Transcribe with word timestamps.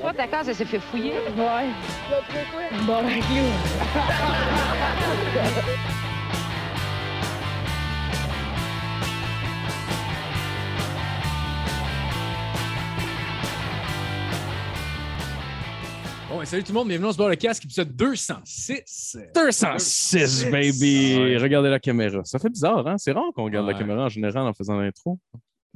Toi, 0.00 0.12
ta 0.12 0.26
case, 0.26 0.48
elle 0.48 0.54
s'est 0.54 0.64
fait 0.64 0.78
fouiller. 0.78 1.12
Ouais. 1.36 1.68
Bon, 2.86 3.02
ben, 3.02 3.20
clou. 3.20 3.36
Bon, 16.28 16.42
et 16.42 16.46
salut 16.46 16.62
tout 16.64 16.72
le 16.72 16.78
monde, 16.78 16.88
bienvenue 16.88 17.06
dans 17.06 17.12
ce 17.12 17.18
bar 17.18 17.28
le 17.28 17.36
casque, 17.36 17.64
épisode 17.64 17.94
206. 17.96 19.16
206, 19.34 20.50
baby! 20.50 21.16
Ouais. 21.18 21.36
Regardez 21.38 21.70
la 21.70 21.80
caméra. 21.80 22.22
Ça 22.24 22.38
fait 22.38 22.50
bizarre, 22.50 22.86
hein? 22.86 22.96
C'est 22.98 23.12
rare 23.12 23.30
qu'on 23.34 23.44
regarde 23.44 23.66
la 23.66 23.74
caméra 23.74 24.04
en 24.04 24.08
général 24.08 24.46
en 24.46 24.52
faisant 24.52 24.76
l'intro. 24.76 25.18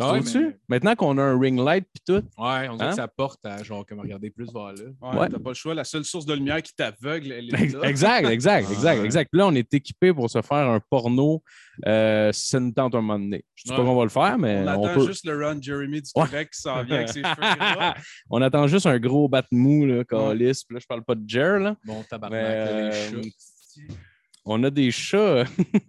Ben 0.00 0.12
ouais, 0.12 0.20
Trouves-tu? 0.20 0.38
mais- 0.46 0.56
Maintenant 0.68 0.94
qu'on 0.94 1.18
a 1.18 1.22
un 1.22 1.38
ring 1.38 1.58
light 1.60 1.84
puis 1.92 2.02
tout, 2.06 2.24
Ouais, 2.42 2.68
on 2.68 2.76
dirait 2.76 2.86
Hein? 2.86 2.90
que 2.90 2.96
ça 2.96 3.06
porte 3.08 3.44
à 3.44 3.62
genre 3.62 3.84
comme 3.86 4.00
regarder 4.00 4.30
plus 4.30 4.52
vers 4.52 4.72
là. 4.72 4.72
Ouais, 5.02 5.18
Ouais. 5.18 5.28
T'as 5.28 5.38
pas 5.38 5.50
le 5.50 5.54
choix. 5.54 5.74
La 5.74 5.84
seule 5.84 6.04
source 6.04 6.24
de 6.26 6.34
lumière 6.34 6.62
qui 6.62 6.74
t'aveugle, 6.74 7.32
elle 7.32 7.48
est 7.54 7.72
là. 7.72 7.88
exact, 7.88 8.28
exact, 8.28 8.70
exact, 8.70 8.98
Ouais. 8.98 9.04
exact. 9.04 9.28
Puis 9.30 9.38
là, 9.38 9.46
on 9.46 9.54
est 9.54 9.72
équipé 9.74 10.12
pour 10.14 10.28
se 10.30 10.40
faire 10.42 10.68
un 10.68 10.80
porno 10.90 11.42
euh, 11.86 12.32
si 12.32 12.46
ça 12.48 12.60
nous 12.60 12.72
tente 12.72 12.94
un 12.94 13.00
moment 13.00 13.18
donné. 13.18 13.44
Je 13.54 13.64
dis 13.64 13.70
pas 13.70 13.76
qu'on 13.84 13.96
va 13.96 14.04
le 14.04 14.08
faire, 14.10 14.38
mais 14.38 14.64
On 14.66 14.80
on, 14.80 14.84
attend 14.84 15.00
peut. 15.00 15.06
juste 15.06 15.26
le 15.26 15.46
Ron 15.46 15.58
Jeremy 15.60 16.00
du 16.02 16.10
Ouais. 16.16 16.24
Québec 16.24 16.50
qui 16.52 16.60
s'en 16.60 16.82
vient 16.82 16.96
avec 16.96 17.08
ses 17.10 17.22
cheveux 17.22 17.34
on 18.30 18.40
attend 18.42 18.66
juste 18.66 18.86
un 18.86 18.98
gros 18.98 19.28
bat 19.28 19.44
mou, 19.50 19.84
là, 19.86 20.04
calice. 20.04 20.64
Puis 20.64 20.74
là, 20.74 20.80
je 20.80 20.86
parle 20.86 21.04
pas 21.04 21.14
de 21.14 21.28
Jer, 21.28 21.58
là. 21.58 21.76
Bon, 21.84 22.02
tabarnak, 22.08 22.40
Mais, 22.40 22.54
là, 22.64 22.72
les 22.90 22.96
euh, 22.96 23.10
chats. 23.22 23.94
On 24.52 24.64
a 24.64 24.70
des 24.70 24.90
chats. 24.90 25.44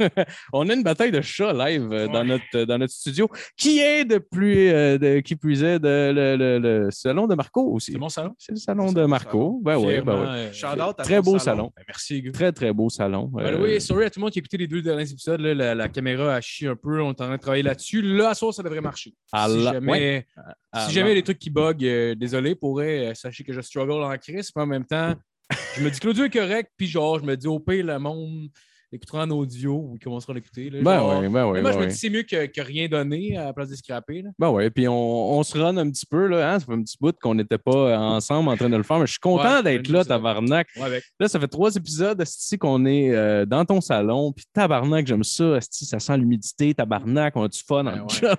on 0.53 0.69
a 0.69 0.73
une 0.73 0.83
bataille 0.83 1.11
de 1.11 1.21
chats 1.21 1.52
live 1.53 1.89
euh, 1.91 2.07
dans, 2.07 2.23
notre, 2.23 2.63
dans 2.65 2.77
notre 2.77 2.93
studio, 2.93 3.27
qui 3.57 3.79
est 3.79 4.05
de 4.05 4.19
plus, 4.19 4.67
euh, 4.69 4.97
de- 4.97 5.19
qui 5.19 5.35
plus 5.35 5.63
est 5.63 5.79
de, 5.79 6.11
le, 6.13 6.35
le- 6.35 6.59
le 6.59 6.91
salon 6.91 7.25
de 7.25 7.33
Marco 7.35 7.61
aussi. 7.73 7.93
C'est 7.93 7.97
mon 7.97 8.09
salon? 8.09 8.33
C'est 8.38 8.52
le 8.52 8.57
salon 8.59 8.91
de 8.91 9.03
Marco. 9.05 9.59
Ben 9.63 9.77
oui, 9.77 9.99
ben 10.02 10.13
oui. 10.21 10.27
euh, 10.27 10.93
Très 10.99 11.21
beau 11.21 11.39
salon. 11.39 11.71
ben, 11.75 11.83
merci, 11.88 12.21
gars. 12.21 12.31
Très, 12.31 12.52
très 12.52 12.71
beau 12.71 12.89
salon. 12.89 13.25
Ben 13.33 13.45
Euh, 13.45 13.61
oui, 13.61 13.81
sorry 13.81 14.05
à 14.05 14.09
tout 14.09 14.19
le 14.19 14.25
monde 14.25 14.31
qui 14.31 14.39
a 14.39 14.41
écouté 14.41 14.58
les 14.58 14.67
deux 14.67 14.81
derniers 14.81 15.09
épisodes. 15.11 15.41
là, 15.41 15.53
la, 15.53 15.75
la 15.75 15.89
caméra 15.89 16.36
a 16.36 16.41
chié 16.41 16.67
un 16.67 16.75
peu. 16.75 17.02
On 17.02 17.08
est 17.08 17.21
en 17.21 17.25
train 17.25 17.36
de 17.38 17.41
travailler 17.41 17.64
là-dessus. 17.64 18.02
Là, 18.03 18.30
à 18.30 18.33
soir, 18.36 18.53
ça 18.53 18.61
devrait 18.64 18.81
marcher. 18.81 19.14
À 19.31 19.49
si 19.49 19.64
jamais, 19.64 19.91
ouais. 19.91 20.25
si 20.88 20.93
jamais 20.93 21.09
la- 21.09 21.16
les 21.16 21.23
trucs 21.23 21.39
qui 21.39 21.49
bug, 21.49 21.83
euh, 21.83 22.14
désolé 22.16 22.53
pour 22.55 22.80
eux, 22.80 23.11
sachez 23.16 23.43
que 23.43 23.53
je 23.53 23.61
struggle 23.61 24.03
en 24.03 24.16
crise. 24.17 24.52
Mais 24.55 24.61
en 24.61 24.67
même 24.67 24.86
temps, 24.86 25.16
je 25.75 25.83
me 25.83 25.89
dis 25.89 25.99
que 25.99 26.07
l'audio 26.07 26.25
est 26.25 26.30
correct. 26.30 26.71
Puis 26.77 26.88
genre, 26.88 27.19
je 27.19 27.25
me 27.25 27.35
dis 27.35 27.47
au 27.47 27.59
pire, 27.59 27.85
le 27.85 27.99
monde 27.99 28.49
l'écoutera 28.92 29.23
en 29.23 29.30
audio 29.31 29.73
ou 29.73 29.95
ils 29.95 30.03
commenceront 30.03 30.34
à 30.34 30.36
l'écouter. 30.36 30.70
là, 30.70 30.80
Ben 30.81 31.00
genre. 31.00 31.22
ben 31.22 31.30
moi, 31.30 31.61
ben 31.61 31.72
je 31.72 31.78
me 31.78 31.84
oui. 31.84 31.88
dis 31.88 31.95
c'est 31.97 32.09
mieux 32.09 32.23
que, 32.23 32.45
que 32.47 32.61
rien 32.61 32.88
donner 32.88 33.38
à 33.38 33.45
la 33.45 33.53
place 33.53 33.70
de 33.70 33.75
scraper. 33.75 34.22
là. 34.22 34.30
Ben 34.38 34.50
oui, 34.50 34.70
puis 34.70 34.88
on, 34.88 34.94
on 35.39 35.44
se 35.44 35.58
run 35.58 35.78
un 35.78 35.89
petit 35.89 36.06
peu, 36.06 36.28
là, 36.28 36.53
hein? 36.53 36.59
ça 36.59 36.66
fait 36.66 36.73
un 36.73 36.81
petit 36.81 36.98
bout 37.00 37.16
qu'on 37.22 37.36
n'était 37.36 37.58
pas 37.58 37.98
ensemble 38.00 38.50
en 38.50 38.56
train 38.58 38.70
de 38.70 38.78
le 38.78 38.83
faire, 38.83 39.00
mais 39.00 39.06
je 39.08 39.11
suis 39.11 39.20
content 39.20 39.58
Ouais, 39.58 39.64
d'être 39.64 39.88
là, 39.88 40.03
tabarnak. 40.06 40.67
Ouais. 40.78 41.02
Là, 41.20 41.28
ça 41.28 41.39
fait 41.39 41.48
trois 41.48 41.73
épisodes, 41.75 42.23
qu'on 42.59 42.86
est 42.86 43.11
euh, 43.16 43.45
dans 43.45 43.64
ton 43.66 43.80
salon, 43.81 44.31
puis 44.33 44.45
tabarnak, 44.53 45.08
j'aime 45.08 45.23
ça, 45.23 45.55
esti, 45.58 45.86
ça 45.86 46.00
sent 46.00 46.17
l'humidité, 46.17 46.73
tabarnak, 46.73 47.36
on 47.38 47.44
a 47.44 47.48
du 47.48 47.59
fun 47.66 47.83
Ben 47.86 48.02
en 48.02 48.03
ouais. 48.03 48.09
job. 48.22 48.38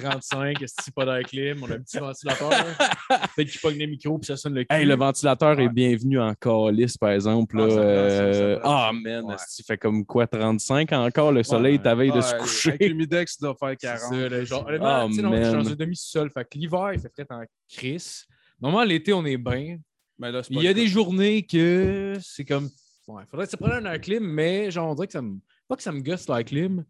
35, 0.00 0.62
est-ce 0.62 0.74
que 0.76 0.90
pas 0.94 1.04
la 1.04 1.22
clim? 1.22 1.58
On 1.62 1.70
a 1.70 1.74
un 1.74 1.78
petit 1.80 1.98
ventilateur. 1.98 2.50
Peut-être 3.36 3.50
qu'il 3.50 3.60
pogne 3.60 3.78
les 3.78 3.86
micros 3.86 4.18
puis 4.18 4.26
ça 4.26 4.36
sonne 4.36 4.54
le 4.54 4.64
cul. 4.64 4.74
Hey, 4.76 4.84
le 4.84 4.96
ventilateur 4.96 5.58
est 5.60 5.66
Ouais. 5.68 5.72
bienvenu 5.72 6.20
en 6.20 6.34
calice, 6.34 6.96
par 6.96 7.10
exemple. 7.10 7.56
Ah, 7.60 7.66
là. 7.66 7.70
ça 7.70 7.76
brasse, 7.82 8.12
ça, 8.12 8.32
ça 8.32 8.38
Euh. 8.40 8.58
Ah, 8.64 8.90
man, 8.92 9.24
Ouais. 9.24 9.34
fait 9.66 9.77
comme 9.78 10.04
quoi, 10.04 10.26
35 10.26 10.92
encore, 10.92 11.32
le 11.32 11.42
soleil 11.42 11.76
Ouais. 11.76 11.82
ta 11.82 11.94
veille 11.94 12.12
de 12.12 12.20
se 12.20 12.32
Ouais, 12.34 12.40
coucher. 12.40 12.68
Avec 12.70 12.88
l'humidex, 12.88 13.36
il 13.38 13.42
doit 13.44 13.54
faire 13.58 13.70
C'est 13.70 13.86
40. 13.86 14.00
ça, 14.14 14.28
là, 14.28 14.44
genre, 14.44 14.66
honnêtement, 14.66 15.08
tu 15.08 15.14
sais, 15.14 15.22
non, 15.22 15.36
je 15.36 15.42
suis 15.44 15.52
dans 15.52 15.68
un 15.70 15.74
demi-sol. 15.76 16.30
Fait 16.30 16.44
que 16.44 16.58
l'hiver, 16.58 16.90
il 16.94 17.00
fait 17.00 17.10
frais 17.14 17.26
en 17.30 17.42
crise. 17.68 18.24
Normalement, 18.60 18.84
l'été, 18.88 19.12
on 19.12 19.24
est 19.24 19.36
bien. 19.36 19.78
Mais 20.18 20.32
là, 20.32 20.42
c'est 20.42 20.52
pas 20.52 20.60
Il 20.60 20.64
y 20.64 20.68
a 20.68 20.74
des 20.74 20.86
journées 20.88 21.46
que 21.46 22.16
c'est 22.20 22.44
comme. 22.44 22.68
Ouais, 23.06 23.22
faudrait 23.30 23.46
que 23.46 23.50
ça 23.52 23.56
prenne 23.56 23.86
un 23.86 23.98
clim, 23.98 24.22
mais 24.24 24.70
genre, 24.70 24.90
on 24.90 24.94
dirait 24.94 25.06
que 25.06 25.12
ça 25.14 25.22
me. 25.22 25.38
Pas 25.68 25.76
que 25.76 25.82
ça 25.82 25.92
me 25.92 26.00
gosse 26.00 26.28
la 26.28 26.42
clim, 26.44 26.84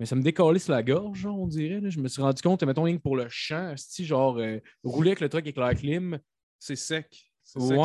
mais 0.00 0.06
ça 0.06 0.16
me 0.16 0.22
décalisse 0.22 0.68
la 0.68 0.82
gorge, 0.82 1.18
genre, 1.18 1.38
on 1.38 1.46
dirait. 1.46 1.80
là. 1.80 1.90
Je 1.90 2.00
me 2.00 2.08
suis 2.08 2.22
rendu 2.22 2.40
compte, 2.42 2.62
mettons, 2.64 2.82
rien 2.84 2.96
que 2.96 3.02
pour 3.02 3.16
le 3.16 3.26
champ, 3.28 3.74
si 3.76 4.04
genre, 4.04 4.38
euh, 4.38 4.58
rouler 4.82 5.10
avec 5.10 5.20
le 5.20 5.28
truc 5.28 5.44
avec 5.44 5.56
la 5.56 5.74
clim, 5.74 6.18
C'est 6.58 6.76
sec. 6.76 7.30
C'est 7.42 7.60
sec. 7.60 7.78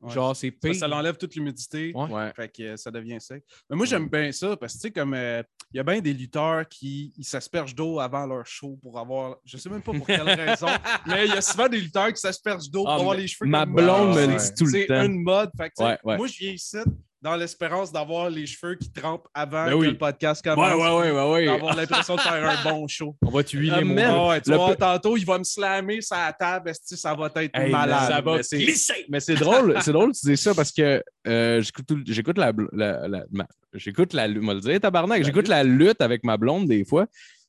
Ouais, 0.00 0.12
genre, 0.12 0.34
c'est 0.36 0.50
Ça, 0.50 0.56
pire. 0.60 0.74
ça 0.74 0.88
l'enlève 0.88 1.16
toute 1.16 1.34
l'humidité. 1.34 1.92
Ouais. 1.94 2.32
Fait 2.34 2.48
que 2.48 2.62
euh, 2.62 2.76
ça 2.76 2.90
devient 2.90 3.20
sec. 3.20 3.42
Mais 3.68 3.76
moi, 3.76 3.86
j'aime 3.86 4.08
bien 4.08 4.30
ça 4.32 4.56
parce 4.56 4.74
que, 4.74 4.78
tu 4.78 4.82
sais, 4.82 4.90
comme 4.90 5.14
euh, 5.14 5.42
il 5.72 5.76
y 5.76 5.80
a 5.80 5.82
bien 5.82 6.00
des 6.00 6.12
lutteurs 6.12 6.66
qui 6.68 7.12
ils 7.16 7.24
s'aspergent 7.24 7.74
d'eau 7.74 7.98
avant 8.00 8.26
leur 8.26 8.46
show 8.46 8.78
pour 8.82 8.98
avoir. 8.98 9.36
Je 9.44 9.56
sais 9.56 9.68
même 9.70 9.82
pas 9.82 9.92
pour 9.92 10.06
quelle 10.06 10.20
raison, 10.28 10.68
mais 11.06 11.26
il 11.26 11.34
y 11.34 11.36
a 11.36 11.42
souvent 11.42 11.68
des 11.68 11.80
lutteurs 11.80 12.12
qui 12.12 12.20
s'aspergent 12.20 12.70
d'eau 12.70 12.84
pour 12.84 12.90
Ah, 12.92 12.96
avoir 12.96 13.14
les 13.14 13.26
cheveux 13.26 13.48
Ma 13.50 13.64
comme 13.64 13.74
blonde 13.76 14.08
moi. 14.14 14.26
me 14.26 14.38
dit 14.38 14.54
tout 14.56 14.64
le 14.64 14.70
C'est 14.70 14.86
temps. 14.86 15.02
une 15.02 15.22
mode. 15.22 15.50
Fait 15.56 15.70
que. 15.70 16.16
Moi, 16.16 16.26
je 16.26 16.38
viens 16.38 16.52
ici 16.52 16.76
dans 17.20 17.34
l'espérance 17.34 17.90
d'avoir 17.90 18.30
les 18.30 18.46
cheveux 18.46 18.76
qui 18.76 18.92
trempent 18.92 19.26
avant 19.34 19.66
Ben 19.66 19.78
que 19.80 19.84
le 19.86 19.98
podcast 19.98 20.42
commence. 20.42 20.72
ouais, 20.72 21.10
ouais, 21.10 21.10
ouais, 21.10 21.30
ouais. 21.32 21.46
D'avoir 21.46 21.74
l'impression 21.76 22.14
de 22.14 22.20
faire 22.20 22.48
un 22.48 22.70
bon 22.70 22.86
show. 22.86 23.16
On 23.26 23.30
va 23.30 23.42
tuer 23.42 23.70
les 23.70 23.82
mots. 23.84 24.28
ouais, 24.28 24.40
tu 24.40 24.50
Le 24.50 24.56
vois, 24.56 24.70
pe- 24.74 24.76
tantôt, 24.78 25.16
il 25.16 25.24
va 25.26 25.38
me 25.38 25.44
slammer 25.44 26.00
sur 26.00 26.16
la 26.16 26.32
table. 26.32 26.70
esti, 26.70 26.96
Ça 26.96 27.14
va 27.14 27.26
être 27.34 27.50
Hey, 27.58 27.72
malade. 27.72 28.08
ça 28.12 28.20
va 28.20 28.36
mais 28.36 28.42
c'est- 28.42 28.58
glisser. 28.58 29.06
Mais 29.08 29.20
c'est 29.20 29.34
drôle, 29.34 29.76
c'est 29.82 29.92
drôle 29.92 30.12
que 30.12 30.18
tu 30.18 30.26
dis 30.26 30.36
ça 30.36 30.54
parce 30.54 30.70
que 30.72 31.02
euh, 31.26 31.62
j'écoute, 32.06 32.38
la, 32.38 32.52
la, 32.72 33.08
la- 33.08 33.24
ma- 33.32 33.46
j'écoute 33.74 34.12
la, 34.12 34.28
lutte, 34.28 34.42
moi 34.42 34.54
le 34.54 34.60
dire, 34.60 34.80
tabarnak, 34.80 35.24
j'écoute 35.24 35.48
la 35.48 35.64
lutte 35.64 36.00
avec 36.00 36.22
ma 36.24 36.36
blonde 36.36 36.68
des 36.68 36.84
fois. 36.84 37.06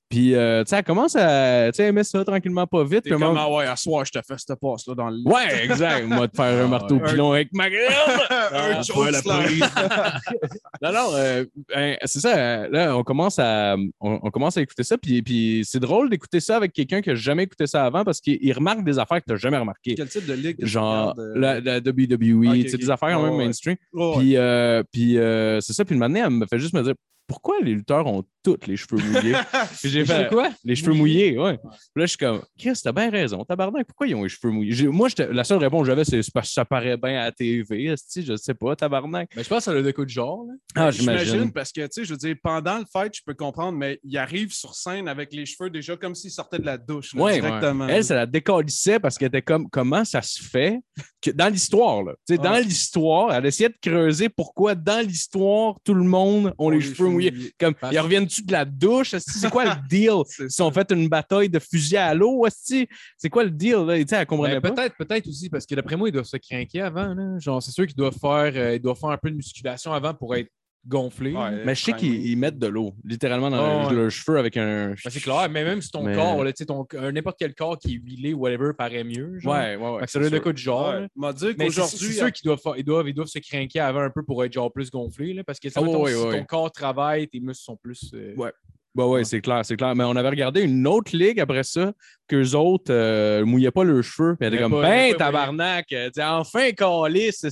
Puis, 0.10 0.34
euh, 0.34 0.64
tu 0.64 0.72
sais, 0.72 0.78
elle 0.78 0.84
commence 0.84 1.16
à, 1.16 1.68
tu 1.72 1.78
sais, 1.78 1.84
aimer 1.86 2.04
ça 2.04 2.26
tranquillement 2.26 2.66
pas 2.66 2.84
vite. 2.84 3.02
Puis 3.04 3.12
comme, 3.12 3.22
ah 3.38 3.48
ouais, 3.52 3.66
à 3.66 3.76
soir, 3.76 4.04
je 4.06 4.12
te 4.12 4.20
fais 4.28 4.34
cette 4.38 4.60
passe-là 4.60 4.96
dans 4.96 5.10
le 5.12 5.20
Ouais, 5.24 5.66
exact. 5.66 6.08
Moi, 6.08 6.26
de 6.28 6.36
faire 6.36 6.66
un 6.66 6.68
marteau 6.68 6.96
ouais. 6.96 7.12
pilon 7.12 7.32
avec 7.34 7.50
ma 7.54 7.70
gueule. 7.70 7.92
un 8.32 8.38
Ah, 8.52 8.82
non, 10.82 10.92
non, 10.92 11.10
euh, 11.14 11.46
ben, 11.74 11.96
c'est 12.06 12.20
ça. 12.22 12.36
euh, 12.36 12.68
Là, 12.72 12.98
on 12.98 13.04
commence 13.04 13.38
à, 13.38 13.76
on, 14.00 14.20
on 14.24 14.32
commence 14.32 14.58
à 14.58 14.62
écouter 14.62 14.84
ça. 14.84 14.98
Puis, 14.98 15.22
puis 15.22 15.62
c'est 15.64 15.80
drôle 15.80 16.10
d'écouter 16.10 16.40
ça 16.40 16.58
avec 16.58 16.74
quelqu'un 16.74 17.02
qui 17.02 17.10
n'a 17.10 17.16
jamais 17.16 17.44
écouté 17.44 17.68
ça 17.68 17.86
avant 17.86 18.04
parce 18.04 18.20
qu'il 18.20 18.40
il 18.42 18.52
remarque 18.54 18.84
des 18.84 18.98
affaires 18.98 19.20
que 19.20 19.26
tu 19.28 19.32
n'as 19.34 19.38
jamais 19.38 19.58
remarquées. 19.58 19.94
Quel 19.96 20.10
type 20.10 20.26
de 20.26 20.34
ligue 20.34 20.56
que 20.58 20.62
tu 20.64 20.68
Genre 20.68 21.14
regardes, 21.16 21.20
euh? 21.20 21.40
la, 21.40 21.60
la 21.60 21.78
WWE, 21.80 22.48
Ok, 22.50 22.56
tu 22.56 22.70
sais, 22.70 22.76
ok. 22.76 22.82
des 22.82 22.90
affaires 22.90 23.16
quand 23.16 23.24
même 23.24 23.36
ouais. 23.36 23.46
mainstream. 23.46 23.76
Oh, 23.94 24.14
ouais. 24.14 24.18
Puis, 24.24 24.38
euh, 24.38 24.84
puis 24.92 25.18
euh, 25.20 25.62
c'est 25.62 25.74
ça. 25.74 25.86
Puis 25.86 25.94
le 25.96 26.00
matin, 26.00 26.24
elle 26.26 26.30
me 26.32 26.46
fait 26.48 26.58
juste 26.60 26.74
me 26.74 26.82
dire 26.82 26.96
pourquoi 27.30 27.56
les 27.62 27.74
lutteurs 27.74 28.06
ont 28.08 28.24
tous 28.44 28.58
les 28.68 28.76
cheveux 28.76 28.98
mouillés? 29.02 29.36
Puis 29.80 29.90
j'ai 29.90 30.04
fait 30.06 30.28
quoi? 30.30 30.50
les 30.64 30.76
cheveux 30.76 30.94
mouillés, 30.94 31.38
ouais. 31.38 31.58
Puis 31.58 31.70
là, 31.96 32.02
je 32.06 32.08
suis 32.08 32.18
comme 32.18 32.42
Chris, 32.58 32.74
t'as 32.84 32.92
bien 32.92 33.10
raison. 33.10 33.44
Tabarnak, 33.46 33.86
pourquoi 33.88 34.08
ils 34.08 34.16
ont 34.16 34.24
les 34.24 34.30
cheveux 34.30 34.52
mouillés? 34.52 34.72
J'ai- 34.72 34.88
Moi, 34.88 35.08
j'étais- 35.10 35.32
la 35.32 35.44
seule 35.44 35.60
réponse 35.60 35.82
que 35.84 35.88
j'avais, 35.88 36.04
c'est 36.06 36.22
parce 36.34 36.48
que 36.50 36.54
ça 36.54 36.66
paraît 36.66 36.98
bien 36.98 37.20
à 37.22 37.26
la 37.26 37.32
TV. 37.32 37.96
Je 38.16 38.36
sais 38.36 38.54
pas, 38.54 38.76
tabarnak. 38.76 39.30
Mais 39.36 39.44
je 39.44 39.50
pense 39.50 39.60
que 39.60 39.64
ça 39.66 39.72
a 39.72 39.76
le 39.76 39.92
coup 39.94 40.04
de 40.06 40.10
genre. 40.10 40.46
là. 40.48 40.54
Ah, 40.76 40.92
J'imagine 40.92 41.26
j'imagine. 41.26 41.52
parce 41.54 41.72
que, 41.72 41.82
tu 41.82 41.88
sais, 41.92 42.04
je 42.06 42.12
veux 42.12 42.18
dire, 42.18 42.36
pendant 42.42 42.80
le 42.80 42.86
fight, 42.92 43.14
je 43.16 43.22
peux 43.26 43.34
comprendre, 43.34 43.78
mais 43.78 44.00
il 44.04 44.18
arrive 44.18 44.52
sur 44.52 44.74
scène 44.74 45.08
avec 45.08 45.32
les 45.34 45.46
cheveux 45.46 45.70
déjà 45.70 45.96
comme 45.96 46.16
s'il 46.16 46.32
sortait 46.32 46.60
de 46.60 46.66
la 46.66 46.78
douche. 46.78 47.14
là, 47.14 47.22
Ouais, 47.22 47.40
directement. 47.40 47.88
Elle, 47.88 48.04
ça 48.04 48.16
la 48.16 48.26
décalissait 48.26 49.00
parce 49.00 49.18
qu'elle 49.18 49.28
était 49.28 49.42
comme 49.42 49.70
comment 49.70 50.04
ça 50.06 50.22
se 50.22 50.42
fait 50.42 50.80
que 51.22 51.32
dans 51.32 51.50
l'histoire, 51.52 52.04
là. 52.04 52.14
Tu 52.28 52.36
sais, 52.36 52.42
dans 52.42 52.58
l'histoire, 52.58 53.34
elle 53.34 53.46
essayait 53.46 53.70
de 53.70 53.78
creuser 53.82 54.30
pourquoi 54.30 54.74
dans 54.76 55.06
l'histoire, 55.06 55.76
tout 55.84 55.94
le 55.94 56.04
monde 56.04 56.54
ont 56.58 56.70
les, 56.70 56.80
cheveux 56.82 57.10
mouillés. 57.10 57.19
Comme, 57.60 57.74
Parce- 57.76 57.94
ils 57.94 58.00
reviennent-tu 58.00 58.44
de 58.44 58.52
la 58.52 58.66
douche? 58.66 59.16
C'est 59.18 59.50
quoi 59.50 59.66
le 59.66 59.72
deal? 59.90 60.12
Ils 60.40 60.64
ont 60.64 60.72
fait 60.72 60.92
une 60.92 61.08
bataille 61.10 61.50
de 61.50 61.60
fusil 61.60 61.98
à 61.98 62.14
l'eau? 62.14 62.46
C'est 62.50 63.30
quoi 63.30 63.44
le 63.44 63.52
deal? 63.52 63.86
Là? 63.86 63.98
Tu 63.98 64.08
sais, 64.08 64.16
elle 64.18 64.26
comprenait 64.26 64.60
Ben, 64.60 64.62
pas. 64.62 64.72
peut-être, 64.72 64.96
peut-être 64.98 65.28
aussi, 65.28 65.50
parce 65.50 65.66
que 65.66 65.76
d'après 65.76 65.96
moi, 65.96 66.10
ils 66.10 66.12
doivent 66.12 66.26
se 66.26 66.38
craquer 66.38 66.82
avant. 66.82 67.14
Là. 67.14 67.40
Genre, 67.40 67.62
c'est 67.62 67.72
sûr 67.72 67.86
qu'ils 67.88 67.96
doivent 67.96 68.18
faire, 68.20 68.52
euh, 68.56 68.76
ils 68.76 68.82
doivent 68.82 68.98
faire 69.00 69.10
un 69.10 69.18
peu 69.18 69.30
de 69.30 69.36
musculation 69.36 69.94
avant 69.94 70.14
pour 70.14 70.36
être 70.36 70.50
gonflés. 70.88 71.34
Ouais. 71.34 71.52
là. 71.52 71.58
Mais 71.66 71.76
je 71.76 71.84
sais 71.84 71.94
qu'ils 71.94 72.26
ils 72.26 72.36
mettent 72.38 72.58
de 72.58 72.68
l'eau, 72.68 72.94
littéralement, 73.04 73.50
dans 73.50 73.58
leurs 73.58 73.88
ouais. 73.90 73.96
leurs 73.96 74.10
cheveux 74.12 74.38
avec 74.38 74.58
un. 74.58 74.90
Ben, 74.90 74.96
c'est 75.10 75.20
clair, 75.20 75.48
mais 75.50 75.64
même 75.64 75.82
si 75.82 75.92
ton 75.92 76.04
Mais- 76.04 76.16
corps, 76.16 76.44
là, 76.44 76.52
ton- 76.54 76.88
un- 76.98 77.12
n'importe 77.12 77.38
quel 77.40 77.54
corps 77.54 77.78
qui 77.78 77.96
est 77.96 78.00
huilé 78.00 78.34
ou 78.34 78.40
whatever 78.40 78.72
paraît 78.78 79.04
mieux. 79.04 79.40
Genre. 79.40 79.54
Ouais, 79.54 79.76
ouais, 79.76 79.90
ouais. 79.96 80.08
Ça 80.08 80.20
doit 80.20 80.28
être 80.28 80.34
le 80.34 80.40
coup 80.40 80.54
de 80.54 80.58
genre. 80.58 80.90
Ouais. 80.94 81.08
M'a 81.16 81.34
dit 81.34 81.40
c'est- 81.48 81.56
qu'aujourd'hui, 81.56 81.98
c'est 81.98 82.14
sûr 82.14 82.32
qu'ils 82.32 82.46
doivent, 82.46 82.60
ils 82.78 82.84
doivent, 82.84 83.08
ils 83.10 83.14
doivent 83.14 83.28
se 83.28 83.40
craquer 83.40 83.80
avant 83.80 84.02
un 84.02 84.10
peu 84.10 84.24
pour 84.24 84.44
être 84.44 84.54
genre 84.54 84.72
plus 84.72 84.90
gonflés. 84.90 85.34
Là, 85.34 85.44
parce 85.44 85.60
que 85.60 85.68
mettons, 85.68 86.04
ouais, 86.04 86.12
si 86.12 86.18
ouais, 86.18 86.24
ton 86.24 86.30
ouais. 86.32 86.46
corps 86.46 86.72
travaille, 86.72 87.28
tes 87.28 87.40
muscles 87.40 87.64
sont 87.64 87.76
plus. 87.78 88.12
euh, 88.14 88.34
Ouais. 88.36 88.52
Bah 88.96 89.06
ouais, 89.06 89.24
c'est 89.24 89.40
clair, 89.40 89.64
c'est 89.64 89.78
clair. 89.78 89.96
Mais 89.96 90.04
on 90.04 90.16
avait 90.16 90.30
regardé 90.30 90.62
une 90.64 90.88
autre 90.88 91.16
ligue 91.16 91.40
après 91.40 91.64
ça, 91.64 91.94
qu'eux 92.28 92.56
autres 92.56 92.92
euh, 92.92 93.46
mouillaient 93.46 93.70
pas 93.70 93.84
leurs 93.84 94.04
cheveux. 94.04 94.36
Puis 94.36 94.48
elle 94.48 94.56
était 94.56 94.64
comme, 94.64 94.82
ben, 94.82 95.14
tabarnak, 95.16 95.92
euh, 95.94 96.10
enfin, 96.18 96.72
calice, 96.72 97.46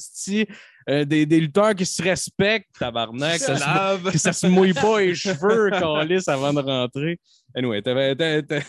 euh, 0.89 1.03
des, 1.03 1.25
des 1.25 1.39
lutteurs 1.39 1.75
qui 1.75 1.85
se 1.85 2.01
respectent, 2.01 2.79
tabarnak, 2.79 3.39
ça 3.39 3.57
se, 3.57 4.11
que 4.11 4.17
ça 4.17 4.31
se 4.31 4.47
mouille 4.47 4.73
pas 4.73 5.01
les 5.01 5.15
cheveux, 5.15 5.69
calice, 5.79 6.27
avant 6.27 6.53
de 6.53 6.61
rentrer. 6.61 7.19
Anyway, 7.55 7.81
t'étais 7.81 8.63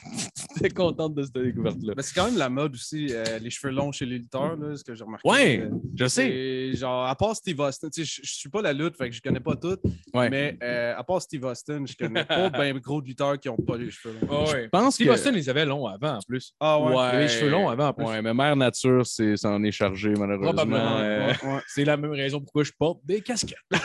contente 0.75 1.15
de 1.15 1.23
cette 1.23 1.35
découverte-là. 1.37 1.93
Mais 1.97 2.03
c'est 2.03 2.15
quand 2.15 2.27
même 2.27 2.39
la 2.39 2.49
mode 2.49 2.75
aussi, 2.75 3.09
euh, 3.11 3.39
les 3.39 3.51
cheveux 3.51 3.73
longs 3.73 3.93
chez 3.93 4.07
les 4.07 4.19
lutteurs, 4.19 4.57
là, 4.57 4.77
ce 4.77 4.83
que 4.85 4.95
j'ai 4.95 5.05
remarqué. 5.05 5.29
Ouais, 5.29 5.61
Euh, 5.61 5.69
je 5.95 6.07
sais. 6.07 6.73
Genre, 6.75 7.05
à 7.07 7.15
part 7.15 7.37
Steve 7.37 7.61
Austin, 7.61 7.89
tu 7.91 8.07
sais, 8.07 8.21
je 8.25 8.33
suis 8.35 8.49
pas 8.49 8.63
la 8.63 8.73
lutte, 8.73 8.97
fait 8.97 9.11
que 9.11 9.15
je 9.17 9.21
connais 9.21 9.41
pas 9.41 9.57
tout, 9.57 9.77
Ouais. 10.15 10.31
mais 10.31 10.57
euh, 10.63 10.95
à 10.97 11.05
part 11.05 11.21
Steve 11.21 11.45
Austin, 11.45 11.85
je 11.87 11.95
connais 11.97 12.25
pas 12.25 12.49
bien 12.51 12.73
gros 12.79 13.01
lutteurs 13.01 13.39
qui 13.39 13.49
ont 13.51 13.57
pas 13.57 13.77
les 13.77 13.91
cheveux 13.91 14.15
longs. 14.27 14.47
Ouais. 14.47 14.63
Je 14.65 14.69
pense 14.69 14.95
Steve 14.95 15.09
que... 15.09 15.13
Austin, 15.13 15.33
ils 15.35 15.51
avaient 15.51 15.67
long 15.67 15.87
avant 15.87 16.15
en 16.17 16.21
plus. 16.27 16.55
Ah 16.61 16.81
ouais. 16.81 16.97
Avait 16.97 17.23
les 17.25 17.29
cheveux 17.29 17.51
longs 17.51 17.69
avant 17.69 17.89
en 17.89 17.93
plus. 17.93 18.07
Ouais, 18.07 18.23
mais 18.23 18.33
Mère 18.33 18.57
Nature, 18.57 19.07
c'est, 19.07 19.37
ça 19.37 19.51
en 19.51 19.63
est 19.65 19.73
chargé, 19.73 20.11
malheureusement. 20.17 20.53
Probablement, 20.53 20.99
Euh, 21.01 21.27
Ouais, 21.43 21.53
ouais. 21.55 21.61
C'est 21.67 21.85
la 21.85 21.97
même 21.97 22.13
raison 22.13 22.41
pourquoi 22.41 22.63
je 22.65 22.73
porte 22.79 23.01
des 23.05 23.21
casquettes. 23.21 23.59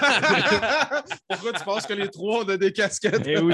Pourquoi 1.30 1.51
tu 1.54 1.63
penses 1.66 1.86
que 1.86 1.94
les 1.94 2.07
trois 2.10 2.42
ont 2.42 2.44
des 2.57 2.72
casquettes? 2.72 3.24
Eh 3.25 3.39
oui. 3.39 3.54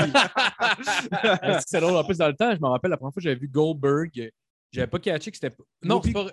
C'est 1.67 1.79
drôle? 1.79 1.95
En 1.95 2.03
plus, 2.03 2.17
dans 2.17 2.27
le 2.27 2.35
temps, 2.35 2.53
je 2.53 2.59
me 2.61 2.67
rappelle 2.67 2.91
la 2.91 2.97
première 2.97 3.13
fois 3.13 3.19
que 3.21 3.23
j'avais 3.23 3.39
vu 3.39 3.47
Goldberg, 3.47 4.31
j'avais 4.71 4.87
pas 4.87 4.99
catché 4.99 5.31
que 5.31 5.37
c'était. 5.37 5.49
pas- 5.55 5.63
Non, 5.83 6.01
c'est 6.03 6.11
pas. 6.11 6.27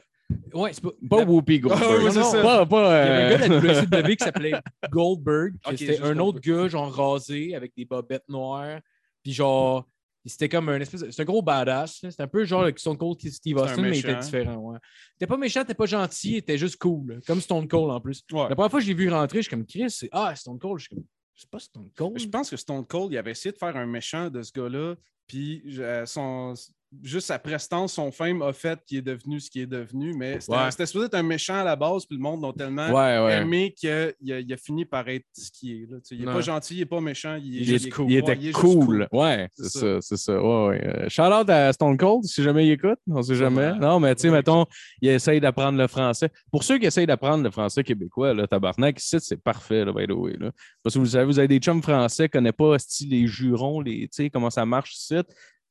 Ouais, 0.53 0.73
c'est 0.73 0.83
pas. 0.83 0.91
Pas 1.09 1.25
Whoopi 1.25 1.61
Goldberg. 1.61 1.83
Ah 1.85 2.13
Non, 2.15 2.25
c'est. 2.31 2.43
Pas, 2.43 2.67
pas, 2.67 3.05
Il 3.05 3.09
y 3.09 3.11
avait 3.11 3.35
un 3.35 3.39
gars 3.39 3.49
de 3.49 3.53
euh, 3.55 3.61
la 3.61 4.03
WCW 4.03 4.17
qui 4.17 4.25
s'appelait 4.25 4.53
Goldberg. 4.91 5.55
c'était 5.77 6.01
un 6.03 6.19
autre 6.19 6.41
gars, 6.41 6.69
genre 6.69 6.93
rasé, 6.93 7.55
avec 7.55 7.73
des 7.77 7.85
bobettes 7.85 8.29
noires. 8.29 8.81
Puis 9.23 9.33
genre, 9.33 9.87
c'était 10.25 10.49
comme 10.49 10.69
un 10.69 10.81
espèce. 10.81 11.03
de- 11.03 11.11
C'était 11.11 11.23
un 11.23 11.27
gros 11.27 11.43
badass. 11.43 12.01
C'était 12.03 12.23
un 12.23 12.27
peu 12.29 12.45
genre 12.45 12.65
le 12.65 12.73
Stone 12.77 12.97
Cold 12.97 13.17
qui 13.19 13.31
Steve 13.31 13.57
Austin, 13.57 13.81
mais 13.83 13.91
il 13.97 13.99
était 14.01 14.17
différent. 14.19 14.57
Ouais. 14.57 14.79
Était 15.15 15.27
pas 15.29 15.37
méchant, 15.37 15.63
était 15.63 15.75
pas 15.75 15.87
gentil, 15.87 16.33
il 16.33 16.37
était 16.39 16.59
juste 16.59 16.77
cool. 16.79 17.21
Comme 17.27 17.41
Stone 17.41 17.69
Cold 17.69 17.91
en 17.93 18.01
plus. 18.01 18.25
Ouais. 18.33 18.49
La 18.49 18.57
première 18.57 18.71
fois 18.71 18.81
que 18.81 18.85
je 18.85 18.91
l'ai 18.91 18.97
vu 18.97 19.09
rentrer, 19.09 19.39
je 19.39 19.43
suis 19.43 19.51
comme 19.51 19.65
Chris, 19.67 19.91
c'est 19.91 20.09
Ah, 20.11 20.35
Stone 20.35 20.59
Cold. 20.59 20.79
Je 20.79 20.87
suis 20.87 20.95
comme 20.97 21.05
C'est 21.37 21.51
pas 21.51 21.59
Stone 21.59 21.91
Cold. 21.95 22.19
Je 22.19 22.29
pense 22.29 22.51
que 22.51 22.57
Stone 22.57 22.87
Cold, 22.87 23.13
il 23.13 23.19
avait 23.19 23.33
essayé 23.33 23.53
de 23.53 23.59
faire 23.59 23.77
un 23.77 23.87
méchant 23.87 24.31
de 24.31 24.43
ce 24.43 24.53
gars-là, 24.53 24.95
puis 25.27 25.63
euh, 25.79 26.07
son, 26.07 26.55
juste 27.03 27.27
sa 27.27 27.39
prestance, 27.39 27.93
son 27.95 28.11
fame 28.13 28.43
a 28.43 28.53
fait 28.53 28.79
qu'il 28.87 28.99
est 28.99 29.03
devenu 29.03 29.41
ce 29.41 29.51
qu'il 29.51 29.63
est 29.63 29.67
devenu, 29.67 30.15
mais 30.17 30.41
c'était 30.41 30.53
Ouais. 30.57 30.87
supposé 30.87 31.07
être 31.07 31.15
un 31.15 31.23
méchant 31.23 31.57
à 31.57 31.65
la 31.65 31.77
base, 31.77 32.07
puis 32.07 32.17
le 32.17 32.23
monde 32.23 32.43
l'a 32.43 32.53
tellement 32.53 32.89
Ouais, 32.89 33.19
ouais. 33.25 33.43
aimé 33.43 33.75
qu'il 33.77 33.91
a, 33.91 34.11
il 34.21 34.53
a- 34.53 34.57
fini 34.57 34.85
par 34.85 35.09
être 35.09 35.25
ce 35.37 35.51
qu'il 35.51 35.71
est. 35.83 35.87
Là. 35.91 35.99
Il 36.11 36.19
n'est 36.21 36.25
pas 36.33 36.41
gentil, 36.41 36.75
il 36.75 36.79
n'est 36.79 36.87
pas 36.87 37.01
méchant, 37.01 37.37
il 37.43 37.57
est, 37.57 37.61
Il, 37.61 37.75
est- 37.75 37.85
il 37.85 37.89
est 37.89 38.05
il 38.09 38.17
était 38.17 38.33
est 38.49 38.53
cool. 38.53 39.07
Ouais, 39.13 39.49
C'est 39.55 39.69
ça. 39.69 40.01
c'est 40.01 40.17
ça. 40.17 40.41
Ouais, 40.43 40.69
ouais. 40.69 41.09
Shout 41.09 41.23
out 41.23 41.51
à 41.51 41.73
Stone 41.73 41.97
Cold, 41.97 42.25
si 42.25 42.43
jamais 42.43 42.67
il 42.67 42.73
écoute. 42.73 42.99
On 43.11 43.23
sait 43.23 43.35
jamais. 43.35 43.75
Non, 43.79 44.01
mais 44.01 44.15
tu 44.15 44.23
sais, 44.23 44.31
mettons, 44.31 44.65
il 45.03 45.09
essaye 45.11 45.41
d'apprendre 45.41 45.79
le 45.79 45.87
français. 45.89 46.31
Pour 46.51 46.63
ceux 46.65 46.79
qui 46.79 46.87
essayent 46.87 47.07
d'apprendre 47.07 47.45
le 47.45 47.51
français 47.51 47.85
québécois, 47.85 48.33
là, 48.33 48.47
tabarnak, 48.47 48.99
ici, 49.03 49.17
c'est 49.21 49.37
parfait, 49.43 49.85
là, 49.85 49.93
by 49.93 50.07
the 50.07 50.13
way. 50.13 50.37
Là. 50.39 50.51
Parce 50.83 50.95
que 50.95 51.01
vous 51.01 51.07
savez, 51.07 51.25
vous 51.27 51.39
avez 51.39 51.49
des 51.49 51.59
chums 51.59 51.83
français, 51.83 52.29
connaissent 52.29 52.53
pas 52.57 52.77
les 53.09 53.27
jurons, 53.27 53.81
les, 53.81 54.09
comment 54.33 54.51
ça 54.51 54.65
marche 54.65 54.95
ici. 54.97 55.17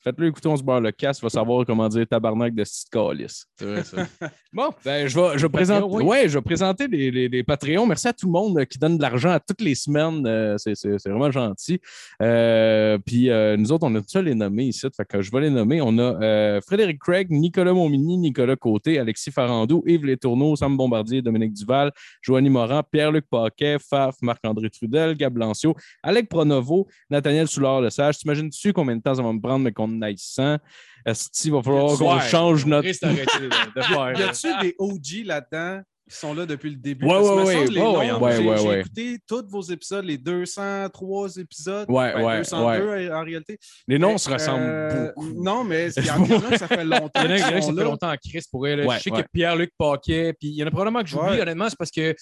Faites-le 0.05 0.27
écouter, 0.27 0.47
on 0.47 0.55
se 0.55 0.61
barre 0.63 0.79
le 0.81 0.91
casse, 0.91 1.17
il 1.19 1.23
va 1.23 1.29
savoir 1.29 1.65
comment 1.65 1.89
dire 1.89 2.05
tabarnak 2.07 2.53
de. 2.53 2.63
C'est 2.63 3.65
vrai, 3.65 3.83
ça. 3.83 4.05
Bon, 4.53 4.69
ben, 4.85 5.05
je 5.05 5.19
vais, 5.19 5.37
je 5.37 5.41
vais 5.45 5.49
présenter, 5.49 5.81
Patreon, 5.81 5.97
oui. 5.97 6.03
ouais, 6.05 6.29
je 6.29 6.37
vais 6.37 6.41
présenter 6.41 6.87
les, 6.87 7.11
les, 7.11 7.27
les 7.27 7.43
Patreons. 7.43 7.85
Merci 7.85 8.07
à 8.07 8.13
tout 8.13 8.25
le 8.27 8.31
monde 8.31 8.57
euh, 8.57 8.63
qui 8.63 8.77
donne 8.77 8.95
de 8.97 9.01
l'argent 9.01 9.31
à 9.31 9.39
toutes 9.41 9.59
les 9.59 9.75
semaines. 9.75 10.25
Euh, 10.25 10.55
c'est, 10.57 10.75
c'est- 10.75 10.97
c'est 10.97 11.09
vraiment 11.09 11.29
gentil. 11.29 11.81
Euh, 12.21 12.97
puis 13.05 13.29
euh, 13.29 13.57
nous 13.57 13.71
autres, 13.73 13.85
on 13.85 13.93
a 13.95 13.99
tout 13.99 14.07
ça 14.07 14.21
les 14.21 14.33
nommer 14.35 14.65
ici. 14.65 14.87
Fait 14.95 15.03
que 15.05 15.21
je 15.21 15.29
vais 15.31 15.41
les 15.41 15.49
nommer. 15.49 15.81
On 15.81 15.97
a 15.97 16.01
euh, 16.21 16.61
Frédéric 16.61 16.99
Craig, 17.01 17.27
Nicolas 17.31 17.73
Montmini, 17.73 18.17
Nicolas 18.17 18.55
Côté, 18.55 18.97
Alexis 18.99 19.31
Farandou, 19.31 19.83
Yves 19.85 20.05
Létourneau, 20.05 20.55
Sam 20.55 20.77
Bombardier, 20.77 21.21
Dominique 21.21 21.53
Duval, 21.53 21.91
Joanie 22.21 22.49
Morin, 22.49 22.81
Pierre-Luc 22.89 23.25
Paquet, 23.29 23.77
Faf, 23.79 24.15
Marc-André 24.21 24.69
Trudel, 24.69 25.15
Gab 25.17 25.35
Lancio, 25.37 25.75
Alec 26.01 26.29
Pronovo, 26.29 26.87
Nathaniel 27.09 27.47
Soulard-Lesage. 27.49 28.19
T'imagines-tu 28.19 28.71
combien 28.71 28.95
de 28.95 29.01
temps 29.01 29.15
ça 29.15 29.21
va 29.21 29.33
me 29.33 29.41
prendre, 29.41 29.65
mais 29.65 29.73
qu'on 29.73 29.94
aille 30.01 30.17
100? 30.17 30.57
Est-ce 31.05 31.29
qu'il 31.29 31.51
va 31.51 31.61
falloir 31.61 31.97
qu'on 31.97 32.19
change 32.19 32.65
notre. 32.65 32.87
Chris, 32.87 32.97
arrêtez 33.03 33.39
de, 33.39 33.47
de 33.75 33.81
faire. 33.81 34.19
Y 34.19 34.23
a-tu 34.23 34.47
des 34.67 34.75
OG 34.79 35.25
là-dedans 35.25 35.81
qui 36.09 36.15
sont 36.17 36.33
là 36.35 36.45
depuis 36.45 36.69
le 36.69 36.75
début? 36.77 37.05
Ouais, 37.05 37.13
que 37.13 37.17
ouais, 37.19 37.43
ouais, 37.43 37.65
les 37.67 37.79
ouais, 37.81 38.35
j'ai 38.37 38.47
ouais, 38.47 38.57
j'ai 38.57 38.67
ouais. 38.67 38.79
écouté 38.81 39.17
tous 39.27 39.43
vos 39.49 39.61
épisodes, 39.61 40.05
les 40.05 40.17
203 40.19 41.37
épisodes. 41.37 41.89
Ouais, 41.89 42.13
Ben, 42.13 42.23
ouais, 42.23 42.37
202 42.39 43.11
en 43.11 43.23
réalité. 43.23 43.57
Les 43.87 43.97
noms 43.99 44.11
Mais, 44.13 44.17
se 44.19 44.29
ressemblent 44.29 44.63
euh, 44.63 45.11
beaucoup. 45.15 45.43
Non, 45.43 45.63
mais 45.63 45.89
il 45.91 46.05
y 46.05 46.09
en 46.11 46.23
a 46.23 46.27
que 46.51 46.57
ça 46.57 46.67
fait 46.67 46.83
longtemps. 46.85 47.21
Il 47.23 47.23
y 47.23 47.27
en 47.27 47.31
a, 47.31 47.37
il 47.37 47.39
y 47.39 47.43
en 47.43 47.47
a 47.47 47.51
qu'ils 47.51 47.55
qui 47.55 47.61
ça 47.61 47.61
sont 47.61 47.67
fait 47.75 47.77
là. 47.77 47.83
longtemps 47.83 48.11
en 48.11 48.15
Chris 48.17 48.43
pour 48.51 48.67
elle. 48.67 48.85
Ouais, 48.85 48.97
je 48.97 49.01
sais 49.03 49.11
a 49.13 49.23
Pierre-Luc 49.23 49.71
Paquet, 49.77 50.33
puis 50.39 50.49
il 50.49 50.55
y 50.55 50.63
en 50.63 50.67
a 50.67 50.71
probablement 50.71 51.01
que 51.01 51.07
j'oublie, 51.09 51.35
Ouais. 51.35 51.41
honnêtement, 51.41 51.69
c'est 51.69 51.77
parce 51.77 51.91
que 51.91 52.15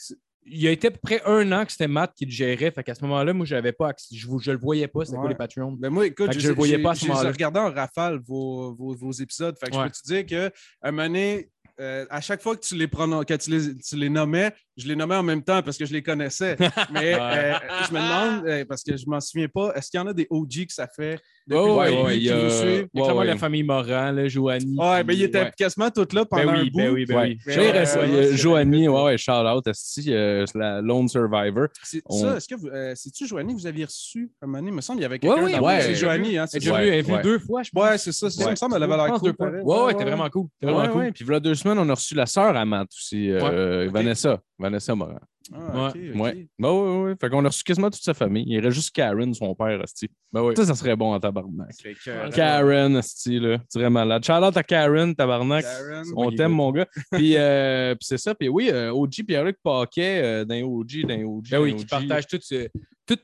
il 0.46 0.62
y 0.62 0.68
a 0.68 0.72
été 0.72 0.88
à 0.88 0.92
peu 0.92 1.00
près 1.02 1.22
un 1.26 1.52
an 1.52 1.66
que 1.66 1.72
c'était 1.72 1.88
Matt 1.88 2.14
qui 2.16 2.26
le 2.26 2.32
gérait. 2.32 2.72
Fait 2.72 2.84
qu'à 2.84 2.96
ce 2.96 3.02
moment-là, 3.04 3.34
moi, 3.34 3.46
j'avais 3.46 3.72
pas 3.72 3.90
accès- 3.92 4.14
je, 4.16 4.28
je 4.42 4.52
le 4.52 4.58
voyais 4.58 4.88
pas, 4.88 5.06
c'était 5.06 5.16
quoi 5.16 5.26
Ouais. 5.26 5.30
les 5.32 5.36
Patreons? 5.36 5.72
Ben 5.74 5.90
moi, 5.90 6.06
écoute, 6.08 6.32
je 6.34 6.40
je 6.40 6.48
le 6.50 6.54
voyais 6.56 6.78
pas 6.80 6.92
à 6.92 6.96
ce 6.96 7.06
je 7.06 7.08
moment-là. 7.10 7.32
regardés 7.32 7.60
en 7.60 7.72
rafale 7.72 8.20
vos, 8.26 8.74
vos, 8.76 8.96
vos 8.96 9.12
épisodes. 9.12 9.56
Fait 9.60 9.70
que 9.72 9.76
Ouais. 9.78 9.84
je 9.84 9.88
peux 9.88 9.92
te 9.94 10.06
dire 10.08 10.26
que 10.50 10.54
un 10.82 10.92
moment 10.92 11.04
donné, 11.08 11.50
euh, 11.80 12.06
à 12.10 12.22
chaque 12.22 12.42
fois 12.42 12.56
que 12.56 12.62
tu 12.62 12.76
les 12.76 12.88
pronon- 12.88 13.24
que 13.26 13.34
tu 13.34 13.50
les, 13.50 13.76
tu 13.78 13.96
les 13.96 14.10
nommais, 14.10 14.54
je 14.78 14.88
les 14.88 14.96
nommais 14.96 15.16
en 15.16 15.24
même 15.24 15.44
temps 15.44 15.64
parce 15.64 15.78
que 15.78 15.86
je 15.86 15.94
les 15.94 16.04
connaissais. 16.04 16.56
Mais 16.94 17.16
euh, 17.20 17.54
je 17.88 17.94
me 17.94 18.00
demande, 18.00 18.46
euh, 18.48 18.66
parce 18.66 18.84
que 18.84 18.96
je 18.96 19.06
m'en 19.08 19.20
souviens 19.20 19.48
pas, 19.48 19.74
est-ce 19.76 19.90
qu'il 19.90 20.00
y 20.00 20.04
en 20.04 20.08
a 20.08 20.14
des 20.14 20.28
OG 20.30 20.68
que 20.68 20.74
ça 20.74 20.88
fait 20.88 21.20
depuis 21.48 21.60
Ouais, 21.60 21.68
le 21.68 21.74
ouais, 21.76 21.90
début 21.92 22.04
ouais, 22.04 22.14
qui 22.14 22.18
il 22.20 22.24
y 22.24 22.30
a- 22.32 22.44
nous 22.44 22.50
suivent? 22.50 22.64
Il 22.64 22.70
y 22.70 22.74
a 22.74 22.80
Ouais, 22.80 22.90
clairement 23.02 23.20
ouais. 23.22 23.26
la 23.28 23.38
famille 23.38 23.64
Morin, 23.64 24.12
là, 24.12 24.28
Joanie. 24.28 24.76
Ouais, 24.80 25.04
ben, 25.04 25.14
il 25.14 25.24
était 25.24 25.40
ouais. 25.42 25.52
quasiment 25.58 25.90
tout 25.90 26.08
là 26.14 26.26
pendant 26.26 26.44
Ben 26.46 26.50
un 26.50 26.62
oui, 26.62 26.70
bout. 26.70 26.78
ben 26.78 26.94
oui, 26.94 27.06
ben 27.06 27.22
oui. 27.22 27.38
Euh, 27.48 27.86
c'est 27.86 28.38
Joanie, 28.38 28.88
ouais, 28.88 29.04
ouais, 29.04 29.18
shout 29.18 29.32
out, 29.32 29.68
esti, 29.68 30.14
euh, 30.14 30.46
c'est 30.46 30.58
la 30.58 30.82
Lone 30.82 31.08
Survivor. 31.08 31.68
C'est 31.84 32.02
On- 32.06 32.22
ça, 32.22 32.38
est-ce 32.38 32.48
que 32.48 32.56
vous, 32.56 32.68
euh, 32.68 32.94
c'est-tu 32.96 33.28
Joanie 33.28 33.54
que 33.54 33.60
vous 33.60 33.68
aviez 33.68 33.86
reçu 33.86 34.32
un 34.42 34.46
moment 34.48 34.60
donné? 34.60 34.72
Il 34.72 34.76
me 34.76 34.82
semble 34.82 34.98
qu'il 34.98 35.04
y 35.04 35.06
avait 35.06 35.20
quelqu'un 35.20 35.44
Ouais, 35.44 35.60
ouais. 35.60 35.82
C'est 35.82 35.96
Joanie, 35.96 36.38
hein? 36.38 36.46
c'est 36.48 36.62
J'ai 36.62 36.72
vu, 36.72 36.78
elle 36.88 37.04
vu 37.06 37.14
deux 37.24 37.40
fois, 37.40 37.64
je 37.64 37.70
pense. 37.72 37.84
Ouais, 37.84 37.98
c'est 37.98 38.12
ça. 38.12 38.30
c'est 38.30 38.42
ça. 38.42 38.50
Il 38.50 38.52
me 38.52 38.56
semble 38.56 38.74
qu'elle 38.74 38.84
avait 38.84 38.96
l'air 38.98 39.14
cool. 39.14 39.32
deux 39.32 39.36
fois. 39.36 39.48
pareil. 39.48 39.62
Ouais, 39.64 39.84
ouais, 39.86 39.94
t'es 39.96 40.04
vraiment 40.04 40.30
cool. 40.30 40.48
T'es 40.60 40.68
vraiment 40.68 40.92
cool. 40.94 41.12
Puis, 41.14 41.26
voilà 41.26 41.40
deux 41.40 41.56
semaines, 41.56 41.78
on 41.80 41.90
a 41.90 41.94
reçu 41.94 42.16
la 42.16 42.26
sœur 42.26 42.56
à 42.56 42.66
Matt 42.66 42.88
aussi, 42.94 43.32
euh. 43.32 43.90
Vanessa. 43.92 44.40
Vanessa 44.60 44.96
Morin. 44.96 45.20
Ah. 45.52 45.92
Ouais. 45.96 46.14
Ouais, 46.16 46.48
ouais, 46.60 47.02
ouais. 47.04 47.14
Fait 47.20 47.30
qu'on 47.30 47.44
a 47.44 47.48
reçu 47.50 47.64
quasiment 47.64 47.90
toute 47.90 48.02
sa 48.04 48.14
famille. 48.14 48.46
Il 48.48 48.60
reste 48.60 48.76
juste 48.76 48.92
Karen, 48.96 49.34
son 49.34 49.54
père, 49.56 49.82
esti. 49.84 50.08
Ben 50.32 50.42
oui. 50.42 50.56
Ça, 50.56 50.66
ça 50.66 50.76
serait 50.76 50.96
bon 50.96 51.14
en 51.14 51.20
tabarnak. 51.20 51.70
Que- 51.84 52.30
Karen, 52.34 52.96
esti, 52.98 53.40
là. 53.40 53.58
Tu 53.58 53.66
serais 53.70 53.90
malade. 53.90 54.24
Shout 54.24 54.32
out 54.34 54.56
à 54.56 54.64
Karen, 54.64 55.14
tabarnak. 55.16 55.64
Karen. 55.64 56.06
On 56.16 56.28
Oui, 56.30 56.36
t'aime, 56.36 56.52
oui. 56.52 56.58
mon 56.58 56.72
gars. 56.72 56.88
Puis, 57.12 57.36
euh, 57.38 57.94
puis 58.00 58.06
c'est 58.08 58.18
ça. 58.18 58.34
Puis 58.36 58.48
oui, 58.50 58.70
euh, 58.72 58.92
OG 58.94 59.24
Pierre-Luc 59.28 59.58
Paquet, 59.62 60.22
euh, 60.24 60.46
d'un 60.46 60.64
OG, 60.64 61.06
d'un 61.08 61.24
OG. 61.24 61.48
Ben 61.52 61.60
oui, 61.60 61.76
qui 61.76 61.86
partage 61.86 62.28
tous 62.28 62.40
ce- 62.42 62.68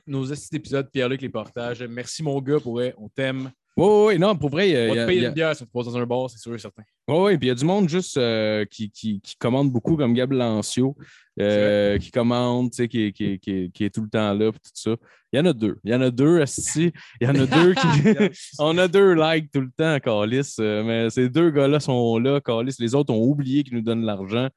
nos 0.07 0.31
astuces 0.31 0.49
d'épisodes. 0.49 0.89
Pierre-Luc 0.91 1.21
les 1.21 1.29
partage. 1.29 1.81
Merci, 1.83 2.21
mon 2.23 2.39
gars, 2.41 2.59
pour 2.59 2.73
vrai. 2.73 2.93
On 2.97 3.07
t'aime. 3.07 3.51
Ouais, 3.77 4.05
ouais. 4.07 4.17
Non, 4.17 4.35
pour 4.35 4.49
vrai, 4.49 4.75
euh, 4.75 4.91
On 4.91 4.95
va 4.95 5.01
te 5.03 5.07
payer 5.07 5.25
une 5.27 5.33
bière 5.33 5.55
si 5.55 5.63
on 5.63 5.65
te 5.65 5.71
pose 5.71 5.85
dans 5.85 5.97
un 5.97 6.05
bar, 6.05 6.29
c'est 6.29 6.37
sûr 6.39 6.53
et 6.53 6.57
certain. 6.59 6.83
Oui, 7.09 7.17
oui, 7.17 7.37
puis 7.37 7.47
il 7.47 7.49
y 7.49 7.51
a 7.51 7.55
du 7.55 7.65
monde 7.65 7.89
juste 7.89 8.17
euh, 8.17 8.65
qui, 8.65 8.91
qui, 8.91 9.19
qui 9.19 9.35
commande 9.37 9.71
beaucoup, 9.71 9.97
comme 9.97 10.13
Gab 10.13 10.31
Lancio, 10.31 10.95
euh, 11.39 11.97
qui 11.97 12.11
commande, 12.11 12.69
tu 12.69 12.77
sais, 12.77 12.87
qui, 12.87 13.11
qui, 13.11 13.39
qui, 13.39 13.71
qui 13.71 13.83
est 13.85 13.89
tout 13.89 14.03
le 14.03 14.09
temps 14.09 14.33
là, 14.33 14.51
puis 14.51 14.61
tout 14.61 14.69
ça. 14.73 14.95
Il 15.31 15.37
y 15.37 15.41
en 15.41 15.45
a 15.45 15.53
deux. 15.53 15.77
Il 15.83 15.91
y 15.91 15.95
en 15.95 16.01
a 16.01 16.09
deux, 16.09 16.39
esti. 16.39 16.91
Il 17.21 17.27
y 17.27 17.29
en 17.29 17.35
a 17.35 17.45
deux 17.45 17.75
qui. 17.75 17.87
On 18.59 18.77
a 18.79 18.87
deux 18.87 19.13
likes 19.13 19.51
tout 19.51 19.61
le 19.61 19.69
temps, 19.69 19.99
Calis. 19.99 20.55
euh, 20.59 20.83
mais 20.83 21.09
ces 21.11 21.29
deux 21.29 21.51
gars-là 21.51 21.79
sont 21.79 22.17
là, 22.17 22.41
Calis. 22.41 22.75
Les 22.79 22.95
autres 22.95 23.13
ont 23.13 23.23
oublié 23.23 23.63
qu'ils 23.63 23.75
nous 23.75 23.81
donnent 23.81 24.05
l'argent. 24.05 24.49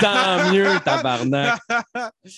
Tant 0.00 0.52
mieux, 0.52 0.68
tabarnak. 0.84 1.58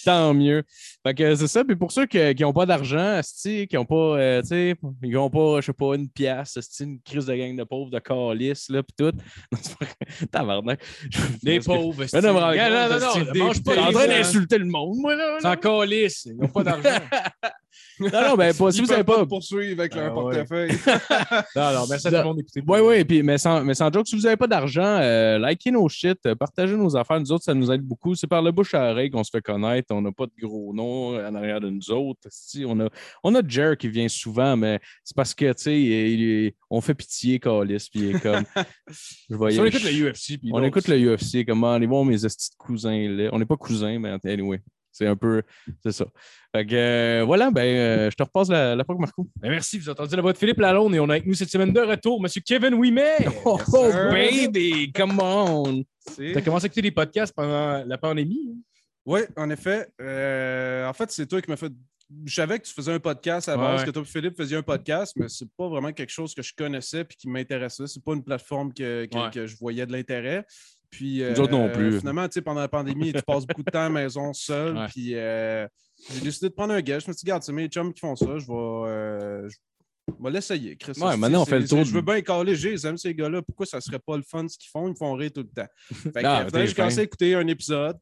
Tant 0.04 0.32
mieux. 0.32 0.62
Fait 1.06 1.14
que 1.14 1.34
c'est 1.34 1.46
ça. 1.46 1.62
Puis 1.62 1.76
pour 1.76 1.92
ceux 1.92 2.06
qui 2.06 2.18
n'ont 2.40 2.54
pas 2.54 2.64
d'argent, 2.64 3.18
esti, 3.18 3.66
qui 3.68 3.76
n'ont 3.76 3.84
pas, 3.84 4.18
euh, 4.18 4.40
tu 4.40 4.48
sais, 4.48 4.76
ils 5.02 5.10
n'ont 5.10 5.30
pas, 5.30 5.60
je 5.60 5.66
sais 5.66 5.72
pas, 5.74 5.94
une 5.94 6.08
pièce, 6.08 6.56
esti, 6.56 6.84
une 6.84 7.00
crise 7.02 7.26
de 7.26 7.34
gang 7.34 7.54
de 7.54 7.64
pauvres, 7.64 7.90
de 7.90 7.98
Calis, 7.98 8.64
là, 8.70 8.82
puis 8.82 8.94
tout. 8.96 9.16
Non. 9.54 10.26
Tabarnak. 10.30 10.80
Que- 10.80 11.64
pauvres. 11.64 12.04
Mais 12.12 12.20
non, 12.20 12.32
non, 12.34 12.98
non, 13.00 13.24
non, 13.24 13.32
des- 13.32 13.38
mange 13.38 13.62
pas 13.62 13.74
T'es 13.74 13.80
en 13.80 13.86
les 13.86 13.92
train 13.92 14.06
d'insulter 14.06 14.58
le 14.58 14.66
monde, 14.66 14.96
moi, 14.98 15.14
là. 15.16 15.38
C'est 15.40 15.48
en 15.48 15.56
calice. 15.56 16.24
Ils 16.26 16.36
n'ont 16.36 16.48
pas 16.48 16.62
d'argent. 16.62 16.88
Non, 18.00 18.08
non, 18.10 18.34
ben, 18.36 18.54
pas, 18.54 18.72
si 18.72 18.80
vous 18.80 18.86
savez 18.86 19.04
peuvent 19.04 19.16
pas. 19.16 19.22
te 19.22 19.28
poursuivre 19.28 19.80
avec 19.80 19.94
leur 19.94 20.04
Ah, 20.06 20.08
ouais. 20.24 20.36
portefeuille. 20.44 20.70
non, 21.56 21.72
non, 21.72 21.86
merci 21.88 22.08
à 22.08 22.10
tout 22.10 22.16
le 22.16 22.22
monde 22.24 22.36
d'écouter. 22.38 22.62
Oui, 22.66 22.78
oui, 22.80 23.04
puis, 23.04 23.22
mais, 23.22 23.38
sans, 23.38 23.62
mais 23.62 23.74
sans 23.74 23.92
joke, 23.92 24.06
si 24.06 24.16
vous 24.16 24.22
n'avez 24.22 24.36
pas 24.36 24.46
d'argent, 24.46 24.82
euh, 25.00 25.38
likez 25.38 25.70
nos 25.70 25.88
shit, 25.88 26.18
euh, 26.26 26.34
partagez 26.34 26.76
nos 26.76 26.96
affaires. 26.96 27.20
Nous 27.20 27.32
autres, 27.32 27.44
ça 27.44 27.54
nous 27.54 27.70
aide 27.70 27.82
beaucoup. 27.82 28.14
C'est 28.14 28.26
par 28.26 28.42
le 28.42 28.50
bouche 28.52 28.74
à 28.74 28.90
oreille 28.90 29.10
qu'on 29.10 29.24
se 29.24 29.30
fait 29.30 29.42
connaître. 29.42 29.94
On 29.94 30.02
n'a 30.02 30.12
pas 30.12 30.26
de 30.26 30.32
gros 30.40 30.72
noms 30.74 31.16
en 31.16 31.34
arrière 31.34 31.60
de 31.60 31.70
nous 31.70 31.90
autres. 31.90 32.26
Si, 32.30 32.64
on, 32.66 32.78
a, 32.80 32.88
on 33.22 33.34
a 33.34 33.40
Jer 33.46 33.76
qui 33.76 33.88
vient 33.88 34.08
souvent, 34.08 34.56
mais 34.56 34.80
c'est 35.04 35.16
parce 35.16 35.34
que, 35.34 35.52
tu 35.52 35.62
sais, 35.62 36.54
on 36.70 36.80
fait 36.80 36.94
pitié, 36.94 37.38
Calis, 37.38 37.88
puis 37.90 38.00
il 38.00 38.16
est 38.16 38.20
comme. 38.20 38.44
je 39.30 39.34
voyais, 39.36 39.54
Si 39.54 39.60
on 39.60 39.64
écoute 39.66 39.84
le 39.84 40.10
UFC. 40.10 40.38
puis 40.40 40.50
On 40.52 40.62
écoute 40.64 40.88
le 40.88 41.14
UFC, 41.14 41.44
comment 41.46 41.72
allez 41.72 41.86
voir 41.86 42.04
mes 42.04 42.16
cousins 42.58 43.08
là. 43.08 43.30
On 43.32 43.38
n'est 43.38 43.46
pas 43.46 43.56
cousins, 43.56 43.98
mais 43.98 44.16
anyway. 44.24 44.60
C'est 44.94 45.06
un 45.08 45.16
peu. 45.16 45.42
C'est 45.82 45.92
ça. 45.92 46.06
Fait 46.54 46.64
que 46.64 46.74
euh, 46.74 47.24
voilà, 47.26 47.50
ben 47.50 47.62
euh, 47.64 48.10
je 48.10 48.16
te 48.16 48.22
repasse 48.22 48.48
la, 48.48 48.76
la 48.76 48.84
POC, 48.84 49.00
Marco. 49.00 49.28
Ben, 49.40 49.50
merci, 49.50 49.76
vous 49.78 49.88
avez 49.88 50.00
entendu 50.00 50.14
la 50.14 50.22
voix 50.22 50.32
de 50.32 50.38
Philippe 50.38 50.60
Lalonde 50.60 50.94
et 50.94 51.00
on 51.00 51.08
a 51.08 51.14
avec 51.14 51.26
nous 51.26 51.34
cette 51.34 51.50
semaine 51.50 51.72
de 51.72 51.80
retour, 51.80 52.20
M. 52.24 52.28
Kevin 52.46 52.74
Ouimet. 52.74 53.26
Oh, 53.44 53.58
sir. 53.66 54.10
baby, 54.10 54.92
come 54.92 55.18
on! 55.20 55.82
Tu 56.16 56.36
as 56.36 56.40
commencé 56.42 56.64
à 56.64 56.66
écouter 56.66 56.82
des 56.82 56.90
podcasts 56.92 57.34
pendant 57.34 57.84
la 57.84 57.98
pandémie. 57.98 58.50
hein? 58.50 58.58
Oui, 59.04 59.20
en 59.36 59.50
effet. 59.50 59.88
Euh, 60.00 60.86
en 60.88 60.92
fait, 60.92 61.10
c'est 61.10 61.26
toi 61.26 61.42
qui 61.42 61.50
m'as 61.50 61.56
fait 61.56 61.72
je 62.26 62.34
savais 62.34 62.58
que 62.58 62.66
tu 62.66 62.72
faisais 62.74 62.92
un 62.92 63.00
podcast 63.00 63.48
ouais. 63.48 63.84
que 63.84 63.90
toi 63.90 64.02
et 64.02 64.04
Philippe 64.04 64.36
faisiez 64.36 64.58
un 64.58 64.62
podcast, 64.62 65.14
mais 65.16 65.26
c'est 65.28 65.48
pas 65.56 65.68
vraiment 65.68 65.90
quelque 65.90 66.10
chose 66.12 66.34
que 66.34 66.42
je 66.42 66.52
connaissais 66.54 67.00
et 67.00 67.04
qui 67.06 67.28
m'intéressait. 67.28 67.86
C'est 67.86 68.04
pas 68.04 68.12
une 68.12 68.22
plateforme 68.22 68.72
que, 68.74 69.06
que- 69.06 69.16
Ouais. 69.18 69.30
que 69.32 69.46
je 69.46 69.56
voyais 69.56 69.86
de 69.86 69.92
l'intérêt. 69.92 70.44
Puis, 70.94 71.22
non 71.50 71.68
plus. 71.70 71.98
Finalement, 71.98 72.26
tu 72.28 72.34
sais, 72.34 72.42
pendant 72.42 72.60
la 72.60 72.68
pandémie, 72.68 73.12
tu 73.12 73.22
passes 73.22 73.46
beaucoup 73.46 73.64
de 73.64 73.70
temps 73.70 73.80
à 73.80 73.84
la 73.84 73.90
maison 73.90 74.32
seul. 74.32 74.76
Ouais. 74.76 74.86
Puis, 74.88 75.14
euh, 75.14 75.66
j'ai 76.12 76.20
décidé 76.20 76.48
de 76.48 76.54
prendre 76.54 76.72
un 76.72 76.80
gars. 76.80 76.98
Je 76.98 77.08
me 77.08 77.12
suis 77.12 77.24
dit, 77.24 77.30
regarde, 77.30 77.42
c'est 77.42 77.52
mes 77.52 77.66
chums 77.66 77.92
qui 77.92 78.00
font 78.00 78.14
ça. 78.14 78.38
Je 78.38 78.46
vais, 78.46 78.52
euh, 78.52 79.48
je 79.48 79.56
vais 80.20 80.30
l'essayer. 80.30 80.76
Chris. 80.76 80.92
Ouais, 81.00 81.16
maintenant, 81.16 81.42
on 81.42 81.44
fait 81.44 81.60
le 81.60 81.68
tour 81.68 81.84
Je 81.84 81.92
veux 81.92 82.02
bien 82.02 82.20
caler, 82.20 82.54
j'aime 82.56 82.96
ces 82.96 83.14
gars-là. 83.14 83.42
Pourquoi 83.42 83.66
ça 83.66 83.80
serait 83.80 83.98
pas 83.98 84.16
le 84.16 84.22
fun 84.22 84.46
ce 84.48 84.58
qu'ils 84.58 84.70
font? 84.70 84.86
Ils 84.86 84.90
me 84.90 84.96
font 84.96 85.14
rire 85.14 85.30
tout 85.34 85.42
le 85.42 85.62
temps. 85.62 85.68
Fait 86.12 86.22
que, 86.22 86.66
j'ai 86.66 86.74
commencé 86.74 87.00
à 87.00 87.02
écouter 87.02 87.34
un 87.34 87.46
épisode. 87.46 87.96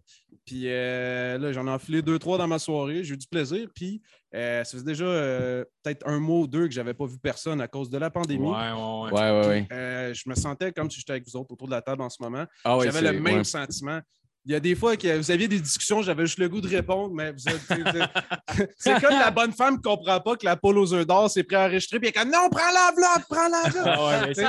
Puis 0.44 0.64
euh, 0.66 1.38
là, 1.38 1.52
j'en 1.52 1.66
ai 1.66 1.70
enfilé 1.70 2.02
deux, 2.02 2.18
trois 2.18 2.38
dans 2.38 2.48
ma 2.48 2.58
soirée. 2.58 3.04
J'ai 3.04 3.14
eu 3.14 3.16
du 3.16 3.26
plaisir. 3.28 3.68
Puis 3.74 4.02
euh, 4.34 4.64
ça 4.64 4.72
faisait 4.72 4.84
déjà 4.84 5.04
euh, 5.04 5.64
peut-être 5.82 6.06
un 6.08 6.18
mois 6.18 6.40
ou 6.40 6.46
deux 6.46 6.66
que 6.66 6.72
j'avais 6.72 6.94
pas 6.94 7.06
vu 7.06 7.18
personne 7.18 7.60
à 7.60 7.68
cause 7.68 7.90
de 7.90 7.98
la 7.98 8.10
pandémie. 8.10 8.48
Ouais, 8.48 8.72
ouais, 8.72 8.72
ouais. 8.72 9.12
Ouais, 9.12 9.30
ouais, 9.30 9.46
ouais. 9.46 9.68
Euh, 9.70 10.14
je 10.14 10.28
me 10.28 10.34
sentais 10.34 10.72
comme 10.72 10.90
si 10.90 10.98
j'étais 10.98 11.12
avec 11.12 11.24
vous 11.26 11.36
autres 11.36 11.52
autour 11.52 11.68
de 11.68 11.72
la 11.72 11.82
table 11.82 12.02
en 12.02 12.10
ce 12.10 12.22
moment. 12.22 12.44
Ah 12.64 12.78
ouais, 12.78 12.90
j'avais 12.90 13.12
le 13.12 13.20
même 13.20 13.38
ouais. 13.38 13.44
sentiment. 13.44 14.00
Il 14.44 14.50
y 14.52 14.54
a 14.56 14.60
des 14.60 14.74
fois 14.74 14.96
que 14.96 15.16
vous 15.18 15.30
aviez 15.30 15.46
des 15.46 15.60
discussions, 15.60 16.02
j'avais 16.02 16.26
juste 16.26 16.38
le 16.40 16.48
goût 16.48 16.60
de 16.60 16.68
répondre, 16.68 17.14
mais 17.14 17.30
vous 17.30 17.48
êtes- 17.48 17.60
c'est 18.76 19.00
comme 19.00 19.10
la 19.12 19.30
bonne 19.30 19.52
femme 19.52 19.80
qui 19.80 19.88
ne 19.88 19.94
comprend 19.94 20.20
pas 20.20 20.34
que 20.36 20.44
la 20.44 20.56
poule 20.56 20.78
aux 20.78 20.92
œufs 20.94 21.06
d'or 21.06 21.30
s'est 21.30 21.44
préenregistrée, 21.44 22.00
puis 22.00 22.08
elle 22.08 22.20
est 22.20 22.24
comme 22.24 22.32
non, 22.32 22.48
prends 22.50 22.60
l'enveloppe, 22.72 23.24
prends 23.28 23.48
l'enveloppe. 23.48 23.86
Ah 23.86 24.04
ouais, 24.06 24.20
mais 24.28 24.34
Tu 24.34 24.40
sais, 24.42 24.46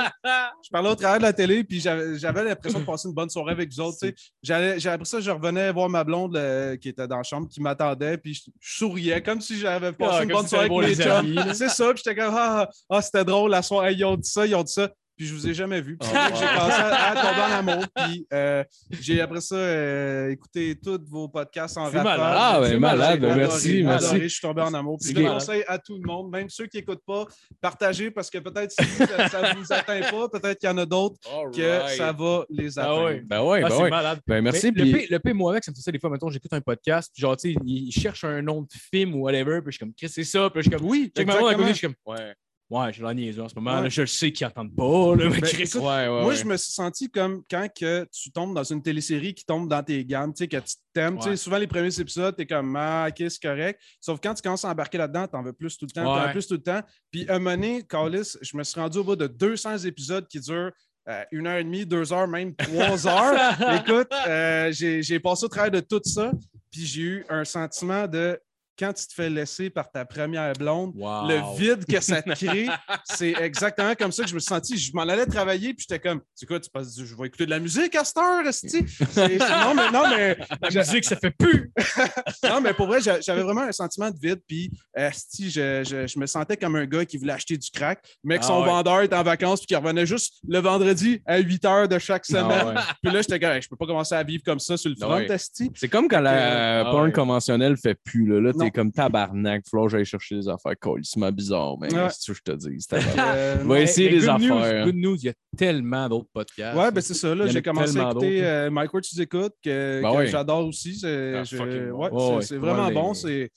je 0.64 0.70
parlais 0.72 0.88
au 0.90 0.94
travers 0.96 1.18
de 1.18 1.22
la 1.22 1.32
télé, 1.32 1.62
puis 1.62 1.80
j'avais 1.80 2.44
l'impression 2.44 2.80
de 2.80 2.84
passer 2.84 3.08
une 3.08 3.14
bonne 3.14 3.30
soirée 3.30 3.52
avec 3.52 3.70
vous 3.72 3.80
autres. 3.80 3.98
tu 4.00 4.08
sais. 4.08 4.14
J'allais- 4.42 4.80
j'ai- 4.80 4.88
Après 4.88 5.04
ça, 5.04 5.20
je 5.20 5.30
revenais 5.30 5.70
voir 5.72 5.88
ma 5.88 6.02
blonde 6.02 6.36
euh, 6.36 6.76
qui 6.76 6.88
était 6.88 7.06
dans 7.06 7.18
la 7.18 7.22
chambre, 7.22 7.48
qui 7.48 7.60
m'attendait, 7.60 8.18
puis 8.18 8.34
je, 8.34 8.42
je 8.60 8.76
souriais 8.78 9.22
comme 9.22 9.40
si 9.40 9.58
j'avais 9.58 9.92
passé 9.92 10.16
Ah, 10.18 10.22
une 10.24 10.28
comme 10.30 10.38
bonne 10.40 10.48
soirée 10.48 10.64
avec 10.66 10.98
mes 10.98 11.04
chums. 11.04 11.54
C'est 11.54 11.68
ça, 11.68 11.92
puis 11.94 12.02
j'étais 12.04 12.20
comme 12.20 12.34
ah, 12.36 12.68
ah, 12.90 13.00
c'était 13.02 13.24
drôle 13.24 13.50
la 13.52 13.62
soirée, 13.62 13.92
ils 13.92 14.04
ont 14.04 14.16
dit 14.16 14.28
ça, 14.28 14.44
ils 14.44 14.54
ont 14.56 14.62
dit 14.64 14.72
ça. 14.72 14.90
Puis 15.16 15.26
je 15.26 15.34
vous 15.34 15.48
ai 15.48 15.54
jamais 15.54 15.80
vu. 15.80 15.96
Puis 15.96 16.08
que 16.08 16.14
j'ai 16.16 16.46
commencé 16.46 16.72
à, 16.80 17.10
à 17.10 17.14
tomber 17.14 17.42
en 17.54 17.58
amour. 17.58 17.84
Puis 17.94 18.26
euh, 18.32 18.64
j'ai 18.90 19.20
après 19.20 19.40
ça 19.40 19.54
euh, 19.54 20.30
écouté 20.30 20.76
tous 20.82 21.00
vos 21.08 21.28
podcasts 21.28 21.78
en 21.78 21.84
rafale. 21.84 22.02
malade. 22.02 22.34
Ah, 22.36 22.58
ben, 22.60 22.68
C'est 22.68 22.78
malade, 22.78 23.24
adoré, 23.24 23.34
merci, 23.36 23.82
merci. 23.84 24.06
adoré, 24.06 24.22
Je 24.22 24.28
suis 24.28 24.40
tombé 24.40 24.62
en 24.62 24.74
amour. 24.74 24.98
Puis 25.00 25.14
je 25.14 25.22
conseille 25.22 25.64
à 25.68 25.78
tout 25.78 25.96
le 25.96 26.06
monde, 26.06 26.30
même 26.32 26.48
ceux 26.48 26.66
qui 26.66 26.78
n'écoutent 26.78 27.04
pas, 27.06 27.26
partagez 27.60 28.10
parce 28.10 28.28
que 28.30 28.38
peut-être 28.38 28.72
si 28.72 28.84
ça 29.06 29.54
ne 29.54 29.58
vous 29.58 29.72
atteint 29.72 30.00
pas, 30.10 30.28
peut-être 30.28 30.58
qu'il 30.58 30.68
y 30.68 30.72
en 30.72 30.78
a 30.78 30.86
d'autres 30.86 31.16
que 31.52 31.88
ça 31.96 32.12
va 32.12 32.44
les 32.50 32.78
Ah 32.78 32.82
atteindre. 32.82 33.04
ouais. 33.04 33.22
Ben 33.24 33.42
ouais, 33.42 33.62
Ah, 33.64 33.68
ben 33.68 33.78
ouais. 33.82 33.90
malade. 33.90 34.20
Ben 34.26 34.42
merci. 34.42 34.72
Puis- 34.72 34.90
le, 34.92 34.98
pire, 34.98 35.06
le 35.10 35.18
pire, 35.20 35.34
moi, 35.34 35.52
avec, 35.52 35.64
ça 35.64 35.70
me 35.70 35.76
fait 35.76 35.82
ça 35.82 35.92
des 35.92 35.98
fois. 35.98 36.10
Mettons, 36.10 36.28
j'écoute 36.30 36.52
un 36.52 36.60
podcast, 36.60 37.10
puis 37.14 37.20
genre, 37.20 37.36
tu 37.36 37.52
sais, 37.52 37.58
il, 37.64 37.92
cherche 37.92 38.24
un 38.24 38.42
nom 38.42 38.62
de 38.62 38.68
film 38.90 39.14
ou 39.14 39.20
whatever, 39.22 39.60
puis 39.62 39.66
je 39.66 39.70
suis 39.72 39.78
comme, 39.78 39.94
Chris, 39.94 40.08
c'est 40.08 40.24
ça. 40.24 40.50
Puis 40.50 40.62
je 40.62 40.68
suis 40.70 40.76
comme, 40.76 40.86
Oui, 40.88 41.12
Check 41.16 41.26
ma 41.26 41.34
à 41.34 41.38
côté, 41.38 41.68
je 41.68 41.72
suis 41.74 41.86
comme, 41.86 41.94
ouais, 42.06 42.34
ouais, 42.80 42.92
j'ai 42.92 43.02
la 43.02 43.14
niaise 43.14 43.38
en 43.40 43.48
ce 43.48 43.54
moment. 43.54 43.76
Ouais. 43.76 43.82
là, 43.84 43.88
je 43.88 44.00
le 44.02 44.06
sais 44.06 44.32
qu'ils 44.32 44.46
n'entendent 44.46 44.74
pas, 44.74 45.16
là, 45.16 45.28
mais 45.30 45.40
Ben, 45.40 45.48
écoute, 45.60 45.74
Ouais, 45.76 45.82
ouais, 45.82 46.08
Moi, 46.08 46.26
ouais. 46.26 46.36
je 46.36 46.44
me 46.44 46.56
suis 46.56 46.72
senti 46.72 47.10
comme 47.10 47.42
quand 47.50 47.68
que 47.78 48.06
tu 48.12 48.30
tombes 48.30 48.54
dans 48.54 48.64
une 48.64 48.82
télésérie 48.82 49.34
qui 49.34 49.44
tombe 49.44 49.68
dans 49.68 49.82
tes 49.82 50.04
gammes, 50.04 50.32
tu 50.34 50.44
sais, 50.44 50.48
que 50.48 50.56
tu 50.58 50.74
t'aimes. 50.92 51.18
tu 51.18 51.28
sais. 51.30 51.36
Souvent, 51.36 51.58
les 51.58 51.66
premiers 51.66 51.98
épisodes, 52.00 52.34
tu 52.36 52.42
es 52.42 52.46
comme, 52.46 52.74
ah, 52.76 53.06
ok, 53.08 53.26
c'est 53.30 53.42
correct. 53.42 53.80
Sauf 54.00 54.18
quand 54.22 54.34
tu 54.34 54.42
commences 54.42 54.64
à 54.64 54.70
embarquer 54.70 54.98
là-dedans, 54.98 55.26
tu 55.28 55.36
en 55.36 55.42
veux 55.42 55.52
plus 55.52 55.76
tout 55.78 55.86
le 55.86 55.90
temps, 55.92 56.02
tu 56.02 56.08
en 56.08 56.14
Ouais. 56.20 56.26
veux 56.26 56.32
plus 56.32 56.46
tout 56.46 56.54
le 56.54 56.62
temps. 56.62 56.80
Puis, 57.10 57.26
un 57.28 57.38
moment 57.38 57.50
donné, 57.56 57.82
Carlis, 57.88 58.32
je 58.42 58.56
me 58.56 58.62
suis 58.62 58.80
rendu 58.80 58.98
au 58.98 59.04
bout 59.04 59.16
de 59.16 59.26
200 59.26 59.78
épisodes 59.78 60.26
qui 60.28 60.40
durent 60.40 60.72
euh, 61.08 61.22
une 61.32 61.46
heure 61.46 61.58
et 61.58 61.64
demie, 61.64 61.84
deux 61.84 62.12
heures, 62.14 62.26
même 62.26 62.54
trois 62.56 63.06
heures. 63.06 63.74
Écoute, 63.74 64.08
euh, 64.26 64.72
j'ai 64.72 65.02
j'ai 65.02 65.20
passé 65.20 65.44
au 65.44 65.48
travers 65.48 65.70
de 65.70 65.80
tout 65.80 66.00
ça, 66.02 66.32
puis 66.70 66.86
j'ai 66.86 67.02
eu 67.02 67.26
un 67.28 67.44
sentiment 67.44 68.06
de 68.08 68.40
quand 68.78 68.92
tu 68.92 69.06
te 69.06 69.14
fais 69.14 69.30
laisser 69.30 69.70
par 69.70 69.90
ta 69.90 70.04
première 70.04 70.52
blonde, 70.54 70.92
Wow. 70.96 71.28
le 71.28 71.56
vide 71.58 71.84
que 71.86 72.00
ça 72.00 72.22
te 72.22 72.30
crée, 72.34 72.68
c'est 73.04 73.32
exactement 73.40 73.94
comme 73.94 74.12
ça 74.12 74.22
que 74.24 74.28
je 74.28 74.34
me 74.34 74.40
suis 74.40 74.48
senti. 74.48 74.76
Je 74.76 74.92
m'en 74.94 75.02
allais 75.02 75.26
travailler, 75.26 75.74
puis 75.74 75.86
j'étais 75.88 76.00
comme, 76.00 76.20
c'est 76.34 76.46
quoi, 76.46 76.58
tu 76.60 76.70
penses, 76.70 76.96
je 76.98 77.14
vais 77.16 77.26
écouter 77.26 77.44
de 77.46 77.50
la 77.50 77.58
musique 77.60 77.94
à 77.94 78.04
cette 78.04 78.16
heure, 78.18 78.42
Non, 78.44 79.74
mais, 79.74 79.90
non, 79.90 80.02
mais, 80.10 80.36
La 80.70 80.80
musique, 80.80 81.04
ça 81.04 81.16
fait 81.16 81.30
plus. 81.30 81.70
non, 82.44 82.60
mais 82.60 82.74
pour 82.74 82.86
vrai, 82.86 83.00
j'a- 83.00 83.20
j'avais 83.20 83.42
vraiment 83.42 83.62
un 83.62 83.72
sentiment 83.72 84.10
de 84.10 84.18
vide, 84.20 84.40
puis 84.46 84.70
esti, 84.94 85.50
je, 85.50 85.82
je, 85.84 86.06
je 86.06 86.18
me 86.18 86.26
sentais 86.26 86.56
comme 86.56 86.76
un 86.76 86.86
gars 86.86 87.04
qui 87.04 87.16
voulait 87.16 87.32
acheter 87.32 87.56
du 87.56 87.70
crack, 87.70 88.00
mais 88.22 88.38
que 88.38 88.44
Ah 88.44 88.48
son 88.48 88.60
ouais. 88.60 88.66
vendeur 88.66 89.02
était 89.02 89.16
en 89.16 89.22
vacances, 89.22 89.60
puis 89.60 89.66
qui 89.68 89.76
revenait 89.76 90.06
juste 90.06 90.34
le 90.48 90.58
vendredi 90.58 91.20
à 91.26 91.38
8 91.38 91.64
heures 91.64 91.88
de 91.88 91.98
chaque 91.98 92.26
semaine. 92.26 92.44
Ah 92.50 92.66
ouais. 92.66 92.74
Puis 93.02 93.12
là, 93.12 93.20
j'étais 93.22 93.38
comme, 93.40 93.50
Hey, 93.52 93.62
je 93.62 93.68
peux 93.68 93.76
pas 93.76 93.86
commencer 93.86 94.14
à 94.14 94.22
vivre 94.22 94.42
comme 94.44 94.58
ça 94.60 94.76
sur 94.76 94.90
le 94.90 94.96
Ah 95.00 95.04
front, 95.06 95.16
ouais. 95.16 95.36
C'est 95.74 95.88
comme 95.88 96.08
quand 96.08 96.20
la 96.20 96.80
Ah 96.80 96.90
porn 96.90 97.04
ouais. 97.06 97.12
conventionnelle 97.12 97.76
fait 97.76 97.94
plus. 98.04 98.26
Là, 98.26 98.40
là. 98.40 98.52
T'es 98.64 98.70
comme 98.70 98.92
tabarnak. 98.92 99.64
Faut 99.70 99.88
j'aille 99.88 100.04
chercher 100.04 100.36
des 100.36 100.48
affaires 100.48 100.74
colissement 100.78 101.30
bizarres. 101.30 101.76
Mais 101.80 101.92
Ouais. 101.94 102.04
qu'est-ce 102.08 102.32
que 102.32 102.36
je 102.36 102.42
te 102.42 102.52
dis? 102.52 102.86
Euh, 102.92 103.56
Va 103.64 103.80
essayer 103.80 104.08
des 104.10 104.20
news, 104.26 104.30
affaires. 104.30 104.84
Good 104.86 104.96
news, 104.96 105.16
il 105.16 105.24
y 105.24 105.28
a 105.28 105.34
tellement 105.56 106.08
d'autres 106.08 106.28
podcasts. 106.32 106.76
Ouais, 106.78 106.90
ben 106.90 107.00
c'est 107.00 107.14
ça. 107.14 107.34
Là, 107.34 107.46
j'ai 107.46 107.62
commencé 107.62 107.98
à 107.98 108.10
écouter 108.10 108.44
euh, 108.44 108.70
Mike 108.70 108.92
Ward, 108.92 109.04
tu 109.04 109.20
écoutes, 109.20 109.54
que, 109.64 110.02
Ben 110.02 110.16
que 110.16 110.26
j'adore 110.26 110.66
aussi. 110.66 110.94
C'est 110.94 111.34
Ah, 111.36 111.42
ouais, 111.42 111.90
Ouais, 112.10 112.10
c'est- 112.40 112.46
c'est 112.48 112.56
vraiment 112.56 112.90
bon. 112.90 113.14
c'est- 113.14 113.50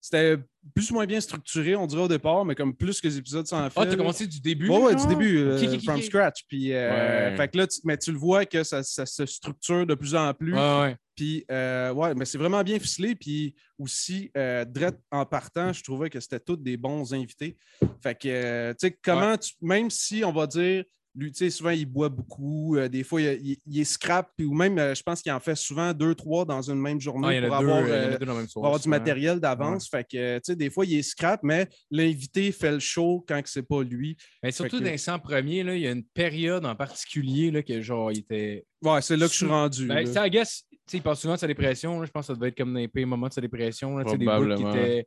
C'était 0.00 0.36
plus 0.74 0.90
ou 0.90 0.94
moins 0.94 1.06
bien 1.06 1.20
structuré, 1.20 1.74
on 1.74 1.86
dirait 1.86 2.02
au 2.02 2.08
départ, 2.08 2.44
mais 2.44 2.54
comme 2.54 2.74
plus 2.74 3.00
que 3.00 3.08
les 3.08 3.18
épisodes 3.18 3.46
s'en 3.46 3.68
fait. 3.68 3.80
Ah, 3.80 3.86
t'as 3.86 3.96
commencé 3.96 4.26
du 4.26 4.40
début? 4.40 4.68
Ouais, 4.68 4.78
ouais, 4.78 4.94
du 4.94 5.06
début, 5.08 5.38
euh, 5.38 5.78
from 5.80 6.00
scratch. 6.02 6.44
Puis, 6.48 6.72
euh, 6.72 7.30
Ouais. 7.30 7.36
fait 7.36 7.48
que 7.48 7.58
là, 7.58 7.66
tu- 7.66 7.80
mais 7.84 7.96
tu 7.98 8.12
le 8.12 8.18
vois 8.18 8.44
que 8.46 8.62
ça, 8.62 8.82
ça 8.82 9.04
se 9.06 9.26
structure 9.26 9.86
de 9.86 9.94
plus 9.94 10.14
en 10.14 10.32
plus. 10.34 10.54
Ouais, 10.54 10.80
ouais. 10.80 10.96
Puis, 11.16 11.44
euh, 11.50 11.92
ouais, 11.92 12.14
mais 12.14 12.24
c'est 12.24 12.38
vraiment 12.38 12.62
bien 12.62 12.78
ficelé. 12.78 13.16
Puis 13.16 13.56
aussi, 13.76 14.30
direct 14.68 15.00
en 15.10 15.26
partant, 15.26 15.72
je 15.72 15.82
trouvais 15.82 16.10
que 16.10 16.20
c'était 16.20 16.38
tous 16.40 16.56
des 16.56 16.76
bons 16.76 17.12
invités. 17.12 17.56
Fait 18.00 18.14
que, 18.16 18.70
tu 18.72 18.76
sais, 18.78 18.98
comment, 19.02 19.36
tu, 19.36 19.52
même 19.60 19.90
si 19.90 20.22
on 20.24 20.32
va 20.32 20.46
dire, 20.46 20.84
lui, 21.18 21.32
tu 21.32 21.38
sais, 21.38 21.50
souvent, 21.50 21.70
il 21.70 21.84
boit 21.86 22.08
beaucoup, 22.08 22.76
euh, 22.76 22.88
des 22.88 23.02
fois, 23.02 23.20
il, 23.20 23.40
il- 23.44 23.56
il 23.66 23.80
est 23.80 23.84
scrap, 23.84 24.30
puis, 24.36 24.46
ou 24.46 24.54
même, 24.54 24.78
euh, 24.78 24.94
je 24.94 25.02
pense 25.02 25.20
qu'il 25.20 25.32
en 25.32 25.40
fait 25.40 25.56
souvent 25.56 25.92
deux, 25.92 26.14
trois 26.14 26.44
dans 26.44 26.62
une 26.62 26.80
même 26.80 26.98
Ah, 26.98 27.00
journée 27.00 27.36
il 27.36 27.42
y 27.42 27.44
en 27.44 27.48
pour 27.48 27.56
a 27.56 27.60
deux, 27.60 27.68
avoir, 27.68 27.82
il 27.82 27.88
y 27.88 27.92
en 27.92 27.94
a 27.94 28.00
euh, 28.40 28.46
pour 28.52 28.64
avoir 28.66 28.80
du 28.80 28.88
matériel 28.88 29.40
d'avance. 29.40 29.88
Fait 29.88 30.04
que, 30.04 30.36
tu 30.36 30.42
sais, 30.44 30.56
des 30.56 30.70
fois, 30.70 30.84
il 30.86 30.94
est 30.94 31.02
scrap, 31.02 31.40
mais 31.42 31.68
l'invité 31.90 32.52
fait 32.52 32.70
le 32.72 32.78
show 32.78 33.24
quand 33.26 33.42
que 33.42 33.48
c'est 33.50 33.62
pas 33.62 33.82
lui. 33.82 34.16
Mais 34.42 34.52
surtout 34.52 34.78
que- 34.78 34.84
dans 34.84 34.90
les 34.90 34.98
100 34.98 35.18
premiers, 35.18 35.62
là, 35.64 35.74
il 35.74 35.82
y 35.82 35.86
a 35.86 35.90
une 35.92 36.04
période 36.04 36.64
en 36.64 36.76
particulier 36.76 37.50
là, 37.50 37.62
que 37.62 37.80
genre, 37.80 38.12
il 38.12 38.18
était. 38.18 38.64
Ouais, 38.82 39.02
c'est 39.02 39.16
là 39.16 39.26
que 39.26 39.32
je 39.32 39.38
suis 39.38 39.46
rendu. 39.46 39.86
Ben, 39.88 40.06
sais, 40.06 40.26
I 40.26 40.30
guess, 40.30 40.64
tu 40.70 40.76
sais, 40.86 40.96
il 40.98 41.02
parle 41.02 41.16
souvent 41.16 41.34
de 41.34 41.40
sa 41.40 41.46
dépression. 41.48 41.98
là, 42.00 42.06
je 42.06 42.10
pense 42.12 42.26
que 42.28 42.32
ça 42.32 42.34
devait 42.38 42.48
être 42.48 42.56
comme 42.56 42.72
dans 42.72 42.78
les 42.78 42.88
pires 42.88 43.06
moments 43.08 43.28
de 43.28 43.32
sa 43.32 43.40
dépression. 43.40 43.96
Là, 43.98 44.04
des 44.04 44.10
bouts 44.10 44.16
qui 44.16 44.24
Probablement. 44.26 44.70
étaient, 44.72 45.06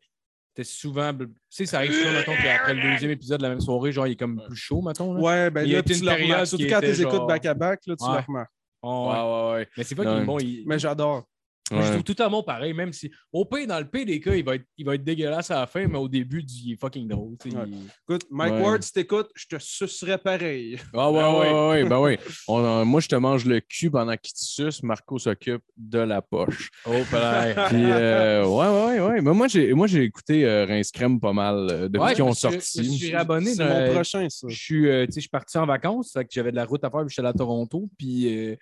étaient 0.53 0.63
souvent. 0.63 1.13
Tu 1.13 1.27
sais, 1.49 1.65
ça 1.65 1.77
arrive 1.77 1.93
souvent, 1.93 2.11
mettons, 2.11 2.35
qu'après 2.41 2.73
le 2.73 2.81
deuxième 2.81 3.11
épisode 3.11 3.37
de 3.39 3.43
la 3.43 3.49
même 3.49 3.61
soirée, 3.61 3.91
genre, 3.91 4.07
il 4.07 4.11
est 4.13 4.15
comme 4.15 4.41
plus 4.45 4.55
chaud, 4.55 4.81
mettons. 4.81 5.13
Là. 5.13 5.21
Ouais, 5.21 5.49
ben 5.51 5.63
Il 5.63 5.73
là, 5.73 5.83
tu 5.83 5.93
une 5.93 6.05
le 6.05 6.11
remarques. 6.11 6.47
Surtout 6.47 6.65
quand 6.69 6.81
tu 6.81 7.01
écoutes 7.01 7.27
back-à-back, 7.27 7.79
là, 7.87 7.95
tu 7.95 8.05
Ouais. 8.05 8.17
le 8.17 8.23
remarques. 8.27 8.51
Oh, 8.83 9.09
ouais. 9.09 9.15
Ouais, 9.15 9.21
ouais, 9.21 9.59
ouais. 9.59 9.67
Mais 9.77 9.83
c'est 9.83 9.95
pas 9.95 10.03
qu'il 10.03 10.21
est 10.21 10.25
bon. 10.25 10.39
Il... 10.39 10.63
Mais 10.65 10.79
j'adore. 10.79 11.23
Moi, 11.71 11.81
Je 11.81 11.85
Ouais. 11.87 11.91
trouve 12.01 12.03
tout 12.15 12.21
à 12.21 12.27
mon 12.29 12.43
pareil, 12.43 12.73
même 12.73 12.91
si 12.93 13.09
au 13.31 13.45
pire, 13.45 13.65
dans 13.65 13.79
le 13.79 13.85
pire 13.85 14.05
des 14.05 14.19
cas, 14.19 14.35
il 14.35 14.43
va 14.43 14.55
être, 14.55 14.65
il 14.77 14.85
va 14.85 14.95
être 14.95 15.03
dégueulasse 15.03 15.49
à 15.51 15.61
la 15.61 15.67
fin, 15.67 15.87
mais 15.87 15.97
au 15.97 16.07
début, 16.07 16.43
du- 16.43 16.53
il 16.65 16.73
est 16.73 16.75
fucking 16.79 17.07
drôle. 17.07 17.37
tu 17.41 17.49
sais, 17.51 17.55
Ouais. 17.57 17.63
il- 17.67 17.87
Écoute, 18.07 18.25
Mike 18.29 18.53
Ouais. 18.53 18.61
Ward, 18.61 18.83
si 18.83 18.91
t'écoutes, 18.93 19.29
je 19.35 19.45
te 19.47 19.55
sucerais 19.59 20.17
pareil. 20.17 20.77
Ah 20.93 21.09
ouais, 21.11 21.19
Ah 21.23 21.31
ouais, 21.31 21.39
ouais. 21.39 21.51
ouais, 21.53 21.69
ouais, 21.83 21.89
ben 21.89 21.99
oui. 21.99 22.17
On- 22.47 22.63
euh, 22.63 22.85
moi, 22.85 22.99
je 22.99 23.07
te 23.07 23.15
mange 23.15 23.45
le 23.45 23.59
cul 23.61 23.89
pendant 23.89 24.15
qu'il 24.17 24.33
te 24.33 24.39
suce. 24.39 24.83
Marco 24.83 25.17
s'occupe 25.17 25.63
de 25.77 25.99
la 25.99 26.21
poche. 26.21 26.69
Oh, 26.85 26.91
pareil. 27.09 27.55
Puis, 27.69 27.83
euh, 27.85 28.45
ouais, 28.45 28.67
ouais, 28.67 28.99
ouais, 28.99 29.07
ouais. 29.15 29.21
Mais 29.21 29.33
moi, 29.33 29.47
j'ai, 29.47 29.73
moi, 29.73 29.87
j'ai 29.87 30.03
écouté 30.03 30.45
euh, 30.45 30.65
Rince 30.65 30.91
Crème 30.91 31.19
pas 31.19 31.33
mal 31.33 31.67
euh, 31.71 31.87
depuis 31.87 32.03
Ouais, 32.03 32.13
qu'ils 32.13 32.23
ont 32.23 32.33
sorti. 32.33 32.83
je 32.83 32.91
suis 33.05 33.15
abonné 33.15 33.53
C'est 33.53 33.65
mon 33.65 33.93
prochain, 33.93 34.27
ça. 34.29 34.47
Je 34.49 34.55
suis, 34.57 34.89
euh, 34.89 35.05
tu 35.05 35.13
sais, 35.13 35.15
je 35.15 35.21
suis 35.21 35.29
parti 35.29 35.57
en 35.57 35.65
vacances, 35.65 36.11
fait 36.13 36.25
que 36.25 36.31
j'avais 36.33 36.51
de 36.51 36.55
la 36.57 36.65
route 36.65 36.83
à 36.83 36.89
faire, 36.89 37.01
puis 37.05 37.09
j'étais 37.09 37.21
allé 37.21 37.29
à 37.29 37.33
Toronto. 37.33 37.89
Puis, 37.97 38.35
euh, 38.37 38.55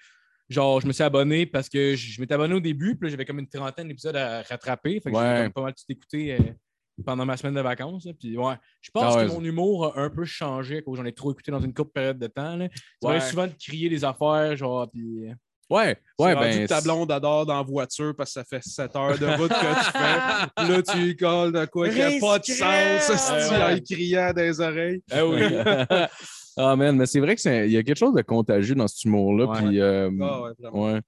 genre, 0.50 0.82
je 0.82 0.88
me 0.88 0.92
suis 0.92 1.04
abonné 1.04 1.46
parce 1.46 1.70
que 1.70 1.96
je, 1.96 2.12
je 2.12 2.20
m'étais 2.22 2.34
abonné 2.34 2.56
au 2.56 2.60
début, 2.60 2.96
puis 2.96 3.08
là, 3.08 3.12
j'avais 3.12 3.26
comme 3.26 3.40
une 3.40 3.48
trentaine 3.48 3.88
d'épisodes 3.88 4.16
à 4.16 4.42
rattraper. 4.42 5.00
Fait 5.02 5.12
que 5.12 5.16
Ouais. 5.16 5.44
j'ai 5.46 5.50
pas 5.50 5.62
mal 5.62 5.74
tout 5.74 5.84
écouté 5.90 6.34
euh, 6.34 6.40
pendant 7.06 7.26
ma 7.26 7.38
semaine 7.38 7.54
de 7.56 7.62
vacances. 7.62 8.06
là. 8.06 8.12
Puis, 8.20 8.38
ouais, 8.38 8.56
je 8.82 8.90
pense 8.92 9.16
Ah 9.16 9.20
ouais. 9.20 9.28
que 9.28 9.32
mon 9.32 9.44
humour 9.44 9.96
a 9.98 10.02
un 10.02 10.10
peu 10.10 10.26
changé 10.26 10.78
à 10.80 10.82
j'en 10.96 11.06
ai 11.06 11.14
trop 11.14 11.32
écouté 11.32 11.52
dans 11.52 11.62
une 11.62 11.74
courte 11.74 11.94
période 11.94 12.20
de 12.20 12.28
temps. 12.28 12.56
Là. 12.58 12.68
Tu 12.70 13.08
Ouais. 13.08 13.20
souvent 13.22 13.48
de 13.48 13.54
crier 13.60 13.90
des 13.90 14.04
affaires, 14.04 14.56
genre, 14.58 14.90
puis. 14.92 15.28
Ouais, 15.72 15.96
C'est 16.18 16.26
ouais, 16.26 16.34
rendu 16.34 16.58
ben. 16.58 16.68
ta 16.68 16.82
blonde 16.82 17.12
adore 17.12 17.46
dans 17.46 17.56
la 17.58 17.62
voiture 17.62 18.16
parce 18.18 18.32
que 18.34 18.40
ça 18.40 18.44
fait 18.44 18.64
7 18.64 18.96
heures 18.96 19.20
de 19.20 19.28
route 19.28 19.50
que 19.52 19.80
tu 19.86 19.92
fais. 19.92 20.00
Là, 20.68 20.82
tu 20.82 21.16
colles 21.16 21.52
de 21.52 21.66
quoi 21.66 21.90
qui 21.90 22.00
n'a 22.00 22.10
pas 22.20 22.40
de 22.40 22.46
sens, 22.46 22.60
Ouais, 22.60 23.56
ouais. 23.56 23.74
en 23.76 23.80
criant 23.80 24.34
dans 24.34 24.42
les 24.42 24.60
oreilles. 24.62 25.04
Ah 25.12 25.28
oui. 25.28 25.42
ah, 26.58 26.76
man, 26.76 26.96
mais 26.96 27.06
c'est 27.06 27.20
vrai 27.20 27.36
qu'il 27.36 27.72
y 27.72 27.78
a 27.78 27.84
quelque 27.84 27.98
chose 27.98 28.14
de 28.14 28.22
contagieux 28.22 28.76
dans 28.76 28.88
cet 28.88 29.04
humour-là. 29.06 29.46
Ouais. 29.48 29.58
Puis, 29.60 29.80
euh, 29.80 30.10
Ah 30.22 30.42
ouais. 30.74 31.00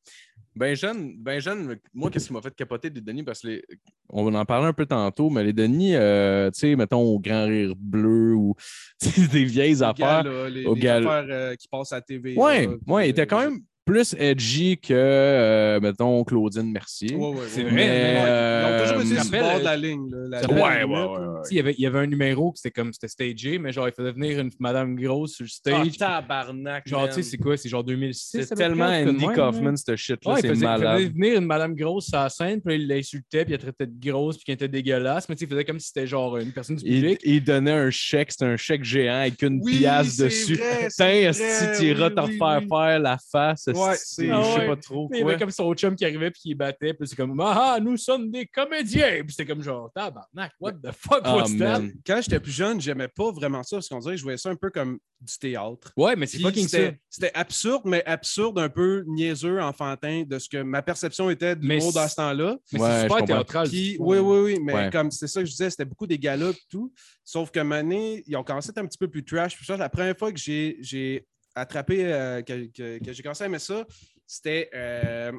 Ben 0.53 0.75
jeune, 0.75 1.13
ben 1.17 1.39
jeune, 1.39 1.77
moi, 1.93 2.10
qu'est-ce 2.10 2.27
qui 2.27 2.33
m'a 2.33 2.41
fait 2.41 2.53
capoter 2.53 2.89
des 2.89 3.00
Denis? 3.00 3.24
Parce 3.24 3.39
que 3.41 3.48
les- 3.48 3.63
on 4.10 4.33
en 4.36 4.43
parlait 4.43 4.67
un 4.67 4.74
peu 4.74 4.86
tantôt, 4.86 5.29
mais 5.29 5.45
les 5.45 5.53
Denis, 5.53 5.95
euh, 5.95 6.51
tu 6.51 6.60
sais, 6.60 6.75
mettons 6.75 7.00
au 7.01 7.19
Grand 7.19 7.45
Rire 7.45 7.74
Bleu 7.77 8.33
ou 8.36 8.53
des 9.31 9.45
vieilles 9.45 9.69
Les 9.69 9.83
affaires. 9.83 10.24
gars, 10.24 10.29
là, 10.29 10.50
les, 10.50 10.65
au 10.65 10.75
les 10.75 10.81
gal- 10.81 11.07
affaires 11.07 11.25
euh, 11.29 11.55
qui 11.55 11.69
passent 11.69 11.93
à 11.93 11.98
la 11.98 12.01
TV. 12.01 12.36
Ouais, 12.36 12.65
là, 12.67 12.74
ouais, 12.88 13.07
il 13.07 13.12
était 13.12 13.25
quand 13.25 13.39
même 13.39 13.60
plus 13.91 14.15
edgy 14.17 14.77
que, 14.77 14.93
euh, 14.93 15.79
mettons, 15.81 16.24
Claudine 16.24 16.71
Mercier. 16.71 17.13
Ouais, 17.15 17.29
ouais, 17.29 17.36
C'est 17.50 17.63
ouais. 17.63 17.69
vrai, 17.69 17.81
Ouais, 17.81 17.88
mais, 17.88 18.62
Ils 18.62 18.65
ont 18.65 19.01
toujours 19.01 19.01
euh, 19.01 19.39
bord 19.41 19.43
rappelle, 19.50 19.60
de 19.60 19.63
la 19.65 19.77
ligne. 19.77 20.10
là, 20.12 20.17
la 20.29 20.39
ça 20.41 20.48
ligne 20.48 20.55
Ouais, 20.55 20.62
ouais, 20.62 20.79
là. 20.79 20.86
ouais, 20.86 21.17
ouais. 21.17 21.25
Tu 21.43 21.48
sais, 21.50 21.53
Il 21.53 21.57
y, 21.57 21.60
avait, 21.60 21.75
il 21.77 21.81
y 21.81 21.86
avait 21.88 22.00
un 22.00 22.07
numéro 22.07 22.51
qui 22.53 22.62
c'était 22.62 22.71
comme 22.71 22.93
c'était 22.93 23.07
stagé, 23.10 23.57
mais 23.60 23.71
genre 23.74 23.88
il 23.89 23.93
faisait 23.93 24.12
venir 24.13 24.39
une 24.39 24.50
madame 24.60 24.95
grosse 24.95 25.33
sur 25.33 25.43
le 25.43 25.50
stage. 25.50 25.88
Ah, 26.00 26.21
tabarnak, 26.21 26.88
genre, 26.88 27.07
tu 27.10 27.15
sais, 27.15 27.24
c'est 27.24 27.38
quoi? 27.38 27.57
C'est 27.57 27.67
genre 27.69 27.83
2006. 27.83 28.45
C'est 28.48 28.55
tellement 28.55 28.86
Andy 28.86 29.25
Kaufman, 29.36 29.75
ce 29.75 29.95
shit-là. 29.95 30.31
Ouais, 30.33 30.39
il 30.39 30.41
c'est 30.41 30.48
faisait, 30.50 30.65
il 30.65 30.71
faisait 30.74 30.86
malade. 30.86 31.13
venir 31.13 31.38
une 31.39 31.45
madame 31.45 31.75
grosse 31.75 32.05
sur 32.07 32.17
la 32.17 32.29
scène, 32.29 32.62
puis 32.62 32.75
il 32.75 32.88
l'insultait, 32.88 33.43
puis 33.43 33.53
il 33.53 33.57
la 33.57 33.57
traitait 33.57 33.88
de 33.88 34.10
grosse, 34.10 34.38
puis 34.38 34.45
qu'elle 34.45 34.55
était 34.55 34.67
dégueulasse, 34.69 35.27
mais 35.27 35.36
tu 35.36 35.39
sais, 35.39 35.45
il 35.45 35.50
faisait 35.50 35.65
comme 35.65 35.79
si 35.79 35.88
c'était 35.88 36.07
genre 36.07 36.38
une 36.38 36.51
personne 36.53 36.77
du 36.77 36.83
public. 36.86 37.19
il 37.24 37.43
donnait 37.43 37.71
un 37.71 37.89
chèque, 37.91 38.31
c'était 38.31 38.45
un 38.45 38.57
chèque 38.57 38.83
géant 38.83 39.19
avec 39.19 39.41
une 39.41 39.60
Oui, 39.62 39.79
pièce 39.79 40.15
c'est 40.15 40.24
dessus. 40.25 40.55
vrai, 40.55 40.88
c'est 40.89 41.03
Tiens, 41.03 41.31
vrai, 41.31 41.33
si 41.33 41.79
tu 41.81 41.89
iras 41.89 42.07
oui, 42.10 42.15
te 42.15 42.19
refaire 42.21 42.62
faire 42.69 43.00
la 43.00 43.17
face, 43.31 43.63
Ouais, 43.89 43.95
c'est- 43.97 44.27
je 44.27 44.31
Ah 44.31 44.43
sais 44.43 44.59
ouais. 44.59 44.67
pas 44.67 44.75
trop 44.77 45.09
Il 45.13 45.19
y 45.19 45.23
avait 45.23 45.38
comme 45.38 45.51
son 45.51 45.73
chum 45.73 45.95
qui 45.95 46.05
arrivait, 46.05 46.31
puis 46.31 46.41
qui 46.41 46.55
battait, 46.55 46.93
puis 46.93 47.07
c'est 47.07 47.15
comme 47.15 47.39
Ah, 47.41 47.77
nous 47.81 47.97
sommes 47.97 48.29
des 48.31 48.45
comédiens! 48.45 49.21
Puis 49.23 49.31
c'était 49.35 49.45
comme 49.45 49.61
genre 49.63 49.91
Tabarnak, 49.93 50.51
what 50.59 50.73
the 50.73 50.91
fuck 50.91 51.21
Ah, 51.23 51.35
was 51.38 51.57
that? 51.57 51.81
Quand 52.05 52.19
j'étais 52.21 52.39
plus 52.39 52.51
jeune, 52.51 52.79
j'aimais 52.81 53.07
pas 53.07 53.31
vraiment 53.31 53.63
ça 53.63 53.77
parce 53.77 53.88
qu'on 53.89 54.00
dirait 54.00 54.13
que 54.15 54.19
je 54.19 54.23
voyais 54.23 54.38
ça 54.38 54.50
un 54.50 54.55
peu 54.55 54.69
comme 54.69 54.97
du 55.19 55.38
théâtre. 55.38 55.91
Ouais, 55.95 56.15
mais 56.15 56.25
c'est 56.25 56.39
fucking 56.39 56.67
ça. 56.67 56.77
C'était 56.77 57.00
c'était 57.09 57.31
absurde, 57.38 57.83
mais 57.85 58.03
absurde, 58.05 58.57
un 58.57 58.69
peu 58.69 59.03
niaiseux, 59.05 59.61
enfantin, 59.61 60.23
de 60.27 60.39
ce 60.39 60.50
que 60.50 60.61
ma 60.63 60.81
perception 60.81 61.29
était 61.29 61.55
du 61.55 61.67
Mais 61.67 61.77
mot 61.77 61.91
dans 61.91 62.07
ce 62.07 62.15
temps-là. 62.15 62.57
Mais 62.73 62.79
Ouais, 62.81 62.89
c'est 62.89 63.01
super 63.03 63.25
théâtral. 63.25 63.69
Puis, 63.69 63.97
oui, 64.00 64.17
oui, 64.17 64.39
oui, 64.39 64.59
mais 64.63 64.73
Ouais. 64.73 64.89
comme 64.91 65.11
c'est 65.11 65.27
ça 65.27 65.41
que 65.41 65.45
je 65.45 65.51
disais, 65.51 65.69
c'était 65.69 65.85
beaucoup 65.85 66.07
des 66.07 66.17
galas 66.17 66.50
et 66.51 66.57
tout. 66.71 66.91
Sauf 67.23 67.51
que 67.51 67.59
Mané, 67.59 68.23
ils 68.25 68.35
ont 68.35 68.43
commencé 68.43 68.69
à 68.69 68.71
être 68.71 68.77
un 68.79 68.88
petit 68.88 68.97
peu 68.97 69.07
plus 69.07 69.23
trash. 69.23 69.55
Puis 69.55 69.65
ça, 69.65 69.77
la 69.77 69.89
première 69.89 70.17
fois 70.17 70.31
que 70.31 70.39
j'ai 70.39 70.77
j'ai 70.81 71.27
attrapé, 71.55 72.05
euh, 72.13 72.41
que, 72.41 72.65
que- 72.72 73.03
que 73.03 73.13
j'ai 73.13 73.24
commencé 73.24 73.43
à 73.43 73.48
aimer 73.48 73.60
ça, 73.60 73.86
c'était. 74.25 74.70
euh, 74.74 75.31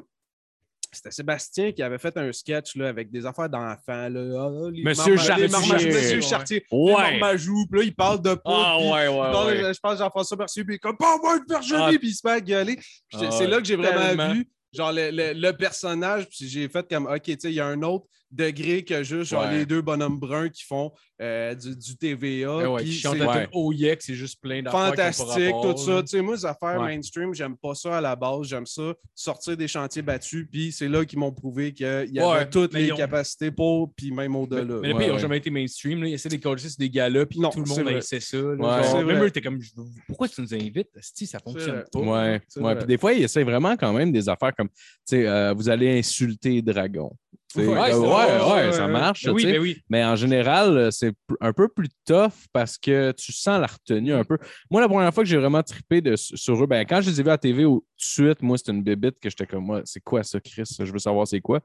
c'était 0.95 1.09
Sébastien 1.09 1.71
qui 1.71 1.81
avait 1.81 1.97
fait 1.97 2.15
un 2.17 2.31
sketch 2.31 2.75
là, 2.75 2.87
avec 2.89 3.09
des 3.09 3.25
affaires 3.25 3.49
d'enfants. 3.49 4.09
là. 4.09 4.45
Ah, 4.45 4.69
les 4.71 4.83
Monsieur 4.83 5.17
Chartier. 5.17 5.47
Monsieur. 5.47 6.21
Chartier. 6.21 6.63
Ouais. 6.71 7.13
Les 7.13 7.19
Marmajou. 7.19 7.65
Puis 7.71 7.79
là, 7.79 7.85
il 7.87 7.95
parle 7.95 8.21
de 8.21 8.35
poudre. 8.35 8.43
Ah, 8.63 8.77
ouais, 8.77 9.07
ouais, 9.07 9.17
parle, 9.17 9.47
ouais. 9.47 9.73
Je 9.73 9.79
pense 9.79 9.97
Jean-François 9.97 10.37
Mercier, 10.37 10.63
puis 10.63 10.73
il 10.73 10.75
est 10.75 10.79
comme 10.79 10.95
pas 10.95 11.17
moi 11.17 11.39
de 11.39 11.45
Virginie, 11.51 11.81
Ah. 11.81 11.89
puis 11.97 12.09
il 12.09 12.13
se 12.13 12.27
à 12.27 12.39
gueuler. 12.39 12.77
Ah, 13.11 13.31
c'est 13.31 13.47
là 13.47 13.57
que 13.57 13.65
j'ai 13.65 13.75
vraiment 13.75 14.01
tellement. 14.01 14.33
vu 14.33 14.47
genre 14.71 14.91
le, 14.91 15.09
le- 15.09 15.33
le 15.33 15.51
personnage, 15.53 16.27
puis 16.29 16.47
j'ai 16.47 16.69
fait 16.69 16.87
comme 16.87 17.07
OK, 17.07 17.23
tu 17.23 17.37
sais, 17.39 17.49
il 17.49 17.55
y 17.55 17.59
a 17.59 17.65
un 17.65 17.81
autre 17.81 18.05
degré 18.33 18.83
que 18.83 19.03
juste 19.03 19.31
genre 19.31 19.43
Ouais. 19.43 19.59
les 19.59 19.65
deux 19.65 19.81
bonhommes 19.81 20.19
bruns 20.19 20.49
qui 20.49 20.63
font 20.63 20.91
euh, 21.21 21.53
du, 21.55 21.75
du 21.77 21.95
TVA. 21.95 22.57
Ouais, 22.57 22.65
ouais, 22.65 22.81
puis 22.83 22.91
qui 22.99 23.07
Ouais. 23.07 23.43
tout 23.45 23.49
oh 23.53 23.71
yeah, 23.71 23.95
que 23.95 24.03
c'est 24.03 24.15
juste 24.15 24.41
plein 24.41 24.61
d'affaires. 24.61 24.89
fantastique, 24.89 25.53
tout 25.61 25.77
ça. 25.77 26.01
Tu 26.01 26.07
sais, 26.07 26.21
moi, 26.21 26.35
les 26.35 26.45
affaires 26.45 26.79
Ouais. 26.81 26.95
mainstream, 26.95 27.33
j'aime 27.33 27.55
pas 27.55 27.75
ça 27.75 27.97
à 27.97 28.01
la 28.01 28.15
base. 28.15 28.47
J'aime 28.47 28.65
ça 28.65 28.93
sortir 29.15 29.55
des 29.55 29.67
chantiers 29.67 30.01
battus, 30.01 30.47
puis 30.51 30.71
c'est 30.71 30.87
là 30.89 31.05
qu'ils 31.05 31.19
m'ont 31.19 31.31
prouvé 31.31 31.71
qu'il 31.73 31.85
y 31.85 32.19
avait 32.19 32.23
Ouais, 32.23 32.49
toutes 32.49 32.73
mais 32.73 32.81
les 32.81 32.87
ils 32.87 32.93
ont- 32.93 32.97
capacités 32.97 33.51
pour, 33.51 33.93
puis 33.93 34.11
même 34.11 34.31
Mais, 34.33 34.37
au-delà. 34.37 34.79
mais 34.81 34.87
les 34.89 34.93
Ouais, 34.93 34.99
pays 34.99 35.09
n'ont 35.09 35.17
jamais 35.19 35.37
été 35.37 35.49
mainstream. 35.49 36.01
Là. 36.01 36.09
Ils 36.09 36.13
essaient 36.15 36.29
de 36.29 36.41
sur 36.57 36.77
des 36.79 36.89
gars-là, 36.89 37.25
puis 37.25 37.39
Non, 37.39 37.49
tout 37.51 37.63
le 37.63 37.69
monde 37.69 37.87
haïssait 37.87 38.19
ça. 38.19 38.37
là. 38.37 38.43
Ouais. 38.53 38.57
Genre, 38.57 38.85
C'est 38.85 39.03
même 39.05 39.23
eux 39.23 39.27
étaient 39.27 39.41
comme 39.41 39.59
Pourquoi 40.07 40.27
tu 40.27 40.41
nous 40.41 40.53
invites? 40.53 40.89
Si, 40.99 41.25
ça 41.27 41.39
fonctionne 41.39 41.83
pas. 41.91 41.99
Ouais, 41.99 42.41
ouais. 42.57 42.75
Puis 42.75 42.85
des 42.87 42.97
fois, 42.97 43.13
ils 43.13 43.23
essaient 43.23 43.43
vraiment 43.43 43.77
quand 43.77 43.93
même 43.93 44.11
des 44.11 44.27
affaires 44.27 44.53
comme, 44.57 44.69
tu 44.69 44.75
sais, 45.05 45.27
euh, 45.27 45.53
vous 45.53 45.69
allez 45.69 45.99
insulter 45.99 46.61
Dragon. 46.61 47.11
Ouais, 47.55 47.63
euh, 47.67 47.91
c'est- 47.91 47.97
ouais, 47.97 48.07
ouais, 48.07 48.65
ouais, 48.67 48.71
ça 48.71 48.85
ouais. 48.85 48.91
marche. 48.91 49.25
Ben 49.25 49.33
oui, 49.33 49.45
ben. 49.45 49.75
Mais 49.89 50.03
en 50.05 50.15
général, 50.15 50.77
euh, 50.77 50.91
c'est 50.91 51.13
un 51.39 51.53
peu 51.53 51.67
plus 51.67 51.89
tough 52.05 52.31
parce 52.51 52.77
que 52.77 53.11
tu 53.11 53.31
sens 53.31 53.59
la 53.59 53.67
retenue 53.67 54.13
un 54.13 54.23
peu. 54.23 54.37
Moi, 54.69 54.81
la 54.81 54.87
première 54.87 55.13
fois 55.13 55.23
que 55.23 55.29
j'ai 55.29 55.37
vraiment 55.37 55.63
trippé 55.63 56.01
de, 56.01 56.15
sur 56.15 56.63
eux, 56.63 56.67
ben, 56.67 56.85
quand 56.87 57.01
je 57.01 57.09
les 57.09 57.19
ai 57.19 57.23
vus 57.23 57.29
à 57.29 57.33
la 57.33 57.37
TV 57.37 57.63
tout 57.63 57.75
de 57.79 57.83
suite, 57.97 58.41
moi, 58.41 58.57
c'était 58.57 58.71
une 58.71 58.83
bébite 58.83 59.19
que 59.19 59.29
j'étais 59.29 59.45
comme, 59.45 59.65
moi, 59.65 59.81
c'est 59.85 60.03
quoi 60.03 60.23
ça, 60.23 60.39
Chris? 60.39 60.63
Je 60.79 60.91
veux 60.91 60.99
savoir 60.99 61.27
c'est 61.27 61.41
quoi. 61.41 61.61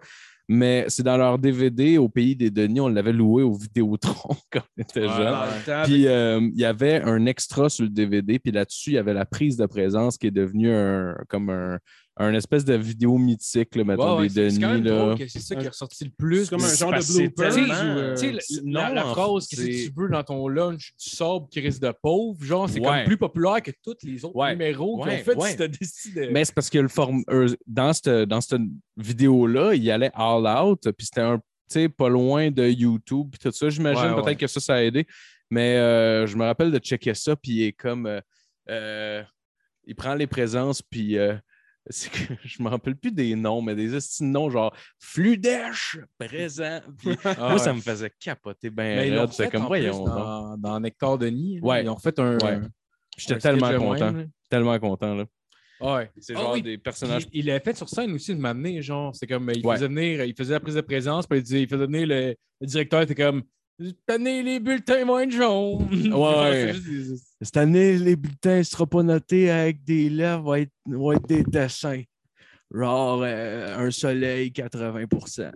Mais 0.50 0.86
c'est 0.88 1.02
dans 1.02 1.18
leur 1.18 1.38
DVD 1.38 1.98
au 1.98 2.08
Pays 2.08 2.34
des 2.34 2.50
Denis, 2.50 2.80
on 2.80 2.88
l'avait 2.88 3.12
loué 3.12 3.42
au 3.42 3.52
Vidéotron 3.52 4.34
quand 4.50 4.62
on 4.78 4.82
était 4.82 5.06
jeune. 5.06 5.36
Puis 5.84 6.06
euh, 6.06 6.40
il 6.40 6.58
y 6.58 6.64
avait 6.64 7.02
un 7.02 7.26
extra 7.26 7.68
sur 7.68 7.84
le 7.84 7.90
DVD, 7.90 8.38
puis 8.38 8.50
là-dessus, 8.50 8.90
il 8.90 8.94
y 8.94 8.98
avait 8.98 9.12
la 9.12 9.26
prise 9.26 9.58
de 9.58 9.66
présence 9.66 10.16
qui 10.16 10.26
est 10.26 10.30
devenue 10.30 10.72
un, 10.72 11.14
comme 11.28 11.50
un, 11.50 11.78
un 12.20 12.34
espèce 12.34 12.64
de 12.64 12.74
vidéo 12.74 13.16
mythique, 13.16 13.76
là, 13.76 13.84
mettons, 13.84 14.16
Ouais, 14.16 14.22
ouais, 14.22 14.28
des 14.28 14.50
Denis. 14.50 15.28
c'est 15.28 15.38
ça 15.38 15.54
qui 15.54 15.64
est 15.64 15.68
ressorti 15.68 16.04
le 16.04 16.10
plus. 16.10 16.44
C'est 16.46 16.50
comme 16.50 16.64
un 16.64 16.74
genre 16.74 16.92
de 16.92 17.12
blooper. 17.18 17.42
euh, 17.44 18.14
Tu 18.14 18.20
sais, 18.20 18.32
la, 18.32 18.40
c'est- 18.40 18.54
la- 18.56 18.62
non, 18.88 18.94
la 18.94 19.06
en 19.06 19.14
phrase 19.14 19.46
que 19.46 19.54
tu 19.56 19.92
veux 19.96 20.08
dans 20.08 20.24
ton 20.24 20.48
lunch 20.48 20.92
du 20.98 21.08
sobre 21.10 21.48
qui 21.48 21.60
risque 21.60 21.80
de 21.80 21.92
pauvre, 22.02 22.42
genre, 22.44 22.68
c'est 22.68 22.80
Ouais. 22.80 22.86
comme 22.86 23.04
plus 23.04 23.16
populaire 23.16 23.62
que 23.62 23.70
tous 23.84 23.94
les 24.02 24.24
autres 24.24 24.34
Ouais. 24.36 24.50
numéros 24.50 25.00
ont 25.00 25.04
fait 25.06 25.36
ouais. 25.36 25.50
cette 25.56 25.78
décision. 25.78 26.22
Mais 26.32 26.44
c'est 26.44 26.54
parce 26.54 26.68
que 26.70 26.78
le 26.78 26.88
form... 26.88 27.22
eux, 27.30 27.56
dans 27.66 27.92
cette, 27.92 28.08
dans 28.08 28.40
cette 28.40 28.60
vidéo-là, 28.96 29.74
il 29.74 29.90
allait 29.90 30.10
all 30.14 30.46
out, 30.64 30.90
puis 30.96 31.06
c'était 31.06 31.20
un 31.20 31.38
tu 31.70 31.74
sais, 31.74 31.88
pas 31.90 32.08
loin 32.08 32.50
de 32.50 32.66
YouTube, 32.66 33.28
puis 33.30 33.38
tout 33.38 33.52
ça. 33.54 33.68
J'imagine 33.68 34.02
Ouais, 34.02 34.14
peut-être 34.14 34.24
ouais. 34.26 34.36
que 34.36 34.46
ça, 34.46 34.58
ça 34.58 34.74
a 34.76 34.82
aidé. 34.82 35.06
Mais 35.50 35.76
euh, 35.76 36.26
je 36.26 36.34
me 36.36 36.44
rappelle 36.44 36.70
de 36.72 36.78
checker 36.78 37.12
ça, 37.12 37.36
puis 37.36 37.52
il 37.52 37.62
est 37.64 37.72
comme. 37.72 38.06
euh, 38.06 38.20
euh, 38.70 39.22
il 39.86 39.94
prend 39.94 40.14
les 40.14 40.26
présences, 40.26 40.80
puis. 40.82 41.18
c'est 41.90 42.10
que 42.10 42.34
je 42.44 42.62
me 42.62 42.68
rappelle 42.68 42.96
plus 42.96 43.12
des 43.12 43.34
noms, 43.34 43.62
mais 43.62 43.74
des 43.74 43.90
noms 44.20 44.50
genre 44.50 44.74
Fludèche 45.00 45.98
présent. 46.18 46.80
Puis 46.98 47.16
Ah, 47.24 47.34
moi, 47.38 47.52
ouais. 47.54 47.58
ça 47.58 47.72
me 47.72 47.80
faisait 47.80 48.12
capoter 48.20 48.70
bien. 48.70 49.26
Fait 49.28 49.50
comme 49.50 49.66
voyons. 49.66 50.04
dans, 50.04 50.56
dans 50.56 50.80
Nectar 50.80 51.18
Denis. 51.18 51.60
Ouais. 51.60 51.82
Ils 51.84 51.88
ont 51.88 51.98
fait 51.98 52.18
un. 52.18 52.36
Ouais. 52.38 52.60
J'étais 53.16 53.38
tellement 53.38 53.76
content. 53.76 54.12
même, 54.12 54.28
Tellement 54.48 54.78
content. 54.78 55.14
Là. 55.14 55.24
Ouais. 55.80 56.10
C'est 56.18 56.34
Ah 56.36 56.40
genre 56.40 56.52
oui. 56.52 56.62
des 56.62 56.78
personnages. 56.78 57.24
Il, 57.32 57.40
il 57.40 57.46
l'a 57.46 57.60
fait 57.60 57.76
sur 57.76 57.88
scène 57.88 58.12
aussi 58.12 58.34
de 58.34 58.40
m'amener, 58.40 58.80
genre. 58.82 59.14
C'est 59.14 59.26
comme, 59.26 59.50
il 59.54 59.64
Ouais. 59.66 59.76
faisait 59.76 59.88
venir, 59.88 60.24
il 60.24 60.34
faisait 60.36 60.54
la 60.54 60.60
prise 60.60 60.74
de 60.74 60.80
présence, 60.80 61.26
puis 61.26 61.38
il, 61.38 61.42
disait- 61.42 61.62
il 61.62 61.68
faisait 61.68 61.86
venir 61.86 62.06
le, 62.06 62.34
le 62.60 62.66
directeur, 62.66 63.00
était 63.02 63.14
comme, 63.14 63.42
tenez 64.06 64.42
les 64.42 64.60
bulletins 64.60 65.04
vont 65.04 65.18
être 65.20 65.30
jaunes. 65.30 66.12
Ouais. 66.12 66.72
C'est 67.40 67.44
Cette 67.44 67.56
année, 67.56 67.96
les 67.98 68.16
bulletins 68.16 68.58
ne 68.58 68.62
seront 68.62 68.86
pas 68.86 69.02
notés 69.02 69.50
avec 69.50 69.84
des 69.84 70.08
lèvres, 70.10 70.42
vont 70.42 70.54
être, 70.54 70.72
vont 70.86 71.12
être 71.12 71.26
des 71.26 71.42
dessins. 71.44 72.02
Genre 72.72 73.22
euh, 73.24 73.78
un 73.86 73.90
soleil 73.90 74.52
80 74.52 75.04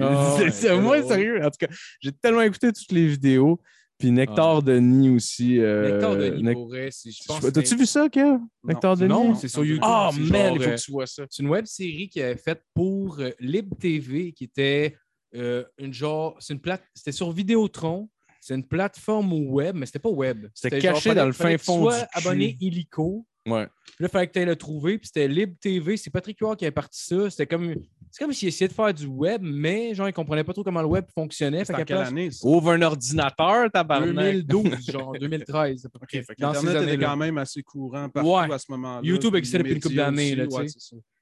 Ah 0.00 0.34
C'est 0.38 0.44
ouais, 0.44 0.50
ça, 0.50 0.76
moi, 0.76 0.98
drôle. 1.00 1.12
sérieux. 1.12 1.38
En 1.44 1.50
tout 1.50 1.66
cas, 1.66 1.68
j'ai 2.00 2.12
tellement 2.12 2.40
écouté 2.42 2.72
toutes 2.72 2.92
les 2.92 3.06
vidéos. 3.08 3.60
Puis 3.98 4.10
Nectar 4.10 4.62
Denis 4.62 5.10
aussi. 5.10 5.60
euh, 5.60 5.92
Nectar 5.92 6.16
Denis, 6.16 6.42
Nec- 6.42 6.90
c'est- 6.90 7.10
je 7.12 7.24
pense 7.24 7.40
T'as-tu 7.40 7.66
c'est- 7.66 7.76
vu 7.76 7.86
ça, 7.86 8.08
Kev? 8.08 8.38
Nectar 8.64 8.96
Denis? 8.96 9.08
Non, 9.08 9.34
c'est 9.36 9.46
sur 9.48 9.64
YouTube. 9.64 9.82
Ah, 9.84 10.10
C'est 10.12 10.20
man, 10.22 10.30
genre, 10.32 10.56
il 10.56 10.62
faut 10.62 10.68
euh, 10.70 10.74
que 10.74 10.80
tu 10.80 10.90
vois 10.92 11.06
ça. 11.06 11.24
C'est 11.30 11.42
une 11.42 11.48
web 11.50 11.66
série 11.66 12.08
qui 12.08 12.20
avait 12.20 12.36
faite 12.36 12.62
pour 12.74 13.20
euh, 13.20 13.30
Lib 13.38 13.78
TV, 13.78 14.32
qui 14.32 14.44
était 14.44 14.96
euh, 15.34 15.64
une 15.78 15.92
genre. 15.94 16.36
C'est 16.40 16.52
une 16.54 16.60
plate. 16.60 16.82
C'était 16.94 17.12
sur 17.12 17.30
Vidéotron. 17.32 18.08
C'est 18.40 18.54
une 18.56 18.66
plateforme 18.66 19.32
web, 19.32 19.76
mais 19.76 19.86
c'était 19.86 20.00
pas 20.00 20.08
web. 20.08 20.46
C'était 20.52 20.80
caché 20.80 21.14
dans 21.14 21.26
le 21.26 21.32
fin 21.32 21.56
fond 21.58 21.82
sois 21.82 22.00
du 22.00 22.04
cul. 22.06 22.08
abonné 22.14 22.56
illico. 22.60 23.24
Ouais. 23.46 23.66
Puis 23.66 23.94
là, 24.00 24.06
il 24.06 24.08
fallait 24.08 24.26
que 24.28 24.32
tu 24.32 24.38
ailles 24.40 24.46
le 24.46 24.56
trouver. 24.56 24.98
Puis 24.98 25.08
c'était 25.08 25.28
Lib 25.28 25.58
TV. 25.60 25.96
C'est 25.96 26.10
Patrick 26.10 26.38
Huard 26.40 26.56
qui 26.56 26.64
avait 26.64 26.72
parti 26.72 27.04
ça. 27.04 27.30
C'était 27.30 27.46
comme. 27.46 27.74
C'est 28.10 28.22
comme 28.24 28.32
s'il 28.32 28.48
essayait 28.48 28.68
de 28.68 28.72
faire 28.74 28.92
du 28.92 29.06
web, 29.06 29.40
mais 29.42 29.94
genre, 29.94 30.06
il 30.08 30.12
comprenait 30.12 30.44
pas 30.44 30.52
trop 30.52 30.62
comment 30.62 30.82
le 30.82 30.86
web 30.88 31.04
fonctionnait. 31.14 31.64
C'est 31.64 31.72
Fait 31.72 31.78
qu'à 31.78 31.84
quelle 31.84 31.96
place- 31.98 32.08
année, 32.10 32.30
ça? 32.30 32.46
Ouvre 32.46 32.72
un 32.72 32.82
ordinateur, 32.82 33.70
tabarnak. 33.72 34.44
2012, 34.46 34.86
genre 34.90 35.12
2013. 35.18 35.86
à 35.86 35.88
peu 35.88 35.98
près. 36.00 36.22
Fait 36.22 36.34
Dans 36.38 36.52
ces 36.52 36.66
Internet 36.68 36.94
était 36.94 37.04
quand 37.04 37.16
même 37.16 37.38
assez 37.38 37.62
courant 37.62 38.08
partout 38.10 38.28
Ouais. 38.30 38.52
à 38.52 38.58
ce 38.58 38.66
moment-là. 38.70 39.00
YouTube 39.02 39.34
existait 39.36 39.58
depuis 39.58 39.74
une 39.74 39.80
couple 39.80 39.94
d'années, 39.94 40.34
là, 40.34 40.46
tu 40.46 40.54
ouais. 40.56 40.66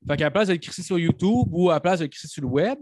Fait 0.09 0.16
qu'à 0.16 0.25
la 0.25 0.31
place 0.31 0.49
d'être 0.49 0.62
crissé 0.62 0.83
sur 0.83 0.99
YouTube 0.99 1.46
ou 1.53 1.70
à 1.70 1.75
la 1.75 1.81
place 1.81 2.01
d'être 2.01 2.11
crissé 2.11 2.27
sur 2.29 2.42
le 2.42 2.49
web, 2.49 2.79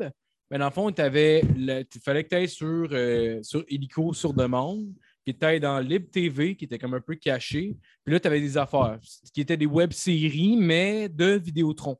ben 0.51 0.59
dans 0.59 0.67
le 0.67 0.73
fond, 0.73 0.89
il 0.89 2.01
fallait 2.03 2.25
que 2.25 2.29
tu 2.29 2.35
ailles 2.35 2.49
sur, 2.49 2.89
euh, 2.93 3.43
sur 3.43 3.65
Illico 3.69 4.15
sur 4.15 4.33
demande, 4.33 4.87
qui 5.25 5.31
était 5.31 5.61
dans 5.61 5.79
Lib 5.79 6.11
TV, 6.11 6.57
qui 6.57 6.65
était 6.65 6.79
comme 6.79 6.95
un 6.95 7.01
peu 7.01 7.17
caché. 7.17 7.77
Puis 8.05 8.13
là, 8.15 8.21
tu 8.21 8.27
avais 8.27 8.41
des 8.41 8.57
affaires, 8.57 8.99
qui 9.35 9.43
étaient 9.43 9.57
des 9.59 9.67
web-séries, 9.67 10.57
mais 10.57 11.09
de 11.09 11.33
Vidéotron. 11.33 11.99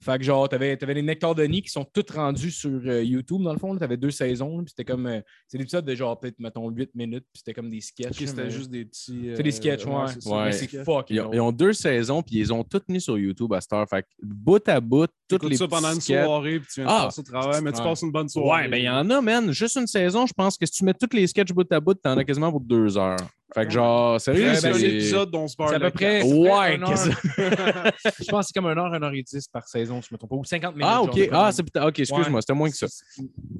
Fait 0.00 0.16
que 0.16 0.22
genre, 0.22 0.48
tu 0.48 0.54
avais, 0.54 0.76
les 0.76 1.02
Nectar 1.02 1.34
Denis 1.34 1.62
qui 1.62 1.70
sont 1.70 1.84
toutes 1.84 2.10
rendus 2.10 2.52
sur 2.52 2.80
euh, 2.86 3.02
YouTube, 3.02 3.42
dans 3.42 3.52
le 3.52 3.58
fond. 3.58 3.76
Tu 3.76 3.82
avais 3.82 3.96
deux 3.96 4.12
saisons, 4.12 4.58
puis 4.58 4.70
c'était 4.70 4.84
comme. 4.84 5.06
euh, 5.06 5.20
c'est 5.48 5.58
des 5.58 5.62
épisodes 5.62 5.84
de 5.84 5.94
genre, 5.96 6.20
peut-être, 6.20 6.38
mettons, 6.38 6.68
8 6.68 6.94
minutes, 6.94 7.24
puis 7.32 7.40
c'était 7.40 7.52
comme 7.54 7.68
des 7.68 7.80
sketchs. 7.80 8.24
C'était 8.26 8.44
mais- 8.44 8.50
juste 8.50 8.70
des 8.70 8.84
petits. 8.84 9.32
C'est 9.34 9.42
des 9.42 9.48
euh, 9.48 9.52
sketchs, 9.52 9.84
ouais. 9.86 10.06
c'est 10.20 10.30
Ouais. 10.30 10.50
Mais 10.78 10.84
fuck. 10.84 11.10
Ils 11.10 11.20
ont, 11.20 11.32
ils 11.32 11.40
ont 11.40 11.50
deux 11.50 11.72
saisons, 11.72 12.22
puis 12.22 12.36
ils 12.36 12.52
ont 12.52 12.62
toutes 12.62 12.88
mis 12.88 13.00
sur 13.00 13.18
YouTube 13.18 13.52
à 13.52 13.60
cette 13.60 13.72
heure. 13.72 13.88
Fait 13.88 14.02
que 14.02 14.08
bout 14.22 14.68
à 14.68 14.80
bout, 14.80 15.10
toutes 15.28 15.44
les 15.44 15.56
ça 15.56 15.68
pendant 15.68 15.92
une 15.92 16.00
soirée, 16.00 16.58
puis 16.60 16.68
tu 16.72 16.80
viens 16.82 16.90
de 16.90 16.94
Ah. 16.96 17.04
passer 17.04 17.20
au 17.20 17.24
travail, 17.24 17.60
mais 17.62 17.72
tu 17.72 17.82
passes 17.82 18.02
une 18.02 18.12
bonne 18.12 18.28
soirée. 18.28 18.62
Ouais, 18.64 18.68
ben 18.68 18.76
il 18.78 18.84
y 18.84 18.88
en 18.90 19.08
a, 19.10 19.20
man. 19.20 19.52
Juste 19.52 19.76
une 19.76 19.86
saison, 19.86 20.26
je 20.26 20.32
pense 20.32 20.56
que 20.56 20.66
si 20.66 20.72
tu 20.72 20.84
mets 20.84 20.94
tous 20.94 21.14
les 21.14 21.26
sketchs 21.26 21.52
bout 21.52 21.70
à 21.72 21.80
bout, 21.80 21.94
t'en 21.94 22.16
as 22.16 22.24
quasiment 22.24 22.50
pour 22.50 22.60
deux 22.60 22.96
heures. 22.98 23.16
Fait 23.54 23.64
que 23.64 23.70
genre, 23.72 24.20
sérieux, 24.20 24.44
ben, 24.44 24.56
c'est... 24.74 24.82
épisode 24.82 25.30
dont 25.30 25.44
on 25.44 25.48
se 25.48 25.56
parle. 25.56 25.70
C'est 25.70 25.76
à 25.76 25.80
peu 25.80 25.90
près. 25.90 26.22
Ouais. 26.22 26.78
Je 28.20 28.30
pense 28.30 28.40
que 28.40 28.46
c'est 28.48 28.52
comme 28.54 28.66
1 28.66 28.76
heure, 28.76 28.92
1 28.92 29.02
heure 29.02 29.14
et 29.14 29.22
10 29.22 29.48
par 29.48 29.66
saison, 29.66 30.02
je 30.02 30.08
me 30.12 30.18
trompe 30.18 30.28
pas. 30.30 30.36
Ou 30.36 30.44
50 30.44 30.74
minutes. 30.76 30.86
Ah, 30.86 31.02
ok. 31.02 31.14
de 31.14 31.28
Ah, 31.32 31.50
c'est 31.50 31.62
peut-être. 31.62 31.86
Ok, 31.88 31.98
excuse-moi, 31.98 32.30
Ouais. 32.36 32.40
c'était 32.42 32.52
moins 32.52 32.68
que 32.68 32.76
ça. 32.76 32.86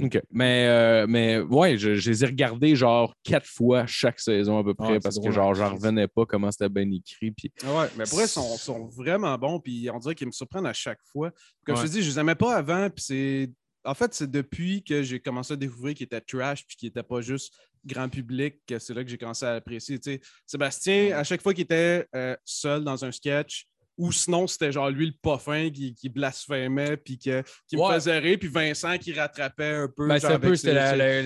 OK. 0.02 0.20
Mais, 0.30 0.66
euh, 0.68 1.06
mais 1.08 1.38
ouais, 1.40 1.78
je, 1.78 1.94
je 1.94 2.10
les 2.10 2.22
ai 2.22 2.26
regardés 2.26 2.76
genre 2.76 3.14
quatre 3.24 3.46
fois 3.46 3.86
chaque 3.86 4.20
saison 4.20 4.58
à 4.58 4.64
peu 4.64 4.74
près 4.74 5.00
parce 5.00 5.16
que 5.16 5.22
drôle, 5.22 5.32
genre, 5.32 5.50
hein. 5.52 5.54
j'en 5.54 5.74
revenais 5.74 6.06
pas 6.06 6.26
comment 6.26 6.50
c'était 6.50 6.68
bien 6.68 6.90
écrit. 6.90 7.30
Puis... 7.30 7.50
Ah 7.66 7.78
Ouais, 7.80 7.86
mais 7.96 8.04
pour 8.04 8.18
eux, 8.20 8.24
ils 8.24 8.28
sont, 8.28 8.58
sont 8.58 8.88
vraiment 8.88 9.38
bons, 9.38 9.58
puis 9.58 9.88
on 9.92 9.98
dirait 9.98 10.14
qu'ils 10.14 10.26
me 10.26 10.32
surprennent 10.32 10.66
à 10.66 10.74
chaque 10.74 11.00
fois. 11.12 11.30
Comme 11.68 11.76
je 11.76 11.82
te 11.82 11.92
dis, 11.92 12.02
je 12.02 12.10
les 12.10 12.18
aimais 12.18 12.34
pas 12.34 12.56
avant, 12.56 12.88
puis 12.90 13.04
c'est. 13.04 13.50
En 13.84 13.94
fait, 13.94 14.12
c'est 14.12 14.30
depuis 14.30 14.82
que 14.82 15.02
j'ai 15.02 15.20
commencé 15.20 15.52
à 15.52 15.56
découvrir 15.56 15.94
qu'ils 15.94 16.04
étaient 16.04 16.20
trash, 16.20 16.66
puis 16.66 16.76
qu'ils 16.76 16.88
n'étaient 16.88 17.02
pas 17.02 17.20
juste 17.20 17.54
grand 17.86 18.08
public, 18.08 18.56
que 18.66 18.78
c'est 18.78 18.92
là 18.92 19.04
que 19.04 19.10
j'ai 19.10 19.18
commencé 19.18 19.46
à 19.46 19.54
apprécier. 19.54 20.00
Sébastien, 20.46 21.16
à 21.16 21.24
chaque 21.24 21.42
fois 21.42 21.54
qu'il 21.54 21.64
était 21.64 22.06
euh, 22.14 22.36
seul 22.44 22.84
dans 22.84 23.04
un 23.04 23.12
sketch, 23.12 23.66
ou 23.98 24.10
sinon 24.12 24.46
c'était 24.46 24.72
genre 24.72 24.88
lui 24.90 25.06
le 25.06 25.12
pas 25.20 25.38
fin 25.38 25.68
qui, 25.70 25.94
qui 25.94 26.08
blasphémait, 26.08 26.96
puis 26.96 27.18
que- 27.18 27.42
qui 27.68 27.76
me 27.76 27.92
faisait 27.92 28.18
rire, 28.18 28.38
puis 28.40 28.48
Vincent 28.48 28.96
qui 28.96 29.12
rattrapait 29.12 29.74
un 29.74 29.88
peu. 29.88 30.06
Ben, 30.08 30.18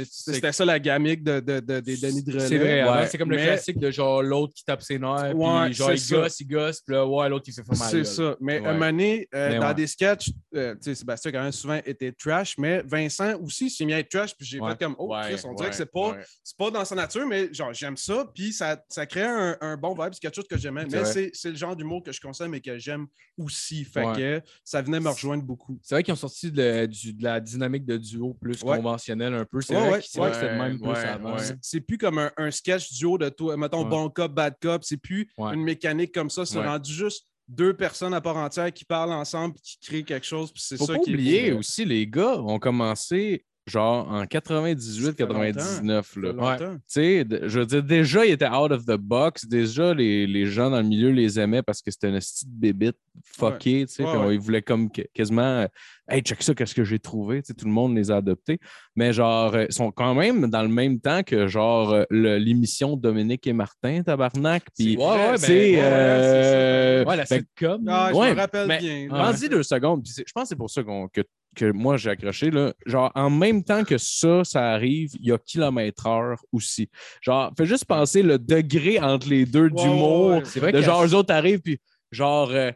C'était 0.05 0.53
ça 0.53 0.65
la 0.65 0.79
gamique 0.79 1.23
de, 1.23 1.41
de, 1.41 1.61
de- 1.61 1.81
des 1.81 1.97
Denis 1.97 2.23
de. 2.23 2.39
C'est 2.39 2.59
vrai, 2.59 2.83
Ouais, 2.89 3.07
c'est 3.07 3.19
comme 3.19 3.31
le 3.31 3.37
classique 3.37 3.79
de 3.79 3.91
genre 3.91 4.23
l'autre 4.23 4.55
qui 4.55 4.65
tape 4.65 4.83
ses 4.83 4.99
nerfs, 4.99 5.35
Ouais, 5.37 5.65
puis 5.67 5.75
genre 5.75 5.93
il 5.93 5.99
ça. 6.01 6.17
gosse, 6.17 6.41
il 6.41 6.47
gosse, 6.47 6.81
puis 6.81 6.95
là, 6.95 7.07
ouais, 7.07 7.29
l'autre 7.29 7.45
il 7.49 7.53
se 7.53 7.63
fait 7.63 7.79
mal. 7.79 7.91
C'est 7.91 8.05
ça. 8.05 8.37
Mais 8.41 8.61
Ouais. 8.61 8.67
un 8.67 8.73
moment 8.75 8.87
donné, 8.87 9.29
euh, 9.35 9.59
dans 9.59 9.73
des 9.73 9.87
sketchs, 9.87 10.31
euh, 10.55 10.75
tu 10.75 10.81
sais, 10.83 10.95
Sébastien 10.95 11.33
quand 11.33 11.43
même 11.43 11.53
souvent 11.53 11.81
était 11.85 12.13
trash, 12.13 12.57
mais 12.59 12.83
Vincent 12.87 13.39
aussi 13.41 13.71
s'est 13.71 13.85
mis 13.85 13.93
à 13.95 13.99
être 13.99 14.09
trash, 14.11 14.35
puis 14.37 14.47
j'ai 14.47 14.59
fait 14.59 14.79
comme, 14.79 14.95
oh, 14.99 15.15
Chris, 15.23 15.41
on 15.45 15.55
dirait 15.55 15.71
que 15.71 15.77
c'est 15.77 15.91
pas, 15.91 16.17
pas 16.59 16.71
dans 16.71 16.85
sa 16.85 16.95
nature, 16.95 17.27
mais 17.27 17.53
genre, 17.53 17.73
j'aime 17.73 17.97
ça, 17.97 18.27
puis 18.35 18.53
ça, 18.53 18.83
ça 18.89 19.07
crée 19.07 19.23
un, 19.23 19.57
un 19.61 19.77
bon 19.77 19.95
vibe, 19.95 20.13
c'est 20.13 20.21
quelque 20.21 20.35
chose 20.37 20.49
que 20.49 20.59
j'aimais, 20.59 20.85
mais 20.91 21.05
c'est 21.05 21.51
le 21.51 21.57
genre 21.57 21.77
d'humour 21.77 22.03
que 22.03 22.13
je 22.13 22.21
consomme 22.21 22.55
que 22.63 22.79
j'aime 22.79 23.07
aussi. 23.37 23.85
Fait 23.85 24.05
Ouais. 24.05 24.17
que 24.17 24.43
ça 24.65 24.81
venait 24.83 25.01
me 25.01 25.09
rejoindre 25.11 25.43
beaucoup. 25.43 25.79
C'est 25.83 25.95
vrai 25.95 26.03
qu'ils 26.03 26.13
ont 26.13 26.17
sorti 26.17 26.51
de, 26.51 26.87
du- 26.87 27.13
de 27.13 27.23
la 27.25 27.41
dynamique 27.41 27.85
de 27.85 27.97
duo 27.97 28.35
plus 28.35 28.63
Ouais. 28.63 28.77
conventionnelle 28.77 29.35
un 29.35 29.45
peu. 29.45 29.61
C'est 29.61 29.75
Ouais, 29.75 29.81
vrai, 29.81 29.91
ouais, 29.93 29.99
que- 29.99 30.05
c'est 30.07 30.33
c'était 30.35 30.47
le 30.47 30.53
ouais, 30.53 30.59
même 30.69 30.79
plus 30.81 30.89
ouais, 30.89 30.99
avant. 31.05 31.35
ouais. 31.37 31.45
C'est- 31.61 31.81
plus 31.81 31.99
comme 31.99 32.19
un, 32.19 32.31
un 32.37 32.51
sketch 32.51 32.93
duo 32.93 33.19
de 33.19 33.29
toi, 33.29 33.57
mettons 33.57 33.83
Ouais. 33.85 33.91
bon 33.91 34.09
cop, 34.09 34.33
bad 34.33 34.55
cop, 34.63 34.85
c'est 34.85 34.97
plus 34.97 35.29
Ouais. 35.37 35.55
une 35.55 35.63
mécanique 35.65 36.13
comme 36.15 36.31
ça, 36.31 36.47
c'est 36.47 36.59
Ouais. 36.59 36.67
rendu 36.67 36.93
juste 36.93 37.27
deux 37.49 37.75
personnes 37.77 38.15
à 38.15 38.21
part 38.21 38.37
entière 38.37 38.73
qui 38.73 38.85
parlent 38.85 39.13
ensemble, 39.13 39.57
qui 39.63 39.77
créent 39.81 40.05
quelque 40.05 40.25
chose, 40.27 40.53
puis 40.53 40.63
c'est 40.65 40.77
Faut 40.79 40.87
ça 40.87 40.95
pas 40.95 41.01
qui 41.01 41.11
oublier 41.13 41.53
aussi, 41.53 41.85
les 41.85 42.07
gars 42.07 42.39
ont 42.41 42.59
commencé 42.59 43.45
genre 43.67 44.09
en 44.11 44.25
98-99. 44.25 45.87
là. 45.87 46.03
Ça 46.03 46.03
fait 46.03 46.21
longtemps. 46.21 46.75
Tu 46.77 46.81
sais, 46.87 47.27
je 47.45 47.59
veux 47.61 47.67
dire, 47.67 47.83
déjà, 47.83 48.25
il 48.27 48.33
était 48.33 48.49
out 48.49 48.73
of 48.73 48.85
the 48.85 48.97
box. 48.97 49.47
Déjà, 49.47 49.95
les, 49.95 50.27
les 50.27 50.47
gens 50.47 50.71
dans 50.71 50.81
le 50.81 50.87
milieu 50.89 51.11
les 51.11 51.39
aimaient 51.39 51.63
parce 51.63 51.81
que 51.83 51.91
c'était 51.91 52.09
une 52.09 52.19
petite 52.19 52.49
bébite 52.51 52.97
fuckée, 53.25 53.87
tu 53.87 53.95
sais. 53.95 54.05
Ouais, 54.05 54.17
ouais. 54.17 54.35
Ils 54.35 54.41
voulaient 54.41 54.63
comme 54.63 54.91
quasiment 55.15 55.43
euh, 55.43 55.67
Hey, 56.09 56.21
check 56.21 56.43
ça, 56.43 56.55
qu'est-ce 56.55 56.75
que 56.75 56.83
j'ai 56.85 56.99
trouvé. 56.99 57.41
Tu 57.43 57.49
sais, 57.49 57.55
tout 57.55 57.65
le 57.65 57.71
monde 57.71 57.95
les 57.97 58.11
a 58.11 58.17
adoptés. 58.17 58.59
Mais 58.97 59.13
genre, 59.13 59.55
euh, 59.55 59.67
ils 59.69 59.73
sont 59.73 59.93
quand 59.93 60.15
même 60.15 60.51
dans 60.51 60.63
le 60.63 60.69
même 60.69 60.99
temps 61.01 61.23
que 61.23 61.47
genre 61.47 61.93
euh, 61.93 62.05
l'émission 62.11 62.97
Dominique 62.97 63.47
et 63.47 63.53
Martin, 63.53 64.03
tabarnak. 64.03 64.65
Puis, 64.77 64.97
Ouais, 64.97 65.05
ouais, 65.05 65.17
ben, 65.17 65.35
tu 65.37 65.41
sais, 65.47 65.53
ouais, 65.71 65.77
ouais, 65.77 65.81
euh, 65.83 67.05
Ouais, 67.05 67.17
la 67.17 67.27
sitcom. 67.27 67.85
Ah, 67.89 68.11
je 68.13 68.17
Ouais, 68.19 68.35
me 68.35 68.41
rappelle 68.41 68.67
mais- 68.67 68.79
bien. 68.79 69.03
Ouais. 69.03 69.09
Pense-y 69.09 69.49
deux 69.49 69.63
secondes. 69.63 70.03
c'est- 70.05 70.25
je 70.27 70.33
pense 70.33 70.43
que 70.45 70.49
c'est 70.51 70.57
pour 70.57 70.71
ça 70.71 70.83
qu'on- 70.83 71.09
que, 71.09 71.21
que 71.55 71.71
moi 71.71 71.97
j'ai 71.97 72.11
accroché. 72.11 72.51
Là. 72.51 72.73
Genre, 72.87 73.11
en 73.15 73.31
même 73.31 73.63
temps 73.63 73.85
que 73.85 73.99
ça, 73.99 74.45
ça 74.45 74.71
arrive, 74.71 75.11
il 75.21 75.27
y 75.29 75.33
a 75.33 75.39
kilomètre 75.39 76.07
heure 76.07 76.39
aussi. 76.53 76.89
Genre, 77.21 77.53
fais 77.57 77.67
juste 77.67 77.85
penser 77.85 78.23
le 78.23 78.39
degré 78.39 78.99
entre 78.99 79.29
les 79.29 79.45
deux 79.47 79.69
Ouais, 79.69 79.83
d'humour. 79.83 80.27
ouais, 80.29 80.37
ouais. 80.39 80.43
C'est 80.45 80.61
vrai 80.61 80.73
De 80.73 80.79
que 80.79 80.85
genre, 80.85 81.05
eux 81.05 81.15
autres 81.15 81.33
arrivent, 81.35 81.61
puis 81.61 81.79
genre, 82.11 82.51
euh, 82.51 82.71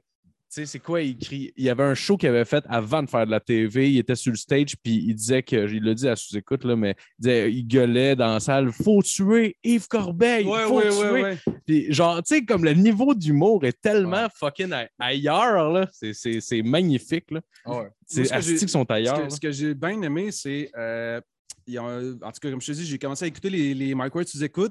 tu 0.48 0.60
sais, 0.62 0.66
c'est 0.66 0.78
quoi, 0.78 1.02
il 1.02 1.18
crie. 1.18 1.52
Il 1.56 1.64
y 1.64 1.70
avait 1.70 1.82
un 1.82 1.94
show 1.94 2.16
qu'il 2.16 2.28
avait 2.28 2.44
fait 2.44 2.64
avant 2.68 3.02
de 3.02 3.08
faire 3.10 3.26
de 3.26 3.30
la 3.30 3.40
TV. 3.40 3.90
Il 3.90 3.98
était 3.98 4.14
sur 4.14 4.30
le 4.32 4.36
stage, 4.36 4.76
puis 4.82 4.94
il 5.06 5.14
disait 5.14 5.42
que, 5.42 5.68
il 5.70 5.82
l'a 5.82 5.92
dit 5.94 6.08
à 6.08 6.14
sous-écoute, 6.16 6.64
là, 6.64 6.76
mais 6.76 6.94
il, 7.18 7.22
disait, 7.22 7.52
il 7.52 7.64
gueulait 7.66 8.14
dans 8.16 8.34
la 8.34 8.40
salle 8.40 8.70
Faut 8.72 9.02
tuer 9.02 9.56
Yves 9.64 9.88
Corbeil, 9.88 10.46
Ouais, 10.46 10.62
faut 10.66 10.76
ouais, 10.78 10.88
tuer. 10.90 11.22
ouais. 11.22 11.38
Puis 11.66 11.92
genre, 11.92 12.22
tu 12.22 12.34
sais, 12.36 12.44
comme 12.44 12.64
le 12.64 12.74
niveau 12.74 13.14
d'humour 13.14 13.64
est 13.64 13.80
tellement 13.80 14.28
fucking 14.34 14.72
ailleurs, 14.98 15.70
là. 15.72 15.88
C'est- 15.92 16.12
C'est 16.14 16.40
c'est 16.40 16.62
magnifique, 16.62 17.30
là. 17.30 17.40
Moi, 17.66 17.88
C'est 18.06 18.22
qui 18.56 18.68
sont 18.68 18.88
ailleurs. 18.90 19.30
ce 19.30 19.40
que 19.40 19.50
j'ai 19.50 19.74
bien 19.74 20.00
aimé, 20.02 20.30
c'est. 20.30 20.70
euh, 20.76 21.20
ils 21.66 21.78
ont- 21.80 22.18
en 22.22 22.30
tout 22.30 22.38
cas, 22.40 22.50
comme 22.50 22.60
je 22.60 22.66
te 22.68 22.72
dis, 22.72 22.86
j'ai 22.86 22.98
commencé 22.98 23.24
à 23.24 23.28
écouter 23.28 23.50
les, 23.50 23.74
les 23.74 23.94
Mike 23.94 24.14
Ward, 24.14 24.26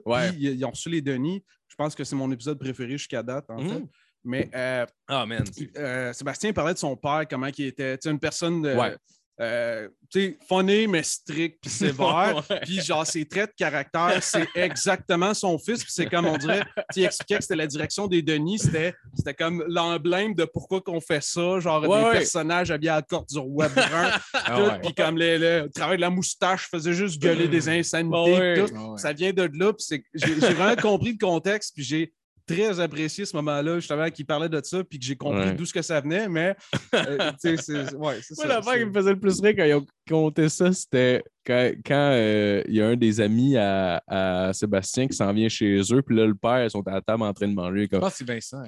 Ouais. 0.06 0.32
puis 0.32 0.38
ils, 0.40 0.52
ils 0.58 0.66
ont 0.66 0.70
reçu 0.72 0.90
les 0.90 1.02
Denis. 1.02 1.44
Je 1.68 1.76
pense 1.76 1.94
que 1.94 2.06
c'est 2.06 2.16
mon 2.16 2.32
épisode 2.32 2.58
préféré 2.58 2.92
jusqu'à 2.92 3.22
date, 3.22 3.46
en 3.50 3.62
Mhm. 3.62 3.70
fait. 3.70 3.84
Mais 4.26 4.50
euh, 4.56 4.86
Ah, 5.08 5.26
man. 5.26 5.44
euh, 5.78 6.12
Sébastien 6.14 6.52
parlait 6.52 6.74
de 6.74 6.80
son 6.80 6.96
père, 6.98 7.24
comment 7.30 7.48
il 7.58 7.66
était 7.68 7.98
tu 7.98 8.10
sais, 8.10 8.12
une 8.12 8.20
personne 8.20 8.66
Ouais. 8.66 8.96
euh, 9.42 9.88
tu 10.10 10.20
sais, 10.22 10.38
funny, 10.48 10.88
mais 10.88 11.04
strict, 11.04 11.60
puis 11.62 11.70
sévère. 11.70 12.42
Puis 12.64 12.80
genre, 12.82 13.06
ses 13.06 13.26
traits 13.26 13.50
de 13.52 13.56
caractère, 13.58 14.18
c'est 14.24 14.48
exactement 14.56 15.34
son 15.34 15.58
fils. 15.60 15.84
Puis 15.84 15.92
c'est 15.94 16.06
comme 16.06 16.26
on 16.26 16.38
dirait, 16.38 16.62
tu 16.62 16.70
sais, 16.92 17.02
il 17.02 17.06
expliquait 17.06 17.38
que 17.38 17.42
c'était 17.44 17.56
la 17.58 17.68
direction 17.68 18.08
des 18.08 18.22
Denis, 18.22 18.60
c'était 18.60 18.94
c'était 19.16 19.34
comme 19.34 19.64
l'emblème 19.68 20.34
de 20.36 20.46
pourquoi 20.46 20.80
qu'on 20.82 21.02
fait 21.02 21.22
ça, 21.22 21.60
genre 21.60 21.82
Ouais, 21.84 22.00
des 22.00 22.06
ouais. 22.06 22.12
personnages 22.14 22.72
habillés 22.72 22.92
à 22.92 22.96
la 22.96 23.02
corde 23.02 23.28
du 23.28 23.38
roi 23.38 23.68
brun. 23.70 24.12
Ah 24.34 24.62
ouais. 24.64 24.80
Puis 24.82 24.94
comme 24.94 25.18
le, 25.18 25.38
le 25.38 25.70
travail 25.70 25.98
de 25.98 26.02
la 26.02 26.10
moustache 26.10 26.70
faisait 26.70 26.94
juste 26.94 27.22
gueuler 27.22 27.48
des 27.48 27.68
insanités. 27.80 28.64
Tout. 28.68 28.74
Ouais. 28.74 28.98
Ça 28.98 29.12
vient 29.12 29.34
de 29.34 29.44
là. 29.54 29.74
puis 29.74 29.84
c'est- 29.86 30.04
J'ai 30.14 30.40
j'ai 30.40 30.54
vraiment 30.54 30.76
compris 30.82 31.12
le 31.20 31.26
contexte. 31.26 31.74
Puis 31.76 31.84
j'ai 31.84 32.14
très 32.48 32.80
apprécié 32.80 33.26
ce 33.26 33.36
moment-là, 33.38 33.80
justement, 33.80 34.10
qu'il 34.10 34.26
parlait 34.26 34.50
de 34.50 34.60
ça. 34.64 34.84
Puis 34.84 35.00
que 35.00 35.06
j'ai 35.06 35.16
compris 35.16 35.40
Ouais. 35.46 35.54
d'où 35.56 35.66
ce 35.66 35.74
que 35.74 35.82
ça 35.82 36.00
venait. 36.02 36.28
Mais, 36.30 36.56
euh, 36.94 37.32
tu 37.42 37.56
sais, 37.56 37.58
c'est 37.58 37.96
ouais, 37.96 38.16
ça. 38.22 38.48
l'affaire 38.48 38.74
c'est- 38.74 38.80
qui 38.80 38.86
me 38.86 38.94
faisait 38.94 39.14
le 39.14 39.20
plus 39.20 39.40
rire 39.42 39.54
quand 39.58 39.64
ils 39.66 39.74
ont 39.74 39.86
compté 40.08 40.50
ça, 40.50 40.72
c'était 40.74 41.24
quand, 41.46 41.72
quand, 41.86 42.10
euh, 42.14 42.62
il 42.68 42.76
y 42.76 42.82
a 42.82 42.88
un 42.88 42.96
des 42.96 43.20
amis 43.22 43.58
à, 43.58 44.02
à 44.08 44.54
Sébastien 44.54 45.08
qui 45.08 45.16
s'en 45.16 45.32
vient 45.34 45.50
chez 45.50 45.82
eux, 45.92 46.02
puis 46.02 46.16
là, 46.16 46.26
le 46.26 46.36
père, 46.36 46.64
ils 46.64 46.70
sont 46.72 46.88
à 46.88 46.92
la 46.92 47.02
table 47.02 47.24
en 47.24 47.34
train 47.34 47.48
de 47.48 47.54
manger. 47.54 47.84
Je 47.84 47.88
Comme... 47.90 48.00
pense 48.02 48.12
que 48.14 48.18
c'est 48.20 48.28
Vincent. 48.34 48.64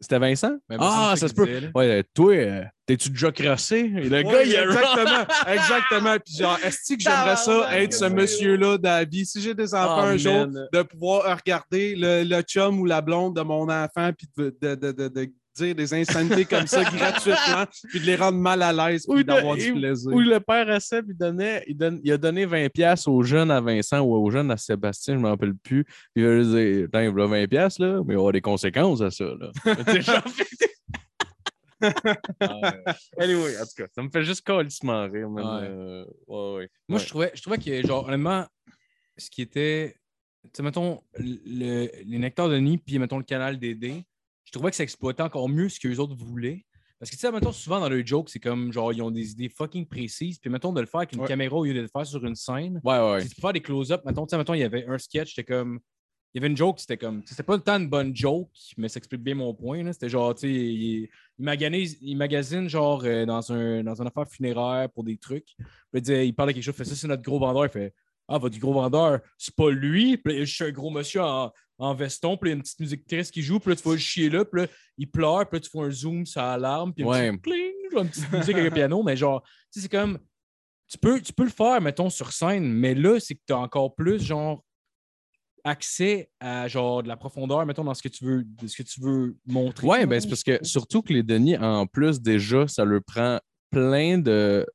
C'était 0.00 0.18
Vincent? 0.18 0.56
Ben, 0.68 0.76
ah, 0.80 1.14
ça 1.16 1.28
se 1.28 1.34
peut. 1.34 1.46
disait. 1.46 1.70
Ouais, 1.74 1.86
euh, 1.90 2.02
toi, 2.14 2.32
euh, 2.34 2.64
t'es-tu 2.86 3.10
déjà 3.10 3.32
crossé? 3.32 3.78
Et 3.78 4.08
le 4.08 4.16
Ouais, 4.18 4.24
gars, 4.24 4.42
il 4.44 4.56
a 4.56 4.62
exactement, 4.64 5.26
exactement. 5.46 6.16
Puis 6.24 6.36
genre, 6.36 6.58
est-ce 6.64 6.94
que 6.94 7.00
j'aimerais 7.00 7.36
ça 7.36 7.52
Tabarnak, 7.52 7.80
être 7.82 7.94
ce 7.94 8.04
monsieur-là 8.04 8.78
dans 8.78 8.90
la 8.90 9.04
vie? 9.04 9.26
Si 9.26 9.40
j'ai 9.40 9.54
des 9.54 9.74
enfants 9.74 9.94
Oh, 9.98 10.00
un 10.00 10.16
jour, 10.16 10.46
de 10.72 10.82
pouvoir 10.82 11.36
regarder 11.36 11.94
le, 11.96 12.22
le 12.24 12.42
chum 12.42 12.78
ou 12.80 12.84
la 12.84 13.00
blonde 13.00 13.36
de 13.36 13.42
mon 13.42 13.68
enfant, 13.68 14.10
puis 14.16 14.28
de, 14.36 14.56
de, 14.60 14.74
de, 14.74 14.92
de- 14.92 15.08
de 15.08 15.32
dire 15.64 15.74
des 15.74 15.92
insanités 15.94 16.44
comme 16.44 16.66
ça 16.66 16.82
gratuitement, 16.90 17.64
puis 17.88 18.00
de 18.00 18.06
les 18.06 18.16
rendre 18.16 18.38
mal 18.38 18.62
à 18.62 18.72
l'aise, 18.72 19.04
Ou 19.08 19.14
puis 19.16 19.24
d'avoir 19.24 19.56
du 19.56 19.72
plaisir. 19.72 20.12
Où 20.12 20.20
le 20.20 20.40
père 20.40 20.68
à 20.70 20.80
Seb, 20.80 21.06
il, 21.10 21.16
donnait, 21.16 21.64
il, 21.66 21.76
donne- 21.76 22.00
il 22.02 22.12
a 22.12 22.16
donné 22.18 22.46
20$ 22.46 23.08
aux 23.08 23.22
jeunes 23.22 23.50
à 23.50 23.60
Vincent 23.60 24.00
ou 24.00 24.14
aux 24.14 24.30
jeunes 24.30 24.50
à 24.50 24.56
Sébastien, 24.56 25.14
je 25.14 25.18
ne 25.18 25.24
me 25.24 25.28
rappelle 25.28 25.54
plus. 25.54 25.84
Puis 25.84 25.92
il 26.16 26.24
va 26.24 26.34
lui 26.36 26.44
dire 26.46 26.84
Attends, 26.86 27.00
il 27.00 27.04
y 27.04 27.08
a 27.08 27.46
20$, 27.46 27.78
là, 27.80 27.92
mais 27.94 28.00
il 28.00 28.06
va 28.06 28.12
y 28.12 28.16
avoir 28.16 28.32
des 28.32 28.40
conséquences 28.40 29.00
à 29.02 29.10
ça. 29.10 29.24
Là. 29.24 29.50
Anyway, 33.18 33.56
en 33.56 33.64
tout 33.64 33.74
cas, 33.76 33.86
ça 33.94 34.02
me 34.02 34.08
fait 34.10 34.24
juste 34.24 34.42
calissement 34.44 35.04
rire. 35.08 35.28
Ouais. 35.30 35.42
Euh, 35.44 36.04
ouais, 36.26 36.54
ouais. 36.56 36.68
Moi, 36.88 36.98
Ouais. 36.98 37.04
je 37.04 37.08
trouvais, 37.08 37.30
je 37.34 37.42
trouvais 37.42 37.58
que, 37.58 37.86
genre, 37.86 38.06
honnêtement, 38.06 38.46
ce 39.16 39.30
qui 39.30 39.42
était. 39.42 39.94
Tu 40.44 40.50
sais, 40.54 40.62
mettons, 40.62 41.00
le- 41.18 41.88
les 42.04 42.18
Nectars 42.18 42.48
de 42.48 42.56
Nid, 42.58 42.78
puis 42.78 42.98
mettons 42.98 43.18
le 43.18 43.24
canal 43.24 43.58
DD, 43.58 44.02
je 44.48 44.52
trouvais 44.52 44.70
que 44.70 44.76
ça 44.76 44.82
exploitait 44.82 45.22
encore 45.22 45.46
mieux 45.50 45.68
ce 45.68 45.78
que 45.78 45.88
les 45.88 46.00
autres 46.00 46.16
voulaient. 46.16 46.64
Parce 46.98 47.10
que, 47.10 47.16
tu 47.16 47.20
sais, 47.20 47.30
mettons, 47.30 47.52
souvent 47.52 47.80
dans 47.80 47.90
le 47.90 48.04
joke, 48.04 48.30
c'est 48.30 48.40
comme, 48.40 48.72
genre, 48.72 48.94
ils 48.94 49.02
ont 49.02 49.10
des 49.10 49.32
idées 49.32 49.50
fucking 49.50 49.86
précises. 49.86 50.38
Puis, 50.38 50.48
mettons, 50.50 50.72
de 50.72 50.80
le 50.80 50.86
faire 50.86 51.00
avec 51.00 51.12
une 51.12 51.20
Ouais. 51.20 51.28
caméra 51.28 51.54
au 51.56 51.64
lieu 51.66 51.74
de 51.74 51.82
le 51.82 51.86
faire 51.86 52.06
sur 52.06 52.24
une 52.24 52.34
scène. 52.34 52.80
Ouais, 52.82 52.98
ouais. 52.98 53.20
Si 53.20 53.28
tu 53.28 53.40
faire 53.42 53.52
des 53.52 53.60
close-up, 53.60 54.00
mettons, 54.06 54.24
tu 54.26 54.30
sais, 54.30 54.38
mettons, 54.38 54.54
il 54.54 54.60
y 54.60 54.64
avait 54.64 54.86
un 54.86 54.96
sketch, 54.96 55.34
c'était 55.34 55.44
comme. 55.52 55.80
Il 56.34 56.38
y 56.38 56.40
avait 56.40 56.48
une 56.50 56.56
joke, 56.56 56.80
c'était 56.80 56.96
comme. 56.96 57.22
C'était 57.26 57.42
pas 57.42 57.56
le 57.56 57.62
temps 57.62 57.76
une 57.78 57.88
bonne 57.88 58.16
joke, 58.16 58.50
mais 58.78 58.88
ça 58.88 58.98
explique 58.98 59.22
bien 59.22 59.34
mon 59.34 59.52
point. 59.54 59.92
C'était 59.92 60.08
genre, 60.08 60.34
tu 60.34 60.40
sais, 60.40 60.48
il, 60.52 61.02
il, 61.02 61.08
il 61.38 62.16
magasine, 62.16 62.68
genre, 62.68 63.02
euh, 63.04 63.26
dans, 63.26 63.52
un, 63.52 63.84
dans 63.84 64.00
une 64.00 64.06
affaire 64.08 64.26
funéraire 64.28 64.88
pour 64.90 65.04
des 65.04 65.18
trucs. 65.18 65.54
Puis 65.56 65.66
il, 65.94 66.00
dit- 66.02 66.12
il 66.26 66.34
parle 66.34 66.48
de 66.48 66.54
quelque 66.54 66.64
chose, 66.64 66.74
il 66.74 66.78
fait 66.78 66.84
ça, 66.84 66.96
c'est 66.96 67.06
notre 67.06 67.22
gros 67.22 67.38
vendeur. 67.38 67.64
Il 67.66 67.70
fait 67.70 67.94
Ah, 68.28 68.38
votre 68.38 68.58
gros 68.58 68.74
vendeur, 68.74 69.20
c'est 69.38 69.54
pas 69.54 69.70
lui. 69.70 70.18
Puis 70.18 70.40
a 70.40 70.44
juste 70.44 70.60
un 70.62 70.70
gros 70.70 70.90
monsieur 70.90 71.22
en, 71.22 71.50
en 71.78 71.94
veston, 71.94 72.36
puis 72.36 72.50
il 72.50 72.52
y 72.52 72.54
a 72.54 72.56
une 72.56 72.62
petite 72.62 72.80
musique 72.80 73.06
triste 73.06 73.32
qui 73.32 73.42
joue, 73.42 73.58
puis 73.58 73.70
là, 73.70 73.76
tu 73.76 73.82
vas 73.88 73.92
le 73.94 73.98
chier 73.98 74.28
là, 74.30 74.44
puis 74.44 74.62
là, 74.62 74.68
il 74.98 75.10
pleure, 75.10 75.48
puis 75.48 75.56
là, 75.58 75.60
tu 75.60 75.70
fais 75.70 75.78
un 75.80 75.90
zoom 75.90 76.26
sur 76.26 76.42
l'alarme, 76.42 76.92
puis 76.92 77.04
Ouais. 77.04 77.28
un 77.28 77.36
petit 77.36 77.50
cling, 77.50 77.72
genre 77.92 78.02
une 78.02 78.08
petite 78.10 78.32
musique 78.32 78.56
avec 78.56 78.72
un 78.72 78.74
piano, 78.74 79.02
mais 79.02 79.16
genre, 79.16 79.42
tu 79.42 79.50
sais, 79.70 79.80
c'est 79.80 79.88
comme. 79.90 80.18
Tu 80.90 80.96
peux, 80.98 81.20
tu 81.20 81.32
peux 81.34 81.44
le 81.44 81.50
faire, 81.50 81.80
mettons, 81.82 82.08
sur 82.10 82.32
scène, 82.32 82.64
mais 82.72 82.94
là, 82.94 83.20
c'est 83.20 83.34
que 83.34 83.40
tu 83.46 83.52
as 83.52 83.58
encore 83.58 83.94
plus, 83.94 84.22
genre, 84.22 84.64
accès 85.64 86.30
à, 86.40 86.66
genre, 86.68 87.02
de 87.02 87.08
la 87.08 87.16
profondeur, 87.16 87.64
mettons, 87.66 87.84
dans 87.84 87.94
ce 87.94 88.02
que 88.02 88.08
tu 88.08 88.24
veux, 88.24 88.44
de 88.44 88.66
ce 88.66 88.76
que 88.76 88.82
tu 88.82 89.00
veux 89.00 89.36
montrer. 89.46 89.86
Ouais, 89.86 90.06
ben 90.06 90.20
c'est 90.20 90.28
parce 90.28 90.42
je 90.46 90.56
que 90.56 90.64
surtout 90.64 91.02
que 91.02 91.12
les 91.12 91.22
Denis, 91.22 91.56
en 91.58 91.86
plus, 91.86 92.20
déjà, 92.20 92.66
ça 92.68 92.84
leur 92.84 93.02
prend 93.04 93.38
plein 93.70 94.18
de 94.18 94.66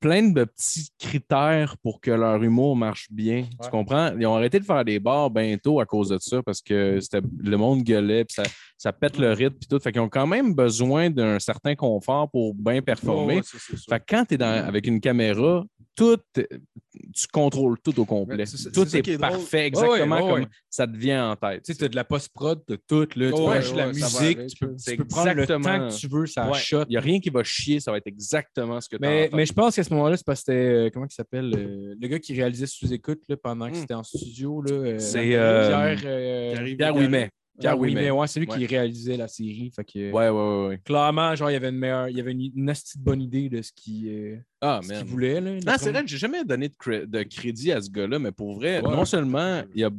plein 0.00 0.22
de 0.22 0.44
petits 0.44 0.88
critères 0.98 1.76
pour 1.82 2.00
que 2.00 2.10
leur 2.10 2.42
humour 2.42 2.74
marche 2.74 3.08
bien. 3.10 3.44
Tu 3.62 3.70
comprends? 3.70 4.12
Ils 4.18 4.26
ont 4.26 4.34
arrêté 4.34 4.58
de 4.58 4.64
faire 4.64 4.84
des 4.84 4.98
bars 4.98 5.30
bientôt 5.30 5.78
à 5.78 5.86
cause 5.86 6.08
de 6.08 6.18
ça 6.18 6.42
parce 6.42 6.62
que 6.62 6.98
c'était 7.00 7.20
le 7.38 7.56
monde 7.56 7.82
gueulait, 7.82 8.24
puis 8.24 8.34
ça, 8.34 8.42
ça 8.78 8.92
pète 8.92 9.18
le 9.18 9.32
rythme, 9.32 9.56
puis 9.58 9.68
tout. 9.68 9.78
Fait 9.78 9.92
qu'ils 9.92 10.00
ont 10.00 10.08
quand 10.08 10.26
même 10.26 10.54
besoin 10.54 11.10
d'un 11.10 11.38
certain 11.38 11.74
confort 11.74 12.30
pour 12.30 12.54
bien 12.54 12.80
performer. 12.80 13.36
Ouais, 13.36 13.42
ça, 13.42 13.58
c'est 13.60 13.76
sûr. 13.76 13.86
Fait 13.88 14.00
que 14.00 14.04
quand 14.08 14.24
tu 14.24 14.34
es 14.34 14.38
dans, 14.38 14.66
avec 14.66 14.86
une 14.86 15.00
caméra, 15.00 15.64
tout, 15.94 16.16
tu 16.34 17.26
contrôles 17.32 17.78
tout 17.82 17.98
au 18.00 18.04
complet. 18.04 18.44
Tout 18.72 18.96
est, 18.96 19.02
qui 19.02 19.18
parfait, 19.18 19.66
exactement 19.66 20.16
Ouais, 20.16 20.22
ouais, 20.22 20.28
comme 20.30 20.40
ouais. 20.40 20.46
ça 20.68 20.86
te 20.86 20.96
vient 20.96 21.30
en 21.32 21.36
tête. 21.36 21.62
Tu 21.64 21.72
sais, 21.72 21.78
t'as 21.78 21.88
de 21.88 21.96
la 21.96 22.04
post-prod, 22.04 22.62
t'as 22.66 22.76
tout, 22.88 23.00
là. 23.00 23.06
Tu 23.32 23.40
Ouais, 23.40 23.60
peux 23.60 23.70
de 23.72 23.76
la 23.76 23.86
musique, 23.88 24.46
tu 24.46 24.56
peux, 24.66 24.74
tu 24.76 24.96
peux 24.96 25.04
prendre 25.04 25.32
le 25.34 25.46
temps 25.46 25.58
que 25.60 25.96
tu 25.98 26.08
veux, 26.08 26.26
ça 26.26 26.48
Ouais. 26.50 26.58
shot. 26.58 26.84
Il 26.88 26.90
n'y 26.90 26.96
a 26.96 27.00
rien 27.00 27.20
qui 27.20 27.30
va 27.30 27.42
chier, 27.44 27.80
ça 27.80 27.90
va 27.90 27.98
être 27.98 28.06
exactement 28.06 28.80
ce 28.80 28.88
que 28.88 28.96
tu 28.96 29.02
Mais, 29.02 29.28
as 29.32 29.36
mais 29.36 29.46
je 29.46 29.52
pense 29.52 29.76
qu'à 29.76 29.84
ce 29.84 29.92
moment-là, 29.94 30.16
c'est 30.16 30.26
parce 30.26 30.40
que 30.40 30.52
c'était. 30.52 30.58
euh, 30.58 30.90
comment 30.92 31.06
il 31.06 31.14
s'appelle 31.14 31.52
euh, 31.56 31.94
Le 32.00 32.08
gars 32.08 32.18
qui 32.18 32.34
réalisait 32.34 32.66
sous-écoute 32.66 33.20
là, 33.28 33.36
pendant 33.36 33.66
que 33.70 33.76
Hmm. 33.76 33.80
c'était 33.80 33.94
en 33.94 34.02
studio. 34.02 34.62
Là, 34.62 34.72
euh, 34.72 34.98
C'est, 34.98 35.34
euh, 35.34 35.94
Pierre. 35.96 36.00
euh, 36.06 36.92
Ouimet. 36.94 37.30
Pierre 37.58 37.78
Ouimet. 37.78 37.94
Ouimet, 38.00 38.10
ouais, 38.10 38.26
c'est 38.26 38.40
lui 38.40 38.48
Ouais. 38.48 38.56
qui 38.58 38.66
réalisait 38.66 39.16
la 39.18 39.28
série. 39.28 39.70
Fait 39.74 39.84
que, 39.84 40.10
Ouais, 40.12 40.28
ouais, 40.28 40.30
ouais. 40.30 40.66
ouais. 40.68 40.80
Clairement, 40.84 41.34
genre, 41.34 41.50
il 41.50 41.54
y 41.54 41.56
avait 41.56 41.68
une 41.68 41.76
meilleure. 41.78 42.08
Il 42.08 42.16
y 42.16 42.20
avait 42.20 42.32
une, 42.32 42.40
une 42.40 42.64
de 42.96 43.02
bonne 43.02 43.20
idée 43.20 43.48
de 43.50 43.60
ce 43.60 43.70
euh, 44.08 44.36
Ah, 44.62 44.80
ce 44.82 44.88
qu'il 44.88 44.96
man. 44.98 45.06
voulait. 45.06 45.40
Là, 45.40 45.50
Ah, 45.66 45.78
c'est 45.78 45.90
vrai 45.90 46.02
que 46.02 46.08
j'ai 46.08 46.18
jamais 46.18 46.44
donné 46.44 46.68
de, 46.68 46.74
cré- 46.74 47.06
de 47.06 47.22
crédit 47.22 47.72
à 47.72 47.80
ce 47.80 47.88
gars-là, 47.90 48.18
mais 48.18 48.30
pour 48.32 48.54
vrai, 48.56 48.80
Ouais. 48.80 48.90
non 48.90 49.04
seulement 49.06 49.62
il 49.74 49.84
a, 49.84 49.90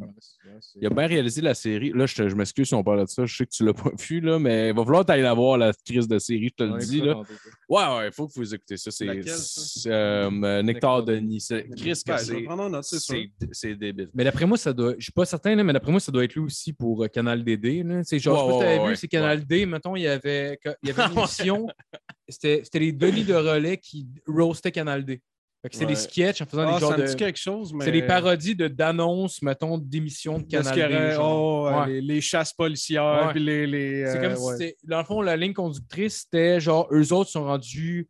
il 0.79 0.85
a 0.85 0.89
bien 0.91 1.07
réalisé 1.07 1.41
la 1.41 1.53
série. 1.55 1.91
Là, 1.95 2.05
je, 2.05 2.15
te- 2.15 2.29
je 2.29 2.35
m'excuse 2.35 2.67
si 2.67 2.73
on 2.75 2.83
parle 2.83 3.01
de 3.05 3.09
ça. 3.09 3.25
Je 3.25 3.35
sais 3.35 3.45
que 3.45 3.51
tu 3.51 3.65
l'as 3.65 3.73
pas 3.73 3.91
vu, 3.97 4.19
là, 4.21 4.37
mais 4.37 4.69
il 4.69 4.75
va 4.75 4.83
falloir 4.83 5.03
t'aller 5.05 5.23
la 5.23 5.33
voir, 5.33 5.57
la 5.57 5.73
crise 5.85 6.07
de 6.07 6.19
série, 6.19 6.49
je 6.49 6.63
te 6.63 6.69
le 6.71 6.77
dis. 6.79 7.01
Là. 7.01 7.15
Ouais, 7.67 7.83
ouais, 7.97 8.07
il 8.07 8.11
faut 8.13 8.27
que 8.27 8.33
vous 8.35 8.53
écoutez 8.53 8.77
ça. 8.77 8.91
C'est 8.91 9.05
Laquelle, 9.05 9.29
ça? 9.29 9.61
c'est, 9.65 9.91
euh, 9.91 10.29
euh, 10.43 10.61
Nectar 10.61 11.03
Denis. 11.03 11.41
C'est- 11.41 11.67
Chris, 11.75 11.93
vais 12.05 13.29
c'est 13.51 13.75
débile. 13.75 14.09
Mais 14.13 14.23
d'après 14.23 14.45
moi, 14.45 14.57
ça 14.57 14.73
doit. 14.73 14.93
Je 14.97 15.03
suis 15.03 15.11
pas 15.11 15.25
certain, 15.25 15.55
là, 15.55 15.63
mais 15.63 15.73
d'après 15.73 15.91
moi, 15.91 15.99
ça 15.99 16.11
doit 16.11 16.23
être 16.23 16.35
lui 16.35 16.41
aussi 16.43 16.71
pour 16.73 17.03
euh, 17.03 17.07
Canal 17.07 17.43
DD. 17.43 17.83
Là. 17.83 18.01
C'est 18.03 18.19
genre, 18.19 18.47
Ouais, 18.47 18.53
je 18.53 18.59
sais 18.59 18.59
pas 18.59 18.59
si 18.59 18.59
ouais, 18.59 18.65
t'avais 18.65 18.77
ouais, 18.77 18.83
vu, 18.85 18.89
ouais. 18.91 18.95
c'est 18.95 19.07
Canal 19.07 19.45
D. 19.45 19.65
Mettons, 19.65 19.95
il 19.95 20.01
y 20.03 20.07
avait, 20.07 20.59
il 20.83 20.89
y 20.89 20.91
avait 20.91 21.03
une 21.11 21.17
émission. 21.17 21.67
C'était 22.31 22.61
c'était 22.63 22.79
les 22.79 22.91
Denis 22.91 23.23
de 23.23 23.33
relais 23.35 23.77
qui 23.77 24.07
roastaient 24.27 24.71
Canal 24.71 25.05
D. 25.05 25.21
Fait 25.61 25.69
que 25.69 25.75
c'est 25.75 25.81
Ouais. 25.85 25.91
des 25.91 25.95
sketchs 25.95 26.41
en 26.41 26.45
faisant 26.47 26.63
Ah, 26.67 26.73
des 26.73 26.79
genres 26.79 26.95
de. 26.95 27.05
dit 27.05 27.15
quelque 27.15 27.37
chose, 27.37 27.71
mais... 27.71 27.85
C'est 27.85 27.91
des 27.91 28.01
parodies 28.01 28.55
de- 28.55 28.67
d'annonces, 28.67 29.43
mettons, 29.43 29.77
d'émissions 29.77 30.39
de 30.39 30.45
Canal 30.47 30.73
D. 30.75 30.83
aurait- 30.83 31.11
genre. 31.13 31.63
oh, 31.63 31.67
euh, 31.67 31.79
Ouais. 31.81 31.87
les, 31.93 32.01
les 32.01 32.21
chasses 32.21 32.51
policières, 32.51 33.25
Ouais. 33.27 33.31
puis 33.33 33.43
les... 33.43 33.67
les, 33.67 34.05
C'est 34.07 34.17
euh, 34.17 34.21
comme 34.21 34.35
si 34.37 34.41
ouais. 34.43 34.57
c'était- 34.57 34.75
Dans 34.85 34.97
le 34.97 35.03
fond, 35.05 35.21
la 35.21 35.37
ligne 35.37 35.53
conductrice, 35.53 36.21
c'était 36.23 36.59
genre, 36.59 36.87
eux 36.91 37.13
autres 37.13 37.29
sont 37.29 37.43
rendus 37.43 38.07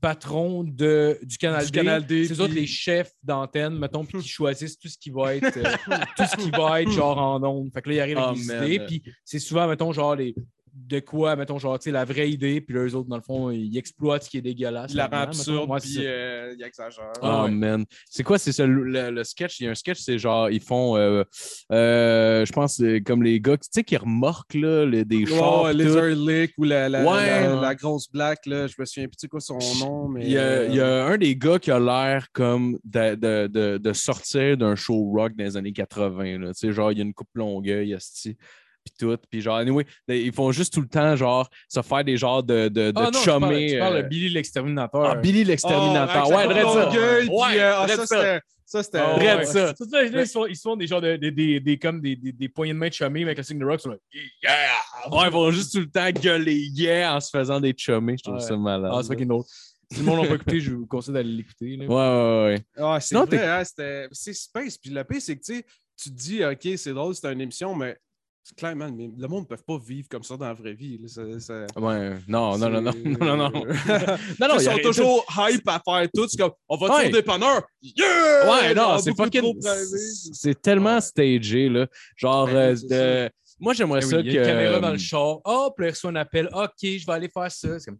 patrons 0.00 0.64
de, 0.64 1.18
du 1.22 1.38
Canal 1.38 1.64
Du 1.64 1.70
D. 1.72 1.78
Canal 1.78 2.06
D, 2.06 2.24
C'est 2.26 2.34
eux 2.34 2.40
autres 2.40 2.54
les 2.54 2.66
chefs 2.66 3.12
d'antenne, 3.22 3.78
mettons, 3.78 4.04
puis 4.04 4.18
qui 4.20 4.28
choisissent 4.28 4.78
tout 4.78 4.88
ce 4.88 4.98
qui 4.98 5.10
va 5.10 5.34
être, 5.36 5.56
euh, 5.56 5.98
tout 6.16 6.24
ce 6.24 6.36
qui 6.36 6.50
va 6.50 6.82
être 6.82 6.90
genre 6.90 7.18
en 7.18 7.42
ondes. 7.42 7.70
Fait 7.72 7.82
que 7.82 7.88
là, 7.90 7.94
ils 7.96 8.00
arrivent 8.00 8.18
avec 8.18 8.36
Oh, 8.36 8.40
des 8.40 8.44
man. 8.54 8.64
idées, 8.64 8.80
puis 8.86 9.02
c'est 9.24 9.38
souvent, 9.40 9.66
mettons, 9.68 9.92
genre 9.92 10.14
les 10.16 10.34
de 10.74 11.00
quoi, 11.00 11.36
mettons, 11.36 11.58
genre, 11.58 11.78
tu 11.78 11.84
sais, 11.84 11.90
la 11.90 12.04
vraie 12.06 12.30
idée, 12.30 12.60
puis 12.62 12.74
eux 12.76 12.94
autres, 12.94 13.08
dans 13.08 13.16
le 13.16 13.22
fond, 13.22 13.50
ils 13.50 13.76
exploitent 13.76 14.22
ce 14.24 14.30
qui 14.30 14.38
est 14.38 14.42
dégueulasse. 14.42 14.92
Il 14.92 14.96
la 14.96 15.06
rend 15.06 15.18
absurde, 15.18 15.70
puis 15.82 15.96
euh, 15.98 16.54
il 16.58 16.64
exagère. 16.64 17.12
Oh 17.16 17.18
Ah 17.22 17.44
ouais. 17.44 17.50
man. 17.50 17.84
C'est 18.08 18.22
quoi, 18.22 18.38
c'est 18.38 18.52
ça, 18.52 18.66
le, 18.66 19.10
le- 19.10 19.24
sketch? 19.24 19.60
Il 19.60 19.64
y 19.64 19.66
a 19.68 19.70
un 19.70 19.74
sketch, 19.74 19.98
c'est 20.00 20.18
genre, 20.18 20.48
ils 20.50 20.62
font, 20.62 20.96
euh, 20.96 21.24
euh, 21.72 22.44
je 22.44 22.52
pense, 22.52 22.76
c'est 22.76 23.00
comme 23.02 23.22
les 23.22 23.40
gars, 23.40 23.56
tu 23.56 23.68
sais, 23.70 23.84
qui 23.84 23.96
remorquent 23.96 24.54
là, 24.54 24.84
les- 24.86 25.04
des 25.04 25.26
chars. 25.26 25.64
Ouais, 25.64 25.72
pis 25.72 25.78
tout. 25.78 25.84
Laser 25.84 26.16
Lick 26.16 26.52
ou 26.58 26.64
la, 26.64 26.88
la, 26.88 27.04
Ouais. 27.04 27.26
la, 27.48 27.60
la 27.60 27.74
grosse 27.74 28.10
black, 28.10 28.46
là, 28.46 28.66
je 28.66 28.74
me 28.78 28.84
souviens 28.84 29.08
plus 29.08 29.28
quoi 29.28 29.40
son 29.40 29.58
nom, 29.80 30.08
mais... 30.08 30.24
Il 30.24 30.30
y, 30.32 30.38
a, 30.38 30.40
euh, 30.42 30.66
il 30.68 30.74
y 30.76 30.80
a 30.80 31.04
un 31.06 31.18
des 31.18 31.36
gars 31.36 31.58
qui 31.58 31.70
a 31.70 31.78
l'air 31.78 32.28
comme 32.32 32.78
de, 32.84 33.14
de- 33.14 33.46
de- 33.46 33.78
de 33.78 33.92
sortir 33.92 34.56
d'un 34.56 34.74
show 34.74 35.10
rock 35.10 35.32
dans 35.36 35.44
les 35.44 35.56
années 35.56 35.72
80. 35.72 36.38
Là. 36.38 36.48
Tu 36.54 36.66
sais, 36.68 36.72
genre, 36.72 36.92
il 36.92 36.98
y 36.98 37.00
a 37.00 37.04
une 37.04 37.14
coupe 37.14 37.28
longueuil, 37.34 37.94
asti, 37.94 38.36
puis 38.84 38.94
tout. 38.98 39.16
Puis 39.30 39.40
genre, 39.40 39.56
anyway, 39.56 39.84
ils 40.08 40.32
font 40.32 40.52
juste 40.52 40.72
tout 40.72 40.80
le 40.80 40.88
temps, 40.88 41.16
genre, 41.16 41.48
se 41.68 41.82
faire 41.82 42.04
des 42.04 42.16
genres 42.16 42.42
de, 42.42 42.68
de, 42.68 42.90
de 42.90 42.92
Ah 42.96 43.04
non, 43.04 43.10
tu 43.10 43.26
parles, 43.26 43.40
parles 43.40 43.96
euh, 43.96 44.02
de 44.02 44.08
Billy 44.08 44.28
l'exterminateur. 44.28 45.04
Ah, 45.04 45.14
Billy 45.16 45.42
oh, 45.44 45.48
l'exterminateur. 45.48 46.28
ouais, 46.30 46.48
drette 46.48 46.68
ça. 46.68 46.86
puis, 46.90 46.98
Ouais, 47.28 47.60
euh, 47.60 47.72
ah, 47.76 47.88
ça, 47.88 47.96
ça. 47.96 48.06
c'était... 48.06 48.40
Ça, 48.64 48.82
c'était... 48.82 48.98
Ah, 48.98 49.16
ouais. 49.18 49.44
ça. 49.44 49.74
Là, 49.90 50.02
ils, 50.22 50.26
se 50.26 50.32
font, 50.32 50.74
ils 50.74 50.78
des 50.78 50.86
genres 50.86 51.02
de, 51.02 51.16
des, 51.16 51.30
des, 51.30 51.60
des- 51.60 51.78
comme 51.78 52.00
des, 52.00 52.16
des, 52.16 52.32
des 52.32 52.48
poignées 52.48 52.72
de 52.72 52.78
main 52.78 52.88
de 52.88 52.94
chummy 52.94 53.22
avec 53.22 53.36
le 53.36 53.42
signe 53.42 53.58
de 53.58 53.66
rock. 53.66 53.80
Ils 53.80 53.82
sont 53.82 53.90
là, 53.90 53.96
yeah! 54.42 55.10
Ouais, 55.10 55.26
ils 55.26 55.32
vont 55.32 55.50
juste 55.50 55.72
tout 55.72 55.80
le 55.80 55.90
temps 55.90 56.10
gueuler 56.10 56.54
yeah 56.72 57.14
en 57.14 57.20
se 57.20 57.28
faisant 57.28 57.60
des 57.60 57.74
chummés. 57.76 58.16
Je 58.16 58.22
trouve 58.22 58.36
Ouais. 58.36 58.40
ça 58.40 58.56
malade. 58.56 58.90
Ah, 58.94 59.00
c'est 59.02 59.08
fucking 59.08 59.28
drôle. 59.28 59.44
Si 59.92 59.98
le 59.98 60.04
monde 60.04 60.22
l'a 60.22 60.28
pas 60.28 60.34
écouté, 60.36 60.60
je 60.60 60.70
vous 60.72 60.86
conseille 60.86 61.12
d'aller 61.12 61.32
l'écouter. 61.32 61.76
Ouais, 61.76 61.86
ouais, 61.86 62.44
ouais. 62.44 62.62
Ah, 62.78 62.98
c'est 62.98 63.08
Sinon, 63.08 63.26
vrai, 63.26 63.46
hein, 63.46 63.62
c'était... 63.62 64.08
C'est 64.10 64.32
space. 64.32 64.78
Puis 64.78 64.90
le 64.90 65.04
pire, 65.04 65.20
c'est 65.20 65.36
que, 65.36 65.44
tu 65.44 65.54
sais, 65.56 65.66
tu 66.02 66.08
te 66.10 66.14
dis, 66.14 66.42
OK, 66.42 66.66
c'est 66.78 66.94
drôle, 66.94 67.14
c'est 67.14 67.30
une 67.30 67.42
émission, 67.42 67.74
mais... 67.74 67.98
c'est 68.44 68.56
Clairement, 68.56 68.90
mais 68.90 69.08
le 69.16 69.28
monde 69.28 69.44
ne 69.48 69.56
peut 69.56 69.62
pas 69.64 69.78
vivre 69.86 70.08
comme 70.08 70.22
ça 70.22 70.36
dans 70.36 70.46
la 70.46 70.54
vraie 70.54 70.74
vie. 70.74 70.98
là. 71.00 71.08
Ça- 71.08 71.40
ça- 71.40 71.66
Ouais, 71.80 72.16
non, 72.28 72.58
non, 72.58 72.68
non, 72.70 72.80
non, 72.82 72.92
non, 73.04 73.36
non, 73.36 73.50
non. 73.50 73.50
Non, 74.40 74.48
non, 74.48 74.54
ils 74.58 74.60
il 74.60 74.60
sont 74.62 74.78
toujours 74.82 75.24
hype 75.48 75.68
à 75.68 75.80
faire 75.84 76.08
tout. 76.14 76.26
C'est 76.28 76.38
comme, 76.40 76.52
on 76.68 76.76
va 76.76 76.96
Ouais. 76.96 77.08
au 77.08 77.12
dépanneur. 77.12 77.62
Yeah! 77.80 78.50
Ouais, 78.50 78.74
non, 78.74 78.98
c'est 78.98 79.16
fucking. 79.16 79.54
C'est 80.32 80.60
tellement 80.60 81.00
stagé, 81.00 81.68
là. 81.68 81.86
Genre, 82.16 82.46
Ben, 82.46 82.76
euh, 82.92 83.26
de... 83.28 83.30
moi, 83.60 83.72
j'aimerais 83.74 84.00
Eh 84.02 84.04
oui, 84.06 84.10
ça 84.10 84.18
il 84.20 84.26
y 84.30 84.34
que. 84.34 84.38
a 84.38 84.42
une 84.42 84.46
caméra 84.48 84.80
dans 84.80 84.90
le 84.92 84.98
char. 84.98 85.40
Hop, 85.44 85.78
là, 85.78 85.86
il 85.86 85.90
reçoit 85.90 86.10
un 86.10 86.16
appel. 86.16 86.48
OK, 86.52 86.70
je 86.82 87.06
vais 87.06 87.12
aller 87.12 87.28
faire 87.28 87.50
ça. 87.50 87.78
C'est 87.78 87.90
comme. 87.90 87.98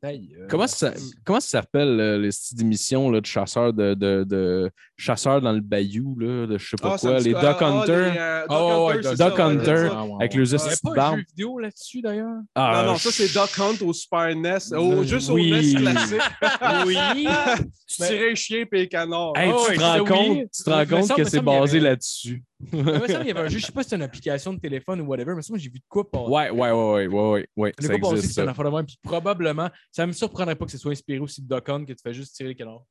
Comment 0.48 0.66
ça, 0.66 0.92
comment 1.24 1.40
ça 1.40 1.60
s'appelle 1.60 2.00
euh, 2.00 2.18
les 2.18 2.32
styles 2.32 2.58
d'émission 2.58 3.10
là, 3.10 3.20
de 3.20 3.26
chasseurs 3.26 3.72
de, 3.72 3.94
de, 3.94 4.24
de 4.28 4.70
chasseurs 5.02 5.40
dans 5.40 5.52
le 5.52 5.60
bayou, 5.60 6.16
là, 6.18 6.46
de 6.46 6.58
je 6.58 6.68
sais 6.70 6.76
pas 6.80 6.92
Ah, 6.94 6.98
ça 6.98 7.08
quoi, 7.08 7.18
les 7.20 7.34
ah, 7.34 7.40
Duck 7.40 7.56
ah, 7.60 7.66
Hunter, 7.66 7.92
les, 7.92 8.18
euh, 8.18 8.40
Duck 8.42 8.48
Ah, 8.50 8.64
ouais, 8.84 8.92
Hunter, 8.94 9.08
ouais, 9.08 9.14
Duck 9.14 9.18
ça, 9.18 9.26
ouais, 9.34 9.40
Hunter. 9.42 9.64
c'est 9.64 9.88
ça. 9.88 10.00
avec 10.20 10.34
le 10.34 10.44
Il 10.44 10.50
de 10.50 10.94
barbe. 10.94 11.18
vidéo 11.28 11.58
là-dessus, 11.58 12.00
d'ailleurs? 12.02 12.36
Ah, 12.54 12.82
Non, 12.84 12.92
non, 12.92 12.98
ça, 12.98 13.10
c'est 13.12 13.32
Duck 13.32 13.58
Hunt 13.58 13.84
au 13.86 13.92
Super 13.92 14.34
NES. 14.36 14.58
Au, 14.76 15.02
juste 15.02 15.30
oui. 15.30 15.52
au 15.52 15.56
NES 15.56 15.74
classique. 15.74 16.20
oui. 16.86 16.96
tu 17.88 17.96
tirais 17.96 18.30
un 18.32 18.34
chien 18.34 18.64
et 18.72 18.80
un 18.82 18.86
canard. 18.86 19.32
Hey, 19.36 19.50
Ah 19.50 19.56
tu 19.64 19.70
ouais, 19.70 19.76
te 19.76 19.80
ça, 19.80 19.92
rends 19.92 20.00
oui. 20.00 20.08
compte, 20.08 20.50
tu 20.52 20.62
te 20.62 20.70
rends 20.70 20.78
Mais 20.78 20.86
compte 20.86 21.04
ça, 21.04 21.14
que 21.14 21.24
c'est 21.24 21.40
basé 21.40 21.78
avait- 21.78 21.88
là-dessus. 21.88 22.44
Il 22.72 22.78
me 22.78 22.92
semble 22.92 23.06
qu'il 23.06 23.26
y 23.26 23.30
avait 23.32 23.40
un 23.40 23.48
jeu, 23.48 23.58
je 23.58 23.66
sais 23.66 23.72
pas 23.72 23.82
si 23.82 23.88
c'est 23.88 23.96
une 23.96 24.02
application 24.02 24.52
de 24.52 24.60
téléphone 24.60 25.00
ou 25.00 25.06
whatever, 25.06 25.34
mais 25.34 25.42
ça, 25.42 25.48
moi, 25.50 25.58
j'ai 25.58 25.68
vu 25.68 25.80
de 25.80 25.84
quoi 25.88 26.08
passer. 26.08 26.30
Ouais, 26.30 26.50
ouais, 26.50 26.70
ouais, 26.70 26.70
ouais, 26.70 27.06
ouais, 27.06 27.06
ouais, 27.08 27.46
ouais, 27.56 27.72
Le 27.76 27.86
ça 27.88 27.98
quoi 27.98 28.10
existe. 28.12 28.34
c'est 28.34 28.40
un 28.42 28.44
ça. 28.44 28.50
affaire 28.52 28.64
de 28.66 28.70
même. 28.76 28.86
Puis 28.86 28.98
probablement, 29.02 29.68
ça 29.90 30.06
me 30.06 30.12
surprendrait 30.12 30.54
pas 30.54 30.64
que 30.66 30.70
ce 30.70 30.78
soit 30.78 30.92
inspiré 30.92 31.18
aussi 31.18 31.42
de 31.42 31.48
Duck 31.52 31.68
Hunt, 31.68 31.84
que 31.84 31.92
tu 31.92 31.98
fais 32.00 32.12
juste 32.14 32.36
tirer 32.36 32.50
les 32.50 32.54
canards. 32.54 32.84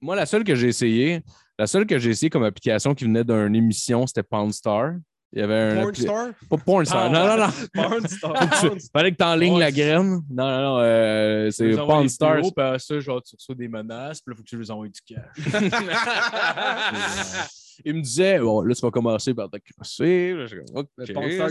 Moi, 0.00 0.16
la 0.16 0.26
seule 0.26 0.44
que 0.44 0.54
j'ai 0.54 0.68
essayé, 0.68 1.22
la 1.58 1.66
seule 1.66 1.86
que 1.86 1.98
j'ai 1.98 2.10
essayé 2.10 2.30
comme 2.30 2.44
application 2.44 2.94
qui 2.94 3.04
venait 3.04 3.24
d'une 3.24 3.54
émission, 3.54 4.06
c'était 4.06 4.22
Pawn 4.22 4.50
Star. 4.52 4.92
Il 5.32 5.40
y 5.40 5.42
avait 5.42 5.54
un. 5.54 5.74
Porn 5.82 5.90
appli- 5.92 6.00
star? 6.02 6.28
Pas 6.48 6.56
Porn 6.56 6.86
Star. 6.86 7.10
Non, 7.10 7.26
non, 7.26 7.36
non. 7.36 7.48
Porn 7.74 8.08
star. 8.08 8.54
Faut 8.54 8.70
que 8.70 8.74
tu- 8.78 8.86
Fallait 8.90 9.12
que 9.12 9.16
tu 9.18 9.24
enlignes 9.24 9.54
Ouais, 9.54 9.60
la 9.60 9.70
graine. 9.72 10.22
Non, 10.30 10.48
non, 10.50 10.60
non. 10.62 10.78
euh, 10.80 11.50
c'est 11.50 11.68
Tu 11.70 11.76
Pawn 11.76 12.08
Star. 12.08 12.40
Puis 12.40 12.50
ça, 12.78 13.00
genre, 13.00 13.22
tu 13.22 13.36
reçois 13.36 13.54
des 13.54 13.68
menaces, 13.68 14.22
puis 14.22 14.32
là, 14.32 14.36
faut 14.36 14.42
que 14.42 14.48
tu 14.48 14.56
lui 14.56 14.70
envoies 14.70 14.88
du 14.88 15.00
cash. 15.06 15.36
Il 17.84 17.94
me 17.94 18.00
disait, 18.00 18.38
bon, 18.38 18.60
là, 18.62 18.74
tu 18.74 18.80
vas 18.80 18.90
commencer 18.90 19.34
par 19.34 19.50
te 19.50 19.56
crosser. 19.58 20.34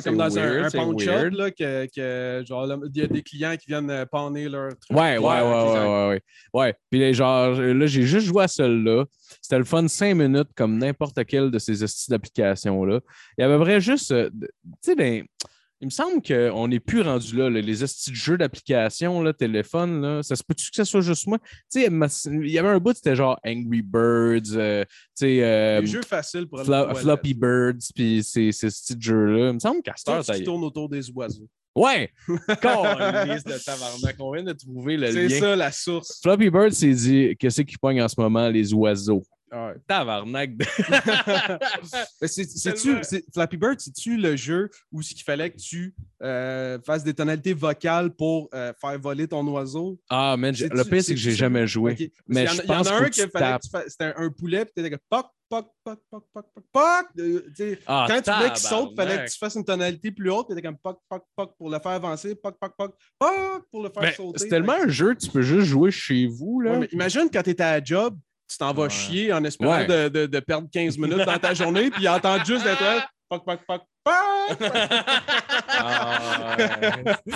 Comme, 0.04 0.18
dans 0.18 0.38
un, 0.38 0.42
weird, 0.42 0.76
un 0.76 0.80
pawn 0.80 1.36
là, 1.36 1.52
que, 1.52 1.88
que, 1.88 2.46
genre, 2.46 2.68
il 2.94 3.02
y 3.02 3.04
a 3.04 3.08
des 3.08 3.22
clients 3.22 3.56
qui 3.56 3.68
viennent 3.68 3.90
euh, 3.90 4.06
pawner 4.06 4.50
leur 4.50 4.70
truc. 4.78 4.98
Ouais, 4.98 5.18
ouais, 5.18 5.20
ouais, 5.20 5.42
ouais, 5.42 5.88
ouais, 5.88 6.08
ouais. 6.08 6.22
Ouais. 6.54 6.76
Puis 6.90 7.00
là, 7.00 7.12
genre, 7.14 7.52
là, 7.52 7.86
j'ai 7.88 8.04
juste 8.04 8.28
joué 8.28 8.44
à 8.44 8.48
celle-là. 8.48 9.06
C'était 9.42 9.58
le 9.58 9.64
fun 9.64 9.88
cinq 9.88 10.16
minutes 10.16 10.50
comme 10.56 10.78
n'importe 10.78 11.24
quelle 11.26 11.52
de 11.52 11.60
ces 11.60 11.84
hosties 11.84 12.10
d'applications-là. 12.10 13.00
Il 13.38 13.42
y 13.42 13.44
avait 13.44 13.58
vrai 13.58 13.80
juste, 13.80 14.12
euh, 14.12 14.30
tu 14.40 14.48
sais, 14.82 14.96
ben, 14.96 15.24
il 15.82 15.86
me 15.86 15.90
semble 15.92 16.22
qu'on 16.22 16.68
n'est 16.68 16.80
plus 16.80 17.02
rendu 17.02 17.36
là, 17.36 17.50
là, 17.50 17.62
les 17.62 17.84
hosties 17.84 18.10
de 18.12 18.16
jeux 18.16 18.38
d'application, 18.38 19.22
là, 19.22 19.34
téléphone, 19.34 20.02
là. 20.02 20.24
Ça 20.24 20.36
se 20.36 20.44
peut-tu 20.44 20.70
que 20.72 20.76
ce 20.76 20.84
soit 20.84 21.02
juste 21.02 21.28
moi? 21.28 21.38
Il 21.76 21.82
y 22.50 22.58
avait 22.58 22.70
un 22.70 22.80
bout, 22.80 22.96
c'était 22.96 23.16
genre 23.16 23.40
Angry 23.46 23.82
Birds, 23.84 24.56
euh, 24.56 24.84
sais, 25.14 25.44
euh, 25.44 25.86
jeux 25.86 26.02
faciles 26.02 26.48
pour 26.48 26.64
Flo-. 26.64 26.96
Floppy 26.96 27.34
Birds, 27.34 27.92
puis 27.96 28.24
ces, 28.24 28.52
ces 28.52 28.68
petits 28.68 28.96
jeux-là. 29.00 29.50
Il 29.50 29.54
me 29.54 29.60
semble 29.60 29.82
qu'à 29.84 29.94
y 29.94 30.42
est. 30.42 30.44
tournes 30.44 30.64
autour 30.64 30.90
des 30.90 31.10
oiseaux. 31.12 31.48
Ouais! 31.76 32.12
Câlisse 32.62 33.44
de 33.44 33.64
tabarnak. 33.64 34.16
On 34.20 34.32
vient 34.32 34.44
de 34.44 34.54
trouver 34.54 34.98
le 34.98 35.12
C'est 35.12 35.28
lien. 35.28 35.40
ça, 35.40 35.56
la 35.56 35.72
source. 35.72 36.20
Floppy 36.24 36.50
Bird 36.50 36.72
s'est 36.72 36.94
dit 36.94 37.36
qu'est-ce 37.38 37.62
qui 37.62 37.78
pogne 37.78 38.02
en 38.02 38.08
ce 38.08 38.20
moment 38.20 38.50
les 38.50 38.74
oiseaux? 38.74 39.22
Ouais. 39.52 39.76
Tabarnak. 39.88 40.58
de- 40.58 40.66
Mais 42.22 42.28
c'est-tu- 42.28 43.02
Flappy 43.34 43.58
Bird, 43.58 43.80
c'est-tu 43.80 44.18
le 44.18 44.36
jeu 44.36 44.70
où 44.92 45.00
qu'il 45.02 45.22
fallait 45.24 45.50
que 45.52 45.58
tu 45.58 45.94
euh, 46.22 46.78
fasses 46.86 47.04
des 47.04 47.14
tonalités 47.14 47.54
vocales 47.54 48.12
pour 48.12 48.50
euh, 48.54 48.74
faire 48.80 49.00
voler 49.00 49.28
ton 49.28 49.46
oiseau? 49.48 50.00
Ah, 50.10 50.36
man, 50.38 50.54
le 50.60 50.84
pire, 50.84 51.04
c'est 51.04 51.14
que 51.14 51.20
j'ai 51.20 51.32
jamais 51.32 51.66
joué. 51.68 52.12
Mais 52.28 52.44
y 52.46 52.48
il 52.64 52.66
y 52.66 52.72
en 52.72 52.82
a 52.84 52.94
un 52.96 53.10
qui 53.10 53.22
fallait 53.28 53.58
que 53.58 53.64
tu 53.64 53.70
fasses- 53.70 53.90
C'était 53.90 54.14
un 54.16 54.30
poulet, 54.30 54.66
puis 54.66 54.74
t'étais 54.76 54.90
comme 54.90 55.00
poc, 55.10 55.28
poc, 55.50 55.68
poc, 55.84 56.00
poc, 56.12 56.24
poc, 56.34 56.46
poc, 56.54 56.64
poc. 56.74 57.06
Euh, 57.20 57.76
Ah, 57.88 58.06
Quand 58.10 58.22
tu 58.22 58.32
voulais 58.32 58.50
qu'il 58.50 58.58
saute, 58.60 58.90
il 58.92 58.96
fallait 58.96 59.26
que 59.26 59.32
tu 59.32 59.38
fasses 59.38 59.56
une 59.56 59.64
tonalité 59.66 60.12
plus 60.12 60.30
haute, 60.30 60.48
puis 60.48 60.56
t'étais 60.56 60.68
comme 60.68 60.78
poc, 60.78 61.00
poc, 61.10 61.24
poc 61.36 61.56
pour 61.58 61.70
le 61.70 61.80
faire 61.80 61.92
avancer, 61.94 62.36
poc, 62.36 62.56
poc, 62.60 62.74
poc, 62.78 62.96
poc 63.18 63.64
pour 63.72 63.84
le 63.84 63.90
faire 63.90 64.02
Ben, 64.04 64.14
sauter. 64.14 64.40
c'est 64.40 64.50
tellement 64.50 64.74
un 64.74 64.88
jeu 64.90 65.14
que 65.14 65.20
tu 65.20 65.30
peux 65.32 65.42
juste 65.42 65.68
jouer 65.68 65.92
chez 65.92 66.28
vous. 66.28 66.60
Là. 66.62 66.72
Ouais, 66.74 66.80
mais 66.80 66.90
imagine 66.92 67.30
quand 67.32 67.44
tu 67.44 67.52
étais 67.52 67.64
à 67.64 67.80
la 67.80 67.84
job, 67.84 68.18
tu 68.50 68.58
t'en 68.58 68.74
vas 68.74 68.84
Ouais. 68.84 68.90
chier 68.90 69.34
en 69.34 69.44
espérant 69.44 69.78
Ouais. 69.78 69.86
de, 69.86 70.08
de- 70.10 70.26
de 70.26 70.40
perdre 70.40 70.68
15 70.72 70.98
minutes 70.98 71.26
dans 71.26 71.38
ta 71.40 71.54
journée, 71.54 71.90
puis 71.92 72.04
ils 72.04 72.10
entendent 72.10 72.46
juste 72.46 72.64
d'être 72.64 72.82
là, 72.82 73.08
poc, 73.30 73.44
poc, 73.46 73.60
poc, 73.68 73.82
poc. 74.04 74.14
Ah, 75.80 76.56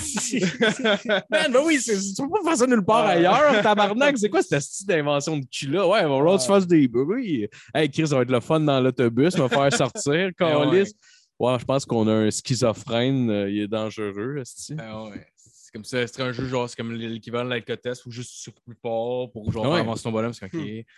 Man, 1.30 1.52
ben 1.52 1.60
oui, 1.65 1.80
c'est- 1.80 1.97
tu 2.15 2.21
peux 2.24 2.30
pas 2.30 2.43
faire 2.50 2.58
ça 2.58 2.67
nulle 2.67 2.84
part 2.84 3.06
ailleurs, 3.06 3.62
tabarnak. 3.62 4.17
C'est 4.17 4.30
quoi 4.30 4.41
cette 4.41 4.62
style 4.62 4.88
d'invention 4.88 5.38
de 5.38 5.45
cul-là? 5.45 5.88
Ouais, 5.88 6.02
il 6.02 6.08
va 6.08 6.38
tu 6.38 6.47
fasses 6.47 6.67
des 6.67 6.88
bruits. 6.88 7.47
Hey, 7.74 7.89
Chris, 7.89 8.08
ça 8.08 8.15
va 8.15 8.21
être 8.24 8.32
le 8.32 8.39
fun 8.39 8.60
dans 8.62 8.80
l'autobus, 8.80 9.36
on 9.38 9.47
va 9.47 9.50
faire 9.69 9.74
sortir, 9.78 10.30
Carlis. 10.38 10.93
Ouais, 11.39 11.58
je 11.60 11.65
pense 11.65 11.86
qu'on 11.86 12.08
a 12.08 12.13
un 12.13 12.32
schizophrène, 12.32 13.30
euh, 13.32 13.50
il 13.50 13.62
est 13.63 13.67
dangereux, 13.67 14.38
esti. 14.39 14.76
Ah. 15.73 15.79
C'est 15.79 15.79
comme 15.79 15.86
ça, 15.86 16.07
c'est 16.07 16.21
un 16.21 16.31
jeu 16.34 16.47
genre, 16.47 16.69
c'est 16.69 16.75
comme 16.75 16.91
l'équivalent 16.93 17.45
de 17.45 17.49
l'alcotest 17.51 18.05
où 18.05 18.12
juste 18.12 18.31
tu 18.36 18.41
souffles 18.41 18.60
plus 18.65 18.75
fort 18.81 19.31
pour 19.31 19.51
genre 19.51 19.71
Ouais. 19.71 19.79
avancer 19.79 20.03
ton 20.03 20.12
bonhomme. 20.12 20.34
C'est 20.34 20.45
OK. 20.45 20.53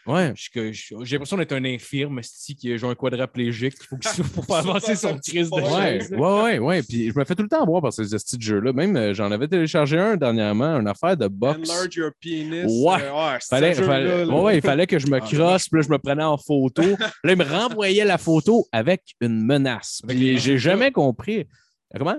Ouais. 0.08 0.34
J'ai 0.36 0.74
l'impression 1.12 1.38
d'être 1.38 1.52
un 1.52 1.64
infirme 1.66 2.22
qui 2.58 2.72
est 2.72 2.78
genre 2.80 2.90
un 2.92 2.96
quadraplégique. 2.96 3.76
Faut 3.84 3.98
qu'il 3.98 4.10
souffle 4.10 4.32
pour 4.32 4.46
faire 4.46 4.56
avancer 4.68 4.96
son 4.96 5.18
crise 5.20 5.50
de 5.50 5.56
Ouais, 5.56 6.08
ouais, 6.12 6.42
ouais, 6.44 6.60
ouais. 6.60 6.84
Puis 6.84 7.12
je 7.12 7.20
me 7.20 7.24
fais 7.24 7.36
tout 7.36 7.44
le 7.44 7.50
temps 7.50 7.64
voir 7.66 7.82
par 7.84 7.94
ces 7.94 8.04
petits 8.04 8.38
jeux-là. 8.40 8.74
Même, 8.74 8.96
euh, 8.96 9.14
j'en 9.14 9.32
avais 9.32 9.48
téléchargé 9.48 10.00
un 10.00 10.16
dernièrement, 10.18 10.80
une 10.80 10.88
affaire 10.88 11.16
de 11.18 11.28
boxe. 11.28 11.70
Enlarge 11.70 11.96
your 11.96 12.12
penis. 12.22 12.64
Ouais. 12.66 13.04
Euh, 13.04 13.38
Fallait, 13.48 13.74
fallait- 13.76 14.24
ouais, 14.26 14.42
ouais, 14.42 14.56
il 14.58 14.62
fallait 14.62 14.88
que 14.88 14.98
je 14.98 15.08
me 15.08 15.20
crosse, 15.20 15.70
puis 15.70 15.80
là, 15.82 15.86
je 15.88 15.90
me 15.92 15.98
prenais 16.00 16.24
en 16.24 16.38
photo. 16.38 16.82
Là, 17.24 17.32
il 17.34 17.38
me 17.38 17.44
renvoyait 17.44 18.06
la 18.06 18.18
photo 18.18 18.66
avec 18.72 19.02
une 19.22 19.46
menace. 19.46 20.02
Puis 20.08 20.38
j'ai 20.40 20.58
jamais 20.58 20.92
compris. 20.92 21.46
Comment? 21.96 22.18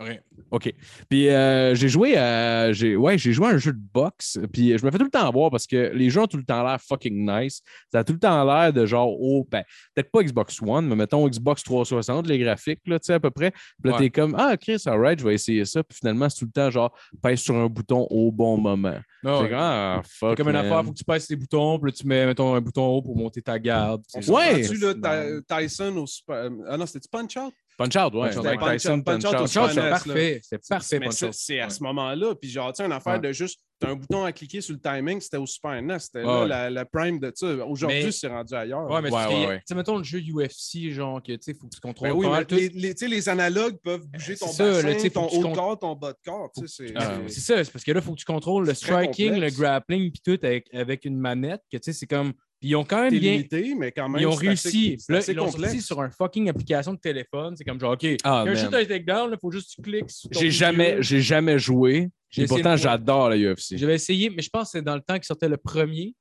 Ouais. 0.00 0.20
OK. 0.52 0.72
Puis 1.08 1.28
euh, 1.28 1.74
j'ai 1.74 1.88
joué 1.88 2.16
à. 2.16 2.72
J'ai, 2.72 2.94
ouais, 2.94 3.18
j'ai 3.18 3.32
joué 3.32 3.46
à 3.48 3.50
un 3.50 3.58
jeu 3.58 3.72
de 3.72 3.80
boxe. 3.92 4.38
Puis 4.52 4.78
je 4.78 4.86
me 4.86 4.90
fais 4.92 4.98
tout 4.98 5.04
le 5.04 5.10
temps 5.10 5.28
voir 5.32 5.50
parce 5.50 5.66
que 5.66 5.90
les 5.92 6.08
jeux 6.08 6.20
ont 6.20 6.26
tout 6.28 6.36
le 6.36 6.44
temps 6.44 6.62
l'air 6.62 6.80
fucking 6.80 7.28
nice. 7.28 7.62
Ça 7.90 7.98
a 8.00 8.04
tout 8.04 8.12
le 8.12 8.18
temps 8.20 8.44
l'air 8.44 8.72
de 8.72 8.86
genre, 8.86 9.08
oh, 9.20 9.44
ben, 9.50 9.64
peut-être 9.94 10.10
pas 10.12 10.22
Xbox 10.22 10.62
One, 10.62 10.86
mais 10.86 10.94
mettons 10.94 11.26
Xbox 11.28 11.64
360, 11.64 12.28
les 12.28 12.38
graphiques, 12.38 12.80
là, 12.86 12.98
tu 13.00 13.06
sais, 13.06 13.14
à 13.14 13.20
peu 13.20 13.30
près. 13.30 13.50
Puis 13.50 13.90
là, 13.90 13.92
Ouais. 13.94 13.98
t'es 13.98 14.10
comme, 14.10 14.36
ah, 14.38 14.56
Chris, 14.56 14.80
alright, 14.86 15.18
je 15.18 15.24
vais 15.24 15.34
essayer 15.34 15.64
ça. 15.64 15.82
Puis 15.82 15.98
finalement, 15.98 16.28
c'est 16.28 16.38
tout 16.38 16.44
le 16.46 16.52
temps 16.52 16.70
genre, 16.70 16.96
pèse 17.20 17.40
sur 17.40 17.56
un 17.56 17.66
bouton 17.66 18.06
au 18.08 18.30
bon 18.30 18.56
moment. 18.56 18.94
Ah 18.94 19.02
C'est 19.22 19.28
ouais. 19.30 19.48
comme, 19.48 19.58
ah, 19.58 20.02
fuck. 20.04 20.30
C'est 20.30 20.36
comme 20.36 20.48
une 20.50 20.56
affaire, 20.56 20.84
faut 20.84 20.92
que 20.92 20.98
tu 20.98 21.04
passes 21.04 21.28
les 21.28 21.36
boutons, 21.36 21.78
puis 21.80 21.90
là, 21.90 21.96
tu 21.96 22.06
mets, 22.06 22.24
mettons, 22.24 22.54
un 22.54 22.60
bouton 22.60 22.86
haut 22.86 23.02
pour 23.02 23.16
monter 23.16 23.42
ta 23.42 23.58
garde. 23.58 24.02
Ouais. 24.28 24.62
rendu, 24.64 24.76
là, 24.78 24.94
Ty- 24.94 25.42
Tyson 25.68 25.96
au 25.96 26.06
Super. 26.06 26.50
Ah 26.68 26.76
non, 26.76 26.86
c'était 26.86 27.08
Punch 27.10 27.36
Out? 27.36 27.52
Punch 27.78 27.96
Out, 27.96 28.12
ouais. 28.14 28.28
Punch 28.30 28.36
Out, 28.38 28.44
Mike 28.44 28.60
Punch 28.60 28.72
Tyson, 28.72 29.02
Punch 29.02 29.22
Punch 29.22 29.24
Out 29.24 29.32
Punch 29.38 29.50
c'est 29.72 29.80
parfait. 29.88 30.40
C'est 30.42 30.68
parfait, 30.68 31.00
Punch 31.00 31.12
c'est 31.14 31.26
Out. 31.28 31.32
c'est 31.34 31.60
à 31.60 31.64
Ouais. 31.64 31.70
ce 31.70 31.82
moment-là. 31.84 32.34
Puis 32.34 32.50
genre, 32.50 32.72
tu 32.72 32.78
sais, 32.78 32.86
une 32.86 32.92
affaire 32.92 33.14
Ouais. 33.14 33.20
de 33.20 33.32
juste, 33.32 33.60
t'as 33.78 33.90
un 33.90 33.94
bouton 33.94 34.24
à 34.24 34.32
cliquer 34.32 34.60
sur 34.60 34.74
le 34.74 34.80
timing, 34.80 35.20
c'était 35.20 35.36
au 35.36 35.46
Super 35.46 35.80
NES. 35.80 35.98
C'était 36.00 36.22
là 36.22 36.40
Ouais. 36.42 36.48
la, 36.48 36.70
la 36.70 36.84
prime 36.84 37.20
de 37.20 37.30
ça. 37.34 37.46
Aujourd'hui, 37.64 38.02
Mais- 38.04 38.10
c'est 38.10 38.26
rendu 38.26 38.52
ailleurs. 38.52 38.90
Ouais, 38.90 39.00
mais 39.00 39.10
Ouais, 39.12 39.22
c'est 39.22 39.34
ouais, 39.34 39.44
que, 39.44 39.48
ouais. 39.50 39.56
tu 39.58 39.62
sais, 39.68 39.74
mettons 39.76 39.96
le 39.98 40.02
jeu 40.04 40.18
UFC, 40.20 40.90
genre, 40.90 41.22
que, 41.22 41.30
tu 41.32 41.38
sais, 41.40 41.54
faut 41.54 41.68
que 41.68 41.74
tu 41.74 41.80
contrôles 41.80 42.08
Ben 42.10 42.16
oui, 42.16 42.26
mais 42.28 42.44
les, 42.56 42.68
les, 42.70 42.94
tu 42.96 43.04
sais, 43.06 43.08
les 43.08 43.28
analogues 43.28 43.76
peuvent 43.84 44.06
bouger 44.08 44.34
C'est 44.34 44.44
ton 44.44 44.50
ça, 44.52 44.82
bassin, 44.82 45.08
ton 45.10 45.26
haut 45.28 45.38
de 45.38 45.42
con- 45.44 45.52
corps, 45.54 45.78
ton 45.78 45.94
bas 45.94 46.12
de 46.12 46.18
corps. 46.24 46.50
tu 46.58 46.66
sais, 46.66 46.86
c'est- 46.88 46.92
Ah, 46.96 47.18
c'est- 47.28 47.40
ça, 47.40 47.64
c'est 47.64 47.70
parce 47.72 47.84
que 47.84 47.92
là, 47.92 48.00
il 48.00 48.04
faut 48.04 48.12
que 48.14 48.18
tu 48.18 48.24
contrôles 48.24 48.66
le 48.66 48.74
striking, 48.74 49.36
le 49.38 49.50
grappling, 49.50 50.10
puis 50.10 50.20
tout 50.24 50.44
avec, 50.44 50.66
avec 50.74 51.04
une 51.04 51.16
manette, 51.16 51.62
que 51.70 51.76
tu 51.76 51.84
sais, 51.84 51.92
c'est 51.92 52.06
comme. 52.08 52.32
Puis 52.60 52.70
ils 52.70 52.76
ont 52.76 52.84
quand 52.84 53.02
même 53.02 53.10
bien. 53.16 53.32
limité, 53.32 53.74
mais 53.76 53.92
quand 53.92 54.08
même. 54.08 54.20
Ils 54.20 54.26
ont 54.26 54.32
assez- 54.36 54.46
réussi. 54.48 54.96
c'est 54.98 55.12
Là, 55.12 55.18
assez 55.18 55.32
ils 55.32 55.36
l'ont 55.36 55.50
sorti 55.50 55.80
sur 55.80 56.00
un 56.00 56.10
fucking 56.10 56.48
application 56.48 56.92
de 56.92 56.98
téléphone. 56.98 57.54
C'est 57.56 57.64
comme 57.64 57.78
genre, 57.78 57.92
OK, 57.92 58.04
Ah, 58.24 58.40
un 58.40 58.44
man. 58.46 58.56
shoot 58.56 58.74
un 58.74 58.84
takedown, 58.84 59.30
il 59.32 59.38
faut 59.40 59.50
juste 59.52 59.70
que 59.70 59.74
tu 59.76 59.82
cliques 59.82 60.10
J'ai 60.32 60.50
jamais, 60.50 60.96
j'ai 61.00 61.20
jamais 61.20 61.58
joué. 61.58 62.08
J'ai 62.30 62.42
Et 62.42 62.46
pourtant, 62.46 62.76
j'adore 62.76 63.28
la 63.30 63.36
UFC. 63.36 63.76
J'avais 63.78 63.94
essayé, 63.94 64.28
mais 64.28 64.42
je 64.42 64.50
pense 64.50 64.64
que 64.64 64.78
c'est 64.78 64.82
dans 64.82 64.96
le 64.96 65.00
temps 65.00 65.14
qu'il 65.14 65.24
sortait 65.24 65.48
le 65.48 65.56
premier. 65.56 66.14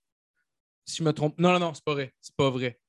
Si 0.86 0.98
je 0.98 1.04
me 1.04 1.12
trompe. 1.12 1.38
Non, 1.40 1.52
non, 1.54 1.60
non, 1.60 1.74
c'est 1.74 1.84
pas 1.84 1.94
vrai. 1.94 2.14
C'est 2.22 2.36
pas 2.36 2.50
vrai. 2.50 2.80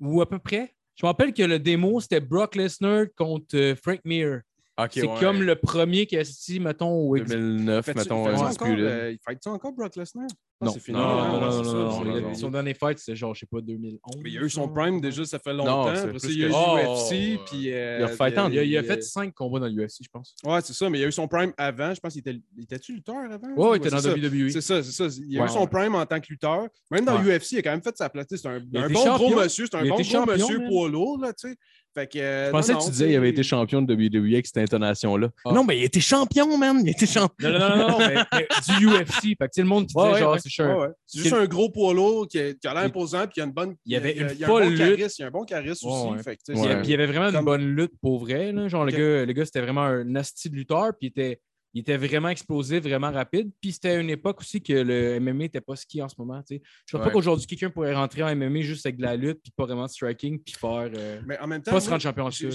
Ou 0.00 0.22
à 0.22 0.28
peu 0.28 0.38
près. 0.38 0.72
Je 0.94 1.04
me 1.04 1.08
rappelle 1.08 1.34
que 1.34 1.42
le 1.42 1.58
démo, 1.58 2.00
c'était 2.00 2.20
Brock 2.20 2.54
Lesnar 2.56 3.06
contre 3.16 3.56
euh, 3.56 3.74
Frank 3.76 4.00
Mir. 4.04 4.40
Ok, 4.78 4.90
c'est 4.94 5.06
ouais. 5.06 5.18
comme 5.20 5.42
le 5.42 5.56
premier 5.56 6.06
qui 6.06 6.16
a 6.16 6.20
assisté, 6.20 6.60
mettons, 6.60 6.92
au 6.92 7.14
Xbox. 7.16 7.30
2009, 7.32 7.84
Fais-tu- 7.84 7.98
mettons, 7.98 8.24
fais-tu 8.26 8.36
euh, 8.38 8.46
encore, 8.46 8.68
euh, 8.70 9.14
fight-tu 9.24 9.48
encore 9.48 9.72
Brock 9.72 9.96
Lesnar? 9.96 10.26
Ah, 10.60 10.64
Non, 10.66 10.72
c'est 10.72 10.80
fini. 10.80 10.96
non, 10.98 11.04
non, 11.06 11.14
non, 11.16 11.22
ouais, 11.34 11.40
non, 11.40 11.50
c'est 11.50 11.56
non, 11.58 11.64
ça, 11.64 11.72
non, 11.72 11.90
c'est- 11.90 12.04
non, 12.04 12.14
non, 12.14 12.20
non. 12.28 12.34
Son 12.34 12.50
dernier 12.50 12.74
fight, 12.74 12.98
c'était 12.98 13.16
genre, 13.16 13.34
je 13.34 13.40
sais 13.40 13.46
pas, 13.46 13.60
2011. 13.60 13.98
Mais 14.22 14.30
il 14.30 14.34
y 14.34 14.38
a 14.38 14.42
eu 14.42 14.50
son 14.50 14.68
prime 14.68 15.00
déjà, 15.00 15.24
ça 15.24 15.38
fait 15.40 15.52
longtemps. 15.52 15.92
C'est 15.96 16.08
plus 16.08 16.24
il 16.36 16.44
a 16.44 16.46
eu 16.46 16.50
que- 16.50 16.54
Oh, 16.56 16.76
UFC, 16.96 17.10
ouais. 17.12 17.38
puis... 17.46 17.72
euh, 17.72 17.96
Il 17.98 18.04
a 18.04 18.06
refighté 18.06 18.38
en- 18.40 18.50
Il 18.50 18.58
a, 18.58 18.62
il 18.64 18.76
a 18.76 18.80
euh, 18.80 18.82
fait 18.84 19.02
cinq 19.02 19.34
combats 19.34 19.60
dans 19.60 19.66
l'UFC, 19.66 20.02
je 20.04 20.08
pense. 20.12 20.34
Ouais, 20.44 20.60
c'est 20.62 20.72
ça, 20.72 20.88
mais 20.90 20.98
il 20.98 21.00
y 21.00 21.04
a 21.04 21.08
eu 21.08 21.12
son 21.12 21.26
prime 21.28 21.52
avant. 21.56 21.92
Je 21.94 22.00
pense 22.00 22.12
qu'il 22.12 22.20
était... 22.20 22.38
Il 22.56 22.62
était-tu 22.64 22.92
lutteur 22.94 23.16
avant? 23.30 23.48
Ouais, 23.56 23.76
il 23.78 23.80
était 23.80 23.90
dans 23.90 23.98
c'est. 23.98 24.10
WWE. 24.14 24.50
C'est 24.50 24.60
ça, 24.60 24.82
c'est 24.82 24.92
ça. 24.92 25.16
Il 25.28 25.38
a 25.38 25.42
Ouais. 25.42 25.46
eu 25.48 25.52
son 25.52 25.66
prime 25.66 25.94
en 25.96 26.06
tant 26.06 26.20
que 26.20 26.26
lutteur. 26.28 26.66
Même 26.90 27.04
dans 27.04 27.16
Ouais. 27.16 27.22
l'UFC, 27.36 27.52
il 27.52 27.58
a 27.58 27.62
quand 27.62 27.70
même 27.70 27.82
fait 27.82 27.96
sa 27.96 28.08
place. 28.08 28.26
C'est 28.30 28.46
un, 28.46 28.60
bon 28.60 29.16
gros 29.16 29.34
monsieur. 29.36 29.66
C'est 29.70 29.76
un 29.76 29.82
bon 29.88 29.96
gros 30.00 30.26
monsieur 30.26 30.58
poids 30.68 30.88
lourd, 30.88 31.18
là, 31.20 31.32
tu 31.32 31.48
sais. 31.50 31.56
Fait 31.98 32.06
que, 32.06 32.18
euh, 32.18 32.46
Je 32.46 32.50
pensais 32.52 32.72
non, 32.72 32.78
que 32.78 32.84
tu 32.84 32.88
non, 32.88 32.92
disais 32.92 33.06
qu'il 33.06 33.16
avait 33.16 33.28
été 33.30 33.42
champion 33.42 33.82
de 33.82 33.92
WWE 33.94 34.34
avec 34.34 34.46
cette 34.46 34.58
intonation-là. 34.58 35.30
Ah. 35.44 35.52
Non, 35.52 35.64
mais 35.64 35.78
il 35.78 35.84
était 35.84 36.00
champion, 36.00 36.56
man. 36.56 36.80
Il 36.84 36.90
était 36.90 37.06
champion. 37.06 37.50
Non, 37.50 37.58
non, 37.58 37.68
non, 37.70 37.76
non, 37.76 37.88
non, 37.88 37.98
mais, 37.98 38.14
mais 38.32 38.46
du 38.78 38.86
UFC. 38.86 39.20
Fait 39.22 39.34
que, 39.36 39.44
tu 39.44 39.48
sais, 39.54 39.62
le 39.62 39.66
monde 39.68 39.86
qui 39.86 39.96
Ouais, 39.96 40.04
disait, 40.04 40.14
ouais, 40.14 40.20
genre, 40.20 40.32
ouais. 40.34 40.38
c'est. 40.44 40.62
Ouais, 40.64 40.88
juste 41.22 41.32
un 41.34 41.46
gros 41.46 41.70
poids 41.70 41.94
lourd 41.94 42.28
qui 42.28 42.38
a, 42.38 42.52
qui 42.54 42.66
a 42.68 42.74
l'air 42.74 42.84
imposant 42.84 43.22
puis 43.24 43.32
qui 43.34 43.40
a 43.40 43.44
une 43.44 43.52
bonne. 43.52 43.74
il 43.84 43.92
y 43.92 43.96
avait 43.96 44.10
a- 44.10 44.22
une 44.30 44.36
il 44.38 44.44
a 44.44 44.46
un 44.46 44.50
bon 44.50 44.58
lutte. 44.68 44.78
charisme, 44.78 45.14
Il 45.18 45.22
y 45.22 45.24
a 45.24 45.26
un 45.26 45.30
bon 45.30 45.44
charisme 45.44 45.86
Ouais, 45.88 45.92
aussi. 46.14 46.22
Fait 46.22 46.36
que, 46.36 46.42
il 46.52 46.58
y 46.58 46.68
a- 46.68 46.76
puis 46.76 46.86
il 46.86 46.90
y 46.90 46.94
avait 46.94 47.06
vraiment 47.06 47.26
Comme- 47.32 47.36
une 47.40 47.44
bonne 47.44 47.74
lutte 47.74 47.92
pour 48.00 48.20
vrai. 48.20 48.52
Là. 48.52 48.68
Genre, 48.68 48.84
le 48.84 48.92
gars, 48.92 49.24
le 49.26 49.32
gars 49.32 49.44
c'était 49.44 49.60
vraiment 49.60 49.82
un 49.82 50.04
nasty 50.04 50.50
de 50.50 50.54
lutteur. 50.54 50.90
Puis 50.98 51.08
il 51.08 51.20
était, 51.20 51.40
il 51.74 51.80
était 51.80 51.96
vraiment 51.96 52.28
explosif, 52.28 52.82
vraiment 52.82 53.10
rapide. 53.12 53.50
Puis 53.60 53.72
c'était 53.72 54.00
une 54.00 54.10
époque 54.10 54.40
aussi 54.40 54.60
que 54.62 54.72
le 54.72 55.18
MMA 55.20 55.34
n'était 55.44 55.60
pas 55.60 55.76
ski 55.76 56.00
en 56.02 56.08
ce 56.08 56.14
moment. 56.18 56.42
tu 56.42 56.56
sais. 56.56 56.62
Je 56.86 56.92
crois 56.92 57.00
Ouais. 57.00 57.06
pas 57.06 57.12
qu'aujourd'hui, 57.12 57.46
quelqu'un 57.46 57.70
pourrait 57.70 57.94
rentrer 57.94 58.22
en 58.22 58.28
MMA 58.34 58.60
juste 58.62 58.86
avec 58.86 58.96
de 58.96 59.02
la 59.02 59.16
lutte, 59.16 59.40
puis 59.42 59.52
pas 59.56 59.64
vraiment 59.66 59.84
de 59.86 59.90
striking, 59.90 60.38
puis 60.42 60.54
faire. 60.54 60.90
euh, 60.94 61.20
Mais 61.26 61.38
en 61.38 61.46
même 61.46 61.62
temps, 61.62 61.72
pas 61.72 61.80
se 61.80 61.88
rendre 61.90 62.02
champion 62.02 62.30
je 62.30 62.46
ne 62.46 62.50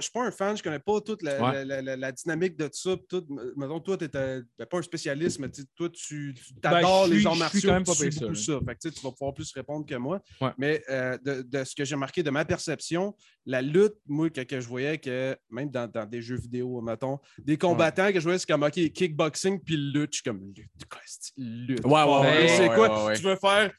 suis 0.00 0.10
pas 0.12 0.26
un 0.26 0.30
fan, 0.30 0.56
je 0.56 0.62
connais 0.62 0.78
pas 0.78 1.00
toute 1.00 1.22
la, 1.22 1.42
Ouais. 1.42 1.64
la- 1.64 1.82
la- 1.82 1.96
la 1.96 2.12
dynamique 2.12 2.56
de 2.56 2.68
ça. 2.72 2.96
Tout, 3.08 3.24
mettons, 3.56 3.80
toi, 3.80 3.96
tu 3.96 4.04
n'es 4.04 4.66
pas 4.66 4.78
un 4.78 4.82
spécialiste, 4.82 5.38
mais 5.38 5.50
tu 5.50 5.62
sais, 5.62 5.66
toi, 5.76 5.88
tu 5.90 6.34
Ben, 6.62 6.72
adores 6.74 7.06
je 7.08 7.12
les 7.14 7.26
arts 7.26 7.36
martiaux. 7.36 7.60
quand 7.64 7.72
même 7.74 7.82
tu 7.84 7.90
pas 7.90 7.94
suis 7.94 8.04
pire 8.08 8.12
ça, 8.14 8.20
beaucoup 8.20 8.34
là. 8.34 8.40
ça. 8.40 8.60
Fait 8.66 8.74
que, 8.90 8.94
tu 8.94 9.00
vas 9.02 9.10
pouvoir 9.12 9.34
plus 9.34 9.52
répondre 9.52 9.86
que 9.86 9.94
moi. 9.94 10.20
Ouais. 10.40 10.50
Mais 10.58 10.82
euh, 10.90 11.16
de, 11.24 11.42
de 11.42 11.64
ce 11.64 11.74
que 11.74 11.84
j'ai 11.84 11.94
remarqué 11.94 12.22
de 12.22 12.30
ma 12.30 12.44
perception, 12.44 13.14
la 13.46 13.62
lutte, 13.62 13.94
moi, 14.06 14.28
que, 14.30 14.40
que 14.42 14.60
je 14.60 14.68
voyais 14.68 14.98
que 14.98 15.36
même 15.50 15.70
dans, 15.70 15.90
dans 15.90 16.04
des 16.06 16.20
jeux 16.22 16.36
vidéo, 16.36 16.80
mettons, 16.80 17.18
des 17.38 17.56
combattants 17.56 18.08
que 18.12 18.18
je 18.20 18.24
voyais, 18.24 18.38
c'est 18.40 18.48
comme 18.52 18.62
OK, 18.64 18.72
kickboxing 18.92 19.60
puis 19.60 19.76
lutte. 19.76 20.10
Je 20.12 20.16
suis 20.16 20.22
comme 20.24 20.40
lutte. 20.56 20.66
quoi, 20.90 21.00
lutte. 21.36 21.84
Ouais, 21.84 21.92
ouais, 21.92 22.48
c'est 22.48 22.68
ouais, 22.68 22.74
quoi? 22.74 23.04
ouais. 23.06 23.16
Tu 23.16 23.22
veux 23.22 23.36
faire 23.36 23.70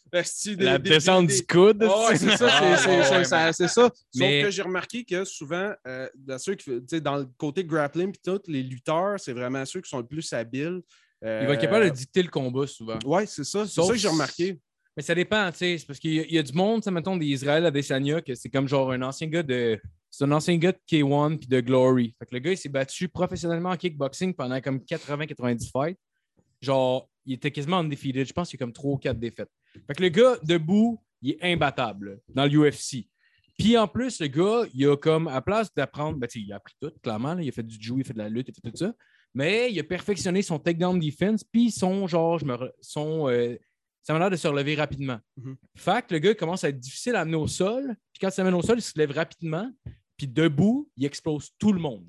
des- 0.46 0.56
La 0.64 0.78
des- 0.78 0.90
descente 0.90 1.28
des- 1.28 1.36
du 1.36 1.46
coude? 1.46 1.84
C'est 2.16 2.38
ça, 2.38 2.78
c'est- 2.78 3.24
ça, 3.26 3.54
ça. 3.54 3.68
Sauf 3.68 3.92
Mais- 4.16 4.42
que 4.44 4.50
j'ai 4.52 4.62
remarqué 4.62 5.04
que 5.04 5.26
souvent, 5.26 5.72
euh, 5.88 6.08
dans, 6.16 6.38
ceux 6.38 6.56
qui, 6.56 6.80
dans 7.02 7.18
le 7.18 7.26
côté 7.38 7.64
grappling, 7.66 8.12
puis 8.12 8.22
tout, 8.24 8.40
les 8.48 8.64
lutteurs, 8.64 9.20
c'est 9.20 9.34
vraiment 9.34 9.66
ceux 9.66 9.82
qui 9.82 9.90
sont 9.90 10.00
le 10.00 10.08
plus 10.08 10.32
habiles. 10.34 10.82
Il 11.24 11.28
va 11.28 11.54
être 11.54 11.62
capable 11.62 11.86
de 11.86 11.90
dicter 11.92 12.24
le 12.24 12.30
combat 12.30 12.66
souvent. 12.66 12.98
Oui, 13.06 13.24
c'est 13.28 13.44
ça. 13.44 13.66
C'est 13.66 13.74
Sauf 13.74 13.88
ça 13.88 13.94
que 13.94 14.00
j'ai 14.00 14.08
remarqué. 14.08 14.60
Mais 14.98 15.04
ça 15.04 15.16
dépend, 15.16 15.50
tu 15.52 15.58
sais. 15.60 15.78
Parce 15.88 16.00
qu'il 16.00 16.12
y, 16.14 16.34
y 16.34 16.38
a 16.38 16.44
du 16.44 16.52
monde, 16.52 16.84
sais, 16.84 16.92
mettons, 16.92 17.16
d'Israël 17.16 17.66
à 17.66 17.72
Desania, 17.72 18.22
que 18.22 18.36
c'est 18.36 18.50
comme 18.50 18.68
genre 18.68 18.92
un 18.92 19.02
ancien 19.04 19.28
gars 19.28 19.44
de. 19.44 19.80
C'est 20.12 20.26
un 20.26 20.32
ancien 20.34 20.58
gars 20.58 20.74
de 20.74 20.80
K1 20.90 21.38
puis 21.40 21.48
de 21.48 21.62
Glory. 21.62 22.14
Fait 22.20 22.26
que 22.26 22.36
le 22.36 22.40
gars, 22.40 22.52
il 22.52 22.58
s'est 22.58 22.70
battu 22.70 23.08
professionnellement 23.08 23.70
en 23.70 23.78
kickboxing 23.78 24.34
pendant 24.36 24.60
comme 24.62 24.80
80-90 24.80 25.72
fights. 25.72 25.98
Genre, 26.62 27.10
il 27.26 27.34
était 27.34 27.50
quasiment 27.52 27.78
undefeated. 27.78 28.28
Je 28.28 28.34
pense 28.34 28.50
qu'il 28.50 28.60
y 28.60 28.62
a 28.62 28.66
comme 28.66 28.74
3 28.74 28.92
ou 28.92 28.98
4 28.98 29.18
défaites. 29.18 29.50
Fait 29.88 29.94
que 29.96 30.04
le 30.04 30.10
gars, 30.10 30.38
debout, 30.44 31.02
il 31.22 31.32
est 31.32 31.54
imbattable 31.54 32.20
dans 32.30 32.46
l'UFC. 32.46 33.08
Puis 33.58 33.78
en 33.78 33.88
plus, 33.88 34.20
le 34.20 34.28
gars, 34.28 34.64
il 34.74 34.88
a 34.88 34.98
comme, 34.98 35.28
à 35.28 35.42
place 35.42 35.74
d'apprendre, 35.74 36.18
ben, 36.18 36.28
il 36.36 36.52
a 36.52 36.58
appris 36.58 36.74
tout, 36.82 36.92
clairement. 37.02 37.36
là. 37.36 37.42
il 37.42 37.50
a 37.50 37.52
fait 37.52 37.64
du 37.64 37.78
jiu, 37.80 37.96
il 37.98 38.02
a 38.02 38.04
fait 38.04 38.14
de 38.14 38.18
la 38.18 38.30
lutte, 38.30 38.48
il 38.50 38.52
a 38.52 38.54
fait 38.66 38.72
tout 38.72 38.78
ça. 38.86 38.94
Mais 39.34 39.72
il 39.72 39.80
a 39.80 39.84
perfectionné 39.84 40.42
son 40.42 40.60
takedown 40.60 41.00
defense, 41.00 41.44
puis 41.44 41.72
son, 41.72 42.06
genre, 42.08 42.38
je 42.40 42.46
me, 42.46 42.54
re- 42.54 42.72
son, 42.82 43.30
euh, 43.30 43.56
ça 44.02 44.14
m'a 44.14 44.20
l'air 44.20 44.30
de 44.32 44.36
se 44.36 44.48
relever 44.48 44.76
rapidement. 44.76 45.20
Mhm. 45.38 45.56
Fait 45.76 46.06
que 46.06 46.14
le 46.14 46.20
gars 46.20 46.34
commence 46.34 46.64
à 46.64 46.70
être 46.70 46.80
difficile 46.80 47.16
à 47.16 47.22
amener 47.22 47.38
au 47.38 47.48
sol, 47.48 47.96
puis 48.12 48.20
quand 48.20 48.30
il 48.30 48.34
s'amène 48.34 48.56
au 48.56 48.62
sol, 48.62 48.80
il 48.80 48.82
se 48.82 48.98
lève 48.98 49.12
rapidement, 49.12 49.72
puis 50.22 50.28
debout, 50.28 50.88
il 50.98 51.06
explose 51.06 51.50
tout 51.58 51.74
le 51.74 51.80
monde. 51.80 52.06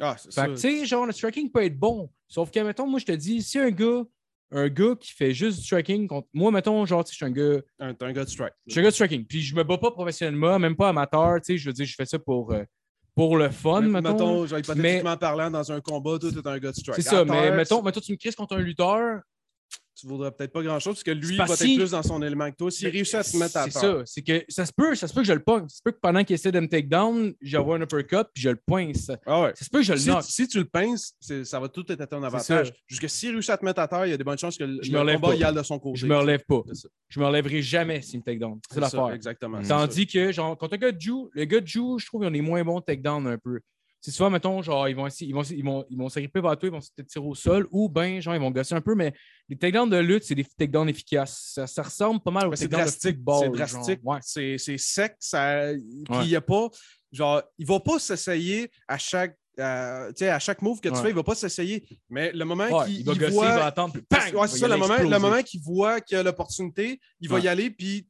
Ah, 0.00 0.14
c'est 0.16 0.28
Fait 0.32 0.40
ça. 0.40 0.46
que, 0.46 0.52
tu 0.54 0.60
sais, 0.60 0.86
genre, 0.86 1.04
le 1.04 1.12
striking 1.12 1.50
peut 1.50 1.64
être 1.64 1.78
bon. 1.78 2.08
Sauf 2.28 2.50
que, 2.50 2.60
mettons, 2.60 2.86
moi, 2.86 3.00
je 3.00 3.06
te 3.06 3.12
dis, 3.12 3.42
si 3.42 3.58
un 3.58 3.70
gars, 3.70 4.04
un 4.52 4.68
gars 4.68 4.94
qui 4.98 5.12
fait 5.12 5.32
juste 5.34 5.58
du 5.58 5.64
striking 5.64 6.06
contre. 6.06 6.28
Moi, 6.32 6.50
mettons, 6.52 6.86
genre, 6.86 7.02
tu 7.04 7.08
sais, 7.08 7.12
je 7.12 7.16
suis 7.16 7.24
un 7.26 7.30
gars. 7.30 7.60
Un- 7.80 7.94
un 8.06 8.12
gars 8.12 8.24
de 8.24 8.30
strike. 8.30 8.54
Je 8.66 8.72
suis 8.72 8.80
un 8.80 8.82
gars 8.84 8.90
de 8.90 8.94
striking. 8.94 9.24
Puis 9.26 9.42
je 9.42 9.54
me 9.56 9.64
bats 9.64 9.78
pas 9.78 9.90
professionnellement, 9.90 10.58
même 10.60 10.76
pas 10.76 10.88
amateur. 10.90 11.34
Tu 11.40 11.52
sais, 11.54 11.58
je 11.58 11.66
veux 11.68 11.72
dire, 11.72 11.86
je 11.86 11.94
fais 11.94 12.06
ça 12.06 12.18
pour, 12.20 12.52
euh, 12.52 12.62
pour 13.16 13.36
le 13.36 13.50
fun, 13.50 13.80
Mais- 13.82 14.00
mettons. 14.00 14.12
mettons, 14.12 14.46
genre, 14.46 14.58
hypothétiquement 14.60 15.16
parlant, 15.16 15.50
dans 15.50 15.72
un 15.72 15.80
combat, 15.80 16.18
toi, 16.18 16.30
t'es 16.32 16.46
un 16.48 16.58
gars 16.58 16.70
de 16.70 16.76
strike. 16.76 16.94
C'est 16.96 17.02
ça, 17.10 17.24
mais 17.24 17.50
mettons, 17.54 17.82
mettons, 17.82 18.00
tu 18.00 18.12
me 18.12 18.16
crises 18.16 18.36
contre 18.36 18.56
un 18.56 18.60
lutteur, 18.60 19.20
tu 20.00 20.06
peut-être 20.36 20.52
pas 20.52 20.62
grand-chose 20.62 20.94
parce 20.94 21.02
que 21.04 21.10
lui 21.10 21.36
C'est 21.36 21.44
va 21.44 21.54
être 21.54 21.76
plus 21.76 21.90
dans 21.90 22.02
son 22.02 22.22
élément 22.22 22.50
que 22.50 22.56
toi. 22.56 22.70
S'il 22.70 22.88
réussit 22.88 23.14
à 23.16 23.22
se 23.22 23.36
mettre 23.36 23.56
à 23.58 23.64
C'est 23.70 23.80
terre. 23.80 23.98
ça. 23.98 24.02
C'est 24.06 24.22
que 24.22 24.44
ça 24.48 24.66
se 24.66 24.72
peut, 24.72 24.94
ça 24.94 25.06
se 25.08 25.14
peut 25.14 25.20
que 25.20 25.26
je 25.26 25.32
le 25.32 25.42
pogne. 25.42 25.68
Ça 25.68 25.76
se 25.76 25.82
peut 25.84 25.92
que 25.92 25.98
pendant 26.00 26.24
qu'il 26.24 26.34
essaie 26.34 26.52
de 26.52 26.60
me 26.60 26.68
take 26.68 26.88
down, 26.88 27.32
j'envoie 27.40 27.76
un 27.76 27.82
uppercut 27.82 28.26
puis 28.32 28.42
je 28.42 28.50
le 28.50 28.56
pince. 28.66 29.06
Ça 29.06 29.18
Ah 29.26 29.42
ouais. 29.42 29.52
se 29.54 29.68
peut 29.70 29.78
que 29.78 29.84
je 29.84 29.92
le 29.92 29.98
Si, 29.98 30.08
knock. 30.08 30.22
si 30.22 30.48
tu 30.48 30.58
le 30.58 30.64
pinces, 30.64 31.14
c'est- 31.20 31.44
ça 31.44 31.58
va 31.60 31.68
tout 31.68 31.84
être 31.90 32.00
à 32.00 32.06
ton 32.06 32.20
ça. 32.20 32.26
avantage. 32.26 32.72
Jusque 32.86 33.08
s'il 33.08 33.30
réussit 33.32 33.50
à 33.50 33.58
te 33.58 33.64
mettre 33.64 33.80
à 33.80 33.88
terre, 33.88 34.06
il 34.06 34.10
y 34.10 34.14
a 34.14 34.16
des 34.16 34.24
bonnes 34.24 34.38
chances 34.38 34.56
que 34.56 34.64
le, 34.64 34.78
Je 34.82 34.88
le 34.90 34.94
me 34.94 35.00
relève 35.00 35.16
combat 35.20 35.28
pas. 35.28 35.34
y 35.36 35.44
aille 35.44 35.54
de 35.54 35.62
son 35.62 35.78
côté. 35.78 35.98
Je 36.00 36.06
me 36.06 36.16
relève 36.16 36.44
pas. 36.46 36.62
C'est 36.68 36.74
ça. 36.74 36.88
Je 37.08 37.20
me 37.20 37.26
relèverai 37.26 37.62
jamais 37.62 38.02
s'il 38.02 38.20
me 38.20 38.24
take 38.24 38.38
down. 38.38 38.58
C'est 38.68 38.74
C'est 38.80 38.80
ça, 38.88 38.96
l'affaire. 38.98 39.14
Exactement. 39.14 39.58
c'est 39.62 39.68
Tandis 39.68 40.06
que, 40.06 40.32
genre, 40.32 40.56
contre 40.56 40.74
le 40.74 40.78
gars 40.78 40.92
de 40.92 41.00
Ju, 41.00 41.12
le 41.32 41.44
gars 41.44 41.60
de 41.60 41.66
je 41.66 42.06
trouve 42.06 42.22
ont 42.22 42.30
des 42.30 42.40
moins 42.40 42.62
bons 42.64 42.80
takedowns 42.80 43.26
un 43.26 43.38
peu. 43.38 43.60
C'est 44.02 44.10
souvent, 44.12 44.30
mettons, 44.30 44.62
genre, 44.62 44.88
ils 44.88 44.96
vont 44.96 45.08
ils 45.08 45.34
vont, 45.34 45.42
ils 45.42 45.62
vont, 45.64 45.84
ils 45.90 45.98
vont 45.98 46.08
s'agripper 46.08 46.40
vers 46.40 46.56
toi, 46.58 46.68
ils 46.68 46.72
vont 46.72 46.80
se 46.80 46.88
tirer 47.02 47.24
au 47.26 47.34
sol, 47.34 47.68
ou 47.70 47.88
ben, 47.88 48.20
genre, 48.20 48.34
ils 48.34 48.40
vont 48.40 48.50
gosser 48.50 48.74
un 48.74 48.80
peu, 48.80 48.94
mais 48.94 49.12
les 49.48 49.56
takedowns 49.58 49.90
de 49.90 49.98
lutte, 49.98 50.24
c'est 50.24 50.34
des 50.34 50.44
takedowns 50.44 50.88
efficaces. 50.88 51.50
Ça, 51.54 51.66
ça 51.66 51.82
ressemble 51.82 52.20
pas 52.22 52.30
mal 52.30 52.48
aux 52.48 52.54
takedowns 52.54 52.86
de 52.86 52.90
football. 52.90 53.40
C'est 53.44 53.50
drastique. 53.50 54.00
Ouais. 54.02 54.18
C'est 54.22 54.78
sec. 54.78 55.16
Ça... 55.18 55.72
Puis 55.74 56.18
il 56.22 56.28
y 56.30 56.36
a 56.36 56.40
pas. 56.40 56.68
Genre, 57.12 57.42
il 57.58 57.66
va 57.66 57.80
pas 57.80 57.98
s'essayer 57.98 58.70
à 58.88 58.96
chaque. 58.96 59.36
euh, 59.58 60.10
à 60.20 60.38
chaque 60.38 60.62
move 60.62 60.80
que 60.80 60.88
tu 60.88 60.94
Ouais. 60.94 61.02
fais, 61.02 61.08
il 61.10 61.14
va 61.14 61.22
pas 61.24 61.34
s'essayer. 61.34 61.84
Mais 62.08 62.32
le 62.32 62.44
moment 62.46 62.68
Ouais, 62.68 62.86
qu'il 62.86 63.00
il 63.00 63.04
va 63.04 63.12
il 63.12 63.18
gosser, 63.18 63.32
voit. 63.32 63.48
il 63.48 63.54
va 63.54 63.66
attendre, 63.66 63.92
puis 63.92 64.02
bang! 64.08 64.20
Ouais, 64.22 64.28
il 64.30 64.34
va 64.36 64.46
c'est 64.48 64.58
ça, 64.58 64.68
le 64.68 64.76
moment, 64.78 64.96
le 64.96 65.18
moment 65.18 65.42
qu'il 65.42 65.60
voit 65.60 66.00
qu'il 66.00 66.16
y 66.16 66.20
a 66.20 66.22
l'opportunité, 66.22 66.98
il 67.20 67.28
va 67.28 67.38
y 67.40 67.48
aller, 67.48 67.68
puis 67.70 68.06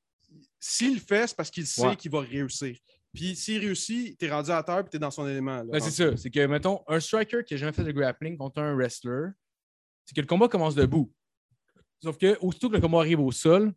s'il 0.60 0.94
le 0.94 1.00
fait, 1.00 1.26
c'est 1.26 1.36
parce 1.36 1.50
qu'il 1.50 1.66
sait 1.66 1.96
qu'il 1.96 2.12
va 2.12 2.20
réussir. 2.20 2.76
Puis 3.12 3.34
s'il 3.34 3.60
réussit, 3.60 4.16
t'es 4.18 4.30
rendu 4.30 4.50
à 4.50 4.62
terre, 4.62 4.82
puis 4.84 4.90
t'es 4.90 4.98
dans 4.98 5.10
son 5.10 5.26
élément. 5.26 5.64
Ben, 5.64 5.80
c'est 5.80 5.90
ça. 5.90 6.16
C'est 6.16 6.30
que, 6.30 6.46
mettons, 6.46 6.82
un 6.86 7.00
striker 7.00 7.42
qui 7.44 7.54
n'a 7.54 7.58
jamais 7.58 7.72
fait 7.72 7.84
de 7.84 7.92
grappling 7.92 8.36
contre 8.36 8.60
un 8.60 8.74
wrestler, 8.74 9.30
c'est 10.06 10.14
que 10.14 10.20
le 10.20 10.26
combat 10.26 10.48
commence 10.48 10.74
debout. 10.74 11.12
Sauf 12.02 12.16
que, 12.16 12.38
aussitôt 12.40 12.68
que 12.68 12.76
le 12.76 12.80
combat 12.80 13.00
arrive 13.00 13.20
au 13.20 13.32
sol, 13.32 13.72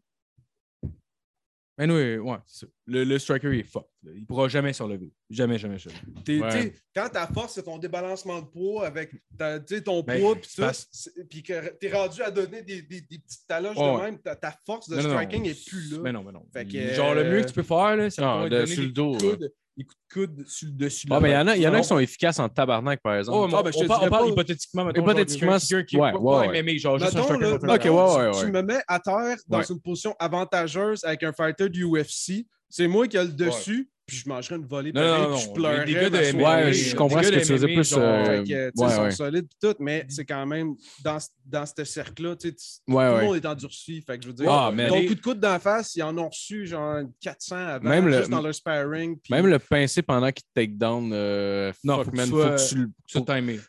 ben 1.78 1.90
oui, 1.92 2.18
ouais, 2.18 2.38
c'est 2.46 2.66
ça. 2.66 2.72
Le, 2.86 3.04
le 3.04 3.18
striker 3.20 3.50
il 3.54 3.60
est 3.62 3.64
fucked. 3.64 3.88
là. 4.04 4.12
Il 4.14 4.22
ne 4.22 4.26
pourra 4.26 4.48
jamais 4.48 4.74
se 4.74 4.84
relever. 4.84 5.12
Jamais, 5.30 5.58
jamais, 5.58 5.80
jamais. 5.80 5.96
T'es- 6.24 6.40
Ouais. 6.40 6.50
t'sais, 6.50 6.74
Quand 6.96 7.10
ta 7.10 7.26
force, 7.28 7.54
c'est 7.54 7.64
ton 7.64 7.78
débalancement 7.80 8.42
de 8.42 8.46
poids 8.48 8.86
avec 8.86 9.12
ta- 9.38 9.60
ton 9.60 10.04
Ben, 10.04 10.20
poids, 10.22 10.36
puis 10.36 10.50
c'est- 10.92 11.12
puis 11.30 11.42
que 11.42 11.70
t'es 11.78 11.92
rendu 11.92 12.22
à 12.22 12.30
donner 12.30 12.62
des, 12.62 12.82
des, 12.84 13.02
des 13.02 13.18
petites 13.20 13.48
taloches 13.48 13.76
de 13.78 13.82
ouais. 13.82 14.02
même, 14.04 14.20
ta, 14.20 14.36
ta 14.36 14.56
force 14.66 14.88
de 14.90 14.98
Non, 14.98 15.02
non, 15.04 15.10
non. 15.10 15.16
striking 15.16 15.44
n'est 15.44 15.56
plus 15.56 15.92
là. 15.92 15.98
Mais 16.04 16.12
non, 16.12 16.24
mais 16.24 16.32
non. 16.32 16.46
Fait 16.54 16.66
que, 16.66 16.74
Il- 16.78 16.94
Genre, 16.94 17.16
le 17.16 17.24
mieux 17.24 17.42
que 17.42 17.48
tu 17.48 17.54
peux 17.54 17.64
faire, 17.64 17.96
là, 17.96 18.10
c'est 18.10 18.22
Ah, 18.24 18.44
de 18.44 18.50
donner 18.50 18.66
sur 18.68 18.82
des 18.82 18.88
le 18.88 18.92
dos, 18.94 19.12
coups 19.18 19.40
de 19.40 19.54
coups 19.76 19.96
de 20.10 20.14
coude 20.14 20.48
sur 20.48 20.68
le 20.68 20.74
dessus 20.74 21.08
de 21.08 21.12
Ah, 21.14 21.16
la 21.16 21.22
mais 21.22 21.30
il 21.30 21.34
y 21.34 21.38
en 21.38 21.48
a, 21.48 21.56
il 21.56 21.62
y 21.64 21.66
en 21.66 21.70
a 21.70 21.74
main. 21.74 21.82
qui 21.82 21.88
sont 21.88 21.98
efficaces 22.00 22.38
en 22.40 22.48
tabarnak, 22.50 23.02
par 23.02 23.16
exemple. 23.16 23.38
Oh, 23.42 23.48
mais 23.48 23.54
Ah, 23.58 23.64
ben, 23.64 23.72
je 23.74 23.80
te 23.80 23.84
on, 23.84 23.88
parle, 23.88 24.06
on 24.06 24.10
parle 24.10 24.30
hypothétiquement. 24.30 24.86
mettons, 24.86 25.02
Hypothétiquement, 25.02 25.58
quelqu'un 25.58 25.84
qui 25.84 25.98
ouais, 25.98 26.12
ouais, 26.14 26.48
ouais. 26.50 26.62
MMA, 26.64 26.78
genre 26.78 27.00
juste 27.00 27.16
un 27.16 27.20
là, 27.20 27.26
ouais, 27.26 27.80
tu- 27.80 27.90
ouais, 27.90 28.32
tu 28.32 28.46
ouais. 28.46 28.52
me 28.52 28.62
mets 28.62 28.82
à 28.88 29.00
terre 29.00 29.38
dans 29.48 29.62
une 29.64 29.82
position 29.82 30.16
avantageuse 30.20 31.04
avec 31.04 31.24
un 31.24 31.34
fighter 31.34 31.70
du 31.70 31.86
UFC. 31.86 32.46
C'est 32.70 32.88
moi 32.88 33.08
qui 33.08 33.18
ai 33.18 33.24
le 33.24 33.30
dessus, 33.32 33.90
puis 34.06 34.18
je 34.18 34.28
mangerais 34.30 34.56
une 34.58 34.66
volée 34.66 34.92
Non, 34.92 35.02
pareil, 35.02 35.22
non, 35.30 35.36
puis 35.36 35.46
je 35.46 35.52
pleurais. 35.52 35.86
Des 35.86 35.94
gars 35.94 36.10
de 36.10 36.16
ma 36.18 36.22
MMA, 36.22 36.40
soirée. 36.40 36.64
Ouais, 36.66 36.74
je 36.74 36.96
comprends 36.96 37.24
ce 37.24 37.30
que 37.30 37.40
tu 37.40 37.54
veux 37.54 37.60
dire 37.60 37.68
MMA, 37.70 37.76
plus. 37.76 37.94
euh, 37.98 38.44
que, 38.44 38.52
ouais, 38.54 38.72
ils 38.76 38.90
sont 38.92 39.02
ouais. 39.04 39.12
solides 39.12 39.48
tout, 39.62 39.76
mais 39.80 40.06
c'est 40.10 40.26
quand 40.26 40.46
même 40.46 40.76
dans, 41.04 41.20
ce- 41.20 41.28
dans 41.46 41.66
ce 41.66 41.84
cercle-là, 41.84 42.36
tu 42.36 42.50
sais, 42.50 42.56
tu- 42.56 42.94
Ouais, 42.94 43.10
tout 43.12 43.18
le 43.20 43.24
monde 43.26 43.36
est 43.38 43.46
endurci. 43.46 44.02
Fait 44.06 44.18
que 44.18 44.24
je 44.24 44.28
veux 44.30 44.34
dire, 44.34 44.52
Ah, 44.52 44.72
mais 44.74 44.88
ton 44.88 45.00
les- 45.00 45.06
coup 45.08 45.16
de 45.16 45.22
coude 45.22 45.40
d'en 45.40 45.60
face, 45.60 45.96
ils 45.96 46.04
en 46.04 46.18
ont 46.18 46.30
reçu 46.30 46.66
genre 46.68 47.00
400 47.22 47.56
avant, 47.56 47.90
Même 47.90 48.08
le- 48.08 48.18
juste 48.18 48.30
dans 48.30 48.42
leur 48.42 48.54
sparring. 48.54 49.18
puis- 49.20 49.34
Même 49.34 49.48
le 49.48 49.60
pincer 49.60 50.02
pendant 50.02 50.32
qu'il 50.32 50.44
te 50.44 50.50
take 50.54 50.74
down, 50.74 51.12
euh, 51.14 51.72
Non, 51.84 51.96
fuck, 51.98 52.06
faut 52.06 52.12
que 52.12 52.16
man, 52.18 52.26
tu 52.26 52.32
faut 52.32 52.38
que 52.38 52.68
tu 52.70 52.76
le- 52.76 52.92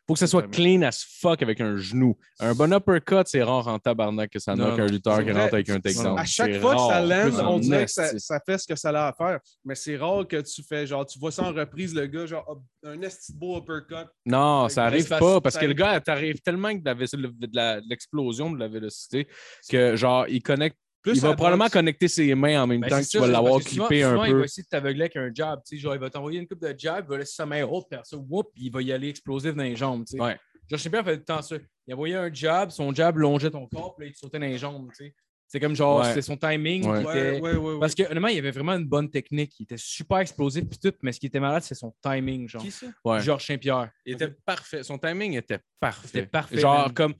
faut- 0.06 0.12
que 0.14 0.18
ça 0.18 0.26
soit 0.26 0.50
clean 0.50 0.82
as 0.82 1.04
fuck 1.20 1.42
avec 1.42 1.60
un 1.60 1.76
genou. 1.76 2.16
Un 2.40 2.54
bon 2.54 2.72
uppercut, 2.72 3.26
c'est 3.26 3.42
rare 3.42 3.68
en 3.68 3.78
tabarnak 3.78 4.30
que 4.30 4.38
ça 4.38 4.54
knock 4.54 4.78
un 4.78 4.86
lutteur 4.86 5.24
qui 5.24 5.30
rentre 5.32 5.54
avec 5.54 5.68
un 5.70 5.80
takedown. 5.80 6.18
À 6.18 6.24
chaque 6.24 6.56
fois 6.60 6.74
que 6.74 6.80
ça 6.80 7.24
Plus 7.24 7.38
on 7.40 7.58
dirait 7.58 7.84
que 7.86 7.90
ça 7.90 8.40
fait 8.44 8.58
ce 8.58 8.66
que 8.66 8.76
ça 8.76 8.90
a 8.90 9.08
à 9.08 9.12
faire. 9.12 9.38
Mais 9.64 9.74
c'est 9.74 9.96
rare 9.96 10.23
que 10.24 10.40
tu 10.40 10.62
fais, 10.62 10.86
genre, 10.86 11.04
tu 11.06 11.18
vois 11.18 11.30
ça 11.32 11.44
en 11.44 11.52
reprise, 11.52 11.94
le 11.94 12.06
gars, 12.06 12.26
genre, 12.26 12.60
un 12.84 13.00
esti 13.02 13.32
beau 13.34 13.58
uppercut. 13.58 14.08
Non, 14.26 14.68
ça 14.68 14.84
arrive 14.86 15.08
pas 15.08 15.40
parce 15.40 15.56
que 15.56 15.66
le 15.66 15.72
gars, 15.74 16.00
t'arrives 16.00 16.40
tellement 16.40 16.72
que 16.76 16.82
de 16.82 17.88
l'explosion 17.88 18.50
de 18.50 18.58
la 18.58 18.68
vélocité 18.68 19.26
que, 19.68 19.96
genre, 19.96 20.26
il 20.28 20.42
connecte. 20.42 20.76
Plus 21.02 21.16
il 21.16 21.20
va 21.20 21.34
probablement 21.34 21.64
boxe. 21.66 21.72
connecter 21.74 22.08
ses 22.08 22.34
mains 22.34 22.62
en 22.62 22.66
même 22.66 22.80
Ben, 22.80 22.88
temps 22.88 23.00
que 23.02 23.06
tu 23.06 23.18
vas 23.18 23.26
l'avoir 23.26 23.60
souvent- 23.60 23.86
clippé 23.88 24.02
un 24.04 24.12
souvent, 24.12 24.24
Il 24.24 24.32
peu. 24.32 24.38
va 24.38 24.44
essayer 24.46 24.62
de 24.62 24.68
t'aveugler 24.68 25.00
avec 25.02 25.16
un 25.16 25.30
jab. 25.34 25.60
tu 25.62 25.76
sais, 25.76 25.82
Genre, 25.82 25.94
il 25.94 26.00
va 26.00 26.08
t'envoyer 26.08 26.38
une 26.40 26.46
coupe 26.48 26.62
de 26.62 26.74
jab, 26.78 27.04
il 27.06 27.10
va 27.10 27.18
laisser 27.18 27.34
sa 27.34 27.44
main 27.44 27.62
haute, 27.62 27.84
faire 27.90 28.06
ça, 28.06 28.16
whoop, 28.16 28.46
il 28.56 28.72
va 28.72 28.80
y 28.80 28.90
aller 28.90 29.10
explosif 29.10 29.54
dans 29.54 29.64
les 29.64 29.76
jambes. 29.76 30.06
tu 30.06 30.16
sais. 30.16 30.22
Ouais. 30.22 30.30
Genre, 30.30 30.38
je 30.70 30.76
sais 30.78 30.88
bien, 30.88 31.04
fait 31.04 31.12
tout 31.16 31.18
le 31.18 31.24
temps 31.26 31.42
ça. 31.42 31.56
Il 31.86 31.92
envoyait 31.92 32.14
un 32.16 32.32
jab, 32.32 32.70
son 32.70 32.94
jab 32.94 33.18
longeait 33.18 33.50
ton 33.50 33.66
corps, 33.68 33.94
puis 33.94 34.06
là, 34.06 34.10
il 34.10 34.14
te 34.14 34.18
sautait 34.18 34.38
dans 34.38 34.46
les 34.46 34.56
jambes. 34.56 34.88
tu 34.96 35.04
sais. 35.04 35.14
C'est 35.46 35.60
comme 35.60 35.76
genre, 35.76 36.00
Ouais. 36.00 36.08
c'était 36.08 36.22
son 36.22 36.36
timing. 36.36 36.84
Ouais. 36.86 37.00
qui 37.00 37.06
Ouais, 37.06 37.12
était- 37.34 37.40
ouais, 37.40 37.52
ouais, 37.56 37.72
ouais. 37.74 37.80
Parce 37.80 37.94
que 37.94 38.02
honnêtement, 38.04 38.28
il 38.28 38.38
avait 38.38 38.50
vraiment 38.50 38.72
une 38.72 38.86
bonne 38.86 39.08
technique. 39.10 39.52
Il 39.60 39.64
était 39.64 39.76
super 39.78 40.18
explosif 40.18 40.64
puis 40.68 40.78
tout, 40.78 40.92
mais 41.02 41.12
ce 41.12 41.20
qui 41.20 41.26
était 41.26 41.38
malade, 41.40 41.62
c'est 41.62 41.74
son 41.76 41.94
timing, 42.02 42.48
genre. 42.48 42.62
Qui 42.62 42.70
ça? 42.70 42.86
Ouais. 43.04 43.20
Georges 43.20 43.46
Saint-Pierre. 43.46 43.90
Il 44.04 44.14
était 44.14 44.30
parfait. 44.44 44.82
Son 44.82 44.98
timing 44.98 45.34
était 45.34 45.60
parfait. 45.78 46.06
C'était 46.08 46.26
parfait, 46.26 46.58
Genre, 46.58 46.92
comme 46.92 47.14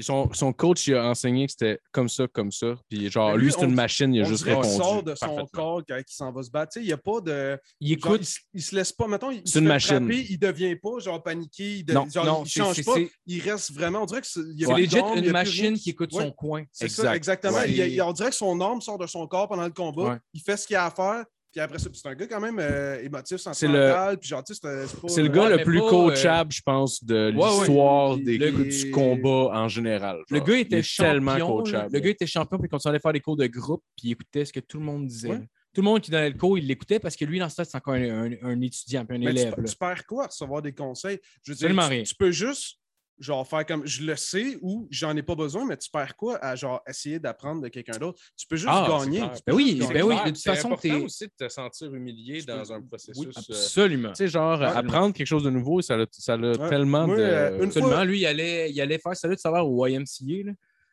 son, 0.00 0.32
son 0.32 0.52
coach 0.52 0.86
il 0.86 0.94
a 0.94 1.04
enseigné 1.06 1.46
que 1.46 1.52
c'était 1.52 1.78
comme 1.92 2.08
ça, 2.08 2.26
comme 2.28 2.52
ça. 2.52 2.74
Puis, 2.88 3.10
genre, 3.10 3.32
Mais 3.32 3.38
lui, 3.38 3.44
lui, 3.46 3.52
c'est 3.52 3.64
une 3.64 3.74
machine, 3.74 4.14
il 4.14 4.22
a 4.22 4.24
juste 4.24 4.44
répondu. 4.44 4.68
sort 4.68 5.02
de 5.02 5.14
son 5.14 5.46
corps 5.52 5.82
quand 5.88 5.96
il 5.96 6.04
s'en 6.14 6.30
va 6.32 6.42
se 6.42 6.50
battre. 6.50 6.76
Il 6.76 6.84
n'y 6.84 6.92
a 6.92 6.96
pas 6.96 7.20
de. 7.20 7.58
Il 7.80 7.98
Genre, 8.00 8.14
écoute. 8.14 8.20
il, 8.22 8.26
se- 8.26 8.38
il 8.54 8.62
se 8.62 8.74
laisse 8.76 8.92
pas. 8.92 9.08
Mettons, 9.08 9.30
il 9.30 9.46
se 9.48 9.58
une 9.58 9.66
machine. 9.66 9.96
frapper, 9.98 10.26
il 10.30 10.38
devient 10.38 10.76
pas 10.76 10.98
genre 11.00 11.22
paniqué. 11.22 11.78
Il, 11.78 11.84
de- 11.84 11.92
Non, 11.92 12.08
genre, 12.08 12.24
non, 12.24 12.44
il 12.44 12.50
change 12.50 12.84
pas. 12.84 12.94
Il 13.26 13.40
reste 13.42 13.72
vraiment. 13.72 14.02
On 14.02 14.06
dirait 14.06 14.20
que 14.20 14.26
c'est 14.26 14.40
il 14.40 14.66
legit 14.66 14.96
il 15.16 15.24
une 15.26 15.32
machine 15.32 15.76
qui 15.78 15.90
écoute 15.90 16.12
Ouais. 16.12 16.24
son 16.24 16.30
coin. 16.30 16.64
C'est 16.72 16.84
Exact. 16.86 17.02
ça, 17.02 17.16
exactement. 17.16 17.54
Ouais. 17.58 17.70
Il 17.70 17.78
il- 17.78 18.02
on 18.02 18.12
dirait 18.12 18.30
que 18.30 18.36
son 18.36 18.60
arme 18.60 18.80
sort 18.80 18.98
de 18.98 19.06
son 19.06 19.26
corps 19.26 19.48
pendant 19.48 19.64
le 19.64 19.70
combat. 19.70 20.02
Ouais. 20.12 20.18
Il 20.34 20.40
fait 20.40 20.56
ce 20.56 20.66
qu'il 20.66 20.76
a 20.76 20.86
à 20.86 20.90
faire. 20.90 21.24
Puis 21.52 21.60
après 21.60 21.78
ça, 21.78 21.90
c'est 21.92 22.06
un 22.08 22.14
gars 22.14 22.26
quand 22.28 22.40
même 22.40 22.58
euh, 22.60 23.02
émotif, 23.02 23.38
C'est 23.38 23.42
sentimental. 23.54 24.18
Puis 24.18 24.28
genre, 24.28 24.42
c'est 24.46 24.62
le 24.62 25.28
euh, 25.28 25.32
gars 25.32 25.42
Ouais, 25.48 25.56
le 25.58 25.64
plus 25.64 25.80
pas, 25.80 25.88
coachable, 25.90 26.52
je 26.52 26.62
pense, 26.62 27.02
de 27.04 27.32
Ouais, 27.34 27.42
ouais. 27.42 27.58
l'histoire 27.58 28.16
des 28.18 28.38
le- 28.38 28.52
du 28.52 28.90
combat 28.92 29.50
en 29.52 29.68
général. 29.68 30.20
Le 30.30 30.40
gars 30.40 30.58
était 30.58 30.82
tellement 30.82 31.36
coachable. 31.38 31.92
Le 31.92 31.98
gars 32.00 32.10
était 32.10 32.26
champion, 32.26 32.58
puis 32.58 32.66
il 32.66 32.70
continuait 32.70 32.96
à 32.96 33.00
faire 33.00 33.12
des 33.12 33.20
cours 33.20 33.36
de 33.36 33.46
groupe, 33.46 33.82
puis 33.96 34.08
il 34.08 34.12
écoutait 34.12 34.44
ce 34.44 34.52
que 34.52 34.60
tout 34.60 34.78
le 34.78 34.84
monde 34.84 35.06
disait. 35.06 35.40
Tout 35.72 35.82
le 35.82 35.84
monde 35.84 36.00
qui 36.00 36.10
donnait 36.10 36.30
le 36.30 36.36
cours, 36.36 36.58
il 36.58 36.66
l'écoutait 36.66 36.98
parce 36.98 37.14
que 37.14 37.24
lui, 37.24 37.38
dans 37.38 37.48
ce 37.48 37.54
temps, 37.56 37.62
c'est 37.64 37.76
encore 37.76 37.94
un, 37.94 38.32
un- 38.32 38.36
un 38.42 38.60
étudiant, 38.60 39.04
puis 39.06 39.16
un 39.16 39.20
Mais 39.20 39.26
élève. 39.30 39.54
là. 39.56 39.62
tu 39.64 39.76
perds 39.76 40.04
quoi 40.04 40.24
à 40.24 40.26
recevoir 40.26 40.62
des 40.62 40.72
conseils? 40.72 41.20
Je 41.44 41.52
veux 41.52 41.56
dire, 41.56 41.68
tu, 41.68 41.76
rien. 41.78 42.02
tu 42.02 42.14
peux 42.16 42.32
juste 42.32 42.79
genre 43.20 43.46
faire 43.46 43.64
comme 43.66 43.86
je 43.86 44.02
le 44.02 44.16
sais 44.16 44.58
ou 44.62 44.88
j'en 44.90 45.14
ai 45.16 45.22
pas 45.22 45.34
besoin, 45.34 45.64
mais 45.66 45.76
tu 45.76 45.88
perds 45.90 46.16
quoi 46.16 46.42
à 46.44 46.56
genre 46.56 46.80
essayer 46.88 47.18
d'apprendre 47.20 47.62
de 47.62 47.68
quelqu'un 47.68 47.98
d'autre? 47.98 48.18
Tu 48.36 48.46
peux 48.48 48.56
juste 48.56 48.68
Ah, 48.72 48.86
gagner. 48.88 49.20
Tu 49.20 49.26
peux 49.26 49.40
Ben 49.48 49.52
oui, 49.54 49.66
juste 49.76 49.78
ben 49.80 49.88
gagner. 49.88 50.02
oui, 50.02 50.16
de 50.24 50.30
toute 50.30 50.42
façon, 50.42 50.74
t'es- 50.76 50.88
important 50.90 51.04
aussi 51.04 51.24
de 51.26 51.32
te 51.36 51.48
sentir 51.48 51.94
humilié 51.94 52.40
Tu 52.40 52.46
dans 52.46 52.62
peux- 52.64 52.72
un 52.72 52.78
Oui, 52.80 52.86
processus. 52.88 53.26
euh, 53.26 53.54
absolument. 53.54 54.08
Tu 54.08 54.14
sais, 54.16 54.28
genre, 54.28 54.62
apprendre 54.62 55.14
quelque 55.14 55.26
chose 55.26 55.44
de 55.44 55.50
nouveau, 55.50 55.80
ça 55.82 55.94
a, 55.94 56.06
ça 56.10 56.34
a 56.34 56.38
Ouais. 56.38 56.68
tellement 56.68 57.06
Moi, 57.06 57.16
de. 57.18 57.22
euh, 57.22 57.50
une 57.62 57.70
fois- 57.70 57.82
Absolument. 57.82 58.04
Lui, 58.04 58.20
il 58.20 58.26
allait, 58.26 58.70
il 58.72 58.80
allait 58.80 58.98
faire 58.98 59.14
salut 59.14 59.34
de 59.36 59.40
salaire 59.40 59.66
au 59.66 59.86
YMCA. 59.86 60.46
là. 60.46 60.52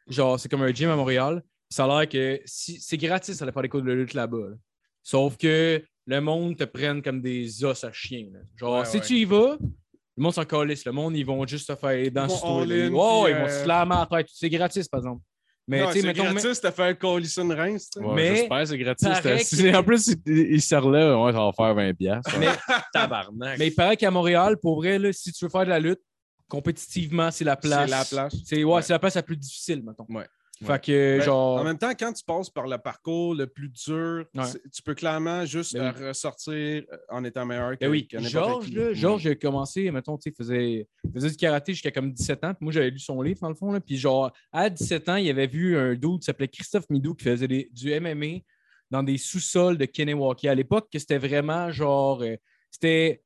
Genre, 0.09 0.39
c'est 0.39 0.49
comme 0.49 0.61
un 0.61 0.73
gym 0.73 0.89
à 0.89 0.95
Montréal. 0.95 1.41
Ça 1.69 1.85
a 1.85 1.87
l'air 1.99 2.09
que 2.09 2.41
si, 2.45 2.79
c'est 2.79 2.97
gratis 2.97 3.37
d'aller 3.39 3.51
faire 3.51 3.61
des 3.61 3.69
cours 3.69 3.81
de 3.81 3.91
lutte 3.91 4.13
là-bas. 4.13 4.49
là. 4.51 4.55
Sauf 5.03 5.37
que 5.37 5.81
le 6.05 6.19
monde 6.21 6.55
te 6.57 6.63
prenne 6.65 7.01
comme 7.01 7.21
des 7.21 7.63
os 7.63 7.83
à 7.83 7.91
chien. 7.91 8.27
là. 8.31 8.39
Genre, 8.55 8.79
Ouais, 8.79 8.85
si 8.85 8.97
ouais. 8.97 9.03
tu 9.03 9.13
y 9.15 9.25
vas, 9.25 9.57
le 10.17 10.23
monde 10.23 10.33
s'en 10.33 10.45
calisse. 10.45 10.83
Le 10.85 10.91
monde, 10.91 11.15
ils 11.15 11.25
vont 11.25 11.45
juste 11.45 11.67
te 11.67 11.75
faire 11.75 11.91
les 11.91 12.09
dents 12.09 12.25
Ils 12.25 12.29
vont 12.29 12.37
sur 12.37 12.65
là. 12.65 12.65
Ouais, 12.65 12.65
puis, 12.65 12.87
ils 12.89 12.91
vont 12.91 13.25
euh, 13.45 13.47
se 13.49 13.63
slammer 13.63 13.95
à 13.95 14.07
la 14.11 14.17
tête. 14.23 14.27
C'est 14.33 14.49
gratis, 14.49 14.87
par 14.87 14.99
exemple. 14.99 15.21
Mais 15.69 15.85
tu 15.91 15.99
sais, 16.01 16.13
gratis, 16.13 16.61
t'as 16.61 16.71
fait 16.71 16.83
un 16.83 16.93
Collison 16.93 17.47
Reims. 17.49 17.89
Ouais, 17.97 18.15
mais- 18.15 18.35
J'espère, 18.37 18.67
c'est 18.67 18.77
que- 18.77 19.75
En 19.75 19.83
plus, 19.83 20.07
il, 20.25 20.37
il 20.53 20.61
se 20.61 20.75
relève, 20.75 21.17
ouais, 21.17 21.31
ça 21.33 21.39
va 21.39 21.51
faire 21.51 21.75
20$. 21.75 21.93
piastres. 21.93 22.39
Mais- 22.39 22.47
tabarnak. 22.93 23.59
mais 23.59 23.67
il 23.67 23.75
paraît 23.75 23.97
qu'à 23.97 24.09
Montréal, 24.09 24.57
pour 24.61 24.77
vrai, 24.77 24.97
là, 24.97 25.11
si 25.11 25.31
tu 25.33 25.43
veux 25.43 25.49
faire 25.51 25.65
de 25.65 25.69
la 25.69 25.79
lutte, 25.79 25.99
compétitivement, 26.47 27.31
c'est 27.31 27.43
la 27.43 27.57
place. 27.57 27.85
C'est 27.89 27.91
la 27.91 28.05
place. 28.05 28.35
C'est 28.45 28.63
ouais, 28.63 28.73
Ouais. 28.75 28.81
c'est 28.81 28.93
la 28.93 28.99
place 28.99 29.15
la 29.15 29.23
plus 29.23 29.35
difficile, 29.37 29.83
mettons. 29.83 30.05
Ouais. 30.09 30.25
Fait 30.65 30.83
que, 30.83 31.17
Ben, 31.19 31.23
genre. 31.23 31.59
En 31.59 31.63
même 31.63 31.77
temps, 31.77 31.91
quand 31.97 32.11
tu 32.13 32.23
passes 32.23 32.49
par 32.49 32.65
le 32.67 32.77
parcours 32.79 33.35
le 33.35 33.45
plus 33.47 33.69
dur, 33.69 34.25
Ouais. 34.35 34.43
tu 34.73 34.81
peux 34.81 34.95
clairement 34.95 35.45
juste 35.45 35.75
Ben 35.75 35.91
ressortir 35.91 36.83
euh, 36.91 36.97
en 37.09 37.23
étant 37.23 37.45
meilleur 37.45 37.73
que, 37.73 37.77
Ben 37.81 37.89
oui, 37.91 38.07
que 38.07 38.19
Georges, 38.19 39.25
là, 39.25 39.31
a 39.31 39.35
commencé, 39.35 39.91
mettons, 39.91 40.17
tu 40.17 40.33
faisait, 40.35 40.87
du 41.05 41.35
karaté 41.37 41.73
jusqu'à 41.73 41.91
comme 41.91 42.11
17 42.11 42.43
ans. 42.43 42.53
Puis 42.53 42.63
moi, 42.63 42.71
j'avais 42.73 42.89
lu 42.89 42.99
son 42.99 43.21
livre, 43.21 43.39
dans 43.41 43.49
le 43.49 43.55
fond. 43.55 43.71
Là, 43.71 43.79
puis 43.79 43.97
genre, 43.97 44.31
à 44.51 44.69
17 44.69 45.09
ans, 45.09 45.15
il 45.17 45.29
avait 45.29 45.47
vu 45.47 45.77
un 45.77 45.93
dude 45.93 46.19
qui 46.19 46.25
s'appelait 46.25 46.47
Christophe 46.47 46.89
Midou 46.89 47.13
qui 47.13 47.25
faisait 47.25 47.47
des- 47.47 47.69
du 47.71 47.91
MMA 47.91 48.39
dans 48.89 49.03
des 49.03 49.17
sous-sols 49.17 49.77
de 49.77 49.85
Kennewaukee. 49.85 50.47
À 50.47 50.55
l'époque, 50.55 50.87
que 50.91 50.97
c'était 50.97 51.17
vraiment 51.19 51.71
genre. 51.71 52.21
euh, 52.23 52.35
c'était. 52.71 53.21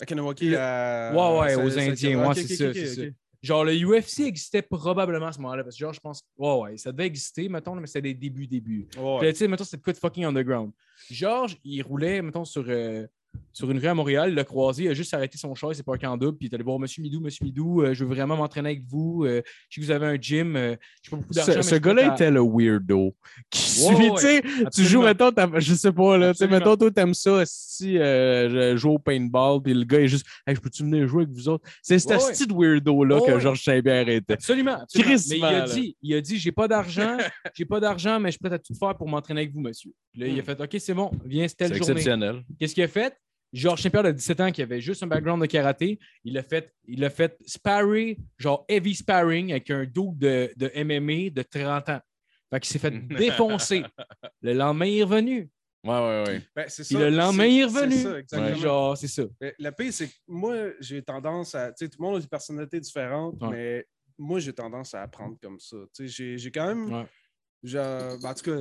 À 0.00 0.06
Kanawaki, 0.06 0.50
Le- 0.50 0.58
à- 0.58 1.12
Ouais, 1.14 1.38
ouais, 1.40 1.54
ça- 1.54 1.64
aux 1.64 1.78
Indiens. 1.78 2.18
Ouais, 2.20 2.26
ok, 2.26 2.34
c'est 2.36 2.84
ça. 2.86 3.02
Genre, 3.44 3.62
le 3.62 3.74
UFC 3.74 4.20
existait 4.20 4.62
probablement 4.62 5.26
à 5.26 5.32
ce 5.32 5.38
moment-là. 5.40 5.62
Parce 5.62 5.76
que, 5.76 5.80
genre, 5.80 5.92
je 5.92 6.00
pense. 6.00 6.22
Ouais, 6.38 6.54
ouais, 6.60 6.76
ça 6.78 6.92
devait 6.92 7.04
exister, 7.06 7.46
mettons, 7.50 7.74
mais 7.74 7.86
c'était 7.86 8.00
des 8.00 8.14
débuts, 8.14 8.46
débuts. 8.46 8.88
Ouais, 8.96 9.18
Puis, 9.20 9.32
tu 9.32 9.38
sais, 9.40 9.48
mettons, 9.48 9.64
c'était 9.64 9.82
quoi 9.82 9.92
de 9.92 9.98
fucking 9.98 10.24
underground. 10.24 10.72
Georges, 11.10 11.58
il 11.62 11.82
roulait, 11.82 12.22
mettons, 12.22 12.46
sur, 12.46 12.64
euh, 12.66 13.06
sur 13.52 13.70
une 13.70 13.78
rue 13.78 13.86
à 13.86 13.94
Montréal, 13.94 14.34
l'a 14.34 14.42
croisé, 14.44 14.84
il 14.84 14.88
a 14.88 14.94
juste 14.94 15.14
arrêté 15.14 15.38
son 15.38 15.54
char, 15.54 15.70
il 15.72 15.76
s'est 15.76 15.82
parqué 15.84 16.06
en 16.06 16.16
double, 16.16 16.36
puis 16.36 16.46
il 16.48 16.50
est 16.50 16.54
allé 16.56 16.64
voir 16.64 16.78
Monsieur 16.80 17.02
Midou, 17.02 17.20
Monsieur 17.20 17.44
Midou, 17.44 17.82
euh, 17.82 17.94
je 17.94 18.04
veux 18.04 18.12
vraiment 18.14 18.36
m'entraîner 18.36 18.70
avec 18.70 18.82
vous. 18.84 19.24
euh, 19.24 19.42
je 19.68 19.74
sais 19.76 19.80
que 19.80 19.86
vous 19.86 19.90
avez 19.92 20.06
un 20.06 20.16
gym, 20.20 20.56
euh, 20.56 20.74
je 21.02 21.10
pas 21.10 21.16
beaucoup 21.16 21.32
d'argent. 21.32 21.62
Ce, 21.62 21.74
gars-là 21.76 22.14
était 22.14 22.30
le 22.32 22.40
weirdo. 22.40 23.14
Qui 23.50 23.80
Ouais, 23.84 23.94
suit, 23.94 24.10
ouais, 24.28 24.42
tu 24.74 24.84
joues, 24.84 25.02
mettons, 25.02 25.30
je 25.58 25.74
sais 25.74 25.92
pas, 25.92 26.18
là, 26.18 26.32
mettons, 26.50 26.76
toi, 26.76 26.90
t'aimes 26.90 27.14
ça, 27.14 27.42
si 27.46 27.96
euh, 27.98 28.72
je 28.72 28.76
joue 28.76 28.90
au 28.94 28.98
paintball, 28.98 29.62
puis 29.62 29.72
le 29.74 29.84
gars 29.84 30.00
est 30.00 30.08
juste, 30.08 30.26
hey, 30.46 30.54
je 30.56 30.60
peux-tu 30.60 30.82
venir 30.82 31.06
jouer 31.06 31.22
avec 31.22 31.34
vous 31.34 31.48
autres? 31.48 31.64
C'est 31.82 31.98
ce 31.98 32.08
Ouais, 32.08 32.54
weirdo-là 32.54 33.20
que. 33.20 33.38
Georges 33.38 33.62
Saint-Pierre 33.62 34.08
était. 34.08 34.34
Absolument. 34.34 34.80
absolument. 34.82 35.16
Mais 35.30 35.38
il 35.38 35.44
a 35.44 35.60
dit, 35.62 35.96
il 36.02 36.14
a 36.14 36.20
dit, 36.20 36.38
j'ai 36.38 36.52
pas 36.52 36.66
d'argent, 36.68 37.16
j'ai 37.54 37.64
pas 37.64 37.78
d'argent, 37.80 38.18
mais 38.18 38.28
je 38.28 38.32
suis 38.32 38.38
prêt 38.40 38.52
à 38.54 38.58
tout 38.58 38.74
faire 38.74 38.96
pour 38.96 39.08
m'entraîner 39.08 39.42
avec 39.42 39.52
vous, 39.52 39.60
monsieur. 39.60 39.92
Puis 40.12 40.20
là, 40.22 40.26
il 40.28 40.38
a 40.38 40.42
Hmm. 40.42 40.44
fait, 40.44 40.60
OK, 40.60 40.76
c'est 40.78 40.94
bon, 40.94 41.10
viens, 41.24 41.46
c'est 41.48 41.54
telle 41.56 41.68
C'est 41.68 41.78
journée. 41.78 41.92
exceptionnel. 41.92 42.42
Qu'est-ce 42.58 42.74
qu'il 42.74 42.82
a 42.84 42.88
fait? 42.88 43.14
Georges 43.54 43.82
Saint-Pierre 43.82 44.02
de 44.02 44.10
17 44.10 44.40
ans 44.40 44.50
qui 44.52 44.60
avait 44.62 44.80
juste 44.80 45.02
un 45.02 45.06
background 45.06 45.40
de 45.40 45.46
karaté, 45.46 45.98
il 46.24 46.36
a 46.36 46.42
fait, 46.42 46.72
il 46.86 47.02
a 47.04 47.08
fait 47.10 47.36
sparring, 47.46 48.16
genre 48.36 48.64
heavy 48.68 48.94
sparring 48.94 49.50
avec 49.52 49.70
un 49.70 49.84
dos 49.84 50.12
de, 50.16 50.50
de 50.56 50.70
MMA 50.84 51.30
de 51.30 51.42
30 51.42 51.88
ans. 51.88 52.00
Fait 52.50 52.60
qu'il 52.60 52.72
s'est 52.72 52.78
fait 52.78 52.90
défoncer. 53.08 53.84
Le 54.42 54.52
lendemain, 54.54 54.86
il 54.86 54.98
est 54.98 55.02
revenu. 55.04 55.48
Ouais, 55.84 55.90
ouais, 55.92 56.24
ouais. 56.26 56.42
Ben, 56.56 56.64
c'est 56.68 56.82
Puis 56.84 56.94
ça, 56.94 57.00
le 57.00 57.10
lendemain, 57.16 57.42
c'est- 57.44 57.52
il 57.52 57.60
est 57.60 57.68
c'est 57.68 57.78
revenu. 57.78 57.96
ça, 58.02 58.18
exactement. 58.18 58.54
Genre, 58.60 58.96
c'est 58.98 59.08
ça. 59.08 59.22
Mais 59.40 59.54
Le 59.58 59.70
pire, 59.70 59.92
c'est 59.92 60.08
que 60.08 60.14
moi, 60.26 60.56
j'ai 60.80 61.02
tendance 61.02 61.54
à. 61.54 61.68
Tu 61.72 61.84
sais, 61.84 61.88
tout 61.90 61.98
le 62.00 62.06
monde 62.06 62.16
a 62.16 62.20
des 62.20 62.26
personnalités 62.26 62.80
différentes, 62.80 63.40
Ouais. 63.42 63.48
mais 63.50 63.86
moi, 64.18 64.40
j'ai 64.40 64.52
tendance 64.52 64.94
à 64.94 65.02
apprendre 65.02 65.36
comme 65.42 65.60
ça. 65.60 65.76
Tu 65.94 66.08
sais, 66.08 66.08
j'ai- 66.08 66.38
j'ai 66.38 66.50
quand 66.50 66.66
même. 66.74 66.92
Ouais. 66.92 67.06
Genre, 67.64 68.18
ben, 68.22 68.30
en 68.30 68.34
tout 68.34 68.50
cas, 68.50 68.60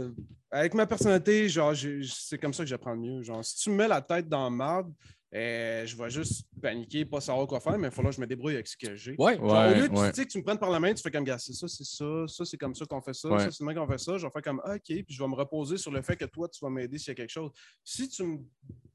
avec 0.51 0.73
ma 0.73 0.85
personnalité, 0.85 1.49
genre, 1.49 1.73
c'est 1.75 2.37
comme 2.37 2.53
ça 2.53 2.63
que 2.63 2.69
j'apprends 2.69 2.93
le 2.93 2.99
mieux. 2.99 3.21
Genre, 3.23 3.43
si 3.43 3.57
tu 3.57 3.69
me 3.69 3.75
mets 3.75 3.87
la 3.87 4.01
tête 4.01 4.27
dans 4.27 4.49
le 4.49 4.55
marde, 4.55 4.91
euh, 5.35 5.83
je 5.87 5.97
vais 5.97 6.11
juste 6.11 6.45
paniquer, 6.61 7.05
pas 7.05 7.19
savoir 7.19 7.47
quoi 7.47 7.59
faire, 7.59 7.77
mais 7.79 7.87
il 7.87 7.93
faut 7.93 8.03
que 8.03 8.11
je 8.11 8.21
me 8.21 8.27
débrouille 8.27 8.53
avec 8.53 8.67
ce 8.67 8.77
que 8.77 8.95
j'ai. 8.95 9.15
Ouais. 9.17 9.35
Genre, 9.35 9.71
au 9.71 9.73
lieu 9.73 9.89
de, 9.89 9.93
ouais. 9.95 10.11
tu 10.11 10.15
sais, 10.17 10.27
que 10.27 10.31
tu 10.31 10.37
me 10.37 10.43
prennes 10.43 10.59
par 10.59 10.69
la 10.69 10.79
main, 10.79 10.93
tu 10.93 11.01
fais 11.01 11.09
comme, 11.09 11.23
gars, 11.23 11.39
c'est 11.39 11.53
ça, 11.53 11.67
c'est 11.67 11.83
ça, 11.83 12.05
ça, 12.27 12.45
c'est 12.45 12.57
comme 12.57 12.75
ça 12.75 12.85
qu'on 12.85 13.01
fait 13.01 13.15
ça, 13.15 13.29
Ouais. 13.29 13.39
ça, 13.39 13.49
c'est 13.49 13.63
demain 13.63 13.73
qu'on 13.73 13.87
fait 13.87 13.97
ça. 13.97 14.15
Je 14.19 14.27
vais 14.27 14.31
faire 14.31 14.41
comme, 14.43 14.61
OK, 14.63 14.81
puis 14.85 15.05
je 15.09 15.19
vais 15.21 15.27
me 15.27 15.33
reposer 15.33 15.77
sur 15.77 15.91
le 15.91 16.03
fait 16.03 16.15
que 16.15 16.25
toi, 16.25 16.47
tu 16.47 16.63
vas 16.63 16.69
m'aider 16.69 16.99
s'il 16.99 17.07
y 17.07 17.11
a 17.11 17.15
quelque 17.15 17.31
chose. 17.31 17.49
Si 17.83 18.07
tu 18.09 18.23
me 18.23 18.37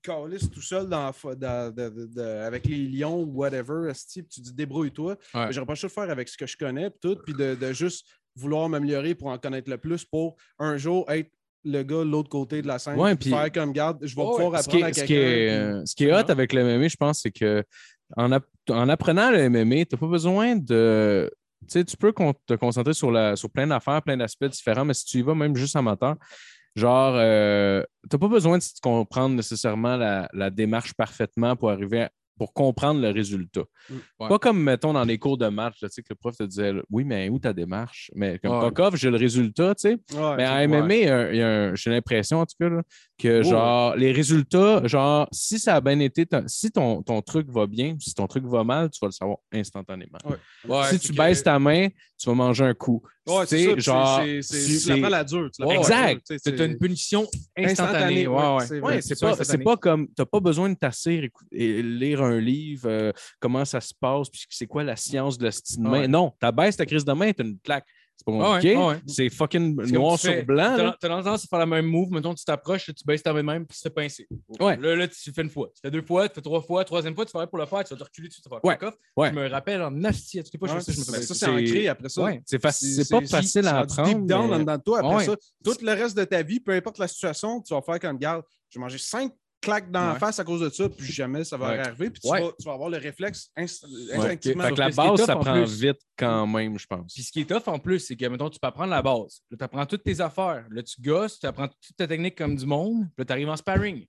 calisses 0.00 0.48
tout 0.48 0.62
seul 0.62 0.88
dans, 0.88 1.11
avec 2.44 2.66
les 2.66 2.86
lions 2.86 3.20
ou 3.20 3.32
whatever, 3.32 3.90
esti, 3.90 4.22
puis 4.22 4.30
tu 4.30 4.40
dis 4.40 4.54
débrouille-toi, 4.54 5.16
j'aurais 5.50 5.66
pas 5.66 5.72
le 5.72 5.76
choix 5.76 5.88
de 5.88 5.92
faire 5.92 6.11
avec 6.11 6.28
ce 6.28 6.36
que 6.36 6.46
je 6.46 6.56
connais, 6.56 6.88
puis 6.90 7.00
tout, 7.00 7.16
puis 7.24 7.34
de, 7.34 7.56
de 7.56 7.72
juste 7.72 8.06
vouloir 8.39 8.68
m'améliorer 8.68 9.14
pour 9.14 9.28
en 9.28 9.39
connaître 9.39 9.70
le 9.70 9.78
plus 9.78 10.05
pour 10.05 10.36
un 10.59 10.76
jour 10.76 11.11
être 11.11 11.30
le 11.64 11.82
gars 11.82 11.97
de 11.99 12.03
l'autre 12.11 12.28
côté 12.30 12.62
de 12.62 12.68
la 12.68 12.78
scène, 12.78 12.99
Ouais, 12.99 13.14
puis 13.16 13.30
puis- 13.30 13.39
faire 13.39 13.51
comme 13.53 13.72
garde, 13.72 13.99
je 14.03 14.14
vais 14.14 14.22
Ouais, 14.22 14.28
pouvoir 14.43 14.62
Ce 14.62 14.68
qui, 14.68 14.76
apprendre 14.76 14.86
est, 14.86 14.91
à 14.91 14.93
ce, 14.95 15.01
quelqu'un. 15.01 15.07
qui 15.07 15.20
est, 15.20 15.51
euh, 15.51 15.82
ce 15.84 15.95
qui 15.97 16.05
est 16.05 16.12
hot 16.14 16.30
avec 16.30 16.53
le 16.53 16.62
MMA, 16.62 16.89
je 16.89 16.97
pense, 16.97 17.20
c'est 17.22 17.32
que 17.32 17.64
en, 18.16 18.32
app- 18.32 18.47
en 18.70 18.89
apprenant 18.89 19.30
le 19.30 19.49
MMA, 19.51 19.84
tu 19.84 19.95
n'as 19.95 19.99
pas 19.99 20.07
besoin 20.07 20.57
de. 20.57 21.30
Tu 21.62 21.66
sais, 21.72 21.84
tu 21.84 21.97
peux 21.97 22.12
con- 22.12 22.32
te 22.47 22.55
concentrer 22.55 22.95
sur, 22.95 23.11
la, 23.11 23.34
sur 23.34 23.51
plein 23.51 23.66
d'affaires, 23.66 24.01
plein 24.03 24.16
d'aspects 24.16 24.45
différents, 24.47 24.84
mais 24.84 24.95
si 24.95 25.05
tu 25.05 25.18
y 25.18 25.22
vas 25.22 25.34
même 25.34 25.57
juste 25.57 25.74
amateur, 25.74 26.14
genre, 26.76 27.14
euh, 27.16 27.82
tu 28.09 28.14
n'as 28.14 28.18
pas 28.20 28.28
besoin 28.28 28.57
de 28.59 28.62
comprendre 28.80 29.34
nécessairement 29.34 29.97
la, 29.97 30.28
la 30.32 30.51
démarche 30.51 30.95
parfaitement 30.95 31.57
pour 31.57 31.70
arriver 31.70 32.03
à- 32.03 32.11
pour 32.39 32.53
comprendre 32.55 33.01
le 33.01 33.11
résultat. 33.11 33.64
Mm. 33.91 33.95
Ouais. 34.20 34.28
Pas 34.28 34.39
comme, 34.39 34.62
mettons, 34.62 34.93
dans 34.93 35.05
les 35.05 35.18
cours 35.18 35.36
de 35.36 35.49
match, 35.49 35.82
là, 35.82 35.89
tu 35.89 35.95
sais, 35.95 36.03
que 36.03 36.09
le 36.11 36.14
prof 36.14 36.36
te 36.36 36.45
disait 36.45 36.72
Oui, 36.91 37.05
mais 37.05 37.28
où 37.28 37.39
ta 37.39 37.53
démarche? 37.53 38.11
Mais 38.14 38.39
comme 38.39 38.53
Ouais. 38.53 38.91
j'ai 38.95 39.11
le 39.11 39.16
résultat, 39.16 39.74
tu 39.74 39.82
sais. 39.89 39.97
Ouais, 40.16 40.36
Mais 40.36 40.47
en 40.47 40.57
MMA, 40.68 40.95
il 40.95 41.03
y 41.05 41.09
a 41.09 41.16
un- 41.18 41.30
il 41.30 41.36
y 41.36 41.43
a 41.43 41.49
un- 41.49 41.74
j'ai 41.74 41.91
l'impression, 41.91 42.39
en 42.39 42.47
tout 42.47 42.55
cas, 42.59 42.68
là, 42.68 42.82
que 43.18 43.42
genre, 43.42 43.96
les 43.96 44.12
résultats, 44.12 44.86
genre, 44.86 45.26
si 45.32 45.58
ça 45.58 45.74
a 45.76 45.80
bien 45.80 45.98
été, 45.98 46.24
si 46.46 46.70
ton, 46.70 47.02
ton 47.02 47.20
truc 47.20 47.48
va 47.50 47.66
bien, 47.66 47.96
si 47.98 48.14
ton 48.14 48.26
truc 48.28 48.44
va 48.44 48.62
mal, 48.62 48.88
tu 48.90 48.98
vas 49.02 49.08
le 49.08 49.12
savoir 49.12 49.38
instantanément. 49.52 50.18
Ouais. 50.24 50.36
Ouais, 50.68 50.84
si 50.90 50.98
tu 51.00 51.12
que- 51.12 51.16
baisses 51.18 51.42
ta 51.42 51.58
main, 51.58 51.88
tu 52.16 52.28
vas 52.28 52.34
manger 52.34 52.64
un 52.64 52.74
coup. 52.74 53.02
Ouais, 53.26 53.44
Tu 53.46 53.58
c'est 53.58 53.80
genre, 53.80 54.22
c'est- 54.40 54.96
la 54.96 55.24
dure. 55.24 55.50
tu 55.50 55.62
Exact. 55.70 56.32
C'est 56.42 56.58
une 56.60 56.78
punition 56.78 57.26
instantanée. 57.56 57.70
Instantanée, 57.72 58.26
Ouais, 58.28 58.36
ouais, 58.36 58.80
ouais. 58.80 59.00
c'est 59.02 59.20
pas, 59.20 59.36
pas 59.64 59.76
comme, 59.76 60.06
tu 60.06 60.14
n'as 60.20 60.24
pas 60.26 60.40
besoin 60.40 60.70
de 60.70 60.74
t'asseoir 60.74 61.16
écou- 61.24 61.44
et 61.52 61.82
lire 61.82 62.22
un 62.22 62.38
livre, 62.40 62.88
euh, 62.88 63.12
comment 63.40 63.64
ça 63.64 63.80
se 63.80 63.92
passe, 64.00 64.28
puis 64.30 64.46
c'est 64.48 64.66
quoi 64.66 64.84
la 64.84 64.96
science 64.96 65.36
de 65.38 65.44
la 65.44 65.50
style 65.52 65.82
de 65.82 65.88
main. 65.88 66.00
Ouais. 66.02 66.08
Non, 66.08 66.32
ta 66.40 66.52
baisse 66.52 66.76
ta 66.76 66.86
crise 66.86 67.04
de 67.04 67.12
main, 67.12 67.32
tu 67.32 67.42
une 67.42 67.58
claque. 67.58 67.84
C'est 68.18 68.24
pas 68.26 68.32
compliqué. 68.32 68.76
ouais, 68.76 68.86
ouais. 68.88 68.96
C'est 69.06 69.30
fucking 69.30 69.76
C'est 69.86 69.92
noir 69.92 70.14
tu 70.18 70.26
sur 70.26 70.32
fais- 70.32 70.42
blanc. 70.42 70.74
T'as 70.76 70.92
t'as 71.00 71.08
tendance 71.08 71.44
à 71.44 71.46
faire 71.46 71.58
la 71.60 71.66
même 71.66 71.86
move, 71.86 72.10
mettons, 72.10 72.34
tu 72.34 72.44
t'approches, 72.44 72.86
tu 72.86 73.04
baisses 73.06 73.22
ta 73.22 73.32
main 73.32 73.40
de 73.40 73.46
même, 73.46 73.64
puis 73.66 73.76
tu 73.76 73.82
te 73.82 73.88
fais 73.88 73.94
pincer. 73.94 74.26
Ouais. 74.58 74.76
Là, 74.76 74.96
là, 74.96 75.06
tu 75.06 75.32
fais 75.32 75.42
une 75.42 75.50
fois, 75.50 75.70
tu 75.72 75.80
fais 75.80 75.90
deux 75.90 76.02
fois, 76.02 76.28
tu 76.28 76.34
fais 76.34 76.40
trois 76.42 76.60
fois, 76.60 76.84
troisième 76.84 77.14
fois, 77.14 77.24
tu 77.24 77.30
fais 77.30 77.46
pour 77.46 77.58
le 77.58 77.66
faire, 77.66 77.84
tu 77.84 77.94
vas 77.94 77.98
te 77.98 78.04
reculer 78.04 78.28
tu 78.28 78.40
vas 78.50 78.56
faire 78.60 78.64
Ouais. 78.64 78.84
off. 78.84 78.94
Ouais. 79.16 79.28
Je 79.30 79.34
me 79.34 79.48
rappelle 79.48 79.80
en 79.82 79.90
nasty, 79.92 80.40
à 80.40 80.42
toutes 80.42 80.52
les 80.52 80.58
fois, 80.58 80.68
je 80.68 80.72
Ouais, 80.74 80.80
fais 80.80 80.86
ça, 80.86 80.92
je 80.92 80.98
me 80.98 81.16
fais 81.16 81.22
ça, 81.22 81.34
c'est 81.34 81.46
ancré 81.46 81.88
après 81.88 82.08
ça. 82.08 82.28
C'est 82.44 82.58
pas 82.58 82.72
facile 83.26 83.66
à 83.68 83.78
apprendre. 83.78 84.08
Deep 84.08 84.26
down 84.26 84.52
en 84.52 84.58
dedans 84.58 84.76
de 84.76 84.82
toi. 84.82 84.98
Après 84.98 85.24
ça, 85.24 85.36
tout 85.64 85.76
le 85.80 85.92
reste 85.92 86.16
de 86.16 86.24
ta 86.24 86.42
vie, 86.42 86.58
peu 86.60 86.72
importe 86.72 86.98
la 86.98 87.06
situation, 87.08 87.60
tu 87.62 87.72
vas 87.72 87.82
faire 87.82 88.00
comme 88.00 88.18
garde. 88.18 88.42
Je 88.70 88.78
vais 88.78 88.82
manger 88.82 88.98
cinq 88.98 89.32
claques 89.61 89.90
dans 89.90 90.12
la 90.12 90.18
face 90.18 90.38
à 90.38 90.44
cause 90.44 90.61
de 90.61 90.68
ça, 90.70 90.88
puis 90.88 91.06
jamais 91.12 91.42
ça 91.44 91.56
va 91.56 91.68
Ouais. 91.70 91.78
arriver. 91.78 92.11
Puis 92.11 92.20
tu, 92.22 92.28
Ouais. 92.30 92.40
vas, 92.42 92.52
tu 92.59 92.64
vas 92.64 92.72
avoir 92.74 92.88
le 92.90 92.98
réflexe 92.98 93.50
inst- 93.56 93.84
instinctivement. 94.14 94.64
Fait 94.64 94.72
que 94.74 94.78
la 94.78 94.90
base, 94.90 95.24
ça 95.24 95.36
en 95.36 95.40
prend 95.40 95.54
plus- 95.62 95.80
vite 95.80 95.98
quand 96.16 96.46
même, 96.46 96.78
je 96.78 96.86
pense. 96.86 97.12
Puis 97.12 97.22
ce 97.24 97.32
qui 97.32 97.40
est 97.40 97.44
tough 97.44 97.66
en 97.66 97.78
plus, 97.78 97.98
c'est 98.00 98.16
que, 98.16 98.24
mettons, 98.26 98.48
tu 98.50 98.59
peux 98.61 98.68
apprendre 98.68 98.90
la 98.90 99.02
base. 99.02 99.40
Là, 99.50 99.56
tu 99.59 99.64
apprends 99.64 99.84
toutes 99.86 100.04
tes 100.04 100.20
affaires. 100.20 100.64
Là, 100.70 100.82
tu 100.82 101.00
gosses, 101.00 101.38
tu 101.40 101.46
apprends 101.46 101.68
toute 101.68 101.96
ta 101.96 102.06
technique 102.06 102.36
comme 102.36 102.54
du 102.56 102.66
monde. 102.66 103.02
Puis 103.06 103.14
là, 103.18 103.24
tu 103.24 103.32
arrives 103.32 103.48
en 103.48 103.56
sparring. 103.56 104.06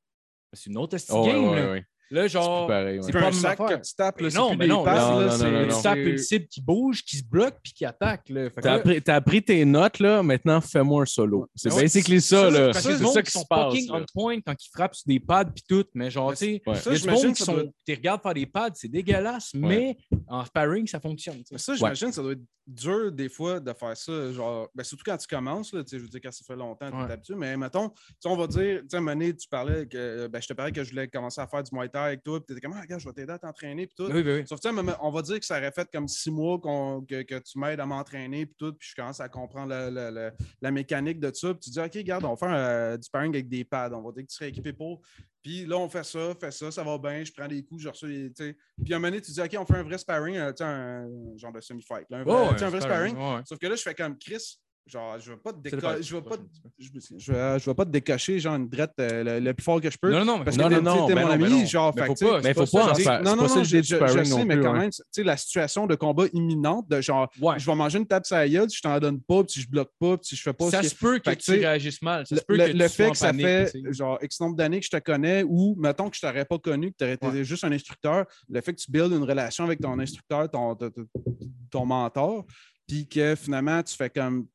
C'est 0.54 0.70
une 0.70 0.78
autre 0.78 0.98
Oh, 1.10 1.26
ouais, 1.26 1.32
game. 1.34 1.56
là. 1.56 1.80
Là, 2.12 2.28
genre. 2.28 2.66
plus 2.66 2.74
pareil, 2.74 2.98
ouais. 2.98 3.04
c'est 3.06 3.12
pas 3.12 3.28
un 3.28 3.32
sac 3.32 3.58
que 3.58 3.76
tu 3.88 3.94
tapes, 3.96 4.22
là, 4.22 4.30
non, 4.34 4.50
plus 4.50 4.58
mais 4.58 4.66
des 4.66 4.74
non, 4.74 4.84
passes, 4.84 5.42
non, 5.42 5.52
là, 5.52 5.68
Tu 5.76 5.82
tapes 5.84 5.98
une 6.00 6.18
cible 6.18 6.48
qui 6.48 6.62
bouge, 6.62 7.04
qui 7.04 7.18
se 7.18 7.24
bloque, 7.24 7.58
puis 7.62 7.72
qui 7.74 7.86
attaque. 7.86 8.32
T'as 8.62 8.84
là- 8.84 9.16
appris, 9.16 9.44
tes 9.44 9.64
notes, 9.66 10.00
là. 10.00 10.24
Maintenant, 10.24 10.60
fais-moi 10.60 11.04
un 11.04 11.06
solo. 11.06 11.48
C'est 11.56 11.72
Ouais. 11.74 11.82
basically 11.84 12.20
ça, 12.20 12.50
Ça, 12.50 12.50
là. 12.50 12.66
parce 12.72 12.84
C'est 12.86 12.98
ça 12.98 13.22
qui 13.22 13.32
se 13.32 13.46
passe. 13.48 13.74
on 13.92 14.06
point 14.12 14.42
quand 14.42 14.56
ils 14.60 14.70
frappent 14.74 14.96
sur 14.96 15.08
des 15.08 15.20
pads 15.20 15.46
puis 15.46 15.64
tout, 15.68 15.86
mais 15.94 16.10
genre, 16.10 16.32
tu 16.32 16.38
sais, 16.38 16.96
j'imagine 16.96 17.34
qui 17.34 17.44
sont. 17.44 17.72
Tu 17.86 17.94
regardes 17.94 18.22
faire 18.22 18.34
des 18.34 18.46
pads, 18.46 18.72
c'est 18.74 18.88
dégueulasse, 18.90 19.52
mais 19.54 19.98
en 20.28 20.44
sparring, 20.46 20.88
ça 20.88 21.00
fonctionne. 21.00 21.44
ça, 21.58 21.76
j'imagine 21.76 22.10
que 22.10 22.16
ça 22.16 22.22
doit 22.24 22.32
être 22.34 22.42
dur 22.66 23.12
des 23.12 23.30
fois 23.30 23.60
de 23.60 23.74
faire 23.74 23.98
ça. 23.98 24.32
Genre, 24.32 24.70
ben, 24.76 24.84
surtout 24.84 25.04
quand 25.06 25.18
tu 25.18 25.28
commences, 25.28 25.74
là, 25.74 25.82
je 25.92 25.98
veux 25.98 26.08
dire, 26.08 26.20
quand 26.24 26.32
ça 26.32 26.44
fait 26.46 26.56
longtemps, 26.56 26.90
tu 26.92 26.98
es 26.98 27.14
habitué. 27.14 27.36
Mais 27.36 27.58
mettons, 27.58 27.90
tu 27.90 27.96
sais, 28.20 28.30
on 28.30 28.36
va 28.38 28.46
dire, 28.48 28.82
tu 28.82 28.98
sais, 28.98 29.04
donné, 29.20 29.36
tu 29.36 29.48
parlais 29.50 29.86
que 29.88 30.28
ben, 30.28 30.42
je 30.42 30.48
te 30.48 30.54
parlais 30.54 30.72
que 30.72 30.84
je 30.84 30.90
voulais 30.92 31.08
commencer 31.08 31.42
à 31.42 31.48
faire 31.48 31.64
du 31.64 31.70
Muay 31.76 31.90
Thai 31.90 31.99
avec 32.06 32.24
toi, 32.24 32.40
puis 32.40 32.48
tu 32.48 32.54
étais 32.54 32.62
comme, 32.62 32.76
ah, 32.78 32.82
regarde, 32.82 33.02
je 33.02 33.08
vais 33.08 33.14
t'aider 33.14 33.32
à 33.34 33.40
t'entraîner, 33.40 33.88
puis 33.88 33.96
tout. 33.96 34.06
Oui, 34.12 34.22
oui, 34.26 34.34
oui. 34.40 34.44
Sauf 34.48 34.60
que, 34.60 34.68
on 35.02 35.12
va 35.12 35.22
dire 35.22 35.40
que 35.40 35.46
ça 35.46 35.58
aurait 35.58 35.72
fait 35.72 35.88
comme 35.92 36.08
six 36.08 36.32
mois 36.32 36.60
qu'on- 36.60 37.02
que, 37.02 37.22
que 37.24 37.36
tu 37.40 37.60
m'aides 37.60 37.80
à 37.80 37.86
m'entraîner, 37.86 38.46
puis 38.46 38.56
tout, 38.58 38.74
puis 38.74 38.90
je 38.90 38.96
commence 38.96 39.20
à 39.20 39.30
comprendre 39.30 39.70
la, 39.70 39.90
la- 39.92 40.12
la- 40.12 40.32
la 40.62 40.72
mécanique 40.72 41.20
de 41.20 41.32
ça. 41.34 41.50
Puis 41.54 41.60
tu 41.62 41.70
dis, 41.72 41.80
OK, 41.80 41.92
regarde, 41.96 42.26
on 42.26 42.34
va 42.34 42.38
faire 42.38 42.54
euh, 42.56 42.98
du 42.98 43.04
sparring 43.04 43.34
avec 43.34 43.50
des 43.50 43.64
pads. 43.64 43.92
On 43.94 44.02
va 44.02 44.12
dire 44.12 44.24
que 44.24 44.30
tu 44.30 44.36
serais 44.36 44.50
équipé 44.50 44.74
pour. 44.74 45.02
Puis 45.42 45.66
là, 45.66 45.78
on 45.78 45.88
fait 45.88 46.04
ça, 46.04 46.36
fait 46.40 46.52
ça, 46.52 46.70
ça 46.70 46.84
va 46.84 46.98
bien, 46.98 47.24
je 47.24 47.32
prends 47.32 47.48
des 47.48 47.64
coups, 47.64 47.84
je 47.84 47.90
reçois 47.90 48.10
sais. 48.36 48.58
Puis 48.84 48.94
à 48.94 48.98
un 48.98 49.00
moment 49.00 49.10
donné, 49.10 49.22
tu 49.22 49.32
dis, 49.32 49.42
OK, 49.42 49.56
on 49.58 49.66
fait 49.66 49.76
un 49.78 49.84
vrai 49.84 49.98
sparring, 49.98 50.36
euh, 50.36 50.52
tu 50.52 50.58
sais, 50.58 50.64
un 50.66 51.08
genre 51.38 51.54
de 51.54 51.62
semi-fight. 51.62 52.06
là, 52.10 52.18
Un 52.18 52.24
vrai, 52.24 52.34
un 52.66 52.70
vrai 52.70 52.82
sparring. 52.82 53.16
ouais. 53.38 53.42
Sauf 53.46 53.58
que 53.58 53.68
là, 53.68 53.76
je 53.76 53.82
fais 53.82 53.96
comme 53.96 54.18
Chris. 54.18 54.60
Genre, 54.88 55.20
je 55.20 55.30
ne 55.30 55.36
vais 55.36 55.42
pas 55.42 55.54
te 55.54 55.58
C'est 55.64 55.72
le 55.76 55.78
décoller. 55.82 55.96
fun. 55.98 56.02
Je 56.02 56.16
vais 56.16 56.22
pas, 56.24 56.38
te- 56.38 56.44
je, 56.80 56.90
je 57.20 57.32
vais, 57.32 57.60
je 57.60 57.66
vais 57.70 57.74
pas 57.76 57.86
te 57.86 57.92
décocher, 57.92 58.40
genre, 58.40 58.56
une 58.56 58.68
drette 58.68 58.94
euh, 59.00 59.24
le, 59.24 59.40
le 59.40 59.54
plus 59.54 59.64
fort 59.64 59.80
que 59.80 59.92
je 59.92 59.98
peux. 60.02 60.10
Non, 60.12 60.20
non, 60.20 60.26
non, 60.26 60.38
mais 60.40 60.46
Parce 60.46 60.58
faut- 60.58 60.64
que 60.64 60.68
Non, 60.70 60.76
t'es- 60.78 60.82
non, 60.84 60.96
non, 60.96 61.08
ben 61.08 61.16
mon 61.16 61.22
non, 61.28 61.32
ami, 61.34 61.44
ben 61.44 61.50
non. 61.52 61.66
genre, 61.68 61.94
Mais 61.96 62.06
faut 62.08 62.16
pas, 62.16 62.42
Mais 62.42 62.54
faut 62.56 62.60
pas 62.62 62.66
ça, 62.66 62.84
en 62.84 62.88
non, 62.88 62.96
C'est 62.96 63.04
non, 63.06 63.36
non, 63.36 63.48
je, 63.64 63.82
je, 63.84 63.96
non 63.96 64.38
sais, 64.38 64.46
mais 64.46 64.60
quand 64.60 64.74
ouais. 64.74 64.80
même, 64.80 64.90
tu 64.90 65.02
sais, 65.12 65.24
la 65.24 65.38
situation 65.38 65.86
de 65.86 65.94
combat 65.94 66.26
imminente, 66.34 66.90
de 66.90 67.02
genre, 67.02 67.30
je 67.58 67.66
vais 67.68 67.76
manger 67.76 68.00
une 68.00 68.08
tape 68.08 68.26
sur 68.26 68.36
la 68.38 68.50
gueule, 68.50 68.68
si 68.68 68.78
je 68.78 68.82
t'en 68.82 68.98
donne 68.98 69.22
pas, 69.22 69.44
puis 69.44 69.54
si 69.54 69.62
je 69.62 69.70
bloque 69.70 69.92
pas, 70.00 70.18
puis 70.18 70.28
si 70.28 70.36
je 70.36 70.42
fais 70.42 70.54
pas 70.54 70.72
Ça 70.72 70.82
se 70.82 70.96
peut 70.96 71.20
que 71.20 71.30
tu 71.36 71.52
réagisses 71.52 72.02
mal. 72.02 72.26
Ça 72.26 72.34
le, 72.34 72.40
se 72.42 72.46
peut 72.46 72.58
le- 72.58 72.66
que 72.66 72.72
tu 72.72 72.78
le 72.78 72.88
sois 72.88 73.06
fait 73.06 73.12
que 73.12 73.18
ça 73.18 73.32
fait 73.34 73.72
genre 73.94 74.18
X 74.24 74.40
nombre 74.40 74.56
d'années 74.56 74.80
que 74.80 74.86
je 74.88 74.90
te 74.98 74.98
connais 75.04 75.44
ou 75.48 75.76
mettons 75.78 76.10
que 76.10 76.16
je 76.16 76.22
t'aurais 76.22 76.46
pas 76.46 76.58
connu, 76.58 76.92
que 76.92 76.98
tu 76.98 77.04
aurais 77.04 77.14
été 77.14 77.44
juste 77.44 77.64
un 77.64 77.72
instructeur, 77.72 78.26
le 78.50 78.60
fait 78.62 78.74
que 78.74 78.80
tu 78.82 78.90
builds 78.92 79.12
une 79.16 79.24
relation 79.24 79.66
avec 79.66 79.80
ton 79.82 80.00
instructeur, 80.00 80.50
ton 80.50 81.86
mentor, 81.86 82.46
puis 82.88 83.08
que 83.08 83.36
finalement 83.36 83.84
tu 83.84 83.96
fais 83.96 84.10
comme 84.10 84.48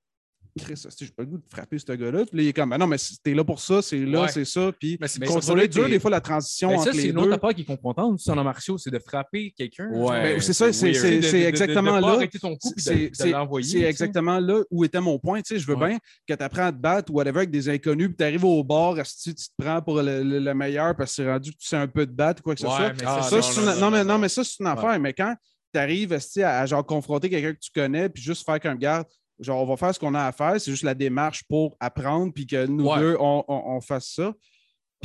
Chris, 0.56 0.74
j'ai 1.00 1.06
pas 1.08 1.22
le 1.24 1.26
goût 1.30 1.38
de 1.38 1.44
frapper 1.48 1.78
ce 1.78 1.92
gars-là. 1.92 2.24
Puis 2.26 2.36
là, 2.36 2.42
il 2.44 2.48
est 2.48 2.52
comme, 2.52 2.70
Ben 2.70 2.78
non, 2.78 2.86
mais 2.86 2.96
c'est- 2.96 3.16
t'es 3.22 3.34
là 3.34 3.42
pour 3.42 3.58
ça, 3.60 3.82
c'est 3.82 3.98
là, 3.98 4.22
Ouais. 4.22 4.28
c'est 4.28 4.44
ça. 4.44 4.70
Puis 4.78 4.96
Mais 5.00 5.08
c'est- 5.08 5.18
mais 5.18 5.26
contrôler 5.26 5.66
dur, 5.66 5.88
des 5.88 5.98
fois, 5.98 6.10
la 6.12 6.20
transition 6.20 6.68
Ben, 6.68 6.74
entre 6.76 6.84
ça, 6.84 6.92
c'est 6.92 6.98
les 7.02 7.08
une 7.08 7.14
deux. 7.16 7.22
autre 7.22 7.32
affaire 7.32 7.54
qui 7.54 7.62
est 7.62 7.64
confrontante 7.64 8.14
aussi 8.14 8.30
en 8.30 8.44
martiaux, 8.44 8.78
c'est 8.78 8.90
de 8.92 8.98
frapper 9.00 9.52
quelqu'un. 9.58 9.88
Ouais. 9.90 10.34
Ben, 10.34 10.40
c'est 10.40 10.52
ça, 10.52 10.72
c'est- 10.72 10.92
weird. 10.92 10.96
c'est 10.96 11.10
De- 11.10 11.16
de- 11.16 11.22
c'est 11.22 11.38
de- 11.38 11.42
de- 11.42 11.48
exactement 11.48 11.98
là. 12.00 12.08
arrêter 12.12 12.38
ton 12.38 12.54
coup 12.56 12.68
et 12.76 12.80
C'est- 12.80 13.10
c'est-. 13.12 13.32
C'est 13.62 13.80
exactement 13.80 14.38
là 14.38 14.62
où 14.70 14.84
était 14.84 15.00
mon 15.00 15.18
point. 15.18 15.40
Tu 15.42 15.54
sais, 15.54 15.58
je 15.60 15.66
veux 15.66 15.74
Ouais. 15.76 15.88
bien 15.88 15.98
que 16.28 16.34
tu 16.34 16.42
apprends 16.42 16.66
à 16.66 16.72
te 16.72 16.78
battre 16.78 17.12
ou 17.12 17.16
whatever 17.16 17.38
avec 17.38 17.50
des 17.50 17.68
inconnus, 17.68 18.08
puis 18.08 18.16
tu 18.16 18.24
arrives 18.24 18.44
au 18.44 18.64
asti, 18.98 19.34
tu 19.34 19.44
te 19.46 19.50
prends 19.58 19.82
pour 19.82 20.02
le, 20.02 20.22
le- 20.22 20.38
le 20.38 20.54
meilleur 20.54 20.94
parce 20.96 21.10
que 21.10 21.16
c'est 21.16 21.30
rendu 21.30 21.50
que 21.50 21.56
tu 21.58 21.66
sais 21.66 21.76
un 21.76 21.88
peu 21.88 22.06
de 22.06 22.12
battre 22.12 22.40
ou 22.40 22.44
quoi 22.44 22.54
que 22.54 22.60
ce 22.60 22.66
soit. 22.66 22.92
mais 22.92 22.98
Ça, 23.00 23.20
non, 23.36 23.42
c'est 23.42 23.90
mais, 23.90 24.04
mais 24.18 24.28
ça, 24.28 24.44
c'est 24.44 24.60
une 24.60 24.66
affaire. 24.68 24.98
Mais 25.00 25.12
quand 25.12 25.34
tu 25.72 25.80
arrives 25.80 26.12
à, 26.12 26.60
à 26.60 26.66
genre 26.66 26.86
confronter 26.86 27.28
quelqu'un 27.28 27.52
que 27.54 27.58
tu 27.60 27.70
connais, 27.74 28.08
puis 28.08 28.22
juste 28.22 28.44
faire 28.46 28.60
comme 28.60 28.78
garde, 28.78 29.06
genre, 29.44 29.62
on 29.62 29.66
va 29.66 29.76
faire 29.76 29.94
ce 29.94 30.00
qu'on 30.00 30.14
a 30.14 30.24
à 30.24 30.32
faire, 30.32 30.60
c'est 30.60 30.70
juste 30.70 30.82
la 30.82 30.94
démarche 30.94 31.44
pour 31.48 31.76
apprendre, 31.80 32.32
puis 32.32 32.46
que 32.46 32.66
nous 32.66 32.86
Ouais. 32.88 32.98
deux, 32.98 33.16
on, 33.20 33.44
on- 33.46 33.76
on 33.76 33.80
fasse 33.80 34.08
ça. 34.14 34.32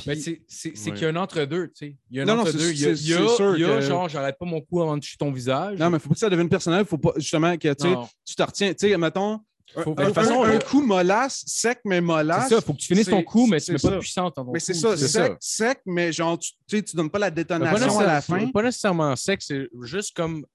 Ben, 0.05 0.17
c'est 0.17 0.41
c'est- 0.47 0.71
c'est 0.75 0.91
Ouais. 0.91 0.95
qu'il 0.95 1.03
y 1.03 1.05
a 1.07 1.09
un 1.09 1.15
entre-deux, 1.17 1.67
tu 1.67 1.73
sais. 1.87 1.97
Il 2.09 2.17
y 2.17 2.19
a 2.21 2.23
un 2.23 2.25
Non, 2.25 2.35
non, 2.37 2.41
entre-deux. 2.43 2.59
c'est- 2.59 2.71
Il 2.73 2.79
y 2.79 2.85
a, 2.85 2.95
c'est- 2.95 3.01
il 3.03 3.09
y 3.09 3.13
a- 3.15 3.17
c'est 3.27 3.35
sûr 3.35 3.57
il 3.57 3.61
y 3.61 3.65
a 3.65 3.75
que- 3.75 3.81
genre, 3.81 4.07
j'arrête 4.07 4.37
pas 4.39 4.45
mon 4.45 4.61
cou 4.61 4.81
avant 4.81 4.95
de 4.95 5.01
toucher 5.01 5.17
ton 5.17 5.29
visage. 5.31 5.77
Non, 5.77 5.89
mais 5.89 5.99
faut 5.99 6.07
pas 6.07 6.13
que 6.13 6.19
ça 6.21 6.29
devienne 6.29 6.47
personnel. 6.47 6.85
Faut 6.85 6.97
pas, 6.97 7.11
justement, 7.17 7.57
que 7.57 7.67
tu 7.73 7.83
sais, 7.83 7.91
Non. 7.93 8.07
tu 8.25 8.33
te 8.35 8.41
retiens. 8.43 8.73
Tu 8.73 8.87
sais, 8.89 8.97
mettons, 8.97 9.41
Faut- 9.73 9.91
un- 9.97 10.01
de 10.01 10.05
toute 10.05 10.13
façon, 10.15 10.43
un- 10.43 10.57
coup 10.59 10.81
mollasse, 10.81 11.43
sec, 11.45 11.79
mais 11.83 11.99
mollasse. 11.99 12.47
C'est 12.47 12.55
ça, 12.55 12.61
faut 12.61 12.71
que 12.73 12.77
tu 12.79 12.87
finisses 12.87 13.07
ton 13.09 13.21
coup, 13.23 13.45
mais 13.45 13.59
tu 13.59 13.65
c'est 13.65 13.73
mets 13.73 13.79
pas 13.79 13.89
de 13.95 13.99
puissance 13.99 14.33
dans 14.35 14.45
ton 14.45 14.51
Mais 14.53 14.59
c'est 14.59 14.73
ça, 14.73 14.95
c'est 14.95 15.07
sec, 15.09 15.33
ça. 15.41 15.67
sec, 15.67 15.81
mais 15.85 16.13
genre, 16.13 16.39
tu 16.39 16.51
tu 16.67 16.77
sais, 16.77 16.83
tu 16.83 16.95
donnes 16.95 17.09
pas 17.09 17.19
la 17.19 17.29
Pas 17.29 17.35
détonation 17.35 17.99
à 17.99 18.05
la 18.05 18.21
fin. 18.21 18.47
Pas 18.51 18.63
nécessairement 18.63 19.15
sec, 19.17 19.41
c'est 19.41 19.67
juste 19.83 20.15
comme. 20.15 20.45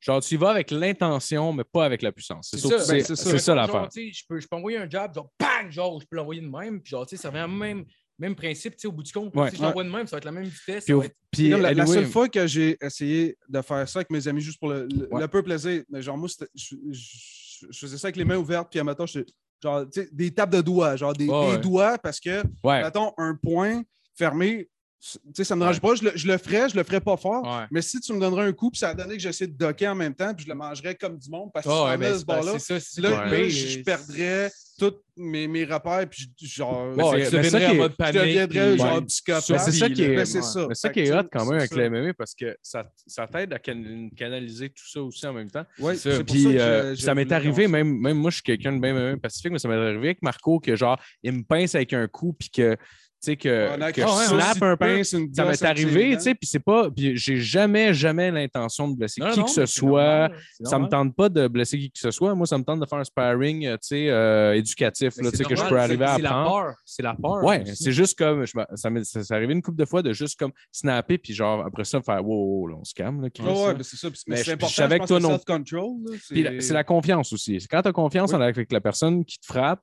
Genre, 0.00 0.22
tu 0.22 0.34
y 0.34 0.36
vas 0.36 0.50
avec 0.50 0.70
l'intention, 0.70 1.52
mais 1.52 1.64
pas 1.64 1.84
avec 1.84 2.02
la 2.02 2.12
puissance. 2.12 2.48
C'est 2.50 2.58
C'est 2.58 2.68
ça, 2.68 2.78
ça, 2.78 2.92
ben, 2.92 3.00
c'est- 3.04 3.16
c'est 3.16 3.22
ça. 3.24 3.30
c'est 3.30 3.38
ça 3.38 3.54
l'affaire. 3.54 3.88
tu 3.92 4.06
sais, 4.06 4.12
Je 4.12 4.24
peux, 4.28 4.38
je 4.40 4.46
peux 4.46 4.56
envoyer 4.56 4.78
un 4.78 4.88
jab, 4.88 5.12
genre, 5.14 5.30
bang, 5.40 5.70
genre, 5.70 6.00
je 6.00 6.06
peux 6.06 6.16
l'envoyer 6.16 6.40
de 6.40 6.48
même, 6.48 6.80
puis 6.80 6.90
genre, 6.90 7.04
tu 7.06 7.16
sais, 7.16 7.22
ça 7.22 7.30
revient 7.30 7.44
au 7.44 7.48
même, 7.48 7.84
même 8.18 8.34
principe, 8.36 8.74
tu 8.76 8.82
sais, 8.82 8.88
au 8.88 8.92
bout 8.92 9.02
du 9.02 9.12
compte. 9.12 9.34
Ouais. 9.34 9.50
Si 9.50 9.56
je 9.56 9.62
l'envoie 9.62 9.82
de 9.84 9.90
même, 9.90 10.06
ça 10.06 10.16
va 10.16 10.18
être 10.18 10.24
la 10.24 10.32
même 10.32 10.44
vitesse. 10.44 10.84
Puis, 10.84 10.92
ça 10.92 10.96
au- 10.96 11.00
va 11.00 11.06
être- 11.06 11.16
puis, 11.32 11.50
Comme 11.50 11.62
la, 11.62 11.86
seule 11.86 12.06
fois 12.06 12.28
que 12.28 12.46
j'ai 12.46 12.76
essayé 12.80 13.36
de 13.48 13.60
faire 13.62 13.88
ça 13.88 13.98
avec 14.00 14.10
mes 14.10 14.26
amis 14.28 14.40
juste 14.40 14.58
pour 14.60 14.68
le, 14.70 14.86
le- 14.86 15.08
Ouais. 15.12 15.20
le 15.20 15.28
peu 15.28 15.42
plaisir, 15.42 15.82
mais 15.88 16.00
genre, 16.00 16.16
moi, 16.16 16.28
je, 16.54 16.76
je- 16.90 17.66
je 17.70 17.78
faisais 17.78 17.98
ça 17.98 18.06
avec 18.06 18.16
les 18.16 18.24
mains 18.24 18.36
ouvertes, 18.36 18.68
puis 18.70 18.78
à 18.78 18.84
matin, 18.84 19.04
je 19.06 19.20
genre, 19.60 19.84
tu 19.90 20.02
sais, 20.02 20.08
des 20.12 20.30
tapes 20.32 20.50
de 20.52 20.60
doigts, 20.60 20.94
genre 20.94 21.12
des, 21.12 21.26
Ouais, 21.28 21.46
des 21.46 21.52
ouais. 21.54 21.58
doigts, 21.58 21.98
parce 21.98 22.20
que, 22.20 22.42
Ouais. 22.62 22.82
mettons, 22.84 23.12
un 23.18 23.34
point 23.34 23.82
fermé, 24.16 24.68
sais, 25.00 25.44
ça 25.44 25.54
me 25.54 25.60
dérange 25.60 25.80
pas, 25.80 25.94
je 25.94 26.04
le, 26.04 26.12
je 26.14 26.26
le 26.26 26.38
ferais, 26.38 26.68
je 26.68 26.76
le 26.76 26.82
ferais 26.82 27.00
pas 27.00 27.16
fort, 27.16 27.42
Ouais. 27.44 27.66
mais 27.70 27.82
si 27.82 28.00
tu 28.00 28.12
me 28.12 28.20
donnerais 28.20 28.44
un 28.46 28.52
coup, 28.52 28.70
puis 28.70 28.78
ça 28.80 28.90
a 28.90 28.94
donné 28.94 29.14
que 29.16 29.22
j'essayais 29.22 29.48
de 29.50 29.56
docker 29.56 29.92
en 29.92 29.94
même 29.94 30.14
temps, 30.14 30.34
puis 30.34 30.44
je 30.44 30.50
le 30.50 30.56
mangerais 30.56 30.94
comme 30.94 31.16
du 31.18 31.30
monde, 31.30 31.50
parce 31.54 31.66
que 31.66 31.70
Ah, 31.70 31.74
si 31.76 31.84
ouais, 31.84 31.92
je 31.94 32.12
ben, 32.12 32.18
ce 32.18 32.24
bord-là, 32.24 32.52
là, 32.98 33.26
là, 33.30 33.48
je, 33.48 33.48
je 33.48 33.78
perdrais 33.82 34.50
tous 34.78 34.94
mes, 35.16 35.48
mes 35.48 35.64
repères, 35.64 36.06
puis 36.08 36.28
je- 36.40 36.46
genre, 36.46 36.92
tu 36.92 36.96
mais 36.96 37.24
ça 37.24 37.36
deviendrais 37.36 37.66
en 37.66 37.74
mode 37.74 37.92
je 37.92 37.96
panique. 37.96 38.20
deviendrais 38.22 38.70
puis- 38.70 38.78
genre 38.78 38.94
Ouais. 38.98 39.04
psychopathe. 39.06 39.50
Mais 39.50 39.58
c'est 39.58 39.72
ça 39.72 39.90
qui 39.90 40.02
est, 40.02 40.14
Ben, 40.16 40.24
c'est 40.24 40.42
ça. 40.42 40.66
mais 40.68 40.74
ça 40.74 40.88
Fait 40.88 40.94
qui 40.94 41.00
est 41.00 41.04
tu 41.06 41.12
hot 41.12 41.28
quand 41.32 41.44
même 41.46 41.58
avec 41.58 41.74
le 41.74 41.84
MMA 41.90 42.14
parce 42.14 42.34
que 42.34 42.56
ça, 42.62 42.84
ça 43.06 43.26
t'aide 43.26 43.52
à 43.52 43.58
can- 43.58 44.08
canaliser 44.16 44.68
tout 44.70 44.86
ça 44.88 45.02
aussi 45.02 45.26
en 45.26 45.32
même 45.32 45.50
temps. 45.50 45.64
Ouais, 45.80 45.96
C'est 45.96 46.22
Puis 46.24 46.42
ça 46.44 46.48
euh, 46.50 46.90
je- 46.94 47.00
je 47.00 47.04
ça 47.04 47.14
m'est 47.14 47.30
arrivé, 47.32 47.66
même, 47.66 47.88
même 47.98 48.16
moi, 48.18 48.30
je 48.30 48.36
suis 48.36 48.42
quelqu'un 48.44 48.72
de 48.72 48.80
bien, 48.80 49.16
pacifique, 49.18 49.50
mais 49.52 49.58
ça 49.58 49.68
m'est 49.68 49.74
arrivé 49.74 50.08
avec 50.08 50.22
Marco 50.22 50.60
que 50.60 50.76
genre, 50.76 50.98
il 51.24 51.32
me 51.32 51.42
pince 51.42 51.74
avec 51.74 51.92
un 51.92 52.06
coup, 52.06 52.32
puis 52.32 52.48
que, 52.50 52.74
tu 52.74 52.80
sais, 53.20 53.36
que, 53.36 53.68
je 53.96 54.62
un 54.62 54.76
peu. 54.76 55.02
Ça 55.04 55.18
m'est 55.18 55.48
avec 55.48 55.62
arrivé, 55.62 56.16
tu 56.16 56.22
sais, 56.22 56.34
puis 56.34 56.46
c'est 56.46 56.60
pas. 56.60 56.90
Puis 56.90 57.16
j'ai 57.16 57.36
jamais, 57.38 57.92
jamais 57.94 58.30
l'intention 58.30 58.88
de 58.88 58.96
blesser 58.96 59.20
Non, 59.20 59.30
qui 59.32 59.40
non, 59.40 59.44
que 59.46 59.50
ce 59.50 59.66
soit. 59.66 60.28
normal, 60.28 60.38
Ça 60.62 60.64
me 60.64 60.70
normal. 60.82 60.88
tente 60.90 61.16
pas 61.16 61.28
de 61.28 61.48
blesser 61.48 61.78
qui 61.78 61.90
que 61.90 61.98
ce 61.98 62.10
soit. 62.10 62.34
Moi, 62.34 62.46
ça 62.46 62.56
me 62.58 62.64
tente 62.64 62.80
de 62.80 62.86
faire 62.86 62.98
un 62.98 63.04
sparring, 63.04 63.66
euh, 63.66 63.72
tu 63.74 63.88
sais, 63.88 64.08
euh, 64.10 64.54
éducatif, 64.54 65.14
Mais 65.16 65.24
là, 65.24 65.30
sais, 65.38 65.44
que 65.44 65.50
je 65.56 65.62
normal, 65.62 65.70
peux 65.70 65.80
arriver 65.80 66.04
c'est- 66.06 66.12
à 66.12 66.16
C'est 66.16 66.22
la 66.22 66.30
apprendre. 66.30 66.64
peur. 66.66 66.74
C'est 66.84 67.02
la 67.02 67.14
peur. 67.14 67.44
Ouais, 67.44 67.62
aussi. 67.62 67.76
c'est 67.84 67.92
juste 67.92 68.18
comme. 68.18 68.44
je 68.46 68.52
ça 68.74 68.90
m'est 68.90 69.32
arrivé 69.32 69.52
une 69.52 69.62
couple 69.62 69.78
de 69.78 69.84
fois 69.84 70.02
de 70.02 70.12
juste 70.12 70.38
comme 70.38 70.52
snapper, 70.72 71.18
puis 71.18 71.34
genre, 71.34 71.64
après 71.66 71.84
ça, 71.84 72.00
faire 72.00 72.24
wow, 72.24 72.60
wow, 72.60 72.68
là, 72.68 72.76
on 72.80 72.84
se 72.84 72.94
calme, 72.94 73.22
là. 73.22 73.28
Ouais, 73.52 73.74
mais 73.76 73.82
c'est 73.82 73.96
ça. 73.96 74.08
Mais 74.26 74.36
c'est 74.36 74.52
important. 74.52 74.74
pense, 75.00 75.08
toi 75.08 75.20
non- 75.20 75.30
c'est 76.60 76.74
la 76.74 76.84
confiance 76.84 77.32
aussi. 77.32 77.58
Quand 77.70 77.82
tu 77.82 77.88
as 77.88 77.92
confiance 77.92 78.32
avec 78.34 78.70
la 78.72 78.80
personne 78.80 79.24
qui 79.24 79.38
te 79.38 79.46
frappe, 79.46 79.80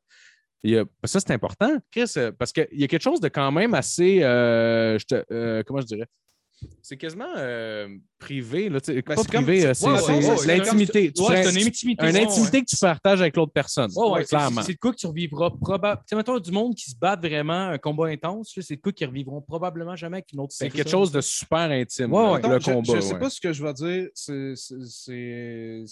il 0.66 0.72
y 0.72 0.78
a- 0.78 0.86
ça, 1.06 1.20
c'est 1.20 1.32
important, 1.32 1.78
Chris, 1.92 2.12
euh, 2.18 2.32
parce 2.32 2.52
qu'il 2.52 2.68
y 2.74 2.84
a 2.84 2.88
quelque 2.88 3.02
chose 3.04 3.20
de 3.20 3.28
quand 3.30 3.52
même 3.52 3.74
assez. 3.74 4.24
euh, 4.24 4.98
je 5.00 5.06
te- 5.06 5.26
euh, 5.32 5.64
comment 5.66 5.82
je 5.82 5.86
dirais? 5.88 6.08
C'est 6.82 6.96
quasiment 6.96 7.28
euh, 7.38 7.90
privé. 8.18 8.70
Là, 8.70 8.80
Ben, 8.88 9.02
pas 9.04 9.18
c'est 9.18 9.28
privé, 9.28 9.60
c'est- 9.62 9.74
c'est 9.74 9.88
ouais, 9.88 9.98
c'est- 9.98 10.12
ouais, 10.14 10.22
c'est 10.22 10.30
ouais, 10.32 10.38
c'est 10.38 10.58
l'intimité. 10.58 11.12
Tu 11.12 11.22
Ouais, 11.22 11.28
fais- 11.44 11.44
c'est 11.52 11.62
une 11.62 11.68
intimité. 11.68 12.06
une 12.08 12.14
ouais, 12.16 12.24
intimité 12.24 12.62
que 12.62 12.66
tu 12.66 12.78
partages 12.78 13.20
avec 13.22 13.36
l'autre 13.36 13.52
personne. 13.52 13.92
Ouais, 13.94 14.10
ouais, 14.10 14.20
c'est- 14.24 14.30
clairement. 14.38 14.62
C'est 14.62 14.74
de 14.74 14.78
quoi 14.78 14.92
que 14.94 14.98
tu 14.98 15.06
revivras 15.06 15.50
probablement. 15.52 15.98
Tu 15.98 16.04
sais, 16.08 16.16
mettons, 16.16 16.40
du 16.40 16.52
monde 16.52 16.74
qui 16.74 16.90
se 16.90 16.96
bat 16.96 17.18
vraiment 17.18 17.68
un 17.72 17.78
combat 17.78 18.08
intense, 18.08 18.56
là, 18.56 18.64
c'est 18.66 18.78
de 18.78 18.82
quoi 18.82 18.94
qu'ils 18.94 19.08
revivront 19.08 19.42
probablement 19.42 19.96
jamais 19.98 20.18
avec 20.18 20.32
une 20.32 20.40
autre 20.40 20.54
C'est 20.54 20.66
personne. 20.66 20.78
quelque 20.84 20.92
chose 20.92 21.12
de 21.12 21.20
super 21.22 21.60
intime, 21.70 22.14
Ouais, 22.14 22.24
là, 22.24 22.32
ouais. 22.32 22.42
le 22.56 22.60
je- 22.60 22.66
combat. 22.72 22.92
Je 22.94 22.96
ne 22.98 23.02
sais 23.02 23.20
pas 23.20 23.30
ce 23.30 23.42
que 23.42 23.52
je 23.52 23.62
vais 23.64 23.74
dire. 23.74 24.08
c'est- 24.14 24.56
c'est- 24.56 24.86
c'est- 24.86 25.84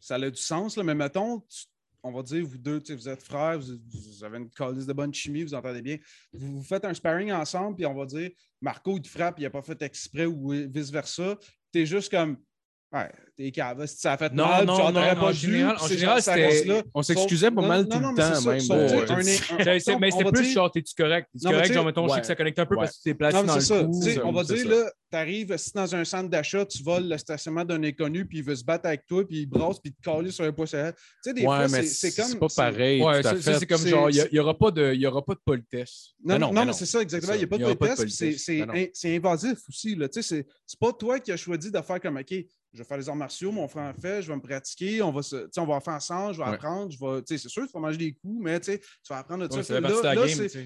Ça 0.00 0.14
a 0.14 0.30
du 0.30 0.40
sens, 0.40 0.76
là, 0.76 0.84
mais 0.84 0.94
mettons, 0.94 1.40
tu- 1.40 1.66
on 2.02 2.12
va 2.12 2.22
dire, 2.22 2.44
vous 2.46 2.58
deux, 2.58 2.82
vous 2.88 3.08
êtes 3.08 3.22
frères, 3.22 3.58
vous, 3.58 4.24
avez 4.24 4.38
une 4.38 4.50
calice 4.50 4.86
de 4.86 4.92
bonne 4.92 5.12
chimie, 5.12 5.42
vous 5.42 5.54
entendez 5.54 5.82
bien. 5.82 5.98
Vous, 6.32 6.56
vous 6.56 6.62
faites 6.62 6.84
un 6.84 6.94
sparring 6.94 7.32
ensemble, 7.32 7.76
puis 7.76 7.86
on 7.86 7.94
va 7.94 8.06
dire, 8.06 8.30
Marco, 8.60 8.96
il 8.96 9.02
te 9.02 9.08
frappe, 9.08 9.38
il 9.38 9.42
n'a 9.42 9.50
pas 9.50 9.62
fait 9.62 9.80
exprès 9.82 10.26
ou 10.26 10.50
vice-versa. 10.50 11.38
Tu 11.72 11.80
es 11.80 11.86
juste 11.86 12.10
comme. 12.10 12.38
Ouais, 12.92 13.10
t'es 13.38 13.50
cave. 13.52 13.86
Si 13.86 13.96
ça 13.98 14.14
a 14.14 14.18
fait 14.18 14.32
Non, 14.32 14.46
mal, 14.46 14.66
non, 14.66 14.74
puis 14.74 14.82
genre, 14.82 14.92
non, 14.92 15.00
t'aurais 15.00 15.10
en 15.12 15.20
pas 15.20 15.32
dû. 15.32 15.64
en 15.64 15.86
général, 15.86 16.18
on 16.94 17.02
s'excusait 17.02 17.50
pas 17.50 17.62
mal 17.66 17.82
non, 17.82 17.88
tout 17.88 18.00
non, 18.00 18.10
le 18.10 18.16
temps, 18.16 18.40
tu 18.40 18.48
Mais 20.00 20.10
c'était 20.10 20.24
plus 20.30 20.42
dire- 20.42 20.52
genre, 20.52 20.70
t'es-tu 20.72 20.94
correct? 20.94 21.28
T'es-tu 21.32 21.44
correct? 21.46 21.62
tu 21.62 21.68
sais- 21.68 21.74
Genre, 21.74 21.84
mettons, 21.86 22.08
je 22.08 22.14
sais 22.14 22.20
que 22.20 22.26
ça 22.26 22.34
connecte 22.36 22.58
un 22.58 22.66
peu 22.66 22.74
Ouais. 22.74 22.84
parce 22.84 22.96
que 22.96 23.02
tu 23.02 23.08
t'es 23.10 23.14
placé 23.14 23.36
dans 23.46 23.60
c'est 23.60 23.74
le 23.74 23.80
ça. 23.80 23.84
cou. 23.84 24.00
Tu 24.00 24.08
sais, 24.10 24.14
ça, 24.16 24.26
on 24.26 24.32
va 24.32 24.44
dire, 24.44 24.68
là, 24.68 24.90
tu 25.10 25.16
arrives 25.16 25.56
dans 25.74 25.94
un 25.94 26.04
centre 26.04 26.28
d'achat, 26.28 26.66
tu 26.66 26.82
voles 26.82 27.08
le 27.08 27.16
stationnement 27.16 27.64
d'un 27.64 27.82
inconnu, 27.84 28.26
puis 28.26 28.38
il 28.38 28.44
veut 28.44 28.56
se 28.56 28.64
battre 28.64 28.86
avec 28.86 29.06
toi, 29.06 29.26
puis 29.26 29.38
il 29.40 29.46
brasse, 29.46 29.78
puis 29.80 29.92
il 29.92 29.94
te 29.94 30.02
colle 30.10 30.30
sur 30.32 30.44
un 30.44 30.52
poisson. 30.52 30.92
Tu 30.94 31.30
sais, 31.30 31.34
des 31.34 31.42
fois, 31.42 31.68
c'est 31.68 32.14
comme. 32.14 32.26
c'est 32.26 32.38
pas 32.38 32.46
pareil. 32.56 33.02
C'est 33.40 33.66
comme 33.66 33.86
genre, 33.86 34.10
il 34.10 34.28
n'y 34.32 34.38
aura, 34.38 34.56
pas 34.58 34.70
de- 34.70 34.92
il 34.94 35.00
y 35.00 35.06
aura 35.06 35.24
pas 35.24 35.34
de 35.34 35.40
politesse. 35.44 36.08
Non, 36.24 36.38
non, 36.52 36.72
c'est 36.72 36.86
ça, 36.86 37.00
exactement. 37.00 37.34
Il 37.34 37.38
n'y 37.38 37.44
a 37.44 37.46
pas 37.46 37.58
de 37.58 37.74
politesse, 37.74 38.00
puis 38.04 38.38
c'est- 38.92 39.14
invasif 39.16 39.58
aussi. 39.68 39.94
là. 39.94 40.08
Tu 40.08 40.22
sais, 40.22 40.46
C'est 40.66 40.78
pas 40.80 40.92
toi 40.92 41.18
qui 41.18 41.32
as 41.32 41.36
choisi 41.36 41.70
de 41.70 41.80
faire 41.80 42.00
comme 42.00 42.16
OK, 42.18 42.26
je 42.30 42.78
vais 42.78 42.84
faire 42.84 42.98
les 42.98 43.08
arts 43.08 43.16
martiaux, 43.28 43.52
mon 43.52 43.68
frère 43.68 43.94
fait, 44.00 44.22
je 44.22 44.28
vais 44.28 44.36
me 44.36 44.40
pratiquer, 44.40 45.02
on 45.02 45.12
va, 45.12 45.22
se, 45.22 45.48
on 45.58 45.66
va 45.66 45.80
faire 45.80 45.94
ensemble, 45.94 46.32
je 46.34 46.38
vais 46.38 46.44
Ouais. 46.48 46.54
apprendre, 46.54 46.90
je 46.90 46.98
vais. 46.98 47.22
C'est 47.26 47.48
sûr, 47.48 47.66
tu 47.66 47.72
vas 47.72 47.80
manger 47.80 47.98
des 47.98 48.12
coups, 48.12 48.42
mais 48.42 48.58
tu 48.60 48.78
vas 49.10 49.18
apprendre 49.18 49.46
de 49.46 49.54
Ouais, 49.54 49.62
ça. 49.62 49.80
Là, 49.80 49.90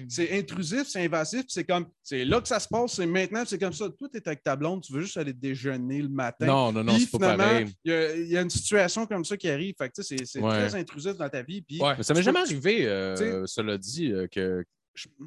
c'est- 0.09 0.37
intrusif, 0.39 0.87
c'est 0.87 1.03
invasif, 1.03 1.43
c'est 1.47 1.63
comme. 1.65 1.87
C'est 2.01 2.23
là 2.25 2.39
que 2.41 2.47
ça 2.47 2.59
se 2.59 2.67
passe, 2.67 2.93
c'est 2.93 3.05
maintenant, 3.05 3.43
c'est 3.45 3.59
comme 3.59 3.73
ça. 3.73 3.89
Toi, 3.89 4.07
tu 4.11 4.17
es 4.17 4.27
avec 4.27 4.43
ta 4.43 4.55
blonde, 4.55 4.81
tu 4.81 4.93
veux 4.93 5.01
juste 5.01 5.17
aller 5.17 5.33
déjeuner 5.33 6.01
le 6.01 6.09
matin. 6.09 6.45
Non, 6.45 6.71
non, 6.71 6.83
non, 6.83 6.93
Puis 6.93 7.01
c'est 7.03 7.11
pas 7.11 7.17
finalement, 7.17 7.43
pareil. 7.43 7.67
il 7.83 7.91
y, 7.91 7.95
a- 7.95 8.15
il 8.15 8.27
y 8.27 8.37
a 8.37 8.41
une 8.41 8.49
situation 8.49 9.05
comme 9.05 9.25
ça 9.25 9.35
qui 9.37 9.49
arrive. 9.49 9.75
Fait 9.77 9.89
que, 9.89 10.01
c'est 10.01 10.39
Ouais. 10.39 10.67
très 10.67 10.75
intrusif 10.75 11.17
dans 11.17 11.29
ta 11.29 11.41
vie. 11.41 11.61
Puis. 11.61 11.79
Mais 11.81 12.03
ça 12.03 12.13
m'est 12.13 12.23
jamais 12.23 12.39
arrivé, 12.39 12.87
euh, 12.87 13.45
cela 13.45 13.77
dit, 13.77 14.11
euh, 14.11 14.27
que, 14.27 14.63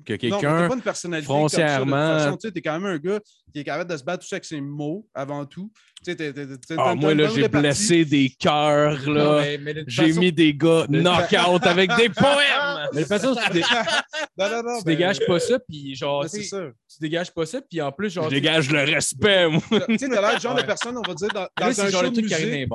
que 0.04 0.14
quelqu'un. 0.14 0.68
pas 0.68 0.74
une 0.74 0.80
personnalité 0.82 1.26
foncièrement- 1.26 1.78
Comme 1.78 1.90
ça, 1.90 2.26
de 2.26 2.30
toute 2.32 2.42
façon, 2.42 2.52
tu 2.52 2.58
es 2.58 2.62
quand 2.62 2.72
même 2.80 2.86
un 2.86 2.98
gars 2.98 3.20
qui 3.52 3.60
est 3.60 3.64
capable 3.64 3.90
de 3.90 3.96
se 3.96 4.04
battre 4.04 4.22
tout 4.22 4.28
ça 4.28 4.36
avec 4.36 4.44
ses 4.44 4.60
mots 4.60 5.06
avant 5.14 5.44
tout. 5.46 5.70
Tu 6.04 6.10
sais, 6.12 6.16
t'es- 6.16 6.32
t'es- 6.32 6.46
t'es- 6.46 6.74
Ah, 6.78 6.94
moi, 6.94 7.14
là, 7.14 7.28
j'ai 7.34 7.48
blessé 7.48 8.04
des 8.04 8.30
cœurs, 8.38 9.08
là. 9.08 9.42
J'ai 9.86 10.08
façon- 10.08 10.20
mis 10.20 10.32
des 10.32 10.54
gars 10.54 10.86
knock-out 10.88 11.64
avec 11.66 11.90
des 11.96 12.08
poèmes. 12.10 12.88
Mais 12.92 13.02
de 13.02 13.06
toute 13.06 13.08
façon, 13.08 13.34
tu, 13.34 13.52
dé- 13.52 13.62
Non, 14.38 14.50
non, 14.50 14.62
non. 14.62 14.78
tu 14.78 14.84
ben, 14.84 14.92
dégages 14.94 15.20
pas 15.26 15.40
ça, 15.40 15.58
puis 15.58 15.94
genre, 15.96 16.22
ben, 16.24 16.28
tu 16.30 16.98
dégages 17.00 17.32
pas 17.32 17.46
ça, 17.46 17.60
puis 17.62 17.80
en 17.80 17.90
plus, 17.90 18.10
genre. 18.10 18.24
Je 18.26 18.30
dégage 18.30 18.70
le 18.70 18.80
respect, 18.84 19.48
moi. 19.48 19.60
Tu 19.88 19.98
sais, 19.98 20.08
t'as 20.08 20.20
l'air 20.20 20.34
le 20.34 20.40
genre 20.40 20.54
Ouais. 20.54 20.62
de 20.62 20.66
personne, 20.66 20.96
on 20.96 21.02
va 21.02 21.14
dire, 21.14 21.28
dans, 21.28 21.48
dans 21.58 21.72
c'est 21.72 21.80
un 21.82 21.88
genre 21.88 22.04
show 22.04 22.10
de 22.10 22.20
musique. 22.20 22.68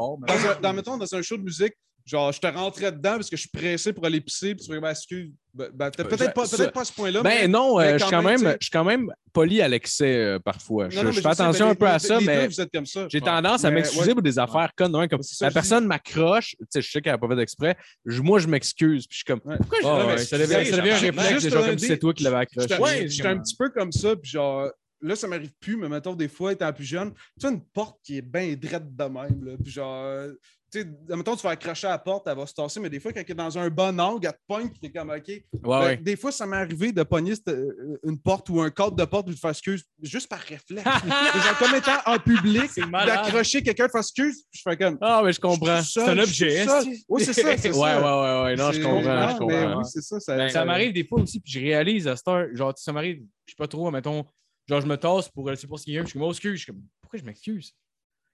dans, 0.61 0.73
mettons, 0.73 0.97
dans 0.97 1.15
un 1.15 1.21
show 1.21 1.37
de 1.37 1.43
musique, 1.43 1.73
genre, 2.05 2.31
je 2.31 2.39
te 2.39 2.47
rentrais 2.47 2.91
dedans 2.91 3.15
parce 3.15 3.29
que 3.29 3.35
je 3.35 3.41
suis 3.41 3.49
pressé 3.49 3.93
pour 3.93 4.05
aller 4.05 4.21
pisser, 4.21 4.55
puis 4.55 4.65
tu 4.65 4.71
fais, 4.73 4.79
ben, 4.79 4.89
excuse. 4.89 5.31
Ben, 5.53 5.69
ben, 5.73 5.91
Ben, 5.97 6.05
peut-être 6.05 6.33
pas, 6.33 6.47
peut 6.47 6.79
à 6.79 6.85
ce 6.85 6.93
point-là. 6.93 7.21
Ben 7.21 7.29
mais- 7.41 7.47
non, 7.47 7.77
mais 7.77 7.83
euh, 7.85 7.97
je, 7.97 8.03
suis 8.03 8.11
quand 8.11 8.23
même, 8.23 8.39
je 8.39 8.57
suis 8.61 8.71
quand 8.71 8.85
même 8.85 9.11
poli 9.33 9.61
à 9.61 9.67
l'excès 9.67 10.15
euh, 10.15 10.39
parfois. 10.39 10.89
Je, 10.89 10.99
Non, 10.99 11.11
je 11.11 11.19
fais 11.19 11.27
attention 11.27 11.69
un 11.69 11.75
peu 11.75 11.87
à 11.87 11.99
ça, 11.99 12.19
mais 12.21 12.43
deux, 12.43 12.53
vous 12.53 12.61
êtes 12.61 12.71
comme 12.71 12.85
ça. 12.85 13.07
j'ai 13.09 13.19
tendance 13.19 13.65
à 13.65 13.71
m'excuser 13.71 14.07
ouais. 14.07 14.13
pour 14.13 14.21
des 14.21 14.39
affaires 14.39 14.71
connes. 14.77 14.95
ouais, 14.95 15.07
comme 15.09 15.21
ça, 15.21 15.45
la 15.45 15.51
personne 15.51 15.85
m'accroche, 15.85 16.55
tu 16.57 16.65
sais, 16.69 16.81
je 16.81 16.89
sais 16.89 17.01
qu'elle 17.01 17.13
n'a 17.13 17.17
pas 17.17 17.27
fait 17.27 17.35
d'exprès. 17.35 17.75
Moi, 18.05 18.39
je 18.39 18.47
m'excuse. 18.47 19.07
Puis 19.07 19.19
je 19.19 19.23
suis 19.23 19.25
comme, 19.25 19.41
pourquoi 19.41 19.77
je 19.81 19.87
Ah, 19.87 20.17
ça? 20.17 20.37
devient, 20.37 20.55
un 20.55 20.97
réflexe, 20.97 21.49
comme 21.49 21.77
si 21.77 21.87
c'est 21.87 21.99
toi 21.99 22.13
qui 22.13 22.23
l'avais 22.23 22.37
accroché. 22.37 22.67
J'étais 22.69 22.81
Ouais, 22.81 23.07
j'étais 23.07 23.27
un 23.27 23.37
petit 23.39 23.55
peu 23.55 23.69
comme 23.69 23.91
ça, 23.91 24.15
puis 24.15 24.31
genre, 24.31 24.69
là, 25.01 25.15
ça 25.15 25.27
m'arrive 25.27 25.51
plus, 25.59 25.75
mais 25.75 25.89
mettons, 25.89 26.15
des 26.15 26.27
fois, 26.27 26.53
étant 26.53 26.71
plus 26.71 26.85
jeune, 26.85 27.11
tu 27.39 27.45
as 27.45 27.49
une 27.49 27.61
porte 27.61 27.99
qui 28.03 28.17
est 28.17 28.21
bien 28.21 28.55
drette 28.55 28.95
de 28.95 29.03
même, 29.03 29.43
là, 29.43 29.53
puis 29.61 29.71
genre, 29.71 30.27
tu 30.71 30.81
sais, 30.81 30.87
mettons, 31.09 31.35
tu 31.35 31.43
vas 31.43 31.49
accrocher 31.51 31.87
à 31.87 31.91
la 31.91 31.97
porte, 31.97 32.27
elle 32.27 32.37
va 32.37 32.45
se 32.47 32.53
tasser, 32.53 32.79
mais 32.79 32.89
des 32.89 32.99
fois, 32.99 33.11
quand 33.11 33.19
elle 33.19 33.31
est 33.31 33.33
dans 33.35 33.57
un 33.57 33.69
bon 33.69 33.99
angle, 33.99 34.25
elle 34.25 34.31
te 34.33 34.37
pogne, 34.47 34.69
puis 34.69 34.79
t'es 34.79 34.91
comme, 34.91 35.09
OK. 35.09 35.27
Ouais, 35.27 35.43
Ben, 35.53 35.79
ouais. 35.81 35.97
Des 35.97 36.15
fois, 36.15 36.31
ça 36.31 36.45
m'est 36.45 36.55
arrivé 36.57 36.91
de 36.91 37.03
pogner 37.03 37.33
euh, 37.49 37.97
une 38.03 38.17
porte 38.19 38.49
ou 38.49 38.61
un 38.61 38.69
cadre 38.69 38.95
de 38.95 39.03
porte, 39.05 39.25
puis 39.25 39.35
de 39.35 39.39
faire 39.39 39.49
excuse, 39.49 39.83
juste 40.01 40.29
par 40.29 40.39
réflexe. 40.39 40.83
genre, 40.83 41.57
comme 41.59 41.75
étant 41.75 41.97
en 42.05 42.17
public, 42.19 42.71
d'accrocher 43.05 43.61
quelqu'un, 43.63 43.87
de 43.87 43.91
faire 43.91 44.01
excuse, 44.01 44.45
je 44.51 44.61
fais 44.63 44.77
comme. 44.77 44.97
Ah, 45.01 45.21
mais 45.25 45.33
je 45.33 45.39
comprends. 45.41 45.81
C'est 45.81 46.01
un 46.01 46.17
objet, 46.17 46.65
Oui, 47.09 47.23
c'est 47.25 47.33
ça. 47.33 47.57
c'est 47.57 47.69
Ouais, 47.75 47.75
ça. 47.75 47.99
ouais, 48.01 48.21
ouais, 48.39 48.43
ouais. 48.43 48.55
Non, 48.55 48.71
je 48.71 48.81
comprends. 48.81 49.29
Je 49.29 49.37
comprends. 49.37 49.77
oui, 49.79 49.85
c'est 49.91 50.01
ça. 50.01 50.19
ça, 50.19 50.37
Ben, 50.37 50.49
ça 50.49 50.63
m'arrive 50.65 50.93
des 50.93 51.03
fois 51.05 51.21
aussi, 51.21 51.39
puis 51.39 51.51
je 51.51 51.59
réalise 51.59 52.07
à 52.07 52.15
cette 52.15 52.27
heure, 52.27 52.47
genre, 52.53 52.73
ça 52.77 52.93
m'arrive, 52.93 53.23
je 53.45 53.51
sais 53.51 53.55
pas 53.57 53.67
trop, 53.67 53.91
mettons, 53.91 54.25
genre, 54.69 54.79
je 54.81 54.87
me 54.87 54.95
tasse 54.95 55.27
pour, 55.29 55.49
euh, 55.49 55.55
c'est 55.55 55.67
pour 55.67 55.79
ce 55.79 55.83
qu'il 55.85 55.93
y 55.95 55.97
a, 55.97 56.01
je 56.01 56.07
suis 56.07 56.13
comme, 56.19 56.27
oh, 56.27 56.31
excuse, 56.31 56.53
je 56.53 56.63
suis 56.63 56.71
comme, 56.71 56.81
pourquoi 57.01 57.19
je 57.19 57.25
m'excuse? 57.25 57.73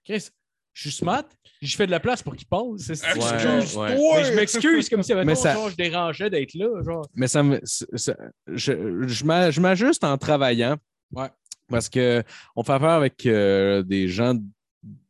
Chris, 0.04 0.28
je 0.78 0.88
suis 0.90 0.98
smart, 0.98 1.24
je 1.60 1.76
fais 1.76 1.86
de 1.86 1.90
la 1.90 1.98
place 1.98 2.22
pour 2.22 2.36
qu'il 2.36 2.46
passe. 2.46 2.62
Ouais, 2.62 2.76
je- 2.86 3.78
ouais. 3.78 3.96
Mais 4.16 4.24
je 4.24 4.32
m'excuse 4.32 4.88
comme 4.88 5.02
si, 5.02 5.12
Mais 5.12 5.34
ça- 5.34 5.54
genre, 5.54 5.70
je 5.70 5.76
dérangeais 5.76 6.30
d'être 6.30 6.54
là, 6.54 6.68
genre. 6.84 7.04
Mais 7.14 7.26
ça 7.26 7.42
me. 7.42 7.58
ça- 7.64 8.16
je 8.46 9.06
je 9.08 9.24
m'a- 9.24 9.50
je 9.50 9.60
m'ajuste 9.60 10.04
en 10.04 10.16
travaillant. 10.16 10.76
Ouais. 11.12 11.28
Parce 11.68 11.88
que 11.88 12.22
on 12.54 12.62
fait 12.62 12.72
affaire 12.72 12.90
avec 12.90 13.26
euh, 13.26 13.82
des 13.82 14.06
gens 14.08 14.34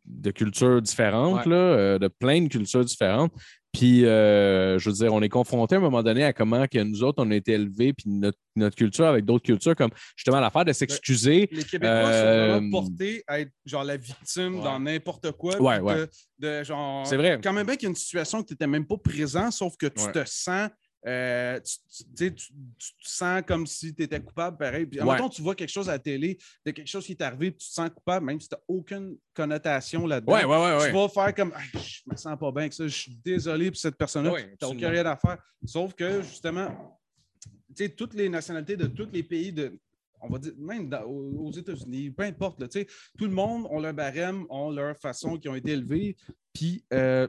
de 0.06 0.30
cultures 0.30 0.80
différentes, 0.80 1.44
Ouais. 1.44 1.50
là, 1.52 1.56
euh, 1.56 1.98
de 1.98 2.08
plein 2.08 2.40
de 2.40 2.48
cultures 2.48 2.84
différentes. 2.84 3.30
Puis, 3.72 4.04
euh, 4.06 4.78
je 4.78 4.88
veux 4.88 4.94
dire, 4.96 5.12
on 5.12 5.20
est 5.20 5.28
confronté 5.28 5.74
à 5.74 5.78
un 5.78 5.80
moment 5.82 6.02
donné 6.02 6.24
à 6.24 6.32
comment 6.32 6.66
que 6.66 6.78
nous 6.78 7.02
autres, 7.02 7.22
on 7.24 7.30
a 7.30 7.34
été 7.34 7.52
élevés, 7.52 7.92
puis 7.92 8.08
notre, 8.08 8.38
notre 8.56 8.74
culture 8.76 9.04
avec 9.06 9.24
d'autres 9.26 9.44
cultures, 9.44 9.76
comme 9.76 9.90
justement 10.16 10.40
l'affaire 10.40 10.64
de 10.64 10.72
s'excuser. 10.72 11.48
Les 11.52 11.64
Québécois 11.64 11.88
Euh, 12.08 12.46
sont 12.46 12.52
vraiment 12.60 12.70
portés 12.70 13.22
à 13.26 13.40
être 13.40 13.52
genre 13.66 13.84
la 13.84 13.96
victime 13.98 14.56
Ouais. 14.56 14.64
dans 14.64 14.80
n'importe 14.80 15.32
quoi. 15.32 15.60
Ouais, 15.60 15.80
ouais. 15.80 15.94
De, 15.96 16.08
de 16.38 16.64
genre. 16.64 17.06
C'est 17.06 17.16
vrai. 17.16 17.38
Quand 17.42 17.52
même 17.52 17.66
bien 17.66 17.76
qu'il 17.76 17.84
y 17.84 17.86
a 17.86 17.90
une 17.90 17.96
situation 17.96 18.42
que 18.42 18.48
tu 18.48 18.54
n'étais 18.54 18.66
même 18.66 18.86
pas 18.86 18.96
présent, 18.96 19.50
sauf 19.50 19.76
que 19.76 19.86
tu 19.86 20.02
Ouais. 20.02 20.12
te 20.12 20.22
sens. 20.24 20.70
Euh, 21.08 21.58
tu, 21.60 21.74
tu- 21.88 22.04
tu 22.04 22.10
sais, 22.16 22.34
tu- 22.34 22.52
tu 22.78 22.92
te 23.02 23.08
sens 23.08 23.42
comme 23.46 23.66
si 23.66 23.94
tu 23.94 24.02
étais 24.02 24.20
coupable, 24.20 24.58
pareil. 24.58 24.84
Puis, 24.86 25.00
Ouais. 25.00 25.08
admettons, 25.08 25.28
tu 25.30 25.40
vois 25.42 25.54
quelque 25.54 25.70
chose 25.70 25.88
à 25.88 25.92
la 25.92 25.98
télé, 25.98 26.36
de 26.66 26.70
quelque 26.70 26.86
chose 26.86 27.06
qui 27.06 27.12
est 27.12 27.22
arrivé, 27.22 27.50
puis 27.50 27.60
tu 27.64 27.68
te 27.68 27.74
sens 27.74 27.88
coupable, 27.90 28.26
même 28.26 28.40
si 28.40 28.48
tu 28.48 28.54
n'as 28.54 28.60
aucune 28.68 29.16
connotation 29.32 30.06
là-dedans. 30.06 30.32
Ouais, 30.34 30.44
ouais. 30.44 30.86
Tu 30.88 30.92
vas 30.94 31.08
faire 31.08 31.34
comme 31.34 31.52
Hey, 31.56 31.80
je 31.82 32.02
me 32.10 32.16
sens 32.16 32.38
pas 32.38 32.50
bien 32.52 32.60
avec 32.62 32.72
ça, 32.74 32.86
je 32.86 32.94
suis 32.96 33.14
désolé 33.24 33.70
pour 33.70 33.80
cette 33.80 33.96
personne-là. 33.96 34.32
Tu 34.42 34.56
n'as 34.60 34.68
aucun 34.68 34.90
rien 34.90 35.06
à 35.06 35.16
faire. 35.16 35.38
Sauf 35.64 35.94
que 35.94 36.20
justement, 36.22 36.98
tu 37.42 37.50
sais, 37.84 37.88
toutes 37.88 38.14
les 38.14 38.28
nationalités 38.28 38.76
de 38.76 38.86
tous 38.86 39.08
les 39.12 39.22
pays 39.22 39.52
de. 39.52 39.78
On 40.20 40.28
va 40.28 40.38
dire, 40.40 40.52
même 40.58 40.88
dans- 40.88 41.04
aux 41.04 41.52
États-Unis, 41.52 42.10
peu 42.10 42.24
importe, 42.24 42.60
là, 42.60 42.66
tout 42.68 43.24
le 43.24 43.30
monde 43.30 43.66
ont 43.70 43.78
leur 43.78 43.94
barème, 43.94 44.46
ont 44.50 44.68
leur 44.70 44.96
façon 44.98 45.38
qui 45.38 45.48
ont 45.48 45.54
été 45.54 45.70
élevés. 45.70 46.16
Puis 46.52 46.84
euh, 46.92 47.28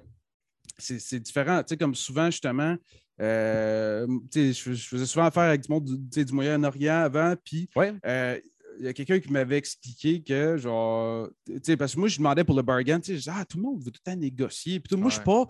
c'est 0.79 1.19
différent. 1.19 1.61
Comme 1.79 1.93
souvent, 1.93 2.31
justement, 2.31 2.75
euh, 3.21 4.07
je, 4.33 4.51
je 4.51 4.87
faisais 4.87 5.05
souvent 5.05 5.25
affaire 5.25 5.43
avec 5.43 5.61
du 5.61 5.71
monde 5.71 5.85
du, 5.85 6.33
Moyen-Orient 6.33 6.95
avant, 6.95 7.35
puis 7.43 7.69
Ouais. 7.75 7.93
euh, 8.05 8.39
il 8.79 8.85
y 8.85 8.87
a 8.87 8.93
quelqu'un 8.93 9.19
qui 9.19 9.31
m'avait 9.31 9.57
expliqué 9.57 10.21
que, 10.21 10.55
genre, 10.57 11.27
tu 11.45 11.59
sais, 11.63 11.75
parce 11.75 11.95
que 11.95 11.99
moi, 11.99 12.07
je 12.07 12.17
demandais 12.17 12.45
pour 12.45 12.55
le 12.55 12.61
bargain, 12.61 12.99
tu 12.99 13.19
sais, 13.19 13.29
ah, 13.33 13.43
tout 13.43 13.57
le 13.57 13.63
monde 13.63 13.79
veut 13.83 13.91
tout 13.91 13.99
le 14.05 14.11
temps 14.11 14.17
négocier. 14.17 14.79
Puis 14.79 14.89
tout, 14.89 14.97
moi, 14.97 15.09
je 15.09 15.15
suis 15.15 15.23
pas. 15.23 15.45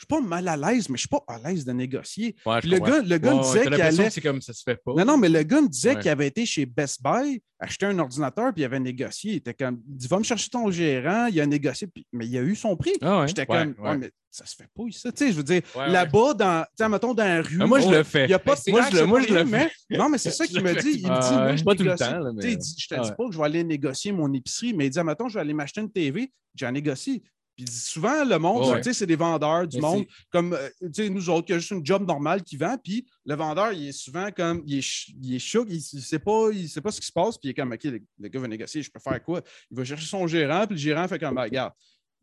Je 0.00 0.06
suis 0.06 0.22
pas 0.22 0.26
mal 0.26 0.48
à 0.48 0.56
l'aise, 0.56 0.88
mais 0.88 0.96
je 0.96 1.00
suis 1.00 1.08
pas 1.08 1.22
à 1.28 1.36
l'aise 1.38 1.62
de 1.66 1.72
négocier. 1.72 2.34
Ouais, 2.46 2.54
je 2.56 2.60
Puis 2.60 2.70
le 2.70 2.78
gars, 2.78 3.02
le 3.02 3.18
gars 3.18 3.32
Ouais, 3.34 3.36
me 3.38 3.42
disait 3.42 3.64
qu'il 3.66 3.82
allait. 3.82 4.04
que 4.04 4.10
c'est 4.10 4.20
comme 4.22 4.40
ça 4.40 4.54
se 4.54 4.62
fait 4.62 4.76
pas. 4.82 4.94
Non, 4.94 5.04
non, 5.04 5.18
mais 5.18 5.28
le 5.28 5.42
gars 5.42 5.60
me 5.60 5.68
disait 5.68 5.94
Ouais. 5.94 6.00
qu'il 6.00 6.10
avait 6.10 6.26
été 6.26 6.46
chez 6.46 6.64
Best 6.64 7.02
Buy, 7.02 7.42
acheter 7.58 7.84
un 7.84 7.98
ordinateur, 7.98 8.50
puis 8.54 8.62
il 8.62 8.64
avait 8.64 8.80
négocié. 8.80 9.32
Il 9.32 9.36
était 9.36 9.52
comme, 9.52 9.82
il 9.86 9.96
dit, 9.98 10.06
va 10.08 10.18
me 10.18 10.24
chercher 10.24 10.48
ton 10.48 10.70
gérant, 10.70 11.26
il 11.26 11.38
a 11.38 11.44
négocié, 11.44 11.86
puis- 11.86 12.06
mais 12.14 12.26
il 12.26 12.38
a 12.38 12.40
eu 12.40 12.56
son 12.56 12.76
prix. 12.78 12.94
Ah 13.02 13.20
ouais. 13.20 13.28
J'étais 13.28 13.42
Ouais, 13.42 13.46
comme, 13.74 13.74
ouais. 13.84 13.90
Ouais, 13.90 13.98
mais 13.98 14.10
ça 14.30 14.46
se 14.46 14.56
fait 14.56 14.68
pas 14.74 14.84
ici. 14.88 15.02
Tu 15.02 15.10
sais, 15.16 15.32
je 15.32 15.36
veux 15.36 15.42
dire, 15.42 15.60
Ouais, 15.76 15.82
ouais. 15.82 15.90
là-bas, 15.90 16.32
dans, 16.32 16.62
tu 16.62 16.68
sais, 16.82 16.88
mettons, 16.88 17.12
dans 17.12 17.24
la 17.24 17.42
rue. 17.42 17.56
Mais 17.58 17.66
moi, 17.66 17.80
je 17.80 17.88
le 17.90 18.02
fais. 18.02 18.24
Il 18.24 18.28
n'y 18.28 18.32
a 18.32 18.38
pas 18.38 18.54
de 18.54 18.70
Moi, 18.70 18.82
je 18.90 18.96
le- 18.96 19.04
moi, 19.04 19.20
je 19.20 19.28
le 19.28 19.34
rien, 19.42 19.44
mais- 19.44 19.98
Non, 19.98 20.08
mais 20.08 20.16
c'est 20.16 20.30
ça 20.30 20.46
qu'il 20.46 20.62
me 20.62 20.72
fais. 20.72 20.80
dit. 20.80 21.00
Il 21.02 21.10
me 21.10 21.20
dit, 21.28 21.34
moi, 21.34 21.56
je 21.56 21.62
Pas 21.64 21.74
tout 21.74 21.82
le 21.82 21.94
temps, 21.94 22.18
là, 22.20 22.30
mais- 22.34 22.40
Tu 22.40 22.46
sais, 22.48 22.52
il 22.54 22.58
dit, 22.58 22.74
je 22.78 22.88
te 22.88 22.94
dis 23.02 23.10
pas 23.10 23.26
que 23.26 23.32
je 23.32 23.38
vais 23.38 23.44
aller 23.44 23.64
négocier 23.64 24.12
mon 24.12 24.32
épicerie, 24.32 24.72
mais 24.72 24.86
il 24.86 24.90
dit, 24.90 25.00
mettons, 25.04 25.28
je 25.28 25.34
vais 25.34 25.40
aller 25.40 25.52
m'acheter 25.52 25.82
une 25.82 25.92
TV, 25.92 26.32
j'en 26.54 26.72
négocie. 26.72 27.22
Puis 27.64 27.74
souvent, 27.74 28.24
le 28.24 28.38
monde, 28.38 28.66
Ouais. 28.68 28.76
tu 28.80 28.84
sais, 28.84 28.92
c'est 28.94 29.06
des 29.06 29.16
vendeurs 29.16 29.66
du 29.66 29.76
Mais 29.76 29.82
monde, 29.82 30.04
comme 30.30 30.52
euh, 30.54 30.68
tu 30.80 31.04
sais, 31.04 31.08
nous 31.10 31.28
autres, 31.30 31.46
qui 31.46 31.52
a 31.52 31.58
juste 31.58 31.70
une 31.72 31.84
job 31.84 32.06
normale 32.06 32.42
qui 32.42 32.56
vend, 32.56 32.76
puis 32.82 33.06
le 33.26 33.34
vendeur, 33.34 33.72
il 33.72 33.88
est 33.88 33.92
souvent 33.92 34.30
comme, 34.30 34.62
il 34.66 34.78
est, 34.78 35.08
il 35.22 35.34
est 35.34 35.38
choc, 35.38 35.66
il 35.70 35.76
ne 35.76 36.00
sait, 36.00 36.18
pas- 36.18 36.48
il 36.52 36.68
sait 36.68 36.80
pas 36.80 36.90
ce 36.90 37.00
qui 37.00 37.06
se 37.06 37.12
passe, 37.12 37.36
puis 37.38 37.48
il 37.48 37.50
est 37.50 37.54
comme, 37.54 37.72
OK, 37.72 37.84
le, 37.84 38.00
le 38.18 38.28
gars 38.28 38.40
va 38.40 38.48
négocier, 38.48 38.82
je 38.82 38.90
peux 38.90 39.00
faire 39.00 39.22
quoi? 39.22 39.42
Il 39.70 39.76
va 39.76 39.84
chercher 39.84 40.06
son 40.06 40.26
gérant, 40.26 40.66
puis 40.66 40.76
le 40.76 40.80
gérant 40.80 41.06
fait 41.08 41.18
comme, 41.18 41.38
regarde, 41.38 41.72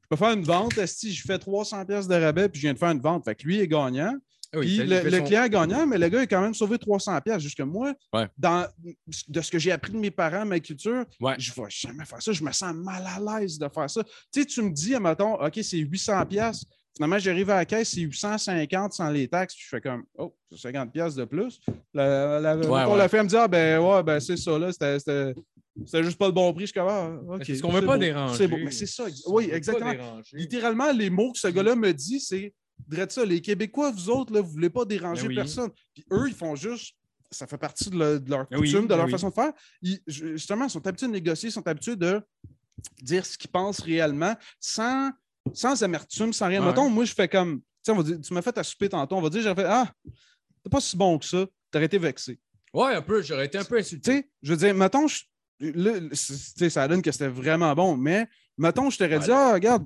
je 0.03 0.07
peux 0.09 0.15
faire 0.15 0.31
une 0.33 0.43
vente, 0.43 0.73
si 0.85 1.13
je 1.13 1.21
fais 1.23 1.37
300 1.37 1.85
pièces 1.85 2.07
de 2.07 2.15
rabais, 2.15 2.47
puis 2.49 2.59
je 2.61 2.67
viens 2.67 2.73
de 2.73 2.79
faire 2.79 2.91
une 2.91 3.01
vente. 3.01 3.25
Fait 3.25 3.35
que 3.35 3.43
lui 3.43 3.59
est 3.59 3.67
gagnant, 3.67 4.15
oui, 4.55 4.65
puis 4.65 4.77
ça, 4.77 4.83
il 4.83 4.89
le, 4.89 5.21
client 5.21 5.47
gagnant, 5.47 5.85
mais 5.87 5.97
le 5.97 6.07
gars 6.09 6.21
a 6.21 6.25
quand 6.27 6.41
même 6.41 6.53
sauvé 6.53 6.77
300 6.77 7.19
pièces. 7.21 7.41
Jusque 7.41 7.59
moi, 7.61 7.93
Ouais. 8.13 8.27
dans, 8.37 8.67
de 9.27 9.41
ce 9.41 9.51
que 9.51 9.59
j'ai 9.59 9.71
appris 9.71 9.91
de 9.91 9.97
mes 9.97 10.11
parents, 10.11 10.45
ma 10.45 10.59
culture, 10.59 11.05
Ouais. 11.19 11.35
je 11.37 11.51
ne 11.51 11.55
vais 11.63 11.69
jamais 11.69 12.05
faire 12.05 12.21
ça. 12.21 12.31
Je 12.31 12.43
me 12.43 12.51
sens 12.51 12.73
mal 12.73 13.03
à 13.05 13.39
l'aise 13.39 13.57
de 13.59 13.67
faire 13.67 13.89
ça. 13.89 14.03
Tu 14.03 14.41
sais, 14.41 14.45
tu 14.45 14.61
me 14.61 14.71
dis, 14.71 14.95
mettons, 14.99 15.35
OK, 15.35 15.59
c'est 15.61 15.77
800 15.77 16.25
pièces. 16.25 16.63
Finalement, 16.95 17.19
j'arrive 17.19 17.49
à 17.51 17.57
la 17.57 17.65
caisse, 17.65 17.91
c'est 17.91 18.01
850 18.01 18.93
sans 18.93 19.09
les 19.11 19.27
taxes. 19.27 19.53
Puis 19.53 19.63
je 19.65 19.69
fais 19.69 19.81
comme, 19.81 20.03
oh, 20.17 20.33
c'est 20.49 20.57
50 20.57 20.91
pièces 20.91 21.13
de 21.13 21.25
plus. 21.25 21.59
La, 21.93 22.39
la, 22.39 22.55
mettons, 22.55 22.73
ouais. 22.73 22.97
la 22.97 23.07
femme 23.07 23.25
me 23.25 23.29
dit, 23.29 23.35
ah, 23.37 23.47
ben 23.47 23.79
ouais, 23.79 24.01
ben 24.01 24.19
c'est 24.19 24.37
ça, 24.37 24.57
là, 24.57 24.71
c'était- 24.71 24.97
c'était 25.85 26.03
juste 26.03 26.17
pas 26.17 26.25
le 26.25 26.31
bon 26.31 26.51
prix. 26.53 26.61
Je 26.63 26.71
suis 26.71 26.73
comme, 26.73 26.87
ah, 26.89 27.11
OK. 27.27 27.37
Mais 27.37 27.45
c'est 27.45 27.55
ce 27.55 27.61
qu'on 27.61 27.69
veut 27.71 27.81
c'est 27.81 27.85
pas 27.85 27.93
beau, 27.97 27.99
déranger. 27.99 28.35
C'est 28.37 28.47
beau. 28.47 28.57
Mais 28.57 28.71
c'est 28.71 28.87
ça. 28.87 29.05
Oui, 29.27 29.49
exactement. 29.53 29.93
Littéralement, 30.33 30.91
les 30.91 31.11
mots 31.11 31.31
que 31.33 31.37
ce 31.37 31.49
gars-là 31.49 31.75
me 31.75 31.93
dit, 31.93 32.19
c'est 32.19 32.51
Drette 32.87 33.11
ça, 33.11 33.25
les 33.25 33.41
Québécois, 33.41 33.91
vous 33.91 34.09
autres, 34.09 34.33
là, 34.33 34.41
vous 34.41 34.47
ne 34.47 34.53
voulez 34.53 34.69
pas 34.69 34.85
déranger 34.85 35.23
Ben 35.23 35.27
oui. 35.29 35.35
personne. 35.35 35.71
Puis 35.93 36.05
eux, 36.11 36.25
ils 36.27 36.33
font 36.33 36.55
juste. 36.55 36.95
Ça 37.31 37.45
fait 37.45 37.57
partie 37.57 37.89
de, 37.89 37.97
leur- 37.97 38.21
de 38.21 38.29
leur 38.29 38.47
Ben 38.49 38.57
oui, 38.59 38.67
coutume, 38.71 38.83
de 38.83 38.87
ben 38.87 38.97
leur 38.97 39.05
oui. 39.07 39.11
façon 39.11 39.29
de 39.29 39.33
faire. 39.33 39.51
Ils- 39.81 39.99
justement, 40.07 40.65
ils 40.65 40.69
sont 40.69 40.85
habitués 40.87 41.07
de 41.07 41.11
négocier, 41.11 41.49
ils 41.49 41.51
sont 41.51 41.67
habitués 41.67 41.95
de 41.97 42.21
dire 43.01 43.25
ce 43.25 43.37
qu'ils 43.37 43.49
pensent 43.51 43.79
réellement 43.81 44.35
sans, 44.59 45.11
sans 45.53 45.83
amertume, 45.83 46.31
sans 46.31 46.47
rien. 46.47 46.65
Mettons, 46.65 46.89
moi, 46.89 47.03
je 47.03 47.13
fais 47.13 47.27
comme. 47.27 47.59
Tu 47.59 47.63
sais, 47.83 47.91
on 47.91 47.97
va 47.97 48.03
dire, 48.03 48.21
tu 48.21 48.33
m'as 48.33 48.41
fait 48.41 48.57
à 48.57 48.63
souper 48.63 48.87
tantôt, 48.89 49.15
on 49.17 49.21
va 49.21 49.29
dire, 49.29 49.41
j'ai 49.41 49.53
fait 49.55 49.65
Ah, 49.65 49.91
t'es 50.63 50.69
pas 50.69 50.79
si 50.79 50.95
bon 50.95 51.17
que 51.17 51.25
ça, 51.25 51.45
t'aurais 51.71 51.85
été 51.85 51.97
vexé. 51.97 52.39
Ouais, 52.73 52.93
un 52.95 53.01
peu. 53.01 53.21
J'aurais 53.21 53.45
été 53.47 53.57
un 53.57 53.63
peu 53.65 53.77
insulté. 53.77 54.11
Tu 54.11 54.17
sais, 54.19 54.29
je 54.43 54.51
veux 54.53 54.57
dire, 54.59 54.73
mettons, 54.75 55.07
je- 55.07 56.69
ça 56.69 56.87
donne 56.87 57.01
que 57.01 57.11
c'était 57.11 57.27
vraiment 57.27 57.73
bon, 57.75 57.97
mais 57.97 58.27
mettons, 58.57 58.89
je 58.89 58.97
t'aurais 58.97 59.19
dit, 59.19 59.31
ah, 59.31 59.53
regarde, 59.53 59.85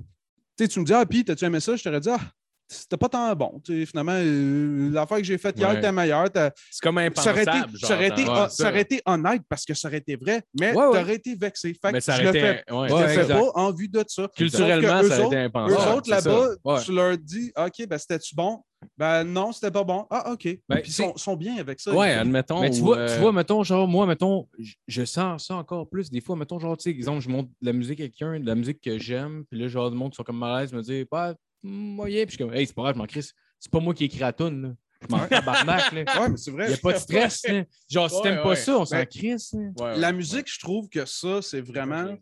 tu 0.56 0.78
me 0.80 0.84
dis, 0.84 0.92
ah, 0.92 1.04
puis, 1.06 1.24
t'as-tu 1.24 1.44
aimé 1.44 1.58
ça? 1.60 1.74
Je 1.74 1.82
t'aurais 1.82 2.00
dit, 2.00 2.10
ah, 2.10 2.20
c'était 2.68 2.96
pas 2.96 3.08
tant 3.08 3.34
bon. 3.34 3.60
Tu 3.64 3.80
sais, 3.80 3.86
finalement, 3.86 4.14
euh, 4.16 4.90
l'affaire 4.92 5.18
que 5.18 5.24
j'ai 5.24 5.38
faite 5.38 5.58
hier 5.58 5.68
Ouais. 5.70 5.78
était 5.78 5.92
meilleure. 5.92 6.28
C'est 6.32 6.80
comme 6.82 6.96
Ça 7.14 7.30
aurait, 7.32 7.42
été, 7.42 7.50
impensable. 7.50 7.78
ça, 7.78 7.94
aurait 7.94 8.08
été, 8.08 8.24
genre, 8.24 8.42
ouais, 8.44 8.48
ça 8.50 8.68
aurait 8.68 8.80
été 8.80 9.02
honnête 9.06 9.42
parce 9.48 9.64
que 9.64 9.74
ça 9.74 9.88
aurait 9.88 9.98
été 9.98 10.16
vrai, 10.16 10.42
mais 10.58 10.72
Ouais, 10.74 10.86
ouais. 10.86 10.98
t'aurais 11.00 11.14
été 11.16 11.34
vexé. 11.34 11.74
Fait 11.74 11.88
que 11.88 11.92
Mais 11.92 12.00
ça 12.00 12.14
je 12.16 12.22
aurait 12.22 12.32
le 12.32 12.38
été. 12.38 12.40
fais, 12.66 12.72
ouais. 12.74 12.88
je 12.88 12.94
Ouais, 12.94 13.02
le 13.16 13.22
fais 13.24 13.28
pas 13.34 13.50
en 13.54 13.72
vue 13.72 13.88
de 13.88 14.04
ça. 14.08 14.28
Culturellement, 14.36 14.88
ça 14.88 15.02
eux 15.02 15.24
aurait 15.24 15.26
été 15.26 15.36
Eux 15.36 15.44
impensable. 15.44 15.96
autres, 15.96 16.06
c'est 16.06 16.20
ça. 16.20 16.30
là-bas, 16.30 16.48
Ouais. 16.64 16.80
tu 16.82 16.92
leur 16.92 17.18
dis, 17.18 17.52
OK, 17.56 17.86
ben 17.88 17.98
c'était-tu 17.98 18.34
bon? 18.34 18.62
Ben 18.98 19.22
non, 19.22 19.52
c'était 19.52 19.70
pas 19.70 19.84
bon. 19.84 20.06
Ah, 20.10 20.32
OK. 20.32 20.44
Ben, 20.68 20.80
Puis 20.80 20.90
ils 20.90 20.92
sont, 20.92 21.16
sont 21.16 21.36
bien 21.36 21.56
avec 21.58 21.78
ça. 21.78 21.94
Ouais, 21.94 22.10
admettons. 22.14 22.60
Mais 22.62 22.70
tu 22.70 22.80
ou, 22.80 22.86
vois, 22.86 22.98
euh, 22.98 23.14
tu 23.14 23.20
vois, 23.20 23.32
mettons, 23.32 23.62
genre, 23.62 23.86
moi, 23.86 24.06
mettons, 24.06 24.48
je- 24.88 25.04
sens 25.04 25.46
ça 25.46 25.54
encore 25.54 25.88
plus. 25.88 26.10
Des 26.10 26.20
fois, 26.20 26.34
mettons, 26.34 26.58
genre, 26.58 26.76
tu 26.76 26.84
sais, 26.84 26.90
exemple, 26.90 27.20
je 27.20 27.28
montre 27.28 27.48
de 27.60 27.66
la 27.66 27.72
musique 27.72 28.00
à 28.00 28.04
quelqu'un, 28.08 28.40
de 28.40 28.46
la 28.46 28.56
musique 28.56 28.80
que 28.80 28.98
j'aime, 28.98 29.44
puis 29.48 29.60
là, 29.60 29.68
genre, 29.68 29.88
du 29.90 29.96
monde 29.96 30.10
qui 30.10 30.16
sont 30.16 30.24
comme 30.24 30.38
mal 30.38 30.56
à 30.56 30.60
l'aise 30.62 30.72
me 30.72 30.82
dit, 30.82 31.06
bah, 31.08 31.32
moyen, 31.62 32.24
puis 32.26 32.32
je 32.32 32.36
suis 32.36 32.44
comme, 32.44 32.54
hey, 32.54 32.66
c'est 32.66 32.74
pas 32.74 32.82
grave, 32.82 32.94
je 32.94 32.98
m'en 32.98 33.06
crisse. 33.06 33.32
C'est 33.58 33.70
pas 33.70 33.80
moi 33.80 33.94
qui 33.94 34.04
écris 34.04 34.18
la 34.20 34.32
toune, 34.32 34.62
là. 34.62 34.74
Je 35.02 35.08
m'en 35.16 35.26
tabarnak, 35.26 35.90
là. 35.92 36.20
Ouais, 36.20 36.28
mais 36.28 36.36
c'est 36.36 36.50
vrai. 36.52 36.66
Il 36.66 36.68
n'y 36.68 36.74
a 36.74 36.78
pas 36.78 36.92
de 36.92 36.98
stress, 36.98 37.42
là. 37.48 37.64
Genre, 37.90 38.08
si 38.10 38.16
Ouais, 38.16 38.22
t'aimes 38.22 38.42
pas 38.42 38.48
ouais. 38.50 38.56
ça, 38.56 38.78
on 38.78 38.84
s'en 38.84 38.96
Ben, 38.96 39.06
crisse, 39.06 39.52
là. 39.52 39.58
ouais, 39.60 39.82
ouais. 39.82 39.96
La 39.98 40.12
musique, 40.12 40.46
je 40.52 40.60
trouve 40.60 40.88
que 40.88 41.04
ça, 41.04 41.42
c'est 41.42 41.60
vraiment. 41.60 42.16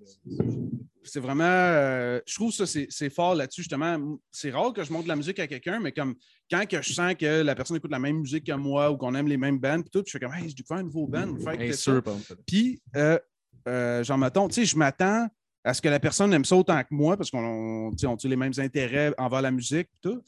C'est 1.03 1.20
vraiment. 1.20 1.45
euh, 1.45 2.20
je 2.26 2.34
trouve 2.34 2.53
ça, 2.53 2.66
c'est 2.66 2.86
c'est 2.91 3.09
fort 3.11 3.34
là-dessus, 3.34 3.62
justement. 3.62 4.18
C'est 4.30 4.51
rare 4.51 4.72
que 4.74 4.84
je 4.84 4.93
montre 4.93 5.05
de 5.05 5.09
la 5.09 5.16
musique 5.16 5.38
à 5.38 5.47
quelqu'un, 5.47 5.80
mais 5.80 5.93
comme 5.93 6.14
quand 6.51 6.66
que 6.68 6.80
je 6.82 6.93
sens 6.93 7.14
que 7.14 7.43
la 7.43 7.55
personne 7.55 7.76
écoute 7.78 7.91
la 7.91 7.99
même 7.99 8.18
musique 8.18 8.45
que 8.47 8.53
moi 8.53 8.91
ou 8.91 8.97
qu'on 8.99 9.14
aime 9.14 9.26
les 9.28 9.38
mêmes 9.38 9.59
bands, 9.59 9.80
puis 9.80 9.91
tout, 9.91 10.03
puis 10.03 10.12
je 10.12 10.18
fais 10.18 10.24
comme, 10.24 10.34
hey, 10.34 10.49
je 10.51 10.57
dois 10.57 10.66
faire 10.68 10.76
un 10.78 10.82
nouveau 10.82 11.07
band. 11.07 11.34
Fait 11.38 11.57
que 11.57 11.62
Bien 11.64 11.72
ça. 11.72 11.76
sûr. 11.78 12.03
Puis, 12.47 12.82
euh, 12.97 13.18
euh, 13.66 14.05
genre, 14.05 14.18
mettons, 14.18 14.47
tu 14.49 14.55
sais, 14.57 14.64
je 14.66 14.76
m'attends 14.76 15.26
à 15.64 15.74
ce 15.74 15.82
que 15.82 15.88
la 15.88 16.00
personne 16.00 16.32
aime 16.32 16.44
ça 16.44 16.56
autant 16.56 16.80
que 16.82 16.88
moi 16.94 17.16
parce 17.16 17.30
qu'on 17.30 17.92
on 17.92 17.94
a 17.94 18.16
les 18.28 18.36
mêmes 18.36 18.52
intérêts 18.58 19.12
envers 19.18 19.42
la 19.42 19.50
musique 19.50 19.88
et 19.88 19.98
tout. 20.02 20.22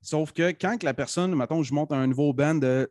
Sauf 0.00 0.32
que 0.32 0.50
quand 0.52 0.82
la 0.82 0.94
personne, 0.94 1.34
mettons, 1.34 1.62
je 1.62 1.74
monte 1.74 1.92
un 1.92 2.06
nouveau 2.06 2.32
band 2.32 2.54
de 2.54 2.90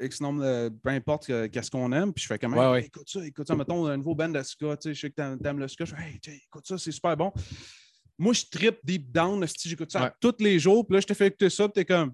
X 0.00 0.20
nombre 0.20 0.42
de 0.42 0.68
peu 0.82 0.90
importe 0.90 1.26
que- 1.26 1.46
qu'est-ce 1.46 1.70
qu'on 1.70 1.92
aime, 1.92 2.12
puis 2.12 2.22
je 2.22 2.28
fais 2.28 2.38
comme 2.38 2.54
Ouais, 2.54 2.64
Hey, 2.64 2.70
ouais. 2.72 2.84
écoute 2.86 3.08
ça, 3.08 3.24
écoute 3.24 3.46
ça, 3.46 3.54
mettons 3.54 3.86
un 3.86 3.96
nouveau 3.96 4.14
band 4.14 4.28
de 4.28 4.42
ska, 4.42 4.76
tu 4.76 4.88
sais, 4.88 4.94
je 4.94 5.00
sais 5.00 5.10
que 5.10 5.14
t'aimes- 5.14 5.38
t'aimes 5.38 5.58
le 5.58 5.68
ska, 5.68 5.84
je 5.84 5.94
fais 5.94 6.02
Hey, 6.02 6.20
écoute 6.46 6.66
ça, 6.66 6.78
c'est 6.78 6.90
super 6.92 7.16
bon. 7.16 7.32
Moi, 8.18 8.32
je 8.32 8.44
trippe 8.50 8.78
deep 8.84 9.10
down, 9.12 9.44
si 9.46 9.68
j'écoute 9.68 9.90
ça 9.92 10.04
Ouais. 10.04 10.10
tous 10.20 10.34
les 10.40 10.58
jours, 10.58 10.86
puis 10.86 10.94
là, 10.94 11.00
je 11.00 11.06
te 11.06 11.14
fais 11.14 11.26
écouter 11.28 11.50
ça, 11.50 11.64
puis 11.68 11.72
t'es 11.74 11.84
comme 11.84 12.12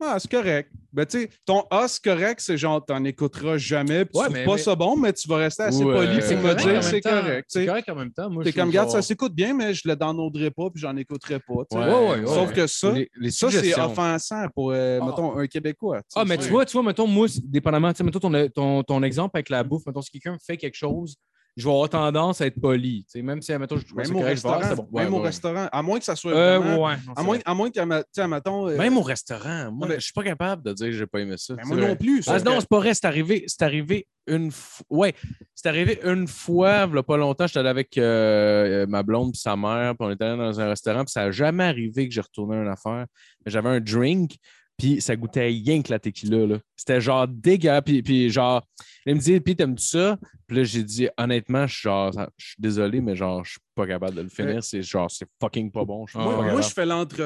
Ah, 0.00 0.18
c'est 0.18 0.30
correct. 0.30 0.70
Ben, 0.92 1.06
tu 1.06 1.20
sais, 1.22 1.30
ton 1.46 1.64
Ah, 1.70 1.86
c'est 1.88 2.02
correct, 2.02 2.40
c'est 2.40 2.56
genre, 2.58 2.84
t'en 2.84 3.02
écouteras 3.04 3.56
jamais, 3.58 4.04
puis 4.04 4.18
Ouais, 4.18 4.26
mais- 4.30 4.44
pas 4.44 4.52
mais- 4.52 4.58
ça 4.58 4.74
bon, 4.74 4.96
mais 4.96 5.12
tu 5.12 5.26
vas 5.28 5.36
rester 5.36 5.62
assez 5.62 5.82
poli 5.82 6.18
pour 6.20 6.36
me 6.36 6.54
dire 6.54 6.82
c'est 6.84 7.00
correct. 7.00 7.44
C'est 7.48 7.66
correct 7.66 7.88
en 7.88 7.94
même 7.94 8.12
temps. 8.12 8.28
Moi, 8.28 8.44
T'es 8.44 8.52
comme, 8.52 8.68
regarde, 8.68 8.90
ça 8.90 9.02
s'écoute 9.02 9.32
bien, 9.34 9.54
mais 9.54 9.72
je 9.72 9.82
le 9.88 9.96
downloaderai 9.96 10.50
pas, 10.50 10.68
puis 10.70 10.80
j'en 10.80 10.96
écouterai 10.96 11.38
pas. 11.40 11.54
Ouais, 11.54 11.84
ouais, 11.86 12.20
ouais, 12.20 12.26
Sauf 12.26 12.52
que 12.52 12.66
ça, 12.66 12.92
Les, 12.92 13.08
les 13.18 13.30
ça, 13.30 13.50
c'est 13.50 13.80
offensant 13.80 14.46
pour, 14.54 14.72
euh, 14.72 14.98
Ah. 15.00 15.06
mettons, 15.06 15.38
un 15.38 15.46
Québécois. 15.46 16.00
Ah, 16.14 16.24
mais 16.24 16.38
tu 16.38 16.48
vois, 16.48 16.66
tu 16.66 16.72
vois, 16.72 16.82
mettons, 16.82 17.06
moi, 17.06 17.26
dépendamment, 17.44 17.92
tu 17.92 17.98
sais, 17.98 18.04
mettons 18.04 18.20
ton, 18.20 18.48
ton, 18.48 18.82
ton 18.82 19.02
exemple 19.02 19.36
avec 19.36 19.48
la 19.48 19.62
bouffe, 19.64 19.86
mettons, 19.86 20.02
si 20.02 20.10
quelqu'un 20.10 20.36
fait 20.44 20.56
quelque 20.56 20.76
chose, 20.76 21.16
je 21.56 21.64
vais 21.64 21.70
avoir 21.72 21.88
tendance 21.88 22.40
à 22.40 22.46
être 22.46 22.60
poli. 22.60 23.06
Même 23.16 23.40
si, 23.40 23.56
mettons, 23.56 23.76
je 23.76 23.84
trouve 23.84 23.98
Même 23.98 24.10
au 24.16 24.18
correct, 24.20 24.36
je 24.36 24.42
vais 24.42 24.48
faire, 24.48 24.58
restaurant, 24.58 24.76
c'est 24.86 24.90
bon. 24.92 24.98
même 24.98 25.08
Ouais, 25.12 25.18
au 25.18 25.20
ouais. 25.20 25.26
restaurant, 25.28 25.68
à 25.70 25.82
moins 25.82 25.98
que 25.98 26.04
ça 26.04 26.16
soit 26.16 26.32
Euh, 26.32 26.58
vraiment- 26.58 26.84
ouais. 26.86 26.94
non, 27.06 27.12
À 27.14 27.22
moins, 27.22 27.38
à 27.44 27.54
moins 27.54 27.70
que, 27.70 28.26
mettons... 28.26 28.68
euh, 28.68 28.76
Même 28.76 28.98
au 28.98 29.02
restaurant, 29.02 29.70
moi, 29.72 29.88
je 29.94 30.00
suis 30.00 30.12
pas 30.12 30.24
capable 30.24 30.62
de 30.64 30.72
dire 30.72 30.86
que 30.86 30.92
j'ai 30.92 31.06
pas 31.06 31.20
aimé 31.20 31.36
ça. 31.38 31.54
ben, 31.54 31.62
moi 31.66 31.76
vrai. 31.76 31.88
non 31.88 31.96
plus. 31.96 32.22
Ah, 32.26 32.38
non, 32.40 32.58
c'est 32.60 32.68
pas 32.68 32.78
vrai. 32.78 32.94
C'est 32.94 33.06
arrivé, 33.06 33.44
c'est 33.46 33.62
arrivé 33.62 34.06
une 34.26 34.50
fois. 34.50 34.86
Ouais, 34.90 35.14
c'est 35.54 35.68
arrivé 35.68 36.00
une 36.02 36.26
fois, 36.26 36.88
il 36.92 37.02
pas 37.02 37.16
longtemps. 37.16 37.46
J'étais 37.46 37.60
allé 37.60 37.68
avec 37.68 37.96
euh, 37.98 38.86
ma 38.88 39.02
blonde 39.02 39.32
et 39.34 39.38
sa 39.38 39.54
mère, 39.56 39.94
puis 39.96 40.08
on 40.08 40.10
était 40.10 40.24
allé 40.24 40.38
dans 40.38 40.60
un 40.60 40.68
restaurant, 40.68 41.04
puis 41.04 41.12
ça 41.12 41.24
n'a 41.26 41.30
jamais 41.30 41.64
arrivé 41.64 42.08
que 42.08 42.14
j'ai 42.14 42.20
retourné 42.20 42.56
une 42.56 42.68
affaire. 42.68 43.06
J'avais 43.46 43.68
un 43.68 43.80
drink, 43.80 44.36
Puis 44.76 45.00
ça 45.00 45.14
goûtait 45.14 45.46
rien 45.46 45.82
que 45.82 45.90
la 45.92 45.98
tequila. 45.98 46.46
là. 46.46 46.58
C'était 46.76 47.00
genre 47.00 47.28
dégueu. 47.28 47.80
Puis, 47.84 48.02
puis 48.02 48.28
genre, 48.30 48.62
elle 49.06 49.14
me 49.14 49.20
dit, 49.20 49.38
puis 49.40 49.54
t'aimes-tu 49.54 49.84
ça? 49.86 50.18
Puis 50.46 50.56
là, 50.56 50.64
j'ai 50.64 50.82
dit, 50.82 51.08
honnêtement, 51.16 51.66
je 51.66 51.74
suis 51.74 51.82
genre, 51.82 52.12
je 52.36 52.46
suis 52.46 52.56
désolé, 52.58 53.00
mais 53.00 53.14
genre, 53.14 53.44
je 53.44 53.52
suis 53.52 53.60
pas 53.74 53.86
capable 53.86 54.16
de 54.16 54.22
le 54.22 54.28
finir. 54.28 54.62
C'est 54.64 54.82
genre, 54.82 55.10
c'est 55.10 55.26
fucking 55.40 55.70
pas 55.70 55.84
bon. 55.84 56.06
Je 56.06 56.18
suis 56.18 56.18
pas 56.18 56.42
Moi, 56.52 56.60
je 56.60 56.68
fais 56.70 56.84
l'entre-deux. 56.86 57.24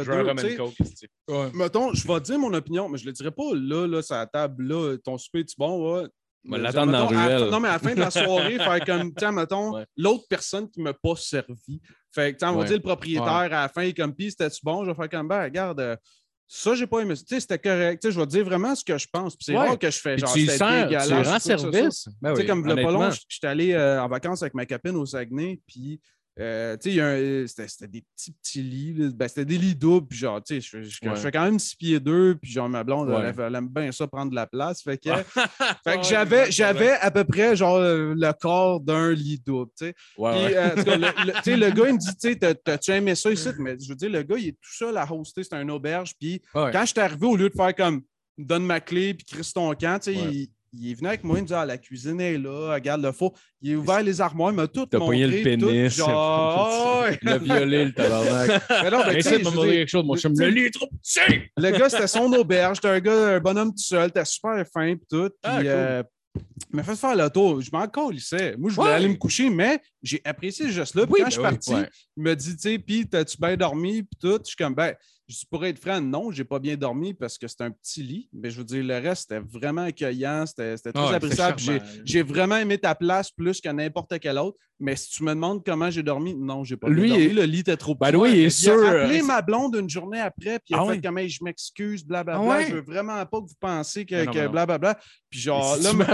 Ouais. 1.28 1.50
Mettons, 1.54 1.92
je 1.94 2.06
vais 2.06 2.20
dire 2.20 2.38
mon 2.38 2.52
opinion, 2.54 2.88
mais 2.88 2.98
je 2.98 3.06
le 3.06 3.12
dirais 3.12 3.30
pas 3.30 3.54
là, 3.54 3.86
là, 3.86 4.02
sur 4.02 4.14
la 4.16 4.26
table, 4.26 4.64
là, 4.66 4.96
ton 5.02 5.16
souper, 5.18 5.44
tu 5.44 5.54
bon, 5.58 5.94
ouais. 6.00 6.06
Mais, 6.44 6.56
l'attendre 6.58 6.92
dans 6.92 6.98
la 6.98 7.04
mettons, 7.10 7.18
à 7.18 7.28
la 7.28 7.36
ruelle. 7.38 7.50
Non, 7.50 7.60
mais 7.60 7.68
à 7.68 7.72
la 7.72 7.78
fin 7.78 7.94
de 7.94 8.00
la 8.00 8.10
soirée, 8.10 8.56
faire 8.58 8.84
comme, 8.84 9.12
tiens, 9.14 9.32
mettons, 9.32 9.74
Ouais. 9.74 9.84
l'autre 9.96 10.24
personne 10.30 10.70
qui 10.70 10.80
m'a 10.80 10.94
pas 10.94 11.16
servi. 11.16 11.80
Fait 12.14 12.32
que, 12.32 12.38
tiens, 12.38 12.50
on 12.52 12.54
va 12.54 12.60
Ouais. 12.60 12.66
dire 12.66 12.76
le 12.76 12.82
propriétaire 12.82 13.26
à 13.26 13.48
la 13.48 13.68
fin, 13.68 13.82
il 13.82 13.88
est 13.88 13.94
comme, 13.94 14.14
pis 14.14 14.30
c'était-tu 14.30 14.60
bon? 14.62 14.84
Je 14.84 14.90
vais 14.90 14.96
faire 14.96 15.08
comme, 15.10 15.28
ben, 15.28 15.42
regarde, 15.42 15.80
euh, 15.80 15.96
ça, 16.50 16.74
j'ai 16.74 16.86
pas 16.86 17.00
aimé. 17.00 17.14
Tu 17.14 17.24
sais, 17.26 17.40
c'était 17.40 17.58
correct. 17.58 18.00
Tu 18.00 18.08
sais, 18.08 18.12
je 18.14 18.18
vais 18.18 18.24
te 18.26 18.30
dire 18.30 18.44
vraiment 18.44 18.74
ce 18.74 18.82
que 18.82 18.96
je 18.96 19.06
pense. 19.12 19.36
Puis 19.36 19.44
c'est 19.44 19.52
Ouais. 19.52 19.68
rare 19.68 19.78
que 19.78 19.90
je 19.90 19.98
fais 19.98 20.16
genre, 20.16 20.32
tu 20.32 20.46
sers, 20.46 20.88
tu 20.88 20.96
rends 20.96 21.38
service. 21.38 22.08
Ben 22.22 22.32
Tu 22.32 22.40
sais, 22.40 22.46
comme 22.46 22.64
le 22.66 22.74
pas 22.74 22.90
long, 22.90 23.10
j'étais 23.28 23.46
allé 23.46 23.72
euh, 23.74 24.02
en 24.02 24.08
vacances 24.08 24.42
avec 24.42 24.54
ma 24.54 24.64
copine 24.64 24.96
au 24.96 25.04
Saguenay, 25.04 25.60
puis 25.66 26.00
euh, 26.40 26.76
tu 26.76 27.00
un- 27.00 27.46
c'était 27.46 27.88
des 27.88 28.02
petits, 28.14 28.32
petits 28.32 28.62
lits. 28.62 29.10
Ben, 29.14 29.26
c'était 29.28 29.44
des 29.44 29.58
lits 29.58 29.74
doubles, 29.74 30.06
puis 30.06 30.18
genre, 30.18 30.42
tu 30.42 30.60
sais, 30.60 30.60
je, 30.60 30.70
fais- 30.70 31.30
quand 31.32 31.44
même 31.44 31.58
six 31.58 31.76
pieds 31.76 32.00
deux, 32.00 32.36
puis 32.40 32.50
genre, 32.52 32.68
ma 32.68 32.84
blonde, 32.84 33.08
Ouais. 33.10 33.32
elle, 33.36 33.40
elle 33.40 33.54
aime 33.56 33.68
bien 33.68 33.90
ça, 33.92 34.06
prendre 34.06 34.30
de 34.30 34.36
la 34.36 34.46
place. 34.46 34.82
Fait 34.82 34.98
que, 34.98 35.10
fait 35.14 35.14
Ouais, 35.86 35.96
que 35.98 36.02
j'avais, 36.06 36.50
j'avais 36.50 36.92
à 36.92 37.10
peu 37.10 37.24
près, 37.24 37.56
genre, 37.56 37.78
le 37.80 38.14
le 38.14 38.32
corps 38.32 38.80
d'un 38.80 39.12
lit 39.12 39.40
double, 39.44 39.70
tu 39.78 39.86
sais. 39.86 39.94
Ouais, 40.16 40.56
euh, 40.56 40.74
le, 40.76 41.26
le- 41.26 41.32
tu 41.34 41.42
sais, 41.42 41.56
le 41.56 41.70
gars, 41.70 41.88
il 41.88 41.94
me 41.94 41.98
dit, 41.98 42.06
tu 42.20 42.32
sais, 42.32 42.36
t'as-tu 42.64 42.90
aimé 42.92 43.14
ça 43.14 43.30
ici? 43.30 43.48
Mais 43.58 43.76
je 43.80 43.88
veux 43.88 43.96
dire, 43.96 44.10
le 44.10 44.22
gars, 44.22 44.36
il 44.38 44.48
est 44.48 44.52
tout 44.52 44.72
seul 44.74 44.96
à 44.96 45.06
hoster, 45.12 45.42
c'est 45.44 45.54
un 45.54 45.68
auberge, 45.68 46.12
puis 46.20 46.40
Ouais. 46.54 46.70
quand 46.72 46.82
je 46.82 46.86
suis 46.92 47.00
arrivé, 47.00 47.26
au 47.26 47.36
lieu 47.36 47.48
de 47.50 47.54
faire 47.54 47.74
comme 47.74 48.02
donne 48.36 48.64
ma 48.64 48.78
clé 48.80 49.14
puis 49.14 49.26
Chris 49.26 49.50
ton 49.52 49.74
camp, 49.74 49.98
tu 49.98 50.12
sais, 50.12 50.14
il, 50.14 50.48
il 50.72 50.90
est 50.90 50.94
venu 50.94 51.08
avec 51.08 51.24
moi, 51.24 51.38
il 51.38 51.42
me 51.42 51.46
dit 51.46 51.54
ah, 51.54 51.64
la 51.66 51.78
cuisine 51.78 52.20
est 52.20 52.38
là, 52.38 52.74
regarde 52.74 53.02
le 53.02 53.12
four. 53.12 53.34
Il 53.60 53.74
a 53.74 53.76
ouvert 53.78 54.02
les 54.02 54.20
armoires, 54.20 54.50
il 54.52 54.56
m'a 54.56 54.66
tout 54.68 54.86
T'as 54.86 54.98
montré. 54.98 55.14
pogné 55.22 55.26
le 55.26 55.42
puis 55.42 55.58
tout, 55.58 55.66
pénis. 55.66 55.94
genre, 55.96 56.08
ah, 56.12 57.02
ouais. 57.04 57.18
Le 57.22 57.90
tabarnak. 57.92 58.62
Mais 58.82 58.90
non, 58.90 59.02
mais 59.06 59.16
Essaye 59.18 59.42
de 59.42 59.44
me 59.48 59.50
dire, 59.50 59.62
quelque 59.72 59.88
chose, 59.88 60.04
mon 60.04 60.16
chum. 60.16 60.32
Le 60.38 60.48
lit 60.48 60.64
est 60.64 60.70
trop 60.74 60.86
petit! 60.88 61.40
le 61.56 61.70
gars, 61.70 61.88
c'était 61.88 62.06
son 62.06 62.32
auberge. 62.32 62.76
C'était 62.76 62.88
un 62.88 63.00
gars, 63.00 63.28
un 63.36 63.40
bonhomme 63.40 63.70
tout 63.70 63.82
seul. 63.82 64.12
T'es 64.12 64.24
super 64.24 64.64
fin 64.72 64.94
puis 64.96 65.06
tout. 65.10 65.28
Puis, 65.28 65.38
Ah, 65.42 65.56
cool. 65.58 65.66
euh, 65.66 66.02
il 66.70 66.76
m'a 66.76 66.82
fait 66.84 66.94
faire 66.96 67.16
le 67.16 67.28
tour. 67.30 67.60
Je 67.60 67.70
m'en 67.72 67.86
calissais. 67.88 68.54
Moi, 68.58 68.70
je 68.70 68.76
voulais 68.76 68.88
Ouais. 68.90 68.94
aller 68.94 69.08
me 69.08 69.14
coucher, 69.16 69.50
mais 69.50 69.80
j'ai 70.02 70.20
apprécié 70.24 70.66
ce 70.66 70.72
geste-là. 70.72 71.04
Puis 71.06 71.14
Oui, 71.14 71.20
quand 71.20 71.24
ben 71.24 71.30
je 71.30 71.34
suis 71.34 71.40
oui, 71.42 71.48
parti, 71.50 71.74
ouais. 71.74 71.88
il 72.16 72.22
m'a 72.22 72.34
dit, 72.34 72.56
tu 72.56 72.60
sais, 72.60 72.78
puis 72.78 73.08
t'as-tu 73.08 73.36
bien 73.40 73.56
dormi? 73.56 74.02
Puis 74.02 74.18
tout? 74.20 74.38
Je 74.42 74.48
suis 74.48 74.56
comme, 74.56 74.74
ben, 74.74 74.94
je 75.28 75.44
pourrais 75.50 75.70
être 75.70 75.78
franc, 75.78 76.00
non, 76.00 76.30
j'ai 76.30 76.44
pas 76.44 76.58
bien 76.58 76.76
dormi 76.76 77.12
parce 77.14 77.36
que 77.38 77.46
c'était 77.46 77.64
un 77.64 77.70
petit 77.70 78.02
lit. 78.02 78.28
Mais 78.32 78.50
je 78.50 78.58
veux 78.58 78.64
dire, 78.64 78.82
le 78.82 78.94
reste, 78.98 79.28
c'était 79.28 79.40
vraiment 79.40 79.82
accueillant. 79.82 80.44
C'était 80.46 80.76
c'était 80.76 80.92
très 80.92 81.08
Ouais, 81.08 81.14
appréciable. 81.14 81.60
J'ai 82.04 82.22
vraiment 82.22 82.56
aimé 82.56 82.78
ta 82.78 82.94
place 82.94 83.30
plus 83.30 83.60
que 83.60 83.68
n'importe 83.68 84.18
quel 84.20 84.38
autre. 84.38 84.56
Mais 84.80 84.94
si 84.94 85.10
tu 85.10 85.24
me 85.24 85.30
demandes 85.30 85.64
comment 85.66 85.90
j'ai 85.90 86.04
dormi, 86.04 86.36
non, 86.36 86.62
j'ai 86.62 86.76
pas 86.76 86.88
Lui, 86.88 87.06
bien 87.06 87.14
dormi. 87.16 87.24
il- 87.26 87.34
Le 87.34 87.42
lit 87.42 87.58
était 87.60 87.76
trop 87.76 87.96
Ben 87.96 88.14
oui, 88.14 88.30
il 88.30 88.38
est 88.38 88.42
Il 88.44 88.50
sûr. 88.52 88.80
a 88.86 88.90
appelé 88.90 89.22
ma 89.22 89.42
blonde 89.42 89.74
une 89.74 89.90
journée 89.90 90.20
après, 90.20 90.60
puis 90.60 90.68
il 90.70 90.76
a 90.76 90.84
Ah 90.86 90.92
fait 90.92 91.00
comme 91.00 91.18
Hey, 91.18 91.28
je 91.28 91.42
m'excuse, 91.42 92.04
blablabla. 92.06 92.40
Ah 92.40 92.56
ouais? 92.58 92.66
Je 92.68 92.74
veux 92.76 92.82
vraiment 92.82 93.16
pas 93.26 93.40
que 93.40 93.46
vous 93.48 93.56
pensiez 93.58 94.06
que, 94.06 94.14
Mais 94.14 94.24
non, 94.26 94.32
que 94.32 94.38
mais 94.38 94.44
non. 94.44 94.50
blablabla. 94.52 94.96
Puis 95.28 95.40
genre, 95.40 95.74
Si 95.76 95.82
là, 95.82 95.92
mais, 95.94 96.04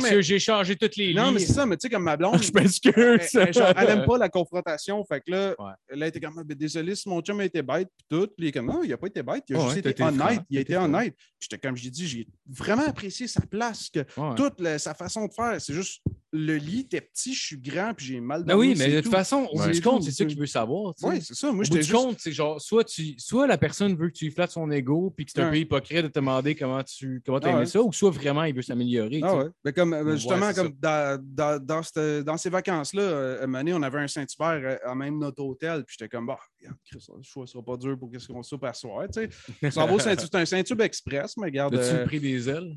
ça, 0.00 0.20
j'ai 0.22 0.38
changé 0.38 0.74
toutes 0.74 0.96
les 0.96 1.12
non, 1.12 1.32
mais 1.32 1.40
c'est 1.40 1.52
ça, 1.52 1.66
mais 1.66 1.76
tu 1.76 1.82
sais, 1.86 1.90
comme 1.90 2.04
ma 2.04 2.16
blonde, 2.16 2.42
Je 2.42 2.48
elle, 2.54 2.62
m'excuse. 2.62 2.94
elle- 3.34 3.52
genre, 3.52 3.72
elle 3.76 3.88
aime 3.90 4.06
pas 4.06 4.16
la 4.16 4.30
confrontation. 4.30 5.04
Fait 5.04 5.20
que 5.20 5.30
là, 5.30 5.54
Ouais. 5.58 5.72
elle 5.90 6.02
a 6.02 6.06
été 6.06 6.18
comme, 6.18 6.34
Ah, 6.38 6.44
ben, 6.44 6.56
désolé 6.56 6.94
si 6.94 7.10
mon 7.10 7.20
chum 7.20 7.38
a 7.40 7.44
été 7.44 7.60
bête, 7.60 7.88
puis 7.94 8.06
tout. 8.08 8.28
Puis 8.48 8.52
il 8.54 8.56
est 8.56 8.60
comme, 8.60 8.66
non, 8.66 8.82
il 8.82 8.92
a 8.92 8.96
pas 8.96 9.06
été 9.08 9.22
bête, 9.22 9.44
il 9.48 9.56
a 9.56 9.60
juste 9.60 9.72
ouais, 9.72 9.78
été 9.80 9.90
été 9.90 10.02
franc, 10.02 10.12
honnête. 10.12 10.40
Il 10.50 10.58
a 10.58 10.60
été 10.60 10.76
honnête. 10.76 11.14
Puis 11.16 11.48
j'étais 11.50 11.58
comme 11.58 11.76
j'ai 11.76 11.90
dit, 11.90 12.06
j'ai 12.06 12.26
vraiment 12.48 12.86
apprécié 12.86 13.26
sa 13.26 13.40
place, 13.42 13.90
que 13.90 14.00
Ouais. 14.16 14.34
toute 14.36 14.60
la- 14.60 14.78
sa 14.78 14.94
façon 14.94 15.26
de 15.26 15.32
faire. 15.32 15.60
C'est 15.60 15.74
juste, 15.74 16.02
le 16.32 16.56
lit 16.56 16.80
était 16.80 17.00
petit, 17.00 17.34
je 17.34 17.42
suis 17.42 17.58
grand, 17.58 17.94
puis 17.94 18.06
j'ai 18.06 18.20
mal 18.20 18.44
Ben 18.44 18.54
oui, 18.56 18.74
mais 18.76 18.88
de 18.88 18.96
toute 18.96 19.04
tout. 19.06 19.10
façon, 19.10 19.48
au 19.50 19.58
bout 19.58 19.70
du 19.70 19.80
compte, 19.80 20.02
c'est 20.02 20.10
ça 20.10 20.24
qu'il 20.24 20.38
veut 20.38 20.46
savoir. 20.46 20.92
Oui, 21.02 21.20
c'est 21.22 21.34
ça. 21.34 21.50
Moi, 21.52 21.64
Au 21.64 21.68
bout 21.70 21.78
du 21.78 21.92
compte, 21.92 22.16
c'est 22.20 22.32
genre, 22.32 22.60
soit, 22.60 22.84
tu, 22.84 23.18
soit 23.18 23.46
la 23.46 23.56
personne 23.58 23.96
veut 23.96 24.08
que 24.08 24.14
tu 24.14 24.30
flattes 24.30 24.50
son 24.50 24.70
ego, 24.70 25.12
puis 25.16 25.24
que 25.24 25.32
c'est 25.34 25.40
un 25.40 25.50
peu 25.50 25.58
hypocrite 25.58 26.02
de 26.02 26.08
te 26.08 26.18
demander 26.18 26.54
comment 26.54 26.82
tu 26.82 27.22
comment 27.24 27.38
as 27.38 27.48
Ah 27.48 27.50
aimé 27.56 27.66
ça, 27.66 27.82
ou 27.82 27.92
soit 27.92 28.10
vraiment 28.10 28.44
il 28.44 28.54
veut 28.54 28.62
s'améliorer. 28.62 29.20
Ah. 29.22 29.44
Ben 29.64 29.72
comme, 29.72 29.92
Ouais, 29.92 30.16
justement, 30.16 30.52
comme 30.52 30.72
dans, 30.78 32.36
ces 32.36 32.50
vacances-là, 32.50 33.02
euh, 33.02 33.54
année, 33.54 33.72
on 33.72 33.82
avait 33.82 33.98
un 33.98 34.08
Saint-Hubert 34.08 34.60
euh, 34.64 34.76
à 34.84 34.94
même 34.94 35.18
notre 35.18 35.42
hôtel. 35.42 35.84
Puis 35.84 35.96
j'étais 35.98 36.08
comme, 36.08 36.26
bah, 36.26 36.38
le 36.62 37.22
choix 37.22 37.46
sera 37.46 37.64
pas 37.64 37.76
dur 37.76 37.98
pour 37.98 38.10
qu'est-ce 38.10 38.28
qu'on 38.28 38.42
soupe 38.42 38.64
à 38.64 38.72
soir. 38.72 39.06
Tu 39.12 39.28
sais. 39.60 39.70
C'est 40.18 40.34
un 40.34 40.44
Saint-Tube 40.44 40.80
Express, 40.80 41.36
mais 41.36 41.46
regarde. 41.46 41.74
As-tu 41.74 41.96
euh, 41.96 42.06
pris 42.06 42.20
des 42.20 42.48
ailes? 42.48 42.76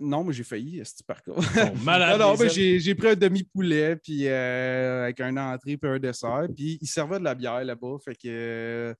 non, 0.00 0.24
mais 0.24 0.32
j'ai 0.32 0.44
failli, 0.44 0.82
ce 0.84 1.02
par 1.04 1.22
contre. 1.22 1.40
Non, 1.84 2.18
non, 2.18 2.48
j'ai 2.48 2.94
pris 2.94 3.08
un 3.08 3.14
demi-poulet, 3.14 3.96
puis 3.96 4.26
euh, 4.26 5.04
avec 5.04 5.20
un 5.20 5.36
entrée 5.36 5.76
puis 5.76 5.90
un 5.90 5.98
dessert. 5.98 6.46
Puis 6.54 6.78
il 6.80 6.86
servait 6.88 7.18
de 7.18 7.24
la 7.24 7.34
bière 7.34 7.64
là-bas. 7.64 7.96
Fait 8.04 8.14
que 8.14 8.28
euh, 8.28 8.94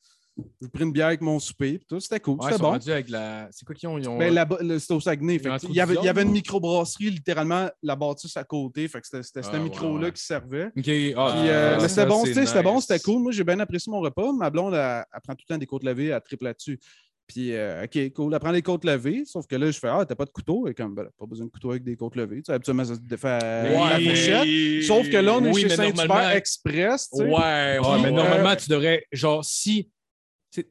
j'ai 0.61 0.69
pris 0.69 0.85
une 0.85 0.93
bière 0.93 1.07
avec 1.09 1.21
mon 1.21 1.39
souper. 1.39 1.79
puis 1.79 1.87
tout, 1.89 2.01
C'était 2.01 2.21
cool, 2.21 2.39
Ouais, 2.41 2.51
c'était 2.53 2.63
bon. 2.63 2.73
avec 2.73 3.09
la. 3.09 3.49
C'est 3.51 3.65
quoi 3.65 3.75
qu'ils 3.75 3.89
ont? 3.89 3.99
Ils 3.99 4.09
ont... 4.09 4.19
Ben, 4.19 4.33
là-bas, 4.33 4.59
le- 4.61 4.79
c'était 4.79 4.95
au 4.95 5.01
Saguenay. 5.01 5.39
Fait 5.39 5.51
il, 5.65 5.75
y 5.75 5.81
avait, 5.81 5.95
il 5.95 6.05
y 6.05 6.09
avait 6.09 6.23
une 6.23 6.33
microbrasserie, 6.33 7.11
littéralement, 7.11 7.69
la 7.83 7.97
bâtisse 7.97 8.37
à 8.37 8.45
côté. 8.45 8.87
Fait 8.89 9.01
que 9.01 9.07
c'était 9.07 9.23
c'était 9.23 9.43
ce 9.43 9.51
Ah, 9.53 9.59
micro-là 9.59 10.07
ouais. 10.07 10.13
qui 10.13 10.23
servait. 10.23 10.67
Ok, 10.67 10.73
ah, 10.77 10.83
Puis, 10.83 11.15
ah, 11.17 11.37
euh, 11.47 11.89
c'était 11.89 12.07
bon, 12.07 12.25
sais, 12.25 12.47
c'était 12.47 12.63
bon, 12.63 12.81
c'était 12.81 13.01
cool. 13.01 13.23
Moi, 13.23 13.33
j'ai 13.33 13.45
bien 13.45 13.59
apprécié 13.61 13.91
mon 13.91 14.01
repas. 14.01 14.33
Ma 14.33 14.51
blonde, 14.51 14.75
elle, 14.75 15.05
elle 15.13 15.21
prend 15.23 15.35
tout 15.35 15.45
le 15.49 15.55
temps 15.55 15.59
des 15.59 15.67
côtes 15.67 15.85
levées, 15.85 16.07
elle 16.09 16.21
triple 16.23 16.45
là-dessus. 16.45 16.79
Puis, 17.27 17.53
euh, 17.55 17.85
OK, 17.85 18.13
cool. 18.15 18.35
Elle 18.35 18.41
prend 18.41 18.51
les 18.51 18.61
côtes 18.63 18.85
levées, 18.85 19.23
sauf 19.25 19.47
que 19.47 19.55
là, 19.55 19.71
je 19.71 19.79
fais 19.79 19.87
Ah, 19.89 20.05
t'as 20.05 20.17
pas 20.17 20.25
de 20.25 20.31
couteau? 20.31 20.67
Et 20.67 20.75
comme, 20.75 20.97
ben, 20.97 21.07
pas 21.17 21.27
besoin 21.27 21.47
de 21.47 21.51
couteau 21.53 21.71
avec 21.71 21.85
des 21.85 21.95
côtes 21.95 22.17
levées. 22.17 22.39
Tu 22.39 22.47
sais, 22.47 22.53
habituellement, 22.55 22.85
ça 22.85 22.97
se 22.97 23.01
défait 23.01 23.29
à 23.29 23.63
Ouais, 23.67 23.91
la 23.91 24.01
fourchette. 24.01 24.83
Sauf 24.85 25.09
que 25.09 25.17
là, 25.17 25.35
on 25.37 25.45
est 25.45 25.53
Oui, 25.53 25.61
chez 25.61 25.69
Saint-Hubert 25.69 26.07
normalement- 26.09 26.31
Express. 26.31 27.09
tu 27.09 27.19
sais. 27.19 27.23
Ouais, 27.23 27.31
ouais, 27.31 27.79
Puis, 27.81 28.03
mais 28.03 28.09
euh, 28.09 28.11
normalement, 28.11 28.57
tu 28.57 28.69
devrais, 28.69 29.05
genre, 29.13 29.45
si, 29.45 29.89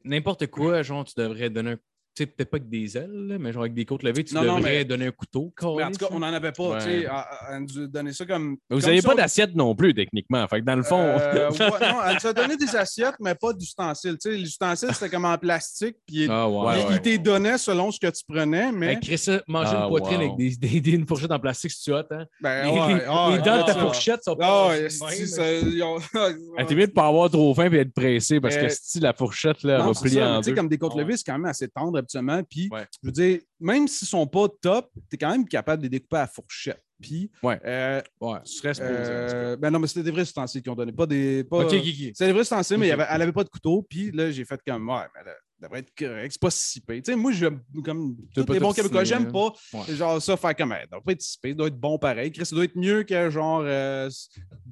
n'importe 0.04 0.46
quoi, 0.48 0.82
genre, 0.82 1.04
tu 1.04 1.14
devrais 1.16 1.50
donner 1.50 1.72
un, 1.72 1.78
sais, 2.16 2.26
peut-être 2.26 2.50
pas 2.50 2.56
avec 2.58 2.68
des 2.68 2.96
ailes, 2.96 3.36
mais 3.40 3.52
genre 3.52 3.62
avec 3.62 3.74
des 3.74 3.84
côtes 3.84 4.02
levées, 4.02 4.24
tu 4.24 4.34
Non, 4.34 4.42
non, 4.42 4.56
devrais 4.58 4.70
mais- 4.78 4.84
donner 4.84 5.06
un 5.06 5.10
couteau. 5.12 5.52
Mais 5.76 5.84
en 5.84 5.90
tout 5.90 5.98
cas, 5.98 6.08
on 6.10 6.18
n'en 6.18 6.32
avait 6.32 6.52
pas. 6.52 6.68
Ouais. 6.70 6.78
tu 6.78 6.84
sais, 6.84 7.08
Elle, 7.50 7.60
nous 7.62 7.82
a 7.82 7.86
donné 7.86 8.12
ça 8.12 8.26
comme. 8.26 8.56
Mais 8.68 8.76
vous 8.76 8.80
comme 8.82 8.90
n'avez 8.90 9.02
pas 9.02 9.14
d'assiette 9.14 9.54
non 9.54 9.74
plus, 9.74 9.94
techniquement. 9.94 10.46
Fait 10.48 10.60
que 10.60 10.64
dans 10.66 10.76
le 10.76 10.82
fond. 10.82 11.00
Euh, 11.00 11.50
ouais, 11.50 11.58
non, 11.58 11.96
elle 12.06 12.14
nous 12.22 12.26
a 12.26 12.32
donné 12.32 12.56
des 12.56 12.76
assiettes, 12.76 13.14
mais 13.20 13.34
pas 13.34 13.52
d'ustensiles. 13.52 14.16
Tu 14.20 14.30
sais, 14.32 14.36
l'ustensile, 14.36 14.88
c'était 14.92 15.08
comme 15.10 15.24
en 15.24 15.36
plastique. 15.38 15.96
Puis 16.06 16.24
il- 16.24 16.30
Ah, 16.30 16.48
ouais. 16.48 16.56
il, 16.80 16.86
ouais. 16.86 16.94
il 16.94 17.00
t'est 17.00 17.18
donné 17.18 17.56
selon 17.58 17.90
ce 17.90 17.98
que 18.00 18.08
tu 18.08 18.22
prenais, 18.28 18.72
mais. 18.72 18.98
Chris, 19.00 19.18
ça, 19.18 19.40
manger 19.48 19.72
Ah, 19.74 19.82
une 19.84 19.88
poitrine 19.88 20.18
wow. 20.18 20.24
avec 20.24 20.36
des, 20.36 20.56
des, 20.56 20.80
des- 20.80 20.90
une 20.92 21.06
fourchette 21.06 21.30
en 21.32 21.38
plastique, 21.38 21.70
si 21.70 21.82
tu 21.84 21.94
as, 21.94 22.04
hein? 22.10 22.24
Ben, 22.40 22.64
les, 22.64 22.70
ouais, 22.70 22.86
les- 22.88 22.92
ouais, 23.08 23.36
les 23.36 23.42
dents 23.42 23.58
de 23.58 23.66
ta 23.66 23.74
fourchette 23.74 24.22
sont 24.24 24.36
Ah 24.40 24.68
pas. 24.68 24.72
Ah, 24.72 24.76
T'es 26.66 26.74
mieux 26.74 26.86
de 26.86 26.92
pas 26.92 27.06
avoir 27.06 27.30
trop 27.30 27.54
faim 27.54 27.70
et 27.72 27.76
être 27.78 27.92
pressé 27.92 28.40
parce 28.40 28.56
que 28.56 28.66
si 28.68 29.00
la 29.00 29.12
fourchette 29.12 29.62
là, 29.62 29.78
mais 29.78 29.84
en 29.84 29.92
tu 29.92 30.08
sais, 30.08 30.50
deux. 30.50 30.54
comme 30.54 30.68
des 30.68 30.78
côtes 30.78 30.92
Ah 30.96 30.98
levées, 30.98 31.16
c'est 31.16 31.24
quand 31.24 31.32
même 31.38 31.44
assez 31.46 31.68
tendre 31.68 31.99
habituellement. 32.00 32.42
Puis, 32.42 32.68
Ouais. 32.72 32.86
je 33.02 33.06
veux 33.08 33.12
dire, 33.12 33.40
même 33.60 33.86
s'ils 33.88 34.08
sont 34.08 34.26
pas 34.26 34.46
top, 34.60 34.90
tu 35.08 35.14
es 35.14 35.18
quand 35.18 35.30
même 35.30 35.46
capable 35.46 35.82
de 35.82 35.86
les 35.86 35.90
découper 35.98 36.16
à 36.16 36.20
la 36.20 36.26
fourchette. 36.26 36.82
Puis, 37.00 37.30
Ouais. 37.42 37.58
euh, 37.64 38.02
Ouais, 38.20 38.38
euh, 38.80 39.56
ben 39.56 39.70
non, 39.70 39.78
mais 39.78 39.86
c'était 39.86 40.02
des 40.02 40.10
vrais 40.10 40.22
ustensiles 40.22 40.60
qu'ils 40.62 40.70
ont 40.70 40.74
donné, 40.76 40.92
pas 40.92 41.06
des. 41.06 41.44
Pas, 41.44 41.58
Ok, 41.64 41.72
ok. 41.72 41.82
C'était 41.82 42.26
des 42.26 42.32
vrais 42.32 42.42
ustensiles, 42.42 42.76
mais 42.76 42.86
il 42.88 42.90
y 42.90 42.92
Ok. 42.92 43.00
avait- 43.00 43.08
elle 43.14 43.22
avait 43.22 43.32
pas 43.32 43.44
de 43.44 43.48
couteau. 43.48 43.86
Puis 43.88 44.10
là, 44.10 44.30
j'ai 44.30 44.44
fait 44.44 44.60
comme, 44.66 44.86
ouais, 44.88 45.04
mais 45.14 45.24
là, 45.24 45.32
ça 45.60 45.66
devrait 45.66 45.78
être 45.80 45.92
correct. 45.98 46.32
C'est 46.32 46.40
pas 46.40 46.50
si 46.50 46.80
pire. 46.82 46.96
Tu 47.02 47.12
sais, 47.12 47.16
moi, 47.16 47.32
j'aime 47.32 47.60
comme 47.82 48.16
tous 48.34 48.52
les 48.52 48.60
bons 48.60 48.72
Québécois, 48.74 49.04
j'aime 49.04 49.24
là. 49.26 49.32
pas 49.32 49.52
Ouais. 49.72 49.94
genre 49.96 50.20
ça 50.20 50.36
faire 50.36 50.54
comme, 50.56 50.70
ça 50.72 50.86
doit 50.90 51.00
pas 51.02 51.12
être 51.12 51.22
si 51.22 51.38
pire, 51.38 51.56
doit 51.56 51.68
être 51.68 51.78
bon 51.80 51.98
pareil. 51.98 52.30
Chris, 52.32 52.44
ça 52.44 52.54
doit 52.54 52.64
être 52.64 52.76
mieux 52.76 53.02
que 53.04 53.30
genre, 53.30 53.62
euh, 53.64 54.10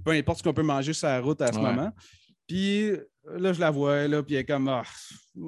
peu 0.05 0.11
importe 0.13 0.39
ce 0.39 0.43
qu'on 0.43 0.53
peut 0.55 0.63
manger 0.63 0.93
sur 0.93 1.09
la 1.09 1.21
route 1.21 1.41
à 1.41 1.51
ce 1.51 1.57
Ouais. 1.59 1.65
moment. 1.65 1.91
Puis 2.49 2.91
là, 3.37 3.53
je 3.53 3.61
la 3.61 3.71
vois, 3.71 4.09
là, 4.09 4.23
puis 4.23 4.35
elle 4.35 4.41
est 4.41 4.45
comme, 4.47 4.69
ah, 4.69 4.83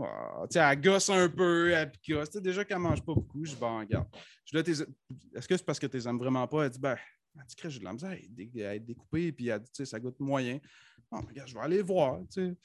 ah, 0.05 0.42
tu 0.51 0.55
sais, 0.55 0.59
elle 0.61 0.80
gosse 0.80 1.09
un 1.09 1.28
peu, 1.30 1.70
elle 1.72 1.90
picosse. 1.90 2.28
Tu 2.30 2.34
sais, 2.34 2.40
déjà 2.42 2.62
qu'elle 2.64 2.78
mange 2.78 3.03
pas 3.03 3.14
beaucoup, 3.14 3.42
je 3.44 3.51
dis, 3.53 3.57
bon, 3.59 3.78
regarde. 3.78 4.07
Je 4.44 4.59
dis, 4.61 4.82
est-ce 5.34 5.48
que 5.48 5.57
c'est 5.57 5.64
parce 5.64 5.78
que 5.78 5.86
tu 5.86 5.96
les 5.96 6.07
aimes 6.07 6.18
vraiment 6.18 6.46
pas? 6.46 6.64
Elle 6.64 6.70
dit, 6.70 6.78
ben, 6.78 6.96
elle 7.36 7.42
dit, 7.46 7.55
j'ai 7.72 7.78
de 7.80 7.84
la 7.84 7.92
misère 7.94 8.11
à 8.11 8.74
être 8.74 8.84
découpée, 8.84 9.32
puis 9.32 9.48
elle 9.48 9.61
dit, 9.61 9.70
tu 9.72 9.76
sais, 9.78 9.86
ça 9.86 9.98
goûte 9.98 10.20
moyen. 10.20 10.59
Bon, 11.11 11.22
regarde, 11.26 11.48
je 11.48 11.55
vais 11.55 11.61
aller 11.61 11.82
voir, 11.82 12.18
tu 12.32 12.48
sais. 12.51 12.57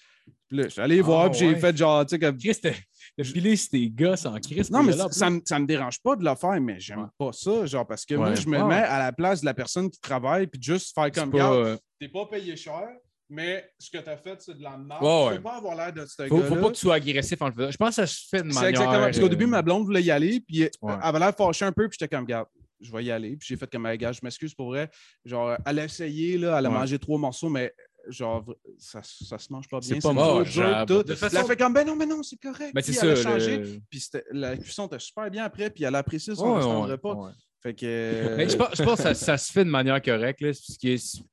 Puis 0.47 0.57
là, 0.57 0.63
je 0.63 0.69
suis 0.69 0.81
allé 0.81 1.01
voir, 1.01 1.31
puis 1.31 1.39
j'ai 1.39 1.47
ouais. 1.53 1.59
fait 1.59 1.75
genre, 1.75 2.05
tu 2.05 2.11
sais, 2.11 2.19
comme, 2.19 2.37
Chris, 2.37 2.59
t'as 2.61 2.73
t'as 3.17 3.23
pilé 3.23 3.55
sur 3.55 3.69
tes 3.71 3.89
gosses 3.89 4.25
en 4.25 4.37
Chris. 4.39 4.67
non, 4.69 4.83
mais 4.83 4.95
là, 4.95 5.07
ça, 5.11 5.29
me- 5.29 5.41
ça 5.45 5.57
me 5.59 5.65
dérange 5.65 5.99
pas 6.01 6.15
de 6.17 6.23
le 6.25 6.35
faire, 6.35 6.59
mais 6.61 6.77
j'aime 6.79 6.99
Ouais. 7.03 7.09
pas 7.17 7.31
ça, 7.31 7.65
genre, 7.65 7.87
parce 7.87 8.05
que 8.05 8.15
moi, 8.15 8.35
je 8.35 8.47
me 8.49 8.61
mets 8.67 8.75
à 8.83 8.99
la 8.99 9.13
place 9.13 9.39
de 9.41 9.45
la 9.45 9.53
personne 9.53 9.89
qui 9.89 9.99
travaille, 10.01 10.45
puis 10.47 10.61
juste 10.61 10.93
faire 10.93 11.09
comme, 11.11 11.31
pas, 11.31 11.37
regarde, 11.49 11.67
euh, 11.67 11.77
t'es 11.99 12.09
pas 12.09 12.25
payé 12.27 12.55
cher, 12.57 12.87
mais 13.29 13.69
ce 13.79 13.89
que 13.89 13.97
t'as 13.97 14.17
fait, 14.17 14.41
c'est 14.41 14.57
de 14.57 14.63
la 14.63 14.77
merde. 14.77 15.01
Ouais, 15.03 15.09
Tu 15.23 15.29
ouais. 15.29 15.35
peux 15.37 15.43
pas 15.43 15.55
avoir 15.57 15.75
l'air 15.75 15.93
de 15.93 16.05
ce 16.05 16.27
faut, 16.27 16.35
gars-là. 16.37 16.47
faut 16.49 16.55
pas 16.55 16.67
que 16.69 16.73
tu 16.75 16.79
sois 16.81 16.95
agressif 16.95 17.41
en 17.41 17.47
le 17.47 17.53
faisant. 17.53 17.71
Je 17.71 17.77
pense 17.77 17.89
que 17.89 17.95
ça 17.95 18.07
se 18.07 18.27
fait 18.29 18.43
de 18.43 18.49
C'est 18.49 18.55
manière. 18.55 18.69
exactement. 18.69 18.99
Parce 19.05 19.19
qu'au 19.19 19.25
euh, 19.25 19.29
début, 19.29 19.45
ma 19.47 19.61
blonde 19.61 19.85
voulait 19.85 20.03
y 20.03 20.11
aller, 20.11 20.39
puis 20.41 20.63
euh, 20.63 20.69
Ouais. 20.81 20.93
elle 20.93 20.99
avait 21.01 21.19
l'air 21.19 21.35
fâchée 21.35 21.65
un 21.65 21.71
peu, 21.71 21.87
puis 21.89 21.97
j'étais 21.99 22.13
comme, 22.15 22.25
regarde, 22.25 22.47
je 22.81 22.91
vais 22.91 23.03
y 23.05 23.11
aller. 23.11 23.35
Puis 23.37 23.47
j'ai 23.49 23.57
fait 23.57 23.69
comme, 23.71 23.85
Hey, 23.87 23.97
gars, 23.97 24.11
je 24.11 24.19
m'excuse 24.21 24.53
pour 24.53 24.67
vrai. 24.67 24.89
Genre, 25.23 25.57
elle 25.65 25.79
a 25.79 25.85
essayé, 25.85 26.37
là, 26.37 26.57
elle 26.59 26.65
a 26.65 26.69
Ouais. 26.69 26.75
mangé 26.75 26.99
trois 26.99 27.17
morceaux, 27.17 27.49
mais 27.49 27.73
genre, 28.09 28.45
ça, 28.77 28.99
ça 29.03 29.39
se 29.39 29.51
mange 29.51 29.67
pas 29.67 29.79
C'est 29.81 29.93
bien. 29.97 30.01
pas 30.01 30.13
dur, 30.13 30.45
genre, 30.45 30.85
tout. 30.85 31.01
de 31.01 31.15
façon- 31.15 31.37
Elle 31.39 31.45
fait 31.45 31.57
comme, 31.57 31.73
ben 31.73 31.87
non, 31.87 31.95
mais 31.95 32.05
non, 32.05 32.21
c'est 32.21 32.37
correct. 32.37 32.71
Ben, 32.75 32.81
c'est 32.83 32.93
ça. 32.93 33.07
Elle 33.07 33.13
a 33.13 33.15
changé. 33.15 33.57
le- 33.57 33.79
Puis 33.89 34.03
la 34.31 34.55
cuisson 34.57 34.85
était 34.85 34.99
super 34.99 35.31
bien 35.31 35.43
après, 35.45 35.71
puis 35.71 35.83
elle 35.85 35.95
a 35.95 35.99
apprécié 35.99 36.35
son, 36.35 36.55
Ouais, 36.57 36.91
repas. 36.91 37.31
Fait 37.63 37.73
que. 37.73 37.85
euh, 37.87 38.35
Mais 38.37 38.47
je 38.47 38.55
pense, 38.55 38.69
je 38.77 38.83
pense 38.83 38.97
que 38.97 39.03
ça, 39.03 39.13
ça 39.15 39.37
se 39.39 39.51
fait 39.51 39.65
de 39.65 39.69
manière 39.71 39.99
correcte. 39.99 40.39
Là, 40.41 40.49
parce 40.49 40.77
que 40.77 40.97
c'est- 40.97 41.23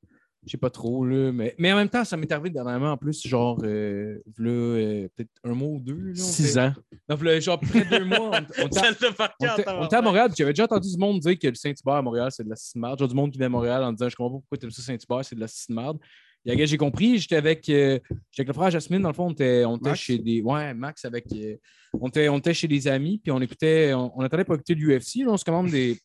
je 0.45 0.51
sais 0.51 0.57
pas 0.59 0.71
trop. 0.71 1.05
Là, 1.05 1.31
mais, 1.33 1.55
mais 1.59 1.73
en 1.73 1.77
même 1.77 1.89
temps, 1.89 2.05
ça 2.05 2.17
m'est 2.17 2.31
arrivé 2.33 2.51
dernièrement 2.51 2.93
en 2.93 2.97
plus, 2.97 3.27
genre, 3.27 3.59
euh, 3.63 4.19
euh, 4.41 5.09
peut-être 5.17 5.31
un 5.45 5.55
mois 5.55 5.69
ou 5.69 5.81
deux. 5.81 5.97
Là, 6.09 6.15
Six 6.15 6.59
ans. 6.59 6.73
Non, 7.09 7.17
v'là, 7.17 7.39
genre, 7.41 7.61
près 7.61 7.85
de 7.85 7.99
deux 7.99 8.05
mois. 8.05 8.31
On, 8.59 8.65
on 8.65 8.67
était- 8.67 9.65
on 9.69 9.87
à 9.87 10.03
Montréal, 10.03 10.29
puis 10.29 10.37
j'avais 10.39 10.53
déjà 10.53 10.65
entendu 10.65 10.91
du 10.91 10.99
monde 10.99 11.21
dire 11.21 11.39
que 11.39 11.49
le 11.49 11.55
Saint-Hubert 11.55 11.95
à 11.95 12.03
Montréal, 12.03 12.29
c'est 12.33 12.45
de 12.45 12.49
la 12.51 12.57
marde. 12.77 12.99
Genre 12.99 13.09
du 13.09 13.15
monde 13.15 13.31
qui 13.31 13.39
vient 13.39 13.47
à 13.47 13.51
Montréal 13.51 13.83
en 13.85 13.93
disant 13.93 14.09
Je 14.09 14.17
comprends 14.17 14.39
pas 14.39 14.41
pourquoi 14.41 14.59
tu 14.59 14.65
aimes 14.67 14.71
ça 14.73 14.83
Saint-Hubert, 14.83 15.25
c'est 15.25 15.37
de 15.37 15.41
la 15.41 15.47
marde. 15.69 15.99
Et 16.45 16.67
j'ai 16.67 16.77
compris, 16.77 17.19
j'étais 17.19 17.37
avec, 17.37 17.69
euh, 17.69 18.01
j'étais 18.33 18.41
avec 18.41 18.49
le 18.49 18.53
frère 18.55 18.71
Jasmine, 18.71 19.01
dans 19.01 19.11
le 19.11 19.15
fond, 19.15 19.27
on 19.29 19.31
était, 19.31 19.65
on 19.65 19.77
était 19.77 19.95
chez 19.95 20.19
des. 20.19 20.43
Ouais, 20.43 20.75
Max 20.75 21.05
avec. 21.05 21.27
euh, 21.33 21.55
on, 21.93 22.09
était, 22.09 22.29
on 22.29 22.39
était 22.39 22.53
chez 22.53 22.67
des 22.67 22.89
amis, 22.89 23.19
puis 23.23 23.31
on 23.31 23.41
écoutait, 23.41 23.93
on, 23.95 24.13
on 24.19 24.23
attendait 24.23 24.45
pour 24.45 24.55
écouter 24.57 24.75
l'UFC. 24.75 25.19
Là, 25.25 25.29
on 25.31 25.37
se 25.37 25.45
commande 25.45 25.71
des. 25.71 25.97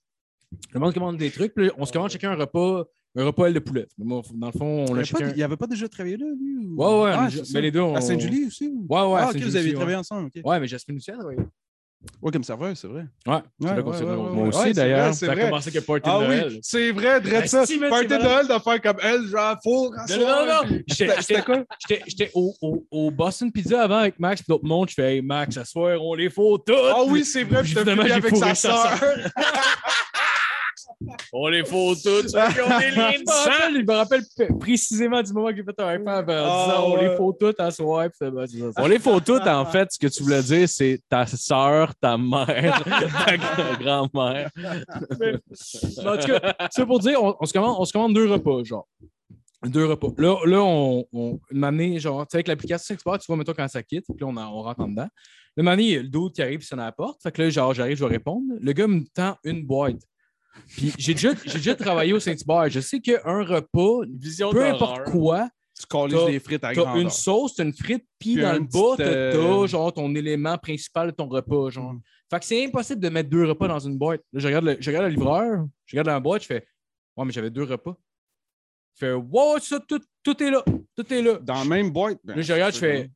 Le 0.73 0.79
monde 0.79 0.93
commande 0.93 1.17
des 1.17 1.31
trucs, 1.31 1.55
puis 1.55 1.65
là, 1.65 1.71
on 1.77 1.85
se 1.85 1.91
commande 1.91 2.11
chacun 2.11 2.31
un 2.31 2.35
repas, 2.35 2.85
un 3.17 3.25
repas 3.25 3.47
aile 3.47 3.53
de 3.53 3.59
poulet. 3.59 3.87
Mais 3.97 4.05
moi, 4.05 4.21
dans 4.33 4.47
le 4.47 4.53
fond, 4.53 4.65
on 4.65 4.85
il 4.85 4.89
a 4.89 4.91
avait 4.91 4.99
pas- 5.01 5.03
chacun. 5.05 5.33
il 5.35 5.43
avait 5.43 5.57
pas 5.57 5.67
déjà 5.67 5.87
travaillé 5.89 6.17
là, 6.17 6.25
lui 6.39 6.57
ou- 6.67 6.75
Ouais, 6.77 7.03
ouais, 7.03 7.11
Ah, 7.13 7.27
mais, 7.53 7.61
les 7.61 7.71
deux. 7.71 7.81
On... 7.81 7.95
À 7.95 8.01
Saint-Julie 8.01 8.45
aussi 8.45 8.67
ou- 8.67 8.85
Ouais, 8.89 9.01
ouais. 9.01 9.19
à 9.19 9.25
Ah, 9.27 9.29
ok, 9.31 9.37
vous 9.37 9.55
avez 9.55 9.65
aussi, 9.65 9.73
travaillé 9.73 9.95
ouais. 9.95 9.99
ensemble. 9.99 10.29
ok. 10.35 10.41
Ouais, 10.45 10.59
mais 10.59 10.67
Jasmine 10.67 10.97
aussi, 10.97 11.09
elle 11.09 11.15
a 11.15 11.19
travaillé. 11.19 11.39
Ouais, 12.21 12.31
comme 12.31 12.43
serveur, 12.43 12.77
c'est 12.77 12.87
vrai. 12.87 13.05
Ouais, 13.25 13.39
c'est 13.59 13.67
Ouais, 13.67 13.75
là 13.75 13.81
qu'on 13.81 13.89
ouais, 13.91 13.97
s'est 13.97 14.03
ouais, 14.03 14.09
rencontrés. 14.11 14.29
ouais, 14.29 14.35
Moi 14.35 14.43
ouais. 14.49 14.55
aussi, 14.65 14.73
d'ailleurs. 14.73 15.13
Ça 15.15 15.25
a 15.31 15.33
vrai. 15.35 15.45
commencé 15.45 15.71
que 15.71 15.79
party 15.79 16.01
Ah 16.09 16.19
de 16.19 16.25
Noël. 16.25 16.47
oui, 16.51 16.59
c'est 16.61 16.91
vrai, 16.91 17.21
Dredd 17.21 17.47
ça. 17.47 17.57
Party 17.57 17.77
de 18.07 18.17
Noël 18.23 18.47
de 18.47 18.53
faire 18.61 18.81
comme 18.83 18.97
elle, 19.01 19.27
genre, 19.27 19.57
faut 19.63 19.91
Non, 19.91 20.17
non, 20.19 20.25
non, 20.27 20.45
non. 20.69 20.79
J'étais- 20.87 21.41
quoi? 21.41 21.63
j'étais- 21.89 22.03
j'étais 22.07 22.31
au, 22.35 22.53
au, 22.61 22.85
au 22.91 23.11
Boston 23.11 23.51
Pizza 23.51 23.81
avant 23.81 23.97
avec 23.97 24.19
Max 24.19 24.41
et 24.41 24.43
d'autres 24.47 24.63
mondes. 24.65 24.89
Je 24.89 24.93
fais 24.93 25.15
Hey 25.15 25.21
Max, 25.23 25.55
ce 25.55 25.63
soir, 25.63 25.97
on 25.99 26.13
les 26.13 26.29
faut 26.29 26.59
toutes. 26.59 26.75
Ah 26.77 27.03
oui, 27.07 27.25
c'est 27.25 27.43
vrai, 27.43 27.63
puis 27.63 27.71
filmé 27.73 27.95
j'ai 28.05 28.11
avec 28.13 28.35
sa 28.37 28.53
sœur. 28.53 28.99
On 31.31 31.47
les 31.47 31.63
faut 31.63 31.93
toutes. 31.93 32.25
De 32.25 32.27
sang. 32.29 32.41
Je 32.49 33.81
me 33.85 33.91
rappelle 33.93 34.23
précisément 34.59 35.21
du 35.21 35.31
moment 35.31 35.49
que 35.49 35.57
j'ai 35.57 35.63
fait 35.63 35.79
un 35.79 36.03
fan 36.03 36.07
en 36.07 36.21
disant 36.21 36.45
Ah, 36.45 36.83
On 36.85 36.95
les 37.01 37.15
faut 37.15 37.33
toutes 37.33 37.59
à 37.59 37.71
soir. 37.71 38.07
Ça. 38.17 38.31
On 38.77 38.87
les 38.87 38.99
faut 38.99 39.19
toutes, 39.19 39.45
en 39.47 39.65
fait. 39.65 39.89
Ce 39.91 39.99
que 39.99 40.07
tu 40.07 40.23
voulais 40.23 40.41
dire, 40.41 40.67
c'est 40.67 40.99
ta 41.09 41.25
soeur, 41.25 41.93
ta 41.95 42.17
mère, 42.17 42.83
ta 43.25 43.37
gra- 43.37 43.79
grand-mère. 43.79 44.49
En 44.57 46.17
tout 46.17 46.27
cas, 46.27 46.55
c'est 46.71 46.85
pour 46.85 46.99
dire, 46.99 47.21
on, 47.23 47.35
on 47.39 47.45
se 47.45 47.53
commande, 47.53 47.75
on 47.79 47.85
se 47.85 47.93
commande 47.93 48.13
deux 48.13 48.29
repas, 48.31 48.63
genre. 48.63 48.87
Deux 49.65 49.85
repas. 49.85 50.09
Là, 50.17 50.35
là 50.45 50.61
on, 50.61 51.05
on 51.11 51.39
m'a 51.51 51.67
amené, 51.67 51.99
genre, 51.99 52.21
tu 52.25 52.31
sais, 52.31 52.37
avec 52.37 52.47
l'application 52.47 52.93
Expert, 52.93 53.19
tu 53.19 53.25
vois, 53.27 53.37
mettons 53.37 53.53
quand 53.53 53.67
ça 53.67 53.81
quitte, 53.83 54.05
puis 54.07 54.17
là, 54.21 54.27
on, 54.27 54.37
on 54.37 54.61
rentre 54.61 54.81
en 54.81 54.87
dedans. 54.87 55.07
Le 55.55 55.63
moment 55.63 55.73
donné, 55.75 55.83
il 55.83 55.91
y 55.93 55.97
a 55.97 56.01
le 56.03 56.07
dos 56.09 56.29
qui 56.29 56.41
arrive, 56.41 56.59
puis 56.59 56.67
sonne 56.67 56.79
à 56.79 56.85
la 56.85 56.91
porte. 56.91 57.21
Fait 57.23 57.31
que 57.31 57.41
là, 57.41 57.49
genre, 57.49 57.73
j'arrive, 57.73 57.97
je 57.97 58.03
vais 58.05 58.11
répondre. 58.11 58.45
Le 58.59 58.71
gars 58.73 58.87
me 58.87 59.03
tend 59.13 59.35
une 59.43 59.65
boîte. 59.65 60.01
Puis 60.75 60.93
j'ai 60.97 61.13
déjà, 61.13 61.31
j'ai 61.45 61.57
déjà 61.57 61.75
travaillé 61.75 62.13
au 62.13 62.19
Saint-Hubert. 62.19 62.69
Je 62.69 62.79
sais 62.79 62.99
qu'un 62.99 63.43
repas, 63.43 64.05
Vision 64.09 64.51
peu 64.51 64.65
importe 64.65 65.03
quoi, 65.05 65.49
Tu 65.75 65.85
des 66.31 66.39
frites 66.39 66.63
à 66.63 66.73
t'as 66.73 66.81
grandeur. 66.81 67.01
une 67.01 67.09
sauce, 67.09 67.55
t'as 67.55 67.63
une 67.63 67.73
frite, 67.73 68.05
puis 68.19 68.33
Puis 68.33 68.41
dans 68.41 68.53
le 68.53 68.59
bas, 68.59 68.95
t'as 68.97 69.03
euh, 69.03 69.67
genre 69.67 69.93
ton 69.93 70.13
élément 70.15 70.57
principal 70.57 71.07
de 71.07 71.15
ton 71.15 71.27
repas. 71.27 71.69
Genre. 71.69 71.93
Mm. 71.93 72.01
Fait 72.29 72.39
que 72.39 72.45
c'est 72.45 72.65
impossible 72.65 72.99
de 72.99 73.09
mettre 73.09 73.29
deux 73.29 73.45
repas 73.45 73.67
dans 73.67 73.79
une 73.79 73.97
boîte. 73.97 74.21
Là, 74.33 74.39
je 74.39 74.47
regarde 74.47 74.65
le, 74.65 74.77
je 74.79 74.89
regarde 74.89 75.05
le 75.05 75.11
livreur, 75.11 75.65
je 75.85 75.95
regarde 75.95 76.07
la 76.07 76.19
boîte, 76.19 76.41
je 76.41 76.47
fais 76.47 76.67
Ouais, 77.15 77.25
mais 77.25 77.31
j'avais 77.31 77.49
deux 77.49 77.63
repas. 77.63 77.95
Je 78.95 79.05
fais 79.05 79.13
Wow, 79.13 79.59
ça, 79.59 79.79
tout, 79.79 80.01
tout 80.23 80.43
est 80.43 80.51
là. 80.51 80.63
Tout 80.95 81.13
est 81.13 81.21
là. 81.21 81.39
Dans 81.41 81.55
la 81.55 81.65
même 81.65 81.89
boîte. 81.89 82.19
ben, 82.23 82.35
Là, 82.35 82.41
je 82.41 82.53
regarde, 82.53 82.73
je 82.73 82.79
fais 82.79 83.09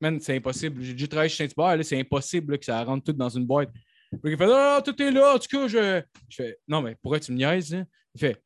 Man, 0.00 0.20
c'est 0.20 0.36
impossible. 0.36 0.82
J'ai 0.82 0.92
déjà 0.92 1.08
travaillé 1.08 1.30
chez 1.30 1.48
Saint-Hubert, 1.48 1.82
c'est 1.84 1.98
impossible 1.98 2.52
là, 2.52 2.58
que 2.58 2.64
ça 2.66 2.84
rentre 2.84 3.04
tout 3.04 3.12
dans 3.12 3.30
une 3.30 3.46
boîte. 3.46 3.70
Il 4.24 4.36
fait 4.36 4.46
non, 4.46 4.80
tout 4.84 5.02
est 5.02 5.10
là. 5.10 5.34
En 5.34 5.38
tout 5.38 5.48
cas, 5.50 5.66
je. 5.68 6.02
Je 6.28 6.36
fais 6.36 6.58
Non, 6.68 6.82
mais 6.82 6.96
pourquoi 7.02 7.20
tu 7.20 7.32
me 7.32 7.36
niaises? 7.38 7.74
hein? 7.74 7.84
Il 8.14 8.20
fait 8.20 8.40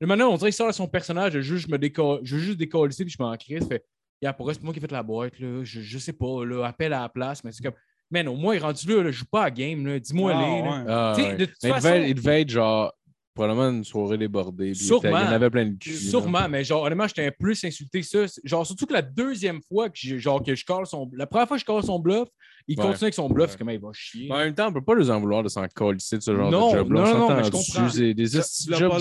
Le 0.00 0.06
maintenant, 0.06 0.30
on 0.30 0.36
dirait 0.36 0.50
qu'il 0.50 0.56
sort 0.56 0.66
de 0.68 0.72
son 0.72 0.88
personnage, 0.88 1.32
je 1.32 1.38
veux 1.38 1.42
juste 1.42 1.68
me 1.68 1.78
décoller, 1.78 2.20
je 2.24 2.36
veux 2.36 2.42
juste 2.42 2.58
décoller 2.58 2.92
ici, 2.92 3.04
puis 3.04 3.14
je 3.16 3.22
m'en 3.22 3.34
crie. 3.36 3.54
Il 3.60 3.66
fait 3.66 3.84
Yeah, 4.22 4.32
pourquoi 4.32 4.54
c'est 4.54 4.62
moi 4.62 4.72
qui 4.72 4.78
ai 4.78 4.80
fait 4.80 4.90
la 4.92 5.02
boîte, 5.02 5.38
là? 5.38 5.64
Je, 5.64 5.80
je 5.82 5.98
sais 5.98 6.12
pas, 6.14 6.44
là, 6.46 6.64
appelle 6.64 6.92
à 6.94 7.00
la 7.00 7.08
place, 7.08 7.42
mais 7.44 7.52
c'est 7.52 7.62
comme. 7.62 7.74
Man, 8.10 8.28
au 8.28 8.36
moins, 8.36 8.54
il 8.54 8.58
est 8.58 8.60
rendu 8.60 8.86
là, 8.88 9.02
là, 9.02 9.10
je 9.10 9.18
joue 9.18 9.24
pas 9.30 9.44
à 9.44 9.50
game, 9.50 9.84
là. 9.86 9.98
Dis-moi 9.98 10.32
Ah, 10.34 10.40
les. 10.40 10.62
ouais. 10.62 10.84
Ah, 10.88 11.12
Tu 11.16 11.22
sais, 11.22 11.28
ouais. 11.30 11.36
de 11.36 11.44
toute 11.46 11.56
Mais 11.62 11.68
il, 11.70 11.74
devait, 11.74 12.10
il 12.10 12.14
devait 12.14 12.40
être 12.42 12.50
genre 12.50 12.92
probablement 13.34 13.68
une 13.70 13.82
soirée 13.84 14.16
débordée. 14.16 14.70
puis 14.72 14.80
il 14.80 14.86
Sûrement. 14.86 15.18
Il 15.18 15.24
y 15.24 15.28
en 15.28 15.32
avait 15.32 15.50
plein 15.50 15.66
de 15.66 15.76
cul. 15.76 15.90
là. 15.90 15.96
Sûrement, 15.98 16.48
mais 16.48 16.62
genre, 16.64 16.82
honnêtement, 16.84 17.08
j'étais 17.08 17.26
un 17.26 17.32
plus 17.32 17.62
insulté 17.64 18.00
que 18.02 18.06
ça. 18.06 18.24
Genre, 18.44 18.64
surtout 18.66 18.86
que 18.86 18.92
la 18.92 19.02
deuxième 19.02 19.60
fois 19.62 19.90
que, 19.90 20.18
genre, 20.18 20.42
que 20.42 20.54
je 20.54 20.64
colle 20.64 20.86
son. 20.86 21.10
La 21.14 21.26
première 21.26 21.48
fois 21.48 21.56
que 21.56 21.60
je 21.62 21.66
colle 21.66 21.82
son 21.82 21.98
bluff, 21.98 22.28
il 22.66 22.78
Ouais. 22.78 22.84
continue 22.86 23.02
avec 23.04 23.14
son 23.14 23.28
bluff, 23.28 23.46
Ouais. 23.46 23.52
c'est 23.52 23.58
comme 23.58 23.70
il 23.70 23.80
va 23.80 23.88
chier. 23.92 24.32
En 24.32 24.38
même 24.38 24.54
temps, 24.54 24.68
on 24.68 24.72
peut 24.72 24.82
pas 24.82 24.94
les 24.94 25.10
en 25.10 25.20
vouloir 25.20 25.42
de 25.42 25.48
s'en 25.48 25.66
coller 25.74 25.96
de 25.98 26.20
ce 26.20 26.34
genre 26.34 26.50
Non, 26.50 26.72
de 26.72 26.76
job-là. 26.78 27.00
non, 27.02 27.06
On 27.06 27.12
non, 27.18 27.20
s'entend 27.28 27.36
mais 27.36 27.44
je 27.44 27.50
comprends. 27.50 27.86
Des 27.94 28.26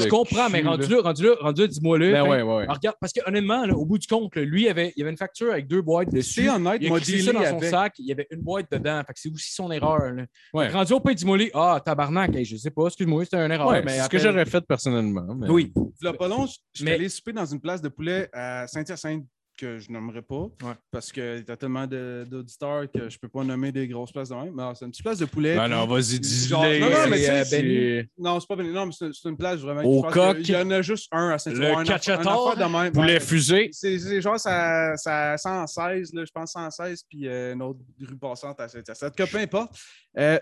Je 0.03 0.07
comprends, 0.09 0.49
mais 0.49 0.61
cul, 0.61 0.67
rendu 0.67 0.83
là. 0.89 0.95
là, 0.97 1.01
rendu 1.03 1.23
là, 1.23 1.35
rendu 1.39 1.61
là, 1.61 1.67
dis-moi 1.67 1.97
le. 1.97 2.11
Ben 2.11 2.23
ouais, 2.23 2.29
ouais, 2.29 2.41
ouais. 2.41 2.65
regarde, 2.67 2.97
parce 2.99 3.13
que 3.13 3.21
honnêtement, 3.27 3.65
là, 3.65 3.73
au 3.75 3.85
bout 3.85 3.97
du 3.97 4.07
compte, 4.07 4.35
là, 4.35 4.43
lui, 4.43 4.63
il 4.63 4.69
avait, 4.69 4.93
il 4.95 5.01
avait 5.03 5.11
une 5.11 5.17
facture 5.17 5.51
avec 5.51 5.67
deux 5.67 5.81
boîtes 5.81 6.11
dessus. 6.11 6.43
C'est 6.43 6.49
honnête, 6.49 6.79
Il 6.81 6.91
a 6.93 6.99
dealé 6.99 7.21
ça 7.21 7.31
dans 7.33 7.43
son 7.45 7.57
avec. 7.57 7.69
sac, 7.69 7.93
il 7.99 8.05
y 8.07 8.11
avait 8.11 8.27
une 8.31 8.41
boîte 8.41 8.71
dedans. 8.71 9.01
Fait 9.07 9.13
que 9.13 9.19
c'est 9.19 9.31
aussi 9.31 9.53
son 9.53 9.71
erreur. 9.71 10.11
Là. 10.13 10.25
Ouais. 10.53 10.67
Rendu 10.69 10.93
au 10.93 10.99
pain 10.99 11.13
dis-moi 11.13 11.37
Ah, 11.53 11.81
tabarnak, 11.83 12.35
hey, 12.35 12.45
je 12.45 12.57
sais 12.57 12.71
pas, 12.71 12.87
excuse-moi, 12.87 13.23
c'était 13.23 13.37
une 13.37 13.51
erreur. 13.51 13.67
Ouais, 13.67 13.81
mais 13.83 13.91
c'est 13.97 14.03
ce 14.03 14.09
que 14.09 14.17
j'aurais 14.19 14.45
fait 14.45 14.61
personnellement. 14.67 15.25
Oui. 15.49 15.71
Je 16.01 16.49
suis 16.73 16.89
allé 16.89 17.09
souper 17.09 17.33
dans 17.33 17.45
une 17.45 17.59
place 17.59 17.81
de 17.81 17.89
poulet 17.89 18.29
à 18.33 18.67
Saint-Hyacinthe 18.67 19.23
que 19.63 19.79
je 19.79 19.91
nommerai 19.91 20.21
pas 20.21 20.41
Ouais. 20.63 20.73
parce 20.91 21.11
qu'il 21.11 21.45
y 21.47 21.51
a 21.51 21.55
tellement 21.57 21.87
d'auditeurs 21.87 22.85
que 22.91 23.09
je 23.09 23.17
peux 23.17 23.29
pas 23.29 23.43
nommer 23.43 23.71
des 23.71 23.87
grosses 23.87 24.11
places 24.11 24.29
de 24.29 24.35
même. 24.35 24.53
Mais 24.53 24.61
alors, 24.63 24.75
c'est 24.75 24.85
une 24.85 24.91
petite 24.91 25.03
place 25.05 25.19
de 25.19 25.25
poulet. 25.25 25.55
Ben 25.55 25.67
non, 25.67 25.85
vas-y, 25.87 26.21
Genre- 26.47 26.63
dis-le. 26.63 26.79
non, 26.79 26.89
non, 26.89 27.07
mais 27.09 27.17
c'est, 27.17 27.55
euh, 27.55 27.61
Benny. 27.61 28.09
Non, 28.17 28.39
c'est 28.39 28.47
pas 28.47 28.55
Benny. 28.55 28.69
Non, 28.73 28.85
mais 28.87 28.91
c'est 28.91 29.29
une 29.29 29.37
place 29.37 29.59
vraiment. 29.59 29.83
Au 29.83 30.01
coq. 30.03 30.37
qu'il 30.41 30.53
y 30.53 30.57
en 30.57 30.69
a 30.71 30.81
juste 30.81 31.07
un 31.11 31.29
à. 31.29 31.37
Le 31.47 32.69
même. 32.69 32.91
Poulet 32.91 33.19
fusée. 33.19 33.69
C'est 33.71 34.21
genre 34.21 34.39
ça, 34.39 34.95
ça 34.97 35.37
116, 35.37 36.13
là, 36.13 36.25
je 36.25 36.31
pense 36.31 36.51
116, 36.51 37.03
puis 37.09 37.27
euh, 37.27 37.53
une 37.53 37.61
autre 37.61 37.79
rue 38.01 38.17
passante 38.17 38.59
à 38.59 38.67
Saint-Hyacinthe. 38.67 39.15
Que 39.15 39.23
peu 39.23 39.37
importe. 39.37 39.73
Euh, 40.17 40.39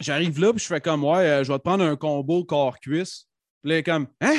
J'arrive 0.00 0.38
là, 0.40 0.52
puis 0.52 0.60
je 0.62 0.66
fais 0.66 0.80
comme, 0.80 1.02
ouais, 1.04 1.42
je 1.44 1.50
vais 1.50 1.58
te 1.58 1.62
prendre 1.64 1.82
un 1.82 1.96
combo 1.96 2.44
corps-cuisse. 2.44 3.26
Puis 3.62 3.70
là, 3.72 3.78
il 3.78 3.82
comme, 3.82 4.06
hein? 4.20 4.36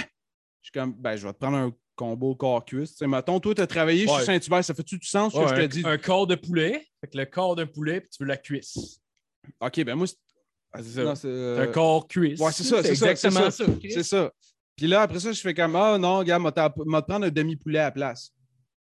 Je 0.62 0.68
suis 0.68 0.72
comme, 0.74 0.93
ben, 0.93 1.16
je 1.18 1.28
vais 1.28 1.34
te 1.34 1.38
prendre 1.39 1.57
un 1.57 1.72
combo 1.99 2.33
corps-cuisse. 2.33 2.91
Tu 2.91 2.97
sais, 2.99 3.07
mettons, 3.07 3.39
toi, 3.41 3.53
tu 3.53 3.61
as 3.61 3.67
travaillé 3.67 4.09
Ouais. 4.09 4.19
chez 4.19 4.25
Saint-Hubert, 4.25 4.63
ça 4.63 4.73
fait-tu 4.73 4.97
du 4.97 5.05
sens 5.07 5.33
ce 5.33 5.37
Ouais, 5.37 5.43
que 5.43 5.49
je 5.49 5.55
te 5.55 5.61
un, 5.61 5.67
dis? 5.67 5.81
un 5.85 5.97
corps 5.97 6.25
de 6.27 6.35
poulet. 6.35 6.87
Fait 7.01 7.07
que 7.11 7.17
le 7.17 7.25
corps 7.25 7.55
d'un 7.57 7.65
poulet, 7.67 7.99
puis 8.01 8.09
tu 8.09 8.23
veux 8.23 8.27
la 8.29 8.37
cuisse. 8.37 8.99
Ok, 9.59 9.83
ben 9.83 9.95
moi, 9.95 10.07
c'est 10.07 10.15
Ah, 10.71 10.79
c'est 10.81 10.89
ça. 10.91 11.03
non, 11.03 11.15
c'est, 11.15 11.21
C'est 11.23 11.27
euh, 11.27 11.63
un 11.63 11.67
corps 11.67 12.07
cuisse. 12.07 12.39
ouais, 12.39 12.51
c'est 12.53 12.63
ça, 12.63 12.81
c'est 12.81 12.95
ça, 12.95 13.11
exactement 13.11 13.51
c'est 13.51 13.65
ça. 13.65 13.71
c'est 13.89 14.03
ça. 14.03 14.31
Puis 14.77 14.87
là, 14.87 15.01
après 15.01 15.19
ça, 15.19 15.31
je 15.33 15.41
fais 15.41 15.53
comme, 15.53 15.75
ah 15.75 15.97
non, 15.97 16.23
gars, 16.23 16.39
m'a 16.39 16.51
te 16.53 16.59
prendre 17.01 17.25
un 17.25 17.29
demi-poulet 17.29 17.79
à 17.79 17.83
la 17.85 17.91
place. 17.91 18.31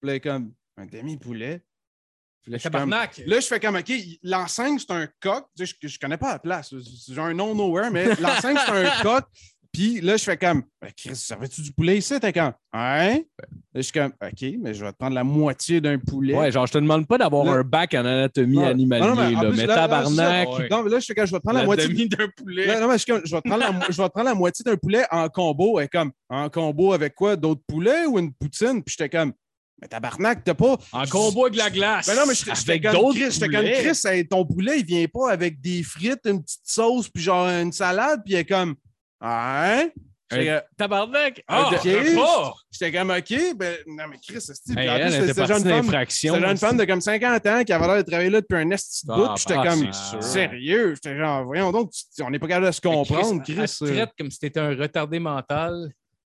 Puis 0.00 0.10
là, 0.10 0.18
comme, 0.20 0.52
un 0.76 0.86
demi-poulet? 0.86 1.62
Là, 2.48 2.58
je 2.58 2.68
comme. 2.68 2.90
Là, 2.90 3.10
je 3.40 3.46
fais 3.46 3.58
comme, 3.60 3.76
OK, 3.76 3.92
l'enseigne, 4.22 4.78
c'est 4.78 4.90
un 4.92 5.08
coq. 5.20 5.44
Tu 5.56 5.66
sais, 5.66 5.74
Je, 5.82 5.88
je 5.88 5.98
connais 5.98 6.16
pas 6.16 6.32
la 6.32 6.38
place. 6.38 6.72
C'est 7.04 7.12
genre 7.14 7.26
un 7.26 7.34
non-nowhere, 7.34 7.90
mais 7.90 8.14
l'enseigne, 8.20 8.56
c'est 8.64 8.70
un 8.72 8.90
coq. 9.02 9.24
Puis 9.76 10.00
là, 10.00 10.16
je 10.16 10.24
fais 10.24 10.38
comme, 10.38 10.62
ben, 10.80 10.88
Chris, 10.96 11.14
ça 11.16 11.36
tu 11.54 11.60
du 11.60 11.70
poulet 11.70 11.98
ici? 11.98 12.18
T'es 12.18 12.32
comme, 12.32 12.52
hein? 12.72 13.18
Là, 13.38 13.44
je 13.74 13.82
suis 13.82 13.92
comme, 13.92 14.10
OK, 14.22 14.54
mais 14.62 14.72
je 14.72 14.82
vais 14.82 14.90
te 14.92 14.96
prendre 14.96 15.14
la 15.14 15.22
moitié 15.22 15.82
d'un 15.82 15.98
poulet. 15.98 16.34
Ouais, 16.34 16.50
genre, 16.50 16.66
je 16.66 16.72
te 16.72 16.78
demande 16.78 17.06
pas 17.06 17.18
d'avoir 17.18 17.44
Là- 17.44 17.52
un 17.52 17.62
bac 17.62 17.92
en 17.92 17.98
anatomie 18.06 18.56
Ouais. 18.56 18.68
animalier, 18.68 19.02
Non, 19.06 19.14
non, 19.14 19.16
mais 19.16 19.32
là, 19.32 19.40
plus, 19.40 19.50
mais 19.50 19.66
là, 19.66 19.74
là, 19.74 19.74
tabarnak. 19.82 20.48
ça. 20.56 20.62
Non, 20.70 20.82
mais 20.82 20.90
là, 20.90 20.98
je 20.98 21.04
fais 21.04 21.14
comme, 21.14 21.26
je 21.26 21.32
vais 21.32 21.38
te 21.38 21.42
prendre 21.42 21.56
la, 21.56 21.60
la 21.60 21.66
moitié. 21.66 22.08
d'un 22.08 22.28
poulet. 22.34 22.66
Là, 22.66 22.80
non, 22.80 22.88
mais 22.88 22.94
je, 22.94 22.98
suis 23.02 23.12
comme, 23.12 23.20
je 23.22 23.34
vais 23.36 23.42
te 23.42 23.48
prendre 23.48 23.62
la, 23.64 23.80
je 23.90 23.96
vais 24.00 24.08
te 24.08 24.12
prendre 24.12 24.28
la 24.30 24.34
moitié 24.34 24.62
d'un 24.64 24.76
poulet 24.76 25.04
en 25.10 25.28
combo. 25.28 25.78
Et 25.80 25.88
comme, 25.88 26.10
en 26.30 26.48
combo 26.48 26.94
avec 26.94 27.14
quoi? 27.14 27.36
D'autres 27.36 27.62
poulets 27.68 28.06
ou 28.06 28.18
une 28.18 28.32
poutine? 28.32 28.82
Puis 28.82 28.94
j'étais 28.98 29.14
comme, 29.14 29.34
mais 29.82 29.88
tabarnak, 29.88 30.42
t'as 30.42 30.54
pas. 30.54 30.78
En 30.92 31.04
combo 31.04 31.44
avec 31.44 31.58
la 31.58 31.68
glace. 31.68 32.06
Ben 32.06 32.14
non, 32.16 32.22
mais 32.26 32.32
j'étais 32.34 32.80
comme 32.80 32.92
d'autres 32.94 33.18
Chris, 33.18 33.30
j'étais 33.30 33.48
comme. 33.50 33.64
Chris, 33.66 34.26
ton 34.26 34.46
poulet, 34.46 34.78
il 34.78 34.86
vient 34.86 35.04
pas 35.12 35.30
avec 35.30 35.60
des 35.60 35.82
frites, 35.82 36.20
une 36.24 36.42
petite 36.42 36.62
sauce, 36.64 37.10
puis 37.10 37.22
genre 37.22 37.46
une 37.46 37.72
salade, 37.72 38.22
puis 38.24 38.32
il 38.32 38.38
est 38.38 38.46
comme, 38.46 38.74
hein? 39.20 39.88
J'étais 40.30 40.60
Tabarnak. 40.76 41.42
Ah, 41.46 41.70
ok. 41.72 41.82
repas. 41.82 42.54
J'étais 42.70 42.98
comme, 42.98 43.10
OK, 43.10 43.56
ben, 43.56 43.76
non, 43.86 44.04
mais 44.10 44.16
Chris, 44.26 44.40
c'est 44.40 44.76
Hey, 44.76 44.90
en 44.90 44.96
plus, 44.98 45.26
c'était 45.26 45.46
jeune 45.46 45.62
femme. 45.62 46.06
C'était 46.08 46.56
femme 46.56 46.76
de 46.76 46.84
comme 46.84 47.00
50 47.00 47.46
ans 47.46 47.64
qui 47.64 47.72
avait 47.72 47.86
l'air 47.86 47.96
de 47.98 48.02
travailler 48.02 48.30
là 48.30 48.40
depuis 48.40 48.56
un 48.56 48.70
esti 48.70 49.06
de 49.06 49.14
bout. 49.14 49.24
Ah, 49.24 49.34
puis 49.34 49.44
j'étais 49.46 49.62
bah, 49.62 49.70
comme, 49.70 50.22
sérieux? 50.22 50.94
J'étais 50.94 51.16
genre, 51.16 51.44
voyons 51.44 51.70
donc, 51.70 51.92
on 52.20 52.30
n'est 52.30 52.38
pas 52.38 52.48
capable 52.48 52.66
de 52.66 52.72
se 52.72 52.80
comprendre, 52.80 53.42
Chris. 53.42 53.54
Elle 53.56 53.68
traite 53.68 54.10
comme 54.18 54.30
si 54.30 54.40
t'étais 54.40 54.60
un 54.60 54.74
retardé 54.74 55.20
mental. 55.20 55.92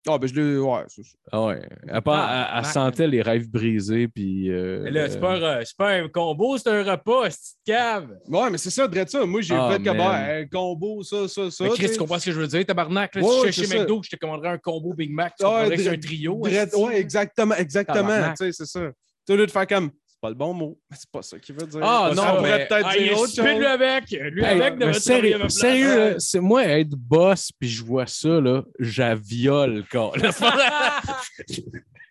Ah, 0.06 0.16
ben 0.16 0.26
je 0.26 0.34
l'ai. 0.34 0.56
Ouais, 0.58 0.84
c'est 0.88 1.02
ça. 1.02 1.18
Ah 1.32 1.44
ouais. 1.46 1.68
Elle, 1.86 2.00
Ah, 2.06 2.58
elle- 2.58 2.64
sentait 2.64 3.06
les 3.08 3.20
rêves 3.20 3.48
brisés, 3.50 4.08
puis. 4.08 4.50
euh, 4.50 4.82
Mais 4.84 4.90
là, 4.90 5.08
c'est 5.10 5.18
pas, 5.20 5.60
pas 5.76 5.90
un 5.90 6.08
combo, 6.08 6.56
c'est 6.56 6.68
un 6.70 6.82
repas, 6.82 7.30
c'est 7.30 7.54
une 7.66 7.74
cave. 7.74 8.18
Ouais, 8.28 8.48
mais 8.50 8.58
c'est 8.58 8.70
ça, 8.70 8.86
Dredd 8.88 9.08
ça. 9.08 9.26
Moi, 9.26 9.40
j'ai 9.42 9.54
Ah, 9.54 9.70
fait 9.72 9.82
comme 9.82 10.00
un 10.00 10.46
combo, 10.46 11.02
ça, 11.02 11.26
ça, 11.28 11.50
ça. 11.50 11.64
Mais 11.64 11.70
Chris, 11.70 11.90
tu 11.92 11.98
comprends 11.98 12.18
ce 12.18 12.26
que 12.26 12.32
je 12.32 12.40
veux 12.40 12.46
dire, 12.46 12.64
tabarnak? 12.64 13.14
Là, 13.16 13.22
Ouais, 13.22 13.28
si 13.28 13.46
je 13.46 13.50
suis 13.52 13.62
chez 13.62 13.66
ça. 13.68 13.78
McDo, 13.80 14.00
je 14.02 14.10
te 14.10 14.16
commanderais 14.16 14.48
un 14.50 14.58
combo 14.58 14.94
Big 14.94 15.10
Mac, 15.12 15.34
tu 15.38 15.44
que 15.44 15.76
c'est 15.76 15.88
un 15.88 15.98
trio. 15.98 16.40
Dredd- 16.42 16.68
esti. 16.68 16.76
ouais, 16.80 17.00
exactement, 17.00 17.54
exactement. 17.56 17.96
Tabarnak. 18.08 18.36
Tu 18.38 18.44
sais, 18.46 18.52
c'est 18.52 18.66
ça. 18.66 18.90
Tu 19.26 19.32
au 19.32 19.36
lieu 19.36 19.46
de 19.46 19.50
faire 19.50 19.66
comme. 19.66 19.90
C'est 20.20 20.22
pas 20.22 20.28
le 20.30 20.34
bon 20.34 20.52
mot, 20.52 20.76
mais 20.90 20.96
c'est 20.98 21.10
pas 21.12 21.22
ça 21.22 21.38
qu'il 21.38 21.54
veut 21.54 21.64
dire. 21.68 21.78
Ah 21.80 22.10
Ça 22.12 22.20
non, 22.20 22.36
pourrait 22.38 22.58
mais 22.58 22.66
peut-être 22.66 22.86
ah, 22.88 22.96
il 22.96 23.02
dire 23.04 23.12
est 23.12 23.14
autre 23.14 23.34
chose. 23.36 23.44
lui 23.56 23.66
avec. 23.66 24.10
Lui 24.10 24.42
Hey, 24.44 24.60
avec 24.62 24.94
sérieux, 24.96 26.16
c'est 26.18 26.40
moi 26.40 26.64
être 26.64 26.88
boss 26.90 27.52
puis 27.56 27.68
je 27.68 27.84
vois 27.84 28.08
ça 28.08 28.40
là, 28.40 28.64
j'aviole 28.80 29.84
quoi. 29.88 30.12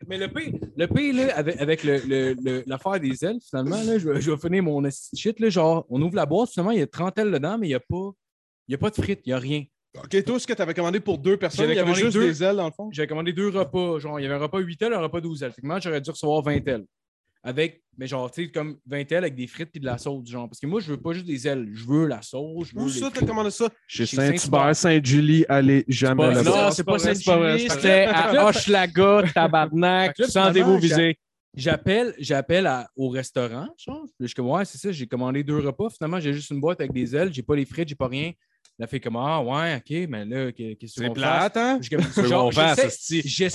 Mais 0.07 0.17
le 0.17 0.27
pire, 0.29 0.53
le 0.77 0.87
pire 0.87 1.13
là, 1.15 1.35
avec, 1.37 1.59
avec 1.59 1.83
le- 1.83 1.99
le- 2.07 2.35
le- 2.41 2.63
l'affaire 2.65 2.97
des 2.99 3.25
ailes, 3.25 3.39
finalement, 3.45 3.81
là, 3.83 3.97
je, 3.97 4.09
vais, 4.09 4.21
je 4.21 4.31
vais 4.31 4.37
finir 4.37 4.63
mon 4.63 4.85
esti 4.85 5.17
shit. 5.17 5.37
Là, 5.41 5.49
genre, 5.49 5.85
on 5.89 6.01
ouvre 6.01 6.15
la 6.15 6.25
boîte, 6.25 6.49
finalement, 6.51 6.71
il 6.71 6.79
y 6.79 6.81
a 6.81 6.87
30 6.87 7.17
ailes 7.19 7.31
dedans, 7.31 7.57
mais 7.57 7.67
il 7.67 7.71
n'y 7.71 7.75
a, 7.75 7.79
pas- 7.81 8.11
il 8.69 8.71
y 8.71 8.75
a 8.75 8.77
pas 8.77 8.89
de 8.89 8.95
frites, 8.95 9.19
il 9.25 9.29
n'y 9.29 9.33
a 9.33 9.39
rien. 9.39 9.65
Ok, 10.01 10.23
toi, 10.23 10.39
ce 10.39 10.47
que 10.47 10.53
tu 10.53 10.61
avais 10.61 10.73
commandé 10.73 11.01
pour 11.01 11.17
deux 11.17 11.35
personnes, 11.35 11.65
J'avais 11.65 11.73
il 11.73 11.77
y 11.77 11.79
avait 11.79 11.87
commandé 11.91 12.03
juste 12.05 12.13
deux. 12.15 12.25
des 12.27 12.43
ailes 12.43 12.55
dans 12.55 12.67
le 12.67 12.71
fond? 12.71 12.87
J'avais 12.93 13.07
commandé 13.07 13.33
deux 13.33 13.49
repas. 13.49 13.99
Genre, 13.99 14.17
il 14.19 14.23
y 14.23 14.25
avait 14.27 14.35
un 14.35 14.39
repas 14.39 14.59
8 14.59 14.81
ailes, 14.83 14.93
un 14.93 14.99
repas 15.01 15.19
12 15.19 15.43
ailes. 15.43 15.51
Fait 15.51 15.61
que 15.61 15.67
moi, 15.67 15.79
j'aurais 15.79 15.99
dû 15.99 16.09
recevoir 16.11 16.41
20 16.43 16.65
ailes. 16.67 16.85
Avec, 17.47 17.81
mais 17.97 18.07
genre, 18.07 18.29
tu 18.29 18.43
sais, 18.43 18.51
comme 18.51 18.77
20 18.87 19.09
ailes 19.13 19.23
avec 19.23 19.35
des 19.35 19.47
frites 19.47 19.69
et 19.73 19.79
de 19.79 19.85
la 19.85 19.97
sauce, 19.97 20.27
genre. 20.29 20.49
Parce 20.49 20.59
que 20.59 20.67
moi, 20.67 20.81
je 20.81 20.87
veux 20.91 20.97
pas 20.97 21.13
juste 21.13 21.25
des 21.25 21.47
ailes. 21.47 21.69
Je 21.71 21.85
veux 21.85 22.05
la 22.05 22.21
sauce. 22.21 22.67
Je 22.67 22.75
veux 22.75 22.83
Où 22.83 22.89
ça, 22.89 23.09
t'as 23.09 23.25
commandé 23.25 23.51
ça? 23.51 23.69
Chez 23.87 24.05
Saint-Hubert, 24.05 24.75
Sainte-Julie, 24.75 25.45
allez 25.47 25.85
jamais 25.87 26.33
là-bas. 26.33 26.65
non, 26.65 26.71
c'est 26.71 26.83
pas 26.83 26.99
Sainte-Julie, 26.99 27.37
vrai. 27.37 27.59
c'était 27.59 28.05
à 28.05 28.45
Hochelaga, 28.45 29.23
tabarnak. 29.33 30.19
Là, 30.19 30.27
Sentez-vous 30.27 30.77
visé. 30.77 31.17
J'appelle, 31.55 32.13
j'appelle 32.19 32.69
au 32.97 33.07
restaurant, 33.07 33.69
genre. 33.77 34.05
Je 34.19 34.25
suis 34.25 34.35
comme, 34.35 34.49
ouais, 34.49 34.65
c'est 34.65 34.77
ça, 34.77 34.91
j'ai 34.91 35.07
commandé 35.07 35.41
deux 35.41 35.59
repas. 35.59 35.89
Finalement, 35.89 36.19
j'ai 36.19 36.33
juste 36.33 36.51
une 36.51 36.59
boîte 36.59 36.81
avec 36.81 36.91
des 36.91 37.15
ailes. 37.15 37.33
J'ai 37.33 37.43
pas 37.43 37.55
les 37.55 37.63
frites, 37.65 37.87
j'ai 37.87 37.95
pas 37.95 38.09
rien. 38.09 38.33
Elle 38.79 38.83
a 38.83 38.87
fait 38.87 38.99
comme, 38.99 39.15
ah, 39.15 39.41
ouais, 39.41 39.77
OK, 39.77 40.07
mais 40.07 40.23
là, 40.23 40.51
qu'est- 40.51 40.75
qu'est-ce 40.75 40.99
qu'on 41.01 41.07
fasse? 41.15 41.51
plate, 41.51 41.57
hein? 41.57 41.79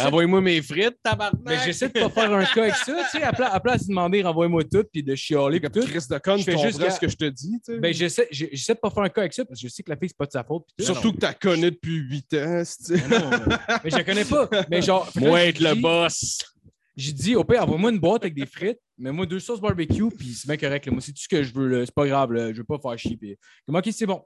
Envoyez-moi 0.08 0.40
mes 0.40 0.60
frites, 0.60 0.96
tabarnak. 1.00 1.40
Mais 1.46 1.58
j'essaie 1.64 1.88
de 1.88 1.92
pas 1.92 2.08
faire 2.08 2.32
un 2.32 2.44
cas 2.44 2.62
avec 2.62 2.74
ça, 2.74 2.92
tu 3.12 3.18
sais, 3.18 3.22
à 3.22 3.32
pla- 3.32 3.54
à 3.54 3.60
place 3.60 3.82
de 3.84 3.88
demander 3.90 4.20
renvoie-moi 4.22 4.64
tout 4.64 4.82
puis 4.92 5.04
de 5.04 5.14
chialer 5.14 5.60
puis 5.60 5.70
Comme 5.70 5.82
tout. 5.82 5.88
Chris 5.88 6.06
de 6.10 6.18
con, 6.18 6.36
Je 6.38 6.44
tu 6.44 6.50
fais 6.50 6.58
juste 6.58 6.82
que- 6.82 6.90
ce 6.90 6.98
que 6.98 7.08
je 7.08 7.16
te 7.16 7.24
dis, 7.26 7.52
tu 7.64 7.72
sais? 7.74 7.78
Ben 7.78 7.94
j'essaie 7.94 8.26
j'essaie 8.32 8.74
de 8.74 8.80
pas 8.80 8.90
faire 8.90 9.04
un 9.04 9.08
cas 9.10 9.20
avec 9.20 9.32
ça 9.32 9.44
parce 9.44 9.60
que 9.60 9.68
je 9.68 9.72
sais 9.72 9.84
que 9.84 9.90
la 9.90 9.96
fille 9.96 10.08
c'est 10.08 10.16
pas 10.18 10.26
de 10.26 10.32
sa 10.32 10.42
faute. 10.42 10.64
tout. 10.76 10.84
Surtout 10.84 11.12
que 11.12 11.18
tu 11.18 11.22
la 11.26 11.34
connais 11.34 11.70
depuis 11.70 11.98
8 11.98 12.34
ans, 12.34 12.62
c'est- 12.64 12.94
Mais 13.08 13.18
non, 13.20 13.30
mais, 13.30 13.56
mais 13.84 13.90
je 13.90 13.96
la 13.96 14.04
connais 14.04 14.24
pas. 14.24 14.48
Mais 14.70 14.82
genre, 14.82 15.08
que 15.12 15.20
Moi 15.20 15.40
être 15.44 15.60
le 15.60 15.74
boss. 15.80 16.38
J'ai 16.96 17.12
dit 17.12 17.36
au 17.36 17.44
pire 17.44 17.62
envoie-moi 17.62 17.90
une 17.92 18.00
boîte 18.00 18.22
avec 18.24 18.34
des 18.34 18.44
frites, 18.44 18.80
mais 18.98 19.12
moi 19.12 19.24
deux 19.24 19.38
sauces 19.40 19.60
barbecue 19.60 20.08
puis 20.10 20.34
c'est 20.34 20.48
bien 20.48 20.56
correct. 20.56 20.84
là. 20.84 20.90
Moi 20.92 21.00
c'est 21.00 21.12
tout 21.12 21.22
ce 21.22 21.28
que 21.28 21.44
je 21.44 21.54
veux, 21.54 21.68
là. 21.68 21.86
c'est 21.86 21.94
pas 21.94 22.06
grave, 22.08 22.32
là. 22.32 22.52
je 22.52 22.58
veux 22.58 22.64
pas 22.64 22.78
faire 22.82 22.98
chier. 22.98 23.16
Puis... 23.16 23.36
Comme 23.64 23.76
ok 23.76 23.88
c'est 23.92 24.04
bon. 24.04 24.20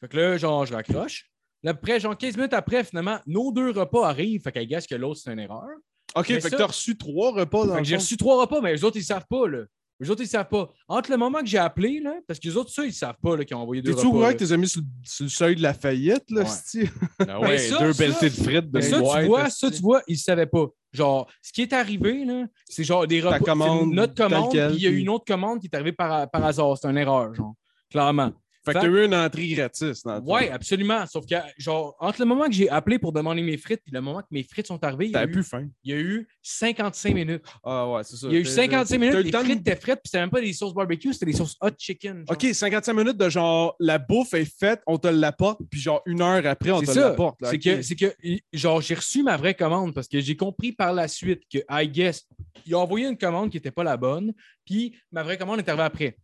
Fait 0.00 0.08
que 0.08 0.16
là 0.16 0.36
genre 0.36 0.64
je 0.66 0.74
raccroche. 0.74 1.26
Là, 1.62 1.72
après, 1.72 2.00
genre 2.00 2.16
15 2.16 2.36
minutes 2.36 2.54
après, 2.54 2.84
finalement, 2.84 3.18
nos 3.26 3.52
deux 3.52 3.70
repas 3.70 4.08
arrivent. 4.08 4.40
Fait 4.42 4.50
qu'elle 4.50 4.66
gasse 4.66 4.86
que 4.86 4.94
l'autre, 4.94 5.20
c'est 5.22 5.30
une 5.30 5.38
erreur. 5.40 5.66
Ok, 6.16 6.30
Mais 6.30 6.36
fait 6.36 6.40
ça- 6.40 6.50
que 6.50 6.56
t'as 6.56 6.66
reçu 6.66 6.96
trois 6.96 7.32
repas 7.32 7.66
dans 7.66 7.72
Fait 7.74 7.78
le 7.80 7.82
que 7.82 7.88
j'ai 7.88 7.96
reçu 7.96 8.16
trois 8.16 8.40
repas, 8.40 8.60
mais 8.62 8.72
les 8.72 8.82
autres, 8.82 8.96
ils 8.96 9.04
savent 9.04 9.26
pas, 9.28 9.46
là. 9.46 9.64
Les 10.00 10.08
autres, 10.08 10.22
ils 10.22 10.26
savent 10.26 10.48
pas. 10.48 10.70
Entre 10.88 11.10
le 11.10 11.18
moment 11.18 11.40
que 11.40 11.46
j'ai 11.46 11.58
appelé, 11.58 12.00
là, 12.00 12.14
parce 12.26 12.40
que 12.40 12.48
les 12.48 12.56
autres, 12.56 12.70
ça, 12.70 12.86
ils 12.86 12.94
savent 12.94 13.18
pas, 13.22 13.36
là, 13.36 13.44
qu'ils 13.44 13.54
ont 13.54 13.60
envoyé 13.60 13.82
deux 13.82 13.90
T'es-tu 13.90 14.06
repas. 14.06 14.08
au 14.08 14.12
courant 14.12 14.26
là. 14.28 14.32
que 14.34 14.42
t'es 14.42 14.56
mis 14.56 14.66
sur, 14.66 14.80
le- 14.80 14.86
sur 15.04 15.24
le 15.24 15.28
seuil 15.28 15.54
de 15.56 15.60
la 15.62 15.74
faillite, 15.74 16.24
là, 16.30 16.40
Ouais. 16.44 16.88
Ah 17.18 17.24
Mais 17.26 17.36
ouais, 17.48 17.58
ça, 17.58 17.78
deux 17.80 17.92
pelletés 17.92 18.30
de 18.30 18.34
frites 18.34 18.70
de 18.70 18.78
Mais 18.78 18.80
ça, 18.82 18.96
tu 18.96 19.26
vois, 19.26 19.50
ça, 19.50 19.70
tu 19.70 19.82
vois, 19.82 20.02
ils 20.08 20.14
ne 20.14 20.18
savaient 20.18 20.46
pas. 20.46 20.66
Genre, 20.94 21.30
ce 21.42 21.52
qui 21.52 21.60
est 21.60 21.74
arrivé, 21.74 22.24
là, 22.24 22.46
c'est 22.66 22.82
genre 22.84 23.06
des 23.06 23.20
repas. 23.20 23.38
commande 23.40 23.90
c'est 23.90 23.94
notre 23.96 24.14
commande, 24.14 24.50
puis 24.50 24.76
il 24.76 24.82
y 24.82 24.86
a 24.86 24.90
une 24.90 25.10
autre 25.10 25.26
commande 25.26 25.60
qui 25.60 25.66
est 25.66 25.74
arrivée 25.74 25.92
par, 25.92 26.30
par 26.30 26.42
hasard. 26.46 26.78
C'est 26.78 26.88
une 26.88 26.96
erreur, 26.96 27.34
genre. 27.34 27.54
Clairement. 27.90 28.32
Fait 28.62 28.74
que 28.74 28.80
Fait- 28.80 28.86
t'as 28.86 28.92
eu 28.92 29.04
une 29.06 29.14
entrée 29.14 29.48
gratis, 29.48 30.02
dans. 30.02 30.20
Ouais, 30.20 30.50
absolument. 30.50 31.06
Sauf 31.06 31.24
que, 31.24 31.34
genre, 31.56 31.96
entre 31.98 32.20
le 32.20 32.26
moment 32.26 32.44
que 32.46 32.52
j'ai 32.52 32.68
appelé 32.68 32.98
pour 32.98 33.10
demander 33.12 33.40
mes 33.40 33.56
frites 33.56 33.80
et 33.86 33.90
le 33.90 34.00
moment 34.02 34.20
que 34.20 34.26
mes 34.30 34.42
frites 34.42 34.66
sont 34.66 34.82
arrivées, 34.84 35.06
il 35.06 35.18
y, 35.18 35.22
eu, 35.24 35.30
plus 35.30 35.42
faim. 35.44 35.68
il 35.82 35.90
y 35.90 35.94
a 35.94 35.98
eu 36.00 36.28
55 36.42 37.14
minutes. 37.14 37.42
Ah 37.64 37.88
ouais, 37.88 38.04
c'est 38.04 38.16
ça. 38.16 38.26
Il 38.26 38.34
y 38.34 38.36
a 38.36 38.40
eu 38.40 38.42
T'as- 38.42 38.50
55 38.50 38.88
t'as 38.88 38.94
eu 38.96 38.98
minutes, 38.98 39.14
le 39.14 39.22
les 39.22 39.32
frites 39.32 39.60
étaient 39.60 39.76
frites, 39.76 39.94
puis 39.96 40.02
c'était 40.10 40.20
même 40.20 40.30
pas 40.30 40.40
des 40.42 40.52
sauces 40.52 40.74
barbecue, 40.74 41.12
c'était 41.12 41.26
des 41.26 41.32
sauces 41.32 41.56
hot 41.62 41.70
chicken. 41.78 42.18
genre. 42.18 42.36
OK, 42.36 42.46
55 42.54 42.92
minutes 42.92 43.16
de 43.16 43.28
genre, 43.30 43.76
la 43.80 43.98
bouffe 43.98 44.34
est 44.34 44.44
faite, 44.44 44.82
on 44.86 44.98
te 44.98 45.08
l'apporte, 45.08 45.60
puis 45.70 45.80
genre 45.80 46.02
une 46.04 46.20
heure 46.20 46.44
après, 46.46 46.70
on 46.70 46.82
te 46.82 46.90
l'apporte. 46.98 47.38
C'est 47.44 47.54
ok. 47.56 47.62
que, 47.62 47.94
que, 47.94 48.38
genre, 48.52 48.80
j'ai 48.82 48.94
reçu 48.94 49.22
ma 49.22 49.36
vraie 49.38 49.54
commande 49.54 49.94
parce 49.94 50.06
que 50.08 50.20
j'ai 50.20 50.36
compris 50.36 50.72
par 50.72 50.92
la 50.92 51.08
suite 51.08 51.42
que, 51.50 51.58
I 51.70 51.88
guess, 51.88 52.26
il 52.66 52.74
a 52.74 52.78
envoyé 52.78 53.06
une 53.08 53.16
commande 53.16 53.50
qui 53.50 53.56
n'était 53.56 53.70
pas 53.70 53.84
la 53.84 53.96
bonne, 53.96 54.32
puis 54.66 54.94
ma 55.12 55.22
vraie 55.22 55.38
commande 55.38 55.60
est 55.60 55.68
arrivée 55.68 55.84
après. 55.84 56.16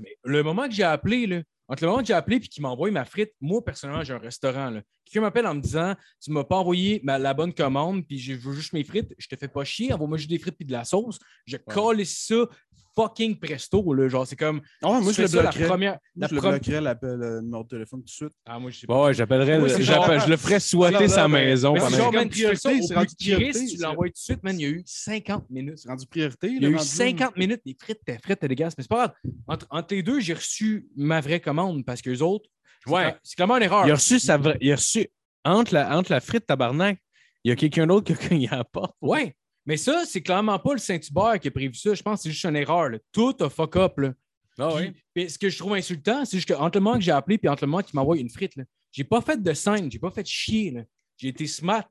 Mais 0.00 0.16
le 0.24 0.42
moment 0.42 0.66
que 0.68 0.74
j'ai 0.74 0.82
appelé, 0.82 1.26
là, 1.26 1.42
entre 1.68 1.84
le 1.84 1.88
moment 1.88 2.02
que 2.02 2.06
j'ai 2.08 2.14
appelé 2.14 2.36
et 2.36 2.40
qu'il 2.40 2.62
m'a 2.62 2.68
envoyé 2.68 2.92
ma 2.92 3.04
frite, 3.04 3.32
moi, 3.40 3.64
personnellement, 3.64 4.02
j'ai 4.04 4.12
un 4.12 4.18
restaurant. 4.18 4.70
là. 4.70 4.82
Quelqu'un 5.04 5.20
m'appelle 5.22 5.46
en 5.46 5.54
me 5.54 5.60
disant 5.60 5.94
Tu 6.22 6.30
m'as 6.30 6.44
pas 6.44 6.56
envoyé 6.56 7.00
ma- 7.04 7.18
la 7.18 7.34
bonne 7.34 7.52
commande, 7.54 8.06
puis 8.06 8.18
je 8.18 8.34
veux 8.34 8.52
juste 8.54 8.72
mes 8.72 8.84
frites, 8.84 9.14
je 9.18 9.26
te 9.28 9.36
fais 9.36 9.48
pas 9.48 9.64
chier, 9.64 9.92
envoie-moi 9.92 10.18
juste 10.18 10.30
des 10.30 10.38
frites 10.38 10.56
puis 10.56 10.66
de 10.66 10.72
la 10.72 10.84
sauce. 10.84 11.18
Je 11.46 11.56
colle 11.56 12.04
ça 12.06 12.36
fucking 12.94 13.38
presto. 13.38 13.92
Là. 13.94 14.08
Genre, 14.08 14.26
c'est 14.26 14.36
comme. 14.36 14.56
Ouais, 14.82 15.00
moi, 15.00 15.12
je 15.12 15.22
le 15.22 15.28
ça 15.28 15.36
la 15.36 15.42
bloquerais. 15.50 15.66
première. 15.68 15.92
Moi, 15.92 16.00
la 16.16 16.26
je 16.28 16.34
le 16.34 16.40
bloquerais 16.40 16.80
l'appel, 16.80 17.14
le 17.18 17.40
numéro 17.40 17.62
de 17.64 17.68
téléphone 17.68 18.00
tout 18.00 18.04
de 18.06 18.10
suite. 18.10 18.32
Ah, 18.46 18.58
moi, 18.58 18.70
je 18.70 18.80
sais 18.80 18.86
Bon, 18.86 19.04
ouais, 19.06 19.14
j'appellerais, 19.14 19.58
Moi, 19.58 19.68
genre- 19.68 20.20
je 20.20 20.28
le 20.28 20.36
ferais 20.36 20.60
souhaiter 20.60 21.08
sa 21.08 21.22
ben, 21.22 21.28
maison 21.28 21.72
Mais 21.74 21.80
genre, 21.80 21.90
ça 21.90 21.96
priorité, 21.96 22.82
c'est 22.82 22.94
rendu 22.94 23.14
priorité, 23.18 23.66
tu 23.66 23.76
l'envoies 23.80 24.06
tout 24.08 24.12
de 24.12 24.16
suite, 24.18 24.42
man. 24.42 24.58
Il 24.58 24.62
y 24.62 24.66
a 24.66 24.70
eu 24.70 24.82
50 24.84 25.50
minutes. 25.50 25.78
C'est 25.78 25.88
rendu 25.88 26.06
priorité. 26.06 26.46
Il 26.48 26.62
y 26.62 26.66
a 26.66 26.68
eu 26.68 26.76
rendu 26.76 26.76
là. 26.76 26.80
50 26.84 27.36
minutes, 27.36 27.60
les 27.64 27.76
frites 27.80 27.98
étaient 28.06 28.18
frites, 28.22 28.40
t'es 28.40 28.48
dégueulasse. 28.48 28.74
Mais 28.76 28.82
c'est 28.84 28.88
pas 28.88 28.96
grave. 28.96 29.12
Entre, 29.46 29.66
entre 29.70 29.94
les 29.94 30.02
deux, 30.02 30.20
j'ai 30.20 30.34
reçu 30.34 30.86
ma 30.96 31.20
vraie 31.20 31.40
commande 31.40 31.84
parce 31.84 32.02
que 32.02 32.10
les 32.10 32.22
autres, 32.22 32.48
Ouais. 32.86 33.14
c'est 33.22 33.36
clairement 33.36 33.56
une 33.58 33.62
erreur. 33.62 33.86
Il 33.86 33.90
a 33.92 33.94
reçu 33.94 34.18
sa 34.18 34.36
vraie- 34.36 34.58
Il 34.60 34.72
a 34.72 34.76
reçu 34.76 35.06
entre 35.44 35.74
la, 35.74 35.96
entre 35.96 36.10
la 36.12 36.20
frite 36.20 36.46
tabarnak, 36.46 36.98
il 37.44 37.48
y 37.48 37.52
a 37.52 37.56
quelqu'un 37.56 37.86
d'autre 37.86 38.06
qui 38.06 38.12
a 38.12 38.16
cogné 38.28 38.48
à 38.50 38.56
la 38.58 38.64
porte. 38.64 38.94
Ouais. 39.00 39.34
Mais 39.66 39.76
ça, 39.76 40.04
c'est 40.06 40.20
clairement 40.22 40.58
pas 40.58 40.72
le 40.72 40.78
Saint-Hubert 40.78 41.38
qui 41.40 41.48
a 41.48 41.50
prévu 41.50 41.74
ça. 41.74 41.94
Je 41.94 42.02
pense 42.02 42.18
que 42.18 42.22
c'est 42.24 42.30
juste 42.30 42.44
une 42.44 42.56
erreur. 42.56 42.88
là. 42.90 42.98
Tout 43.12 43.34
a 43.40 43.48
fuck 43.48 43.76
up. 43.76 43.98
Là. 43.98 44.12
Ah 44.58 44.70
Puis- 44.76 44.92
puis 45.14 45.30
ce 45.30 45.38
que 45.38 45.48
je 45.48 45.56
trouve 45.58 45.74
insultant, 45.74 46.24
c'est 46.24 46.36
juste 46.36 46.48
qu'entre 46.52 46.76
le 46.78 46.82
moment 46.82 46.96
que 46.96 47.02
j'ai 47.04 47.12
appelé 47.12 47.38
et 47.42 47.48
entre 47.48 47.64
le 47.64 47.70
moment 47.70 47.82
qu'il 47.82 47.96
m'envoie 47.96 48.16
une 48.18 48.28
frite, 48.28 48.54
j'ai 48.90 49.04
pas 49.04 49.20
fait 49.20 49.40
de 49.42 49.52
scène, 49.54 49.90
j'ai 49.90 49.98
pas 49.98 50.10
fait 50.10 50.26
chier. 50.26 50.82
J'ai 51.16 51.28
été 51.28 51.46
smart. 51.46 51.88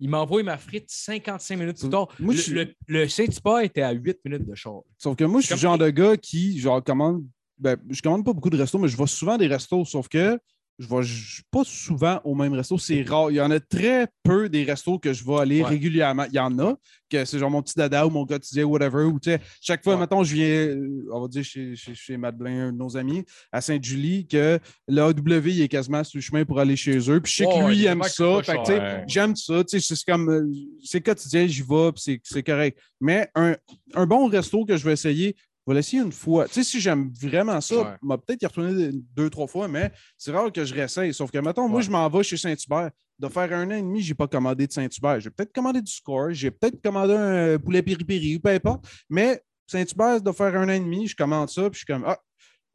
Il 0.00 0.08
m'a 0.08 0.18
envoyé 0.20 0.44
ma 0.44 0.56
frite 0.56 0.86
55 0.88 1.56
minutes 1.58 1.78
plus 1.80 1.88
tard. 1.90 2.08
Moi, 2.18 2.32
le, 2.34 2.40
je- 2.40 2.54
le- 2.54 2.74
le 2.86 3.08
Saint-Hubert 3.08 3.58
était 3.60 3.82
à 3.82 3.92
8 3.92 4.18
minutes 4.24 4.46
de 4.48 4.54
char. 4.54 4.80
Sauf 4.96 5.16
que 5.16 5.24
moi, 5.24 5.40
je 5.40 5.46
suis 5.46 5.54
le 5.54 5.60
genre 5.60 5.78
de 5.78 5.90
gars 5.90 6.16
qui, 6.16 6.58
genre, 6.58 6.82
commande. 6.82 7.24
Ben, 7.58 7.76
je 7.90 8.00
commande 8.02 8.24
pas 8.24 8.32
beaucoup 8.34 8.50
de 8.50 8.56
restos, 8.58 8.78
mais 8.78 8.88
je 8.88 8.96
vais 8.96 9.06
souvent 9.06 9.36
des 9.38 9.46
restos. 9.46 9.84
Sauf 9.86 10.08
que 10.08 10.38
je 10.78 10.86
vais 10.88 11.42
pas 11.50 11.62
souvent 11.64 12.20
au 12.24 12.34
même 12.34 12.52
resto. 12.52 12.76
C'est 12.78 13.02
rare. 13.02 13.30
Il 13.30 13.36
y 13.36 13.40
en 13.40 13.50
a 13.50 13.60
très 13.60 14.08
peu 14.22 14.48
des 14.48 14.64
restos 14.64 14.98
que 14.98 15.12
je 15.12 15.24
vais 15.24 15.36
aller 15.36 15.62
Ouais. 15.62 15.68
régulièrement. 15.68 16.24
Il 16.30 16.34
y 16.34 16.38
en 16.38 16.58
a, 16.58 16.74
que 17.08 17.24
c'est 17.24 17.38
genre 17.38 17.50
mon 17.50 17.62
petit 17.62 17.74
dada 17.76 18.06
ou 18.06 18.10
mon 18.10 18.26
quotidien, 18.26 18.64
whatever. 18.64 19.04
Ou, 19.04 19.18
tu 19.18 19.30
sais, 19.30 19.40
chaque 19.60 19.82
fois, 19.82 19.94
Ouais. 19.94 20.00
mettons, 20.00 20.22
je 20.24 20.34
viens, 20.34 20.46
euh, 20.46 21.08
on 21.12 21.20
va 21.22 21.28
dire, 21.28 21.44
chez, 21.44 21.76
chez, 21.76 21.94
chez 21.94 22.16
Blain, 22.18 22.68
un 22.68 22.72
de 22.72 22.76
nos 22.78 22.96
amis, 22.96 23.24
à 23.52 23.60
Sainte-Julie, 23.60 24.26
que 24.26 24.58
l'AW, 24.88 25.46
il 25.46 25.60
est 25.62 25.68
quasiment 25.68 26.04
sur 26.04 26.18
le 26.18 26.22
chemin 26.22 26.44
pour 26.44 26.58
aller 26.60 26.76
chez 26.76 26.98
eux. 27.10 27.20
Puis 27.20 27.32
je 27.32 27.36
sais 27.36 27.44
que 27.44 27.68
lui, 27.68 27.78
il 27.78 27.86
aime 27.86 28.02
ça. 28.02 28.40
J'aime 29.06 29.34
ça, 29.36 29.62
c'est 29.66 30.04
comme, 30.06 30.28
euh, 30.30 30.46
c'est 30.82 31.00
quotidien, 31.00 31.46
j'y 31.46 31.62
vais, 31.62 31.92
puis 31.92 32.02
c'est- 32.02 32.20
c'est 32.22 32.42
correct. 32.42 32.78
Mais 33.00 33.28
un, 33.34 33.56
un 33.94 34.06
bon 34.06 34.26
resto 34.28 34.64
que 34.64 34.76
je 34.76 34.84
vais 34.84 34.92
essayer, 34.92 35.36
vais 35.66 35.74
l'essayer 35.74 36.02
une 36.02 36.12
fois. 36.12 36.46
Tu 36.46 36.54
sais, 36.54 36.64
si 36.64 36.80
j'aime 36.80 37.10
vraiment 37.20 37.60
ça, 37.60 37.76
Ouais. 37.76 37.96
m'a 38.02 38.18
peut-être 38.18 38.42
y 38.42 38.46
retourner 38.46 38.90
deux, 39.14 39.28
trois 39.30 39.46
fois, 39.46 39.66
mais 39.68 39.92
c'est 40.16 40.30
rare 40.32 40.52
que 40.52 40.64
je 40.64 40.72
réessaye. 40.74 41.12
Sauf 41.12 41.30
que, 41.30 41.38
mettons, 41.38 41.68
moi, 41.68 41.80
je 41.82 41.90
m'en 41.90 42.08
vais 42.08 42.22
chez 42.22 42.36
Saint-Hubert. 42.36 42.90
De 43.18 43.28
faire 43.28 43.50
un 43.52 43.66
an 43.68 43.70
et 43.70 43.80
demi, 43.80 44.02
je 44.02 44.10
n'ai 44.10 44.14
pas 44.14 44.28
commandé 44.28 44.66
de 44.66 44.72
Saint-Hubert. 44.72 45.20
J'ai 45.20 45.30
peut-être 45.30 45.52
commandé 45.52 45.80
du 45.80 45.90
score, 45.90 46.32
j'ai 46.32 46.50
peut-être 46.50 46.82
commandé 46.82 47.14
un 47.14 47.58
poulet 47.58 47.82
piri-piri, 47.82 48.36
ou 48.36 48.40
peu 48.40 48.50
importe. 48.50 48.86
Mais 49.08 49.40
Saint-Hubert, 49.66 50.20
de 50.20 50.32
faire 50.32 50.54
un 50.54 50.68
an 50.68 50.72
et 50.72 50.78
demi, 50.80 51.06
je 51.08 51.16
commande 51.16 51.48
ça, 51.48 51.62
puis 51.70 51.72
je 51.72 51.78
suis 51.78 51.86
comme, 51.86 52.04
ah, 52.06 52.18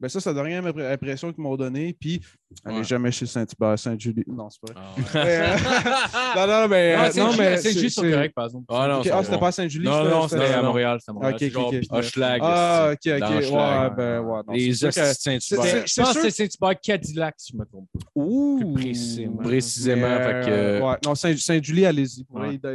ben 0.00 0.08
ça, 0.08 0.20
ça 0.20 0.34
donne 0.34 0.46
rien 0.46 0.64
à 0.66 0.72
l'impression 0.72 1.32
qu'ils 1.32 1.44
m'ont 1.44 1.56
donné. 1.56 1.94
Puis, 1.98 2.20
allez 2.64 2.76
Ouais. 2.78 2.84
jamais 2.84 3.10
chez 3.10 3.26
Saint-Hubert, 3.26 3.78
Saint-Julie. 3.78 4.24
Non, 4.26 4.48
c'est 4.50 4.60
pas 4.60 4.72
vrai. 4.72 4.82
Ah, 4.82 5.18
ouais. 5.18 5.24
Mais, 5.24 5.36
euh, 5.40 5.56
non, 6.36 6.46
non, 6.62 6.68
mais. 6.68 6.94
Ah, 6.96 7.04
euh, 7.06 7.10
non, 7.16 7.30
mais 7.36 7.56
c'est 7.58 7.72
juste 7.78 7.94
sur 8.00 8.02
correct, 8.10 8.34
par 8.34 8.46
exemple. 8.46 8.64
Ah 8.68 8.88
non, 8.88 8.96
Ok, 8.98 9.04
c'est 9.04 9.10
Ah, 9.10 9.16
bon. 9.16 9.22
c'était 9.24 9.38
pas 9.38 9.48
à 9.48 9.52
Saint-Julie? 9.52 9.84
Non, 9.86 10.04
non, 10.04 10.28
c'était 10.28 10.44
à 10.44 10.56
non. 10.58 10.62
Montréal. 10.68 10.98
C'était 11.00 11.10
à 11.10 11.14
Montréal. 11.14 11.50
Genre. 11.50 11.72
Hochelag. 11.90 12.40
Ah, 12.44 12.90
ok, 12.92 12.98
ok. 13.06 13.22
Hochelag. 13.22 13.42
Ouais, 13.52 13.96
ben, 13.96 14.20
ouais. 14.20 14.40
non, 14.46 14.52
Les 14.52 14.84
hosties 14.84 15.00
de 15.00 15.12
Saint-Hubert. 15.14 15.40
Je 15.86 15.92
c'est 15.92 16.02
pense 16.02 16.14
que 16.14 16.30
c'est 16.30 16.30
Saint-Hubert 16.30 16.80
Cadillac, 16.80 17.34
si 17.38 17.52
je 17.52 17.58
me 17.58 17.64
trompe 17.64 17.86
pas. 17.92 18.00
Ouh! 18.14 18.74
Précisément. 18.74 19.36
Précisément. 19.42 20.08
Mais, 20.08 20.22
fait 20.24 20.46
que, 20.46 20.50
euh, 20.50 20.80
ouais. 20.80 20.96
Non, 21.04 21.14
Saint- 21.14 21.36
Saint-Julie, 21.36 21.86
allez-y. 21.86 22.26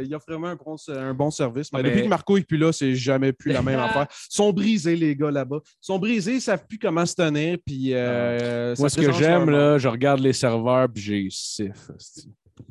Il, 0.04 0.14
offre 0.14 0.26
vraiment 0.28 0.48
un 0.48 1.14
bon, 1.14 1.30
service. 1.30 1.72
Mais, 1.72 1.80
Ah, 1.80 1.82
depuis 1.82 2.02
que 2.02 2.08
Marco 2.08 2.36
est 2.36 2.42
plus 2.42 2.58
là, 2.58 2.72
c'est 2.72 2.94
jamais 2.94 3.32
plus 3.32 3.52
la 3.52 3.62
même 3.62 3.78
affaire. 3.80 4.06
Ils 4.10 4.34
sont 4.34 4.52
brisés, 4.52 4.96
les 4.96 5.14
gars, 5.16 5.30
là-bas. 5.30 5.58
Ils 5.64 5.68
sont 5.80 5.98
brisés, 5.98 6.32
ils 6.32 6.36
ne 6.36 6.40
savent 6.40 6.66
plus 6.68 6.78
comment 6.78 7.04
se 7.06 7.14
tenir. 7.14 7.58
Puis, 7.64 7.90
Moi, 7.92 8.88
ce 8.88 8.96
que 8.96 9.12
j'aime, 9.12 9.50
leur 9.50 9.67
là, 9.72 9.78
je 9.78 9.88
regarde 9.88 10.20
les 10.20 10.32
serveurs 10.32 10.88
puis 10.92 11.02
j'ai 11.02 11.26
sif. 11.30 11.90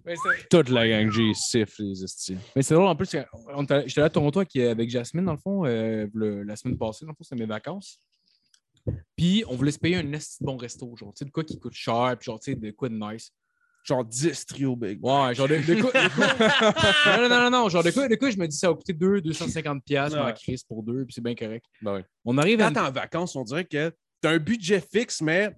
Mais 0.05 0.15
Toute 0.49 0.69
la 0.69 0.87
gang 0.87 1.09
G 1.09 1.31
siffle 1.33 1.83
les 1.83 2.03
estis. 2.03 2.37
Mais 2.55 2.61
c'est 2.61 2.73
drôle, 2.73 2.87
en 2.87 2.95
plus, 2.95 3.09
j'étais 3.09 3.99
là 4.01 4.05
à 4.05 4.09
Toronto 4.09 4.39
avec, 4.39 4.55
avec 4.55 4.89
Jasmine, 4.89 5.23
dans 5.25 5.31
le 5.33 5.37
fond, 5.37 5.65
euh, 5.65 6.07
le- 6.13 6.43
la 6.43 6.55
semaine 6.57 6.77
passée, 6.77 7.05
dans 7.05 7.11
le 7.11 7.15
fond, 7.15 7.23
c'était 7.23 7.37
mes 7.39 7.45
vacances. 7.45 7.99
Puis, 9.15 9.43
on 9.47 9.55
voulait 9.55 9.71
se 9.71 9.79
payer 9.79 9.97
un 9.97 10.11
esti 10.13 10.37
de 10.41 10.45
bon 10.45 10.57
resto, 10.57 10.93
genre, 10.95 11.13
tu 11.13 11.19
sais, 11.19 11.25
de 11.25 11.31
quoi 11.31 11.43
qui 11.43 11.57
coûte 11.59 11.73
cher, 11.73 12.15
puis 12.19 12.25
genre, 12.25 12.39
tu 12.39 12.51
sais, 12.51 12.57
de 12.57 12.71
quoi 12.71 12.89
de 12.89 12.95
nice. 12.95 13.31
Genre 13.83 14.03
10 14.03 14.45
trio 14.45 14.75
big. 14.75 15.01
Ouais, 15.03 15.33
genre 15.33 15.47
de, 15.47 15.55
de 15.55 15.81
quoi. 15.81 15.91
de 15.91 16.09
quoi- 16.15 17.17
non, 17.17 17.23
non, 17.23 17.29
non, 17.29 17.41
non, 17.49 17.49
non, 17.63 17.69
genre 17.69 17.83
de 17.83 17.91
quoi, 17.91 18.07
de 18.09 18.15
quoi, 18.15 18.29
je 18.29 18.37
me 18.37 18.47
dis, 18.47 18.57
ça 18.57 18.67
va 18.69 18.75
coûter 18.75 18.91
2, 18.93 19.21
250$, 19.21 19.81
piastres, 19.81 20.17
Ouais. 20.17 20.23
ma 20.23 20.33
crise 20.33 20.63
pour 20.63 20.83
deux, 20.83 21.05
puis 21.05 21.13
c'est 21.13 21.23
bien 21.23 21.35
correct. 21.35 21.65
Ben 21.81 21.93
ouais. 21.95 22.05
On 22.25 22.37
arrive 22.37 22.59
à. 22.61 22.67
Quand 22.67 22.73
t'es 22.73 22.79
en 22.81 22.91
vacances, 22.91 23.35
on 23.37 23.43
dirait 23.43 23.63
que 23.65 23.93
t'as 24.21 24.31
un 24.31 24.39
budget 24.39 24.81
fixe, 24.81 25.21
mais 25.21 25.53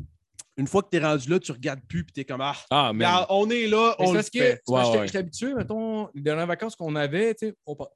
une 0.59 0.67
fois 0.67 0.83
que 0.83 0.89
t'es 0.89 0.99
rendu 0.99 1.29
là, 1.29 1.39
tu 1.39 1.51
regardes 1.51 1.81
plus 1.87 2.03
puis 2.03 2.13
t'es 2.13 2.25
comme 2.25 2.41
Ah, 2.41 2.55
Ah, 2.69 2.91
mais. 2.93 3.05
on 3.29 3.49
est 3.49 3.67
là, 3.67 3.95
Mais 3.99 4.05
on 4.07 4.11
le 4.11 4.17
parce 4.17 4.29
que 4.29 4.39
fait. 4.39 4.51
c'est 4.51 4.61
parce 4.65 4.65
que 4.65 4.71
Ouais, 4.71 4.83
j'étais- 4.85 4.99
ouais. 4.99 5.07
j'étais 5.07 5.17
habitué, 5.19 5.53
mettons, 5.55 6.09
les 6.13 6.21
dernières 6.21 6.47
vacances 6.47 6.75
qu'on 6.75 6.95
avait, 6.95 7.33
tu 7.33 7.53
on, 7.65 7.75
par- 7.75 7.89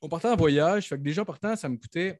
on 0.00 0.08
partait 0.08 0.28
en 0.28 0.36
voyage, 0.36 0.88
fait 0.88 0.96
que 0.96 1.02
déjà 1.02 1.24
partant, 1.24 1.56
ça 1.56 1.68
me 1.68 1.76
coûtait 1.76 2.18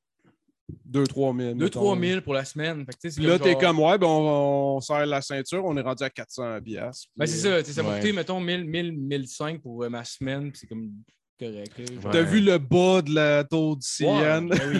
2-3 0.91 1.37
000. 1.37 1.55
2-3 1.55 1.99
000 2.01 2.21
pour 2.23 2.35
la 2.35 2.45
semaine. 2.45 2.85
Fait 2.87 2.93
que, 3.11 3.15
tu 3.15 3.21
là, 3.21 3.39
t'es 3.39 3.53
genre- 3.53 3.61
comme, 3.61 3.81
ouais, 3.81 3.99
ben 3.99 4.07
on, 4.07 4.77
on 4.77 4.81
serre 4.81 5.07
la 5.07 5.21
ceinture, 5.21 5.65
on 5.65 5.77
est 5.77 5.81
rendu 5.83 6.03
à 6.03 6.11
400 6.11 6.61
piastres. 6.63 7.09
Ben, 7.17 7.27
c'est 7.27 7.37
ça, 7.37 7.63
tu 7.63 7.73
ça 7.73 7.83
m'a 7.83 7.91
Ouais. 7.91 8.01
coûté, 8.01 8.13
mettons, 8.13 8.41
1000, 8.41 8.65
1000, 8.65 8.93
1005 8.93 9.61
pour 9.63 9.85
euh, 9.85 9.89
ma 9.91 10.05
semaine, 10.05 10.51
c'est 10.55 10.67
comme 10.67 10.91
correct. 11.39 11.73
T'as 12.13 12.23
vu 12.23 12.41
le 12.41 12.59
bas 12.59 13.03
de 13.03 13.15
la 13.15 13.45
tour 13.45 13.77
du 13.77 13.87
Sienne? 13.87 14.49
ben 14.49 14.61
oui. 14.71 14.79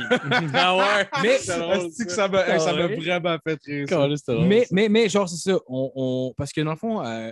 ah 0.55 0.77
ouais. 0.77 1.09
Mais, 1.23 1.39
C'est 1.91 2.05
que 2.07 2.13
ça 2.13 2.29
ça 2.59 2.73
m'a 2.73 2.87
vraiment 3.05 3.37
fait 3.47 3.59
rire. 3.67 3.89
mais, 4.47 4.67
mais, 4.71 4.89
mais, 4.89 5.09
genre, 5.09 5.29
c'est 5.29 5.51
ça. 5.51 5.59
On, 5.67 5.93
on- 5.95 6.35
Parce 6.37 6.53
que 6.53 6.61
dans 6.61 6.71
le 6.73 6.77
fond, 6.77 7.05
euh, 7.05 7.31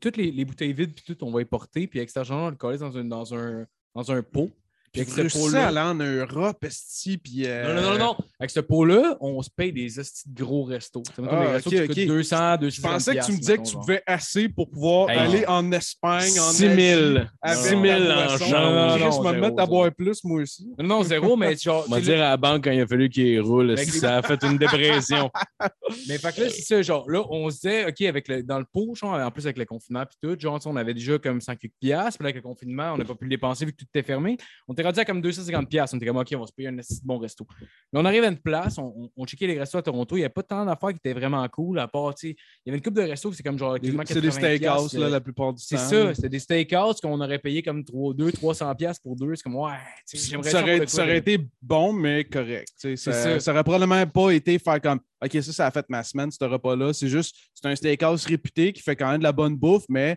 toutes 0.00 0.16
les, 0.16 0.30
les 0.30 0.44
bouteilles 0.44 0.72
vides, 0.72 0.94
puis 0.94 1.04
tout, 1.14 1.24
on 1.24 1.30
va 1.32 1.40
les 1.40 1.44
porter, 1.44 1.86
puis 1.86 1.98
avec 1.98 2.10
cet 2.10 2.18
argent, 2.18 2.46
on 2.46 2.50
le 2.50 2.56
coller 2.56 2.78
dans 2.78 2.96
un, 2.96 3.04
dans 3.04 3.34
un, 3.34 3.66
dans 3.94 4.12
un 4.12 4.22
pot. 4.22 4.50
Puis 4.92 5.00
avec 5.02 5.14
tu 5.14 5.30
ce 5.30 5.38
pot-là. 5.38 5.68
aller 5.68 5.78
en 5.80 5.94
Europe, 5.94 6.62
esti, 6.64 7.16
puis... 7.18 7.46
euh, 7.46 7.74
Non, 7.74 7.80
non, 7.82 7.90
non, 7.92 7.98
non. 7.98 8.16
Avec 8.38 8.50
ce 8.50 8.60
pot-là, 8.60 9.16
on 9.20 9.40
se 9.42 9.48
paye 9.50 9.72
des 9.72 9.88
de 9.88 10.42
gros 10.44 10.64
restos. 10.64 11.02
Tu 11.06 11.14
sais, 11.14 11.22
mettons, 11.22 11.36
Ah, 11.36 11.46
des 11.46 11.52
restos 11.52 11.70
qui 11.70 11.86
coûtent 11.86 12.06
200, 12.06 12.56
200 12.58 12.76
Je 12.76 12.82
pensais 12.82 13.16
que 13.16 13.24
tu 13.24 13.32
me 13.32 13.38
disais 13.38 13.58
que 13.58 13.62
tu 13.62 13.74
pouvais 13.76 14.02
assez 14.06 14.48
pour 14.48 14.68
pouvoir 14.68 15.08
Hey. 15.10 15.18
aller 15.18 15.46
en 15.46 15.70
Espagne, 15.72 16.38
en 16.38 16.50
6 16.52 16.58
000. 16.58 16.70
Asie, 16.76 17.26
avec 17.40 17.58
6 17.58 17.68
000 17.68 17.82
ta 17.82 18.24
en 18.34 18.38
change. 18.38 18.50
Non, 18.50 18.60
non, 18.98 18.98
non, 18.98 19.32
me 19.32 19.40
mettre 19.40 19.62
à 19.62 19.66
boire 19.66 19.90
plus, 19.92 20.22
moi 20.24 20.42
aussi. 20.42 20.68
Non, 20.78 20.86
non, 20.86 21.02
zéro, 21.02 21.36
mais 21.36 21.56
genre. 21.62 21.84
On 21.88 21.90
va 21.90 22.00
dire 22.00 22.16
à 22.16 22.30
la 22.30 22.36
banque 22.36 22.64
quand 22.64 22.70
il 22.72 22.80
a 22.82 22.86
fallu 22.86 23.08
qu'il 23.08 23.40
roule, 23.40 23.76
si 23.78 23.90
ça 23.98 24.18
a 24.18 24.22
fait 24.22 24.42
une 24.44 24.58
dépression. 24.58 25.30
Mais 26.08 26.16
fait 26.18 26.34
que 26.34 26.40
là, 26.42 26.48
c'est 26.50 26.62
ça, 26.62 26.80
genre, 26.82 27.08
là, 27.10 27.22
on 27.30 27.50
se 27.50 27.56
disait, 27.56 27.86
OK, 27.86 28.00
avec 28.02 28.26
le, 28.28 28.42
dans 28.42 28.58
le 28.58 28.64
pot, 28.64 28.94
genre, 28.94 29.14
en 29.14 29.30
plus 29.30 29.44
avec 29.44 29.58
le 29.58 29.64
confinement 29.66 30.04
puis 30.06 30.16
tout, 30.22 30.38
genre, 30.40 30.58
tu 30.58 30.64
sais, 30.64 30.68
on 30.70 30.76
avait 30.76 30.94
déjà 30.94 31.18
comme 31.18 31.40
100 31.40 31.56
quelques 31.56 31.72
piastres, 31.80 32.18
puis 32.18 32.24
là, 32.24 32.28
avec 32.30 32.36
le 32.36 32.42
confinement, 32.42 32.92
on 32.94 32.98
n'a 32.98 33.04
pas 33.04 33.14
pu 33.14 33.24
le 33.24 33.30
dépenser 33.30 33.66
vu 33.66 33.72
que 33.72 33.76
tout 33.76 33.86
était 33.94 34.02
fermé. 34.06 34.36
On 34.68 34.72
était 34.72 34.81
rendu 34.82 35.00
à 35.00 35.04
comme 35.04 35.20
250 35.20 35.68
piastres. 35.68 35.94
On 35.94 35.98
était 35.98 36.06
comme, 36.06 36.16
OK, 36.16 36.28
on 36.34 36.40
va 36.40 36.46
se 36.46 36.52
payer 36.52 36.68
un 36.68 36.76
bon 37.04 37.18
resto. 37.18 37.46
Mais 37.92 38.00
on 38.00 38.04
arrive 38.04 38.24
à 38.24 38.28
une 38.28 38.38
place, 38.38 38.78
on, 38.78 38.92
on, 38.96 39.10
on 39.16 39.26
checkait 39.26 39.46
les 39.46 39.58
restos 39.58 39.78
à 39.78 39.82
Toronto, 39.82 40.16
il 40.16 40.20
n'y 40.20 40.24
avait 40.24 40.32
pas 40.32 40.42
tant 40.42 40.64
d'affaires 40.64 40.90
qui 40.90 40.96
étaient 40.96 41.12
vraiment 41.12 41.46
cool, 41.48 41.78
à 41.78 41.88
part, 41.88 42.14
tu 42.14 42.28
sais, 42.28 42.36
il 42.64 42.68
y 42.68 42.70
avait 42.70 42.78
une 42.78 42.82
coupe 42.82 42.94
de 42.94 43.02
restos 43.02 43.30
qui 43.30 43.36
c'est 43.36 43.42
comme 43.42 43.58
genre 43.58 43.76
C'est 43.82 43.90
des 43.90 43.96
80 43.96 44.30
steakhouse, 44.30 44.94
là, 44.94 45.08
la 45.08 45.20
plupart 45.20 45.52
du 45.52 45.60
temps. 45.60 45.66
C'est 45.68 45.76
ça, 45.76 46.14
c'était 46.14 46.28
des 46.28 46.38
steakhouse 46.38 47.00
qu'on 47.00 47.20
aurait 47.20 47.38
payé 47.38 47.62
comme 47.62 47.82
200, 47.82 48.30
300 48.34 48.74
piastres 48.74 49.02
pour 49.02 49.16
deux. 49.16 49.34
C'est 49.34 49.42
comme, 49.42 49.56
ouais, 49.56 49.72
j'aimerais 50.12 50.50
Ça 50.50 50.62
aurait, 50.62 50.86
ça 50.86 51.02
aurait 51.02 51.18
été 51.18 51.38
bon, 51.60 51.92
mais 51.92 52.24
correct. 52.24 52.68
Ça, 52.76 52.96
ça. 52.96 53.40
ça 53.40 53.52
aurait 53.52 53.64
probablement 53.64 54.06
pas 54.06 54.30
été 54.30 54.58
faire 54.58 54.80
comme 54.80 55.00
OK, 55.24 55.40
ça, 55.40 55.52
ça 55.52 55.66
a 55.66 55.70
fait 55.70 55.86
ma 55.88 56.02
semaine, 56.02 56.30
ce 56.30 56.44
repas-là. 56.44 56.92
C'est 56.92 57.08
juste, 57.08 57.36
c'est 57.54 57.68
un 57.68 57.76
steakhouse 57.76 58.26
réputé 58.26 58.72
qui 58.72 58.82
fait 58.82 58.96
quand 58.96 59.10
même 59.10 59.18
de 59.18 59.24
la 59.24 59.32
bonne 59.32 59.56
bouffe, 59.56 59.84
mais 59.88 60.16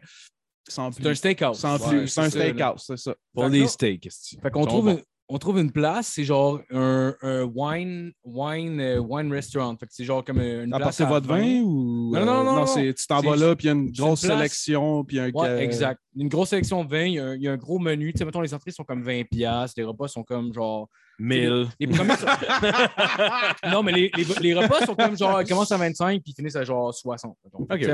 sans 0.68 0.92
C'est 0.92 1.06
un 1.08 1.16
steakhouse. 1.16 1.58
Sans 1.60 1.78
Ouais, 1.80 2.00
plus. 2.00 2.08
C'est 2.08 2.22
un 2.22 2.30
steakhouse, 2.30 2.84
c'est 2.86 2.98
ça. 2.98 3.16
Pour 3.34 3.50
des 3.50 3.68
steaks. 3.68 4.10
Fait 4.42 4.52
qu'on 4.52 4.66
trouve, 4.66 4.90
une- 4.90 5.02
on 5.28 5.38
trouve 5.40 5.60
une 5.60 5.72
place, 5.72 6.12
c'est 6.14 6.24
genre 6.24 6.60
un, 6.72 7.16
un 7.22 7.44
wine, 7.44 8.12
wine, 8.24 8.80
euh, 8.80 9.00
wine 9.00 9.32
restaurant. 9.32 9.76
Fait 9.78 9.88
que 9.88 9.92
c'est 9.94 10.04
genre 10.04 10.24
comme 10.24 10.40
une 10.40 10.70
place. 10.70 11.02
À 11.02 11.06
votre 11.06 11.28
vin 11.28 11.62
ou. 11.62 12.12
Non, 12.14 12.26
non, 12.26 12.32
euh, 12.42 12.44
non, 12.44 12.56
non. 12.58 12.66
c'est- 12.68 12.94
tu 12.94 13.08
t'en 13.08 13.22
vas 13.22 13.36
là, 13.36 13.56
puis 13.56 13.66
il 13.66 13.68
y 13.68 13.70
a 13.72 13.74
une 13.74 13.92
grosse 13.92 14.22
sélection, 14.22 15.04
puis 15.04 15.20
un. 15.20 15.32
Ouais, 15.32 15.64
exact. 15.64 16.00
Une 16.16 16.30
grosse 16.30 16.50
sélection 16.50 16.84
de 16.84 16.90
vins, 16.90 17.06
il 17.06 17.14
y 17.14 17.20
a 17.20 17.26
un, 17.26 17.36
il 17.36 17.42
y 17.42 17.48
a 17.48 17.52
un 17.54 17.58
gros 17.58 17.80
menu. 17.80 18.14
Tu 18.14 18.20
sais, 18.20 18.26
mettons, 18.26 18.42
les 18.42 18.54
entrées 18.54 18.72
sont 18.72 18.84
comme 18.84 19.04
20$, 19.04 19.24
piastres, 19.26 19.74
les 19.78 19.84
repas 19.84 20.08
sont 20.08 20.24
comme 20.24 20.54
genre. 20.54 20.90
1000. 21.20 21.68
Les 21.80 21.88
premiers 21.88 22.16
sont- 22.16 22.26
non, 23.72 23.84
mais 23.84 23.92
les, 23.92 24.12
les, 24.18 24.26
les 24.42 24.54
repas 24.54 24.86
sont 24.86 24.96
comme 24.96 25.18
genre, 25.18 25.42
ils 25.42 25.48
commencent 25.48 25.72
à 25.72 25.78
25 25.78 26.22
puis 26.22 26.32
ils 26.32 26.36
finissent 26.36 26.56
à 26.56 26.64
genre 26.64 26.94
60. 26.94 27.36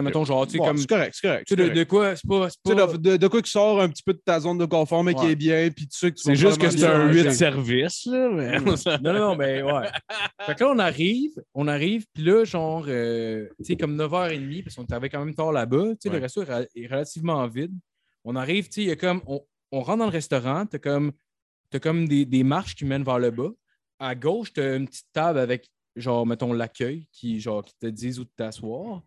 mettons. 0.02 0.26
Genre, 0.26 0.46
tu 0.48 0.54
sais, 0.54 0.58
Bon, 0.58 0.66
comme. 0.66 0.78
C'est 0.78 0.88
correct, 0.90 1.16
c'est 1.20 1.28
correct. 1.28 1.48
Tu 1.48 1.56
sais, 1.56 1.70
de, 1.70 1.84
quoi, 1.84 2.16
c'est 2.16 2.28
pas. 2.28 2.48
pas- 2.64 2.88
de, 2.88 2.98
de- 2.98 3.18
de 3.18 3.28
quoi 3.28 3.42
qui 3.42 3.52
sort 3.52 3.82
un 3.82 3.90
petit 3.90 4.04
peu 4.04 4.14
de 4.14 4.22
ta 4.24 4.40
zone 4.40 4.58
de 4.58 4.66
confort, 4.66 5.04
mais 5.04 5.14
qui 5.14 5.26
Ouais. 5.26 5.32
est 5.32 5.36
bien, 5.36 5.70
puis 5.70 5.88
tu 5.88 5.98
sais 5.98 6.12
que 6.12 6.16
tu 6.18 6.24
C'est 6.24 6.36
juste 6.36 6.58
que 6.60 6.70
c'est 6.70 6.84
un 6.86 6.90
probablement 6.90 7.14
8 7.14 7.24
changer. 7.24 7.36
services, 7.36 8.06
là. 8.08 8.30
Mais... 8.30 8.60
Non, 9.02 9.14
non, 9.14 9.20
non, 9.20 9.36
mais 9.36 9.62
ouais. 9.62 9.88
Fait 10.46 10.56
que 10.56 10.64
là, 10.64 10.72
on 10.74 10.80
arrive, 10.80 11.32
on 11.54 11.68
arrive, 11.68 12.06
puis 12.14 12.24
là, 12.24 12.44
genre, 12.44 12.86
euh, 12.88 13.48
tu 13.60 13.66
sais, 13.66 13.76
comme 13.76 13.96
9h30, 13.98 14.64
parce 14.64 14.76
qu'on 14.76 14.84
était 14.84 15.10
quand 15.10 15.24
même 15.24 15.36
tard 15.36 15.52
là-bas, 15.52 15.90
tu 15.92 15.98
sais, 16.02 16.10
Ouais. 16.10 16.16
le 16.18 16.22
resto 16.22 16.42
est, 16.42 16.46
ra- 16.46 16.62
est 16.76 16.88
relativement 16.88 17.48
vide. 17.48 17.74
On 18.24 18.36
arrive, 18.36 18.66
tu 18.66 18.74
sais, 18.76 18.82
il 18.82 18.88
y 18.88 18.92
a 18.92 18.96
comme, 18.96 19.22
on, 19.28 19.42
on 19.72 19.82
rentre 19.82 20.00
dans 20.00 20.06
le 20.06 20.12
restaurant, 20.12 20.66
t'as 20.66 20.78
comme, 20.80 21.12
t'as 21.72 21.80
comme 21.80 22.08
des, 22.08 22.26
des 22.26 22.44
marches 22.44 22.76
qui 22.76 22.86
mènent 22.86 23.04
vers 23.04 23.20
le 23.20 23.32
bas. 23.32 23.50
À 24.00 24.14
gauche, 24.14 24.54
t'as 24.54 24.78
une 24.78 24.88
petite 24.88 25.08
table 25.14 25.40
avec, 25.40 25.70
genre, 25.96 26.26
mettons, 26.26 26.54
l'accueil, 26.54 27.08
qui, 27.12 27.40
genre, 27.40 27.64
qui 27.64 27.74
te 27.80 27.88
disent 27.88 28.20
où 28.20 28.26
t'asseoir. 28.26 29.02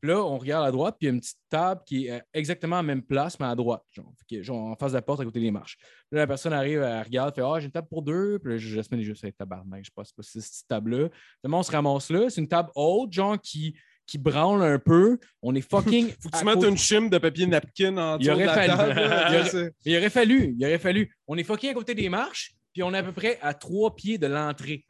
Puis 0.00 0.10
là, 0.10 0.24
on 0.24 0.38
regarde 0.38 0.66
à 0.66 0.70
droite, 0.70 0.96
puis 0.98 1.06
il 1.06 1.10
y 1.10 1.12
a 1.12 1.14
une 1.14 1.20
petite 1.20 1.38
table 1.50 1.82
qui 1.84 2.06
est 2.06 2.12
euh, 2.12 2.20
exactement 2.32 2.76
à 2.76 2.78
la 2.78 2.84
même 2.84 3.02
place, 3.02 3.38
mais 3.38 3.46
à 3.46 3.54
droite, 3.54 3.82
genre, 3.90 4.14
genre 4.40 4.68
en 4.68 4.76
face 4.76 4.92
de 4.92 4.96
la 4.96 5.02
porte, 5.02 5.20
à 5.20 5.24
côté 5.24 5.40
des 5.40 5.50
marches. 5.50 5.76
Là, 6.10 6.20
la 6.20 6.26
personne 6.26 6.54
arrive, 6.54 6.80
elle 6.80 7.02
regarde, 7.02 7.34
fait 7.34 7.42
Ah, 7.42 7.60
j'ai 7.60 7.66
une 7.66 7.72
table 7.72 7.88
pour 7.88 8.02
deux. 8.02 8.38
Puis 8.38 8.52
là, 8.52 8.58
Jasmine 8.58 9.00
est 9.00 9.04
juste 9.04 9.22
avec 9.24 9.36
tabarnak, 9.36 9.84
je 9.84 9.90
passe 9.90 10.12
pas 10.12 10.22
c'est 10.22 10.40
cette 10.40 10.66
table-là. 10.68 11.10
Finalement, 11.40 11.60
on 11.60 11.62
se 11.62 11.72
ramasse 11.72 12.10
là. 12.10 12.30
C'est 12.30 12.40
une 12.40 12.48
table 12.48 12.70
haute, 12.74 13.12
genre, 13.12 13.38
qui, 13.38 13.76
qui 14.10 14.18
branle 14.18 14.62
un 14.62 14.78
peu. 14.78 15.18
On 15.42 15.54
est 15.54 15.60
fucking. 15.60 16.08
Faut 16.20 16.28
que 16.28 16.36
à 16.36 16.40
tu 16.40 16.44
mettes 16.44 16.54
côté- 16.56 16.68
une 16.68 16.76
chime 16.78 17.08
de 17.08 17.18
papier 17.18 17.46
napkin 17.46 17.96
en 17.96 18.18
Il 18.18 18.26
dessous 18.26 18.38
de 18.38 18.44
la 18.44 18.52
fallu. 18.54 18.68
table. 18.68 18.94
Il 19.30 19.36
aurait- 19.36 19.48
c'est- 19.50 19.72
Il 19.84 19.96
aurait 19.96 20.10
fallu, 20.10 20.54
il 20.58 20.66
aurait 20.66 20.78
fallu. 20.78 21.14
On 21.28 21.36
est 21.36 21.44
fucking 21.44 21.70
à 21.70 21.74
côté 21.74 21.94
des 21.94 22.08
marches, 22.08 22.52
puis 22.72 22.82
on 22.82 22.92
est 22.94 22.98
à 22.98 23.02
peu 23.02 23.12
près 23.12 23.38
à 23.42 23.52
trois 23.54 23.94
pieds 23.96 24.18
de 24.18 24.26
l'entrée. 24.26 24.84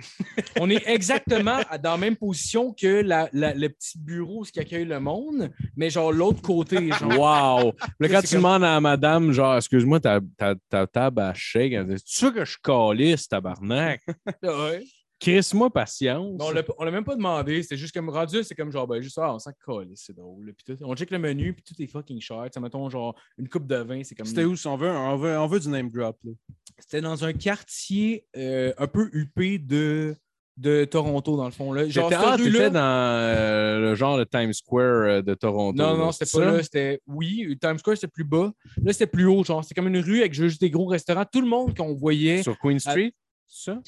on 0.59 0.68
est 0.70 0.86
exactement 0.88 1.60
dans 1.82 1.90
la 1.92 1.97
même 1.97 2.16
position 2.16 2.72
que 2.72 3.02
la- 3.02 3.28
la- 3.32 3.55
le 3.55 3.68
petit 3.68 3.98
bureau 3.98 4.44
ce 4.44 4.52
qui 4.52 4.60
accueille 4.60 4.84
le 4.84 5.01
monde, 5.01 5.51
mais 5.76 5.90
genre 5.90 6.12
l'autre 6.12 6.42
côté. 6.42 6.88
Genre. 6.88 7.18
Wow! 7.18 7.72
Là, 8.01 8.09
quand 8.09 8.20
tu 8.22 8.28
comme- 8.28 8.38
demandes 8.38 8.64
à 8.64 8.80
madame, 8.80 9.32
genre, 9.32 9.56
excuse-moi, 9.56 10.01
ta, 10.01 10.20
ta, 10.38 10.55
ta 10.68 10.86
table 10.86 11.20
à 11.20 11.32
shake, 11.34 11.72
tu 11.72 11.97
sais 12.05 12.32
que 12.32 12.44
je 12.44 12.56
calisse, 12.62 13.28
tabarnak? 13.28 14.01
Ouais. 14.42 14.82
Crisse-moi 15.20 15.68
patience. 15.70 16.38
Mais 16.38 16.64
on 16.78 16.84
l'a- 16.84 16.90
même 16.90 17.05
pas 17.05 17.14
demandé, 17.14 17.62
c'était 17.62 17.76
juste 17.76 17.92
comme 17.94 18.09
rendu, 18.09 18.42
c'est 18.42 18.55
comme 18.55 18.72
genre, 18.72 18.86
ben 18.86 19.02
juste 19.02 19.16
ça, 19.16 19.32
on 19.34 19.38
s'en 19.38 19.52
colle, 19.64 19.90
c'est 19.94 20.16
drôle. 20.16 20.52
Puis 20.56 20.74
tout, 20.74 20.82
on 20.84 20.97
check 20.97 21.10
le 21.10 21.18
menu, 21.18 21.52
puis 21.52 21.62
tout 21.62 21.74
est 21.82 21.86
fucking 21.86 22.20
cher. 22.20 22.47
Sais, 22.52 22.59
mettons 22.59 22.88
genre 22.88 23.14
une 23.36 23.48
coupe 23.48 23.66
de 23.66 23.76
vin, 23.76 24.02
c'est 24.02 24.14
comme. 24.14 24.26
C'était 24.26 24.44
où, 24.44 24.56
si 24.56 24.66
on 24.66 24.76
veut? 24.78 24.90
On 24.90 25.16
veut, 25.16 25.38
on 25.38 25.47
veut 25.47 25.60
du 25.60 25.68
name 25.68 25.90
drop. 25.90 26.16
Là. 26.24 26.32
C'était 26.78 27.02
dans 27.02 27.22
un 27.24 27.34
quartier 27.34 28.24
euh, 28.36 28.72
un 28.78 28.86
peu 28.86 29.10
huppé 29.12 29.59
de, 29.59 30.16
de 30.56 30.86
Toronto, 30.86 31.36
dans 31.36 31.44
le 31.44 31.51
fond. 31.51 31.72
Là. 31.74 31.86
Genre, 31.86 32.10
ah, 32.16 32.36
t'étais 32.38 32.70
dans 32.70 32.80
euh, 32.80 33.78
le 33.80 33.94
genre 33.94 34.16
de 34.16 34.24
Times 34.24 34.55
Square 34.55 34.82
euh, 34.84 35.20
de 35.22 35.34
Toronto. 35.34 35.76
Non, 35.76 35.98
non, 35.98 36.12
c'était 36.12 36.30
pas 36.38 36.44
ça? 36.47 36.52
là. 36.52 36.62
C'était. 36.62 37.01
Oui, 37.06 37.59
Times 37.60 37.76
Square, 37.78 37.97
c'était 37.98 38.09
plus 38.09 38.24
bas. 38.24 38.51
Là, 38.82 38.92
c'était 38.94 39.06
plus 39.06 39.26
haut. 39.26 39.44
Genre, 39.44 39.62
c'était 39.62 39.74
comme 39.74 39.88
une 39.94 40.01
rue 40.01 40.20
avec 40.20 40.32
juste 40.32 40.62
des 40.62 40.70
gros 40.70 40.86
restaurants. 40.86 41.26
Tout 41.30 41.42
le 41.42 41.47
monde 41.47 41.76
qu'on 41.76 41.92
voyait. 41.94 42.42
Sur 42.42 42.59
Queen 42.59 42.78
Street? 42.78 43.12
Ça? 43.47 43.78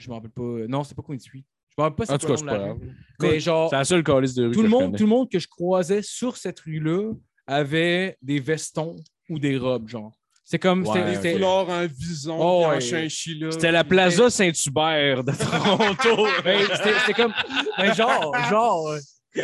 Je 0.00 0.08
me 0.08 0.14
rappelle 0.14 0.30
pas. 0.30 0.42
Non, 0.68 0.82
c'était 0.82 0.94
pas 0.96 1.02
Queen 1.06 1.20
Street. 1.20 1.44
Je 1.70 1.74
me 1.78 1.82
rappelle 1.84 1.96
pas 1.96 2.06
c'est 2.06 2.12
En 2.14 2.18
tout 2.18 2.26
quoi 2.26 2.36
cas, 2.36 2.42
le 2.42 2.48
c'est 2.50 2.56
nom 2.56 2.58
de 2.58 2.58
pas 2.58 2.66
la 2.66 2.74
grave. 2.74 2.82
rue. 2.82 2.96
Mais 3.32 3.40
genre, 3.40 3.70
C'est 3.70 3.76
la 3.76 3.84
seule 3.84 4.02
calice 4.02 4.34
de 4.34 4.44
rue 4.46 4.50
tout 4.52 4.58
que 4.58 4.64
le, 4.64 4.68
je 4.70 4.74
monde, 4.74 4.96
tout 4.96 5.02
le 5.04 5.08
monde 5.08 5.30
que 5.30 5.38
je 5.38 5.46
croisais 5.48 6.02
sur 6.02 6.36
cette 6.36 6.60
rue-là 6.60 7.12
avait 7.46 8.16
des 8.22 8.40
vestons 8.40 8.96
ou 9.28 9.38
des 9.38 9.56
robes, 9.56 9.88
genre. 9.88 10.12
C'est 10.44 10.58
comme. 10.58 10.84
c'était- 10.84 10.98
Ouais, 11.04 11.14
c'était- 11.14 11.32
Foulard 11.34 11.68
en 11.68 11.86
vison, 11.86 12.36
Oh, 12.40 12.58
puis 12.62 12.66
en 12.66 12.70
ouais. 12.74 12.80
chinchilla. 12.80 13.50
C'était 13.52 13.70
la 13.70 13.84
Plaza 13.84 14.30
Saint-Hubert 14.30 15.22
de 15.22 15.32
Toronto. 15.38 16.26
C'était 16.74 16.98
c'était 17.06 17.22
comme. 17.22 17.32
Ben, 17.78 17.94
genre, 17.94 18.34
genre. 18.48 18.94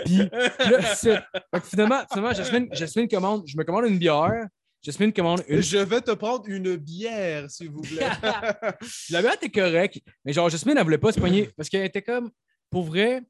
Puis 0.05 0.17
là, 0.19 0.83
c'est- 0.97 1.15
fait 1.15 1.61
que 1.61 1.67
finalement, 1.67 2.01
finalement 2.11 2.33
Jasmine, 2.35 2.69
Jasmine 2.73 3.07
commande, 3.09 3.45
je 3.47 3.57
me 3.57 3.63
commande 3.63 3.85
une 3.87 3.99
bière. 3.99 4.47
Jasmine 4.83 5.13
commande 5.13 5.43
une. 5.49 5.61
Je 5.61 5.79
vais 5.79 6.01
te 6.01 6.13
prendre 6.13 6.45
une 6.47 6.77
bière, 6.77 7.51
s'il 7.51 7.71
vous 7.71 7.81
plaît. 7.81 8.09
La 9.11 9.21
bière 9.21 9.35
était 9.35 9.51
correcte, 9.51 9.99
mais 10.25 10.33
genre, 10.33 10.49
Jasmine, 10.49 10.77
elle 10.77 10.85
voulait 10.85 10.99
pas 10.99 11.13
se 11.13 11.21
pogner 11.21 11.51
parce 11.57 11.69
qu'elle 11.69 11.85
était 11.85 12.03
comme, 12.03 12.31
pour 12.71 12.85
vrai, 12.85 13.23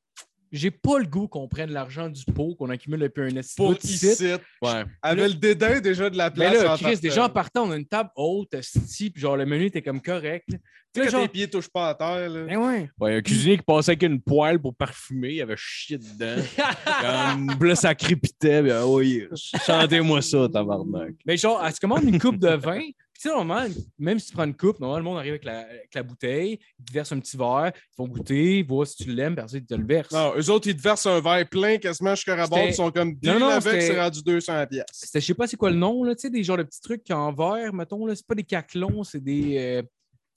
j'ai 0.53 0.71
pas 0.71 0.99
le 0.99 1.07
goût 1.07 1.29
qu'on 1.29 1.49
prenne 1.49 1.71
l'argent 1.71 2.09
du 2.09 2.25
pot 2.25 2.55
qu'on 2.55 2.71
accumule 2.71 3.01
depuis 3.01 3.23
un 3.23 3.37
esti 3.37 3.55
Pour 3.57 3.75
ici. 3.83 4.33
Ouais. 4.63 4.85
Avait 5.03 5.29
le 5.29 5.35
dédain 5.35 5.81
déjà 5.81 6.09
de 6.11 6.17
la 6.17 6.31
Mais 6.31 6.51
place. 6.51 6.63
là, 6.63 6.75
en 6.75 6.77
Chris, 6.77 6.99
déjà 6.99 7.25
en 7.25 7.29
partant, 7.29 7.67
on 7.67 7.71
a 7.73 7.77
une 7.77 7.87
table 7.87 8.11
haute, 8.17 8.51
puis 8.51 9.13
genre 9.17 9.37
le 9.37 9.47
menu 9.47 9.67
était 9.67 9.83
comme 9.83 10.01
correct. 10.01 10.45
là. 10.49 10.59
Tu 10.95 11.01
sais, 11.03 11.05
Là, 11.07 11.11
genre, 11.11 11.23
tes 11.23 11.29
pieds 11.29 11.51
touchent 11.51 11.69
pas 11.69 11.91
à 11.91 11.95
terre. 11.95 12.31
Là. 12.31 12.45
ben 12.45 12.57
ouais. 12.57 12.91
Ouais, 12.99 13.17
un 13.17 13.21
cuisinier 13.21 13.59
qui 13.59 13.65
passait 13.65 13.91
avec 13.91 14.03
une 14.05 14.19
poêle 14.21 14.59
pour 14.59 14.75
parfumer, 14.75 15.35
il 15.35 15.43
avait 15.43 15.57
chié 15.59 15.99
dedans. 15.99 16.43
Comme, 17.59 17.69
là, 17.69 17.75
ça 17.75 17.95
crépitait. 17.95 18.63
Puis, 18.63 18.71
ah 18.73 18.87
oui, 18.87 19.25
chantez-moi 19.67 20.23
ça, 20.23 20.49
tabarnak. 20.51 21.13
Mais 21.27 21.37
genre, 21.37 21.63
elle 21.63 21.75
se 21.75 21.81
commande 21.81 22.05
une 22.05 22.19
coupe 22.19 22.39
de 22.39 22.49
vin. 22.49 22.81
Sais, 23.29 23.35
normalement, 23.35 23.75
même 23.99 24.19
si 24.19 24.27
tu 24.29 24.33
prends 24.35 24.45
une 24.45 24.57
coupe, 24.57 24.79
normalement, 24.81 24.99
le 24.99 25.05
monde 25.05 25.19
arrive 25.19 25.33
avec 25.33 25.45
la, 25.45 25.59
avec 25.61 25.95
la 25.95 26.03
bouteille, 26.03 26.59
ils 26.79 26.85
te 26.85 26.93
versent 26.93 27.13
un 27.13 27.19
petit 27.21 27.37
verre, 27.37 27.73
ils 27.75 27.95
font 27.97 28.07
goûter, 28.09 28.59
ils 28.59 28.67
voient 28.67 28.87
si 28.87 28.97
tu 29.05 29.13
l'aimes, 29.13 29.35
puis 29.35 29.43
après, 29.45 29.59
ils 29.59 29.67
te 29.67 29.75
le 29.75 29.87
versent. 29.87 30.13
Non, 30.13 30.33
eux 30.37 30.51
autres, 30.51 30.69
ils 30.69 30.77
te 30.77 30.83
versent 30.83 31.07
un 31.07 31.21
verre 31.21 31.49
plein 31.49 31.79
quasiment 31.79 32.15
jusqu'à. 32.15 32.45
C'était- 32.45 32.69
Ils 32.69 32.75
sont 32.75 32.91
comme 32.91 33.17
Non, 33.23 33.49
avec, 33.49 33.83
c'est 33.83 34.01
rendu 34.01 34.23
200 34.23 34.67
pièces. 34.67 34.85
C'était, 34.93 35.21
je 35.21 35.27
sais 35.27 35.35
pas 35.35 35.47
c'est 35.47 35.57
quoi 35.57 35.71
le 35.71 35.77
nom, 35.77 36.05
là, 36.05 36.15
tu 36.15 36.23
sais, 36.23 36.31
des 36.31 36.43
genres 36.45 36.57
de 36.59 36.63
petits 36.63 36.81
trucs 36.81 37.11
en 37.11 37.33
verre, 37.33 37.73
mettons, 37.73 38.07
là. 38.07 38.15
C'est 38.15 38.27
pas 38.27 38.35
des 38.35 38.45
caclons, 38.45 39.03
c'est 39.05 39.23
des. 39.23 39.57
euh, 39.59 39.83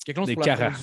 caclons, 0.06 0.26
c'est 0.26 0.32
Des 0.32 0.36
pour 0.36 0.46
la 0.46 0.56
carafes. 0.58 0.82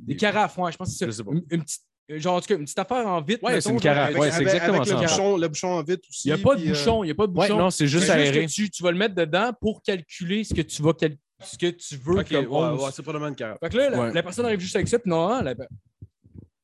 Des 0.00 0.16
carafes, 0.16 0.58
ouais, 0.58 0.72
je 0.72 0.76
pense 0.76 0.88
que 0.90 0.94
c'est 1.06 1.12
ça. 1.12 1.22
Une, 1.30 1.42
une 1.50 1.62
petite. 1.62 1.80
Genre, 2.08 2.34
en 2.34 2.40
tout 2.40 2.48
cas, 2.48 2.56
une 2.56 2.64
petite 2.64 2.78
affaire 2.80 3.06
en 3.06 3.22
vitre. 3.22 3.44
Ouais, 3.44 3.60
c'est 3.60 3.70
une 3.70 3.78
carafe, 3.78 4.16
ouais, 4.16 4.32
c'est 4.32 4.40
exactement 4.42 4.80
avec 4.80 4.92
le, 4.92 4.98
ça. 4.98 5.02
bouchon, 5.02 5.36
le 5.36 5.46
bouchon 5.46 5.68
en 5.68 5.82
vitre 5.84 6.02
aussi. 6.10 6.28
Il 6.28 6.34
n'y 6.34 6.40
a 6.40 6.42
pas 6.42 6.56
de 6.56 6.62
euh, 6.64 6.68
bouchon, 6.70 7.04
il 7.04 7.06
n'y 7.06 7.12
a 7.12 7.14
pas 7.14 7.26
de 7.28 7.32
Ouais, 7.38 7.46
bouchon. 7.46 7.56
non, 7.58 7.70
c'est 7.70 7.86
juste 7.86 8.10
aéré. 8.10 8.46
tu, 8.46 8.68
tu 8.68 8.82
vas 8.82 8.90
le 8.90 8.98
mettre 8.98 9.14
dedans 9.14 9.52
pour 9.60 9.80
calculer 9.80 10.42
ce 10.42 10.52
que 10.52 10.62
tu 10.62 10.82
vas 10.82 10.92
cal- 10.92 11.16
ce 11.42 11.56
que 11.58 11.66
tu 11.70 11.96
veux 11.96 12.18
Ok, 12.20 12.30
ouais, 12.30 12.90
c'est 12.92 13.02
probablement 13.02 13.28
une 13.28 13.34
carafe. 13.36 13.58
Fait 13.60 13.68
que 13.70 13.76
là, 13.76 13.90
la, 13.90 14.00
Ouais. 14.00 14.12
la 14.12 14.22
personne 14.22 14.44
arrive 14.46 14.60
juste 14.60 14.76
avec 14.76 14.88
ça, 14.88 14.98
puis 14.98 15.10
non, 15.10 15.40
la- 15.42 15.54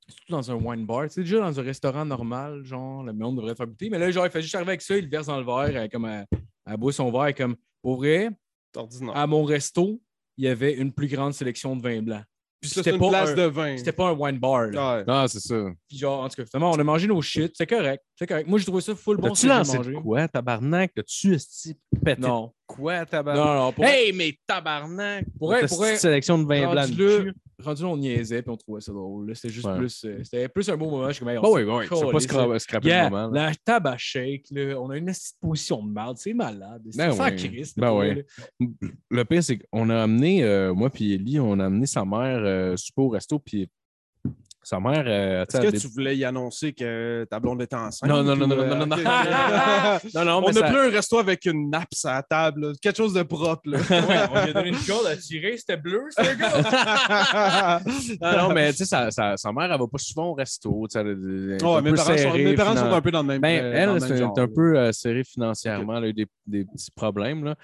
surtout 0.09 0.33
dans 0.33 0.51
un 0.51 0.55
wine 0.55 0.87
bar, 0.87 1.05
tu 1.05 1.11
sais, 1.11 1.21
déjà 1.23 1.41
dans 1.41 1.59
un 1.59 1.63
restaurant 1.63 2.05
normal, 2.05 2.65
genre, 2.65 3.03
le 3.03 3.13
monde 3.13 3.37
devrait 3.37 3.55
faire 3.55 3.67
goûter, 3.67 3.91
mais 3.91 3.99
là, 3.99 4.11
genre, 4.11 4.27
il 4.27 4.31
fait 4.31 4.43
juste 4.43 4.55
arriver 4.55 4.71
avec 4.71 4.83
ça, 4.83 4.97
il 4.97 5.05
le 5.05 5.11
verse 5.11 5.27
dans 5.27 5.39
le 5.39 5.45
verre, 5.45 5.83
euh, 5.85 5.89
comme 5.91 6.05
à, 6.05 6.25
à 6.65 6.77
boire 6.77 6.95
son 6.95 7.11
verre, 7.11 7.35
comme, 7.35 7.57
pour 7.83 7.97
vrai, 7.97 8.31
C'est 8.75 9.09
à 9.15 9.27
mon 9.27 9.45
resto, 9.45 10.01
il 10.37 10.45
y 10.45 10.49
avait 10.49 10.75
une 10.75 10.93
plus 10.93 11.09
grande 11.09 11.33
sélection 11.33 11.75
de 11.77 11.83
vins 11.83 12.03
blancs. 12.03 12.25
Puis 12.61 12.71
c'était 12.71 12.91
c'est 12.91 12.97
une 12.97 13.01
pas 13.01 13.09
place 13.11 13.31
un- 13.31 13.35
de 13.35 13.43
vin. 13.43 13.77
C'était 13.77 13.93
pas 13.93 14.09
un 14.09 14.13
wine 14.13 14.39
bar, 14.39 14.67
là. 14.69 14.99
Ouais. 14.99 15.05
Ah, 15.07 15.27
c'est 15.29 15.41
ça. 15.41 15.67
Puis 15.89 15.99
genre, 15.99 16.23
en 16.25 16.29
tout 16.29 16.37
cas, 16.37 16.45
finalement, 16.47 16.71
on 16.73 16.79
a 16.79 16.85
mangé 16.85 17.07
nos 17.07 17.21
shit, 17.23 17.53
c'est 17.55 17.67
correct, 17.67 18.03
c'est 18.17 18.27
correct. 18.27 18.49
Moi, 18.49 18.59
j'ai 18.59 18.65
trouvé 18.65 18.81
ça 18.81 18.95
full 18.95 19.19
bon. 19.19 19.35
J'ai 19.35 19.47
lancé 19.49 19.77
mangé. 19.77 19.93
de 19.93 19.99
quoi, 19.99 20.27
tabarnak? 20.29 20.93
T'as-tu 20.95 21.35
esti 21.35 21.77
pété 22.05 22.21
Non. 22.23 22.53
Quoi, 22.67 23.01
Non, 23.01 23.05
tabarnak? 23.07 23.45
non, 23.47 23.73
pour 23.73 23.85
Hey, 23.85 24.13
mais 24.13 24.37
tabarnak! 24.47 25.25
Pour 25.39 25.51
petite 25.53 25.99
sélection 25.99 26.39
de 26.39 26.47
vin 26.47 26.71
blanc 26.71 26.85
cul. 26.87 27.33
rendu 27.65 27.83
là, 27.83 27.89
on 27.89 27.97
niaisait, 27.97 28.43
puis 28.43 28.51
on 28.51 28.57
trouvait 28.57 28.81
ça 28.81 28.93
drôle. 28.93 29.35
C'était 29.35 29.49
juste 29.55 29.67
Ouais. 29.67 29.79
plus, 29.79 30.05
euh, 30.05 30.21
c'était 30.23 30.49
plus 30.49 30.69
un 30.69 30.77
beau 30.77 30.91
moment. 30.91 31.09
Je 31.09 31.13
suis 31.15 31.21
comme, 31.21 31.31
hey, 31.31 31.39
on 31.39 31.43
s'en 31.45 31.53
oui, 31.55 31.63
oui. 31.63 31.85
C'est 31.89 32.13
pas 32.13 32.19
scra- 32.19 32.59
scraper 32.59 32.89
Yeah, 32.89 33.05
le 33.05 33.11
moment. 33.11 33.29
là. 33.33 33.47
la 33.47 33.55
table 33.65 33.89
à 33.89 33.97
shake, 33.97 34.47
là, 34.51 34.79
on 34.81 34.91
a 34.91 34.97
une 34.99 35.07
petite 35.07 35.37
position 35.41 35.83
de 35.83 35.91
merde, 35.91 36.17
c'est 36.19 36.35
malade. 36.35 36.83
C'est 36.91 36.99
Ben 36.99 37.13
sans 37.13 37.25
oui. 37.31 37.37
Christ. 37.37 37.79
Ben. 37.79 38.23
Le 39.11 39.25
pire, 39.25 39.43
c'est 39.43 39.59
qu'on 39.59 39.89
a 39.91 40.03
amené, 40.03 40.45
euh, 40.45 40.75
moi 40.75 40.91
puis 40.91 41.15
Ellie, 41.15 41.41
on 41.41 41.59
a 41.61 41.67
amené 41.67 41.87
sa 41.87 42.05
mère 42.05 42.41
euh, 42.45 42.77
au 42.97 43.09
resto, 43.09 43.39
puis 43.39 43.69
sa 44.69 44.81
mère. 44.81 45.05
euh, 45.07 45.45
Est-ce 45.49 45.61
que 45.71 45.77
tu 45.77 45.87
voulais 45.87 46.17
y 46.17 46.25
annoncer 46.25 46.73
que 46.73 47.25
ta 47.31 47.39
blonde 47.39 47.63
était 47.63 47.77
enceinte? 47.77 48.11
Non, 48.11 48.25
non, 48.25 48.35
non, 48.35 48.49
non, 48.49 48.57
non, 48.57 48.87
non, 50.15 50.25
non. 50.25 50.39
On 50.39 50.41
mais 50.41 50.49
a 50.49 50.53
ça- 50.53 50.67
plus 50.69 50.79
un 50.79 50.91
resto 50.91 51.19
avec 51.19 51.45
une 51.47 51.71
nappe 51.71 51.95
sur 51.95 52.09
la 52.11 52.23
table, 52.25 52.63
là. 52.63 52.73
quelque 52.83 52.97
chose 52.97 53.13
de 53.15 53.23
propre. 53.23 53.63
Là. 53.67 53.79
Ouais, 53.79 54.27
on 54.33 54.43
lui 54.45 54.51
a 54.51 54.53
donné 54.53 54.69
une 54.71 54.85
corde 54.85 55.07
à 55.07 55.17
tirer, 55.17 55.57
c'était 55.57 55.77
bleu, 55.77 56.03
c'était 56.11 56.35
gars. 56.37 57.81
non, 58.21 58.37
non, 58.49 58.55
mais 58.55 58.73
tu 58.73 58.79
sais, 58.79 58.85
sa, 58.87 59.13
sa, 59.13 59.37
sa 59.37 59.53
mère, 59.53 59.71
elle 59.73 59.79
va 59.79 59.87
pas 59.87 59.99
souvent 59.99 60.31
au 60.31 60.35
resto. 60.35 60.87
Elle, 60.97 61.07
elle 61.07 61.15
mes, 61.85 61.93
parents 61.93 61.97
sont, 61.97 62.17
serrée 62.17 62.45
mes 62.45 62.55
parents 62.55 62.73
finan- 62.75 62.91
sont 62.91 62.93
un 62.93 63.01
peu 63.01 63.11
dans 63.13 63.23
le 63.23 63.29
même 63.29 63.41
Ben, 63.41 63.63
euh, 63.65 63.73
elle, 63.95 64.01
c'est 64.01 64.17
genre, 64.17 64.35
un 64.37 64.49
peu 64.49 64.77
euh, 64.79 64.91
serrée 64.91 65.23
financièrement. 65.23 65.97
Elle 65.99 66.05
a 66.05 66.09
eu 66.09 66.13
des, 66.13 66.27
des 66.47 66.65
petits 66.65 66.91
problèmes. 66.91 67.45
Là. 67.45 67.55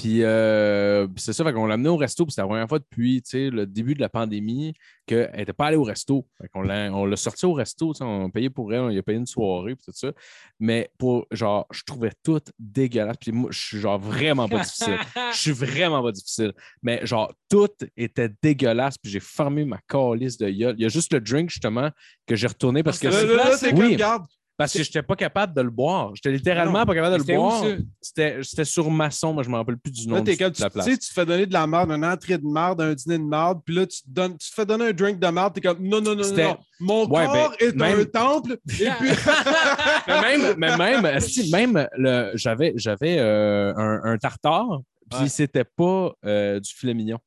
Puis 0.00 0.22
euh, 0.22 1.06
puis 1.08 1.22
c'est 1.22 1.34
ça, 1.34 1.52
qu'on 1.52 1.66
l'a 1.66 1.74
amené 1.74 1.90
au 1.90 1.96
resto. 1.98 2.24
Puis 2.24 2.32
c'est 2.32 2.40
la 2.40 2.46
première 2.46 2.66
fois 2.66 2.78
depuis 2.78 3.22
le 3.34 3.66
début 3.66 3.94
de 3.94 4.00
la 4.00 4.08
pandémie 4.08 4.72
qu'elle 5.04 5.30
n'était 5.36 5.52
pas 5.52 5.66
allée 5.66 5.76
au 5.76 5.82
resto. 5.82 6.26
Fait 6.40 6.48
on 6.54 6.62
l'a 7.04 7.16
sorti 7.16 7.44
au 7.44 7.52
resto. 7.52 7.92
On 8.00 8.26
a 8.26 8.30
payé 8.30 8.48
pour 8.48 8.72
elle, 8.72 8.80
on 8.80 8.88
lui 8.88 8.96
a 8.96 9.02
payé 9.02 9.18
une 9.18 9.26
soirée. 9.26 9.76
Puis 9.76 9.84
tout 9.84 9.92
ça. 9.92 10.10
Mais 10.58 10.90
pour, 10.96 11.26
genre, 11.30 11.66
je 11.70 11.82
trouvais 11.84 12.12
tout 12.22 12.40
dégueulasse. 12.58 13.18
Puis 13.20 13.30
moi, 13.30 13.50
je 13.52 13.58
suis 13.58 13.78
genre 13.78 13.98
vraiment 13.98 14.48
pas 14.48 14.60
difficile. 14.60 14.96
Je 15.32 15.38
suis 15.38 15.52
vraiment 15.66 16.02
pas 16.02 16.12
difficile. 16.12 16.54
Mais 16.82 17.04
genre, 17.06 17.30
tout 17.50 17.68
était 17.94 18.30
dégueulasse. 18.42 18.96
Puis 18.96 19.12
j'ai 19.12 19.20
fermé 19.20 19.66
ma 19.66 19.80
calice 19.86 20.38
de 20.38 20.48
gueule. 20.48 20.76
Il 20.78 20.82
y 20.82 20.86
a 20.86 20.88
juste 20.88 21.12
le 21.12 21.20
drink, 21.20 21.50
justement, 21.50 21.90
que 22.26 22.36
j'ai 22.36 22.46
retourné 22.46 22.82
parce 22.82 22.98
que. 22.98 23.10
C'est 23.10 23.74
oui. 23.74 23.88
comme, 23.88 23.96
garde, 23.96 24.26
Parce 24.60 24.74
que 24.74 24.82
je 24.82 24.88
n'étais 24.88 25.02
pas 25.02 25.16
capable 25.16 25.54
de 25.54 25.62
le 25.62 25.70
boire. 25.70 26.10
J'étais 26.14 26.32
littéralement 26.32 26.80
Non. 26.80 26.84
pas 26.86 26.94
capable 26.94 27.14
de 27.24 27.32
le 27.32 27.36
boire. 27.36 27.64
C'était 28.02 28.64
sur 28.64 28.90
Masson, 28.90 29.32
mais 29.32 29.42
je 29.42 29.48
ne 29.48 29.52
me 29.54 29.58
rappelle 29.58 29.78
plus 29.78 29.90
du 29.90 30.06
nom 30.06 30.16
Là, 30.16 30.20
de 30.20 30.32
tu 30.32 30.38
la 30.42 30.50
tu 30.50 30.62
place. 30.70 30.84
sais, 30.84 30.98
tu 30.98 31.08
te 31.08 31.12
fais 31.14 31.24
donner 31.24 31.46
de 31.46 31.52
la 31.54 31.66
merde, 31.66 31.90
une 31.90 32.04
entrée 32.04 32.36
de 32.36 32.44
merde, 32.46 32.80
un 32.82 32.92
dîner 32.92 33.16
de 33.18 33.22
merde, 33.24 33.60
puis 33.64 33.74
là, 33.74 33.86
tu 33.86 34.02
te, 34.02 34.08
donnes, 34.08 34.36
tu 34.36 34.50
te 34.50 34.54
fais 34.54 34.66
donner 34.66 34.88
un 34.88 34.92
drink 34.92 35.18
de 35.18 35.26
merde, 35.28 35.54
t'es 35.54 35.62
comme, 35.62 35.78
non, 35.82 36.00
non, 36.02 36.14
non, 36.14 36.30
non, 36.36 36.58
mon 36.78 37.06
Ouais, 37.08 37.24
corps 37.26 37.54
ben, 37.58 37.66
est 37.68 37.74
même- 37.74 38.00
un 38.00 38.04
temple, 38.04 38.52
et 38.52 38.56
puis... 38.68 38.84
mais 40.06 40.20
même, 40.36 40.54
mais 40.58 40.76
même, 40.76 41.20
si, 41.20 41.50
même 41.50 41.88
le- 41.96 42.32
j'avais 42.34 42.74
j'avais 42.76 43.16
euh, 43.18 43.72
un, 43.76 44.00
un 44.12 44.18
tartare, 44.18 44.80
puis 45.10 45.20
Ouais. 45.22 45.28
c'était 45.28 45.64
pas 45.64 46.12
euh, 46.24 46.60
du 46.60 46.70
filet 46.72 46.94
mignon. 46.94 47.18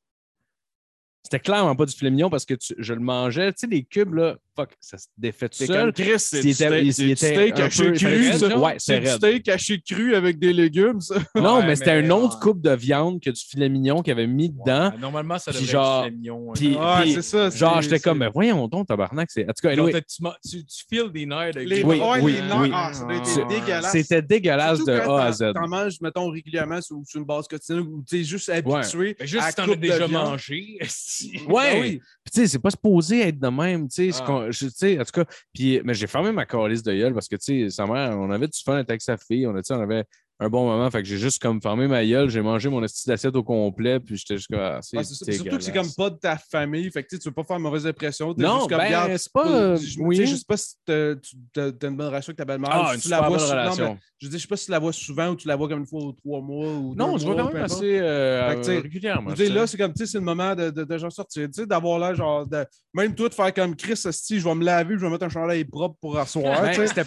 C'était 1.24 1.40
clairement 1.40 1.74
pas 1.74 1.86
du 1.86 1.94
filet 1.96 2.10
mignon 2.10 2.28
parce 2.28 2.44
que 2.44 2.52
tu- 2.52 2.74
je 2.78 2.92
le 2.92 3.00
mangeais. 3.00 3.50
Tu 3.54 3.60
sais, 3.60 3.66
les 3.66 3.82
cubes, 3.82 4.12
là, 4.12 4.36
fuck, 4.54 4.68
ça 4.78 4.98
se 4.98 5.06
défait 5.16 5.48
tout 5.48 5.56
seul. 5.64 5.68
comme 5.68 5.92
Chris, 5.94 6.18
c'est 6.18 6.42
du 6.42 6.52
steak, 6.52 7.58
haché 7.58 7.92
cru, 7.92 8.32
ça. 8.34 8.58
Ouais, 8.58 8.74
c'est 8.76 9.00
du 9.00 9.06
steak 9.06 9.48
haché 9.48 9.80
cru 9.80 10.14
avec 10.14 10.38
des 10.38 10.52
légumes, 10.52 11.00
ça. 11.00 11.14
Non, 11.34 11.60
Ouais, 11.60 11.66
mais 11.66 11.76
c'était 11.76 11.98
une 11.98 12.12
autre 12.12 12.34
ouais. 12.36 12.40
coupe 12.42 12.60
de 12.60 12.72
viande 12.72 13.22
que 13.22 13.30
du 13.30 13.40
filet 13.42 13.70
mignon 13.70 14.02
qu'il 14.02 14.12
avait 14.12 14.26
mis 14.26 14.50
dedans. 14.50 14.90
Ouais, 14.90 14.98
normalement, 14.98 15.38
ça 15.38 15.50
Puis 15.50 15.60
devrait 15.62 15.72
genre- 15.72 16.04
être 16.04 16.10
du 16.12 16.16
mignon. 16.18 16.52
puis- 16.54 16.76
hein. 16.78 16.96
Ouais, 16.98 17.02
puis- 17.04 17.12
c'est 17.14 17.22
ça. 17.22 17.48
Genre, 17.48 17.76
c'est- 17.76 17.82
j'étais 17.84 17.96
c'est- 17.96 18.02
comme, 18.04 18.18
mais 18.18 18.28
voyons 18.28 18.68
donc, 18.68 18.86
tabarnak. 18.86 19.30
c'est- 19.30 19.44
En 19.44 19.46
tout 19.54 19.62
cas, 19.62 19.70
anyway, 19.70 19.92
tu, 19.92 20.22
tu, 20.50 20.64
tu 20.66 20.84
files 20.90 21.10
des 21.10 21.24
nerfs 21.24 21.38
avec 21.38 21.66
Les, 21.66 21.82
Oui, 21.82 21.98
ouais, 22.00 22.20
oui, 22.20 22.32
les 22.34 22.42
nerfs, 22.42 22.60
oui. 22.60 22.70
ah, 22.74 22.92
ça 22.92 23.44
dégueulasse. 23.48 23.92
c'était 23.92 24.20
dégueulasse 24.22 24.84
de 24.84 24.92
A 24.92 25.24
à 25.24 25.32
Z. 25.32 25.52
T'en 25.54 25.68
manges, 25.68 25.98
mettons, 26.02 26.28
régulièrement 26.30 26.82
sur, 26.82 26.98
une 27.14 27.24
base 27.24 27.48
quotidienne 27.48 27.80
ou 27.80 28.04
tu 28.06 28.20
es 28.20 28.24
juste 28.24 28.50
habitué. 28.50 29.16
Mais 29.18 29.26
juste 29.26 29.42
à 29.42 29.48
si 29.50 29.56
t'en 29.56 29.70
as 29.72 29.76
déjà 29.76 30.06
mangé. 30.06 30.78
esti. 31.14 31.42
Ouais. 31.46 31.74
Ben 31.74 31.80
oui. 31.82 32.00
Puis, 32.24 32.32
tu 32.32 32.40
sais, 32.40 32.46
c'est 32.46 32.58
pas 32.58 32.70
supposé 32.70 33.28
être 33.28 33.38
de 33.38 33.48
même, 33.48 33.88
tu 33.88 34.10
sais. 34.10 34.12
ce 34.12 34.22
Ah. 34.22 34.48
tu 34.50 34.70
sais, 34.70 35.00
en 35.00 35.04
tout 35.04 35.12
cas, 35.12 35.24
puis, 35.52 35.80
mais 35.84 35.94
j'ai 35.94 36.06
fermé 36.06 36.32
ma 36.32 36.46
calice 36.46 36.82
de 36.82 36.92
gueule 36.94 37.14
parce 37.14 37.28
que, 37.28 37.36
tu 37.36 37.64
sais, 37.64 37.70
sa 37.70 37.86
mère, 37.86 38.18
on 38.18 38.30
avait 38.30 38.48
du 38.48 38.60
fun 38.62 38.76
avec 38.76 39.02
sa 39.02 39.16
fille, 39.16 39.46
on, 39.46 39.54
on 39.54 39.80
avait 39.80 40.04
un 40.40 40.48
bon 40.48 40.66
moment, 40.66 40.90
fait 40.90 41.00
que 41.02 41.08
j'ai 41.08 41.16
juste 41.16 41.40
comme 41.40 41.62
fermé 41.62 41.86
ma 41.86 42.04
gueule, 42.04 42.28
j'ai 42.28 42.40
mangé 42.42 42.68
mon 42.68 42.82
esti 42.82 43.06
d'assiette 43.08 43.36
au 43.36 43.44
complet, 43.44 44.00
puis 44.00 44.16
j'étais 44.16 44.36
juste 44.36 44.48
comme, 44.48 44.58
ah, 44.60 44.80
c'est 44.82 45.02
Surtout 45.04 45.56
que 45.58 45.62
c'est 45.62 45.72
comme 45.72 45.92
pas 45.96 46.10
de 46.10 46.16
ta 46.16 46.36
famille, 46.36 46.90
fait 46.90 47.04
que 47.04 47.16
tu 47.16 47.28
veux 47.28 47.32
pas 47.34 47.44
faire 47.44 47.60
mauvaise 47.60 47.86
impression. 47.86 48.34
Non, 48.36 48.66
ben, 48.66 49.16
c'est 49.16 49.32
pas, 49.32 49.46
euh, 49.48 49.76
je, 49.76 50.00
oui. 50.00 50.26
je 50.26 50.34
sais 50.36 50.44
pas 50.46 50.56
si 50.56 50.74
t'as 50.84 51.14
tu- 51.16 51.36
t'as 51.52 51.70
une 51.88 51.96
bonne 51.96 52.08
relation 52.08 52.30
avec 52.30 52.38
ta 52.38 52.44
belle-mère. 52.44 52.70
Ah, 52.72 52.88
si 52.90 52.94
une 52.96 53.00
tu 53.02 53.08
la 53.10 53.20
vois 53.20 53.28
bonne 53.28 53.38
non, 53.46 53.50
relation. 53.52 53.94
mais 53.94 54.00
je 54.18 54.28
dis, 54.28 54.36
je 54.38 54.42
sais 54.42 54.48
pas 54.48 54.56
si 54.56 54.64
tu 54.66 54.70
la 54.72 54.78
vois 54.80 54.92
souvent 54.92 55.28
ou 55.28 55.36
tu 55.36 55.46
la 55.46 55.54
vois 55.56 55.68
comme 55.68 55.80
une 55.80 55.86
fois 55.86 56.00
aux 56.02 56.12
trois 56.12 56.40
mois 56.40 56.72
ou 56.72 56.94
Non, 56.96 57.16
je 57.16 57.24
vois 57.26 57.36
quand 57.36 57.52
même 57.52 57.62
assez 57.64 57.98
euh, 58.00 58.62
Fait 58.62 58.76
que, 58.78 58.82
régulièrement. 58.82 59.34
Je 59.34 59.44
je 59.44 59.52
là, 59.52 59.66
c'est 59.66 59.76
comme, 59.76 59.92
tu 59.92 60.04
sais, 60.04 60.10
c'est 60.12 60.18
le 60.18 60.24
moment 60.24 60.54
de, 60.54 60.70
de, 60.70 60.84
de 60.84 60.98
genre 60.98 61.12
sortir, 61.12 61.46
tu 61.46 61.52
sais, 61.60 61.66
d'avoir 61.66 61.98
là, 61.98 62.12
genre, 62.14 62.46
de, 62.46 62.64
même 62.92 63.14
toi, 63.14 63.28
de 63.28 63.34
faire 63.34 63.54
comme 63.54 63.76
Chris, 63.76 63.96
si 64.10 64.40
je 64.40 64.44
vais 64.44 64.54
me 64.54 64.64
laver, 64.64 64.94
je 64.96 65.00
vais 65.00 65.10
mettre 65.10 65.24
un 65.24 65.28
chandail 65.28 65.64
propre 65.64 65.96
pour 66.00 66.18
asseoir, 66.18 66.62
Ben, 66.62 66.86
c'était 66.86 67.04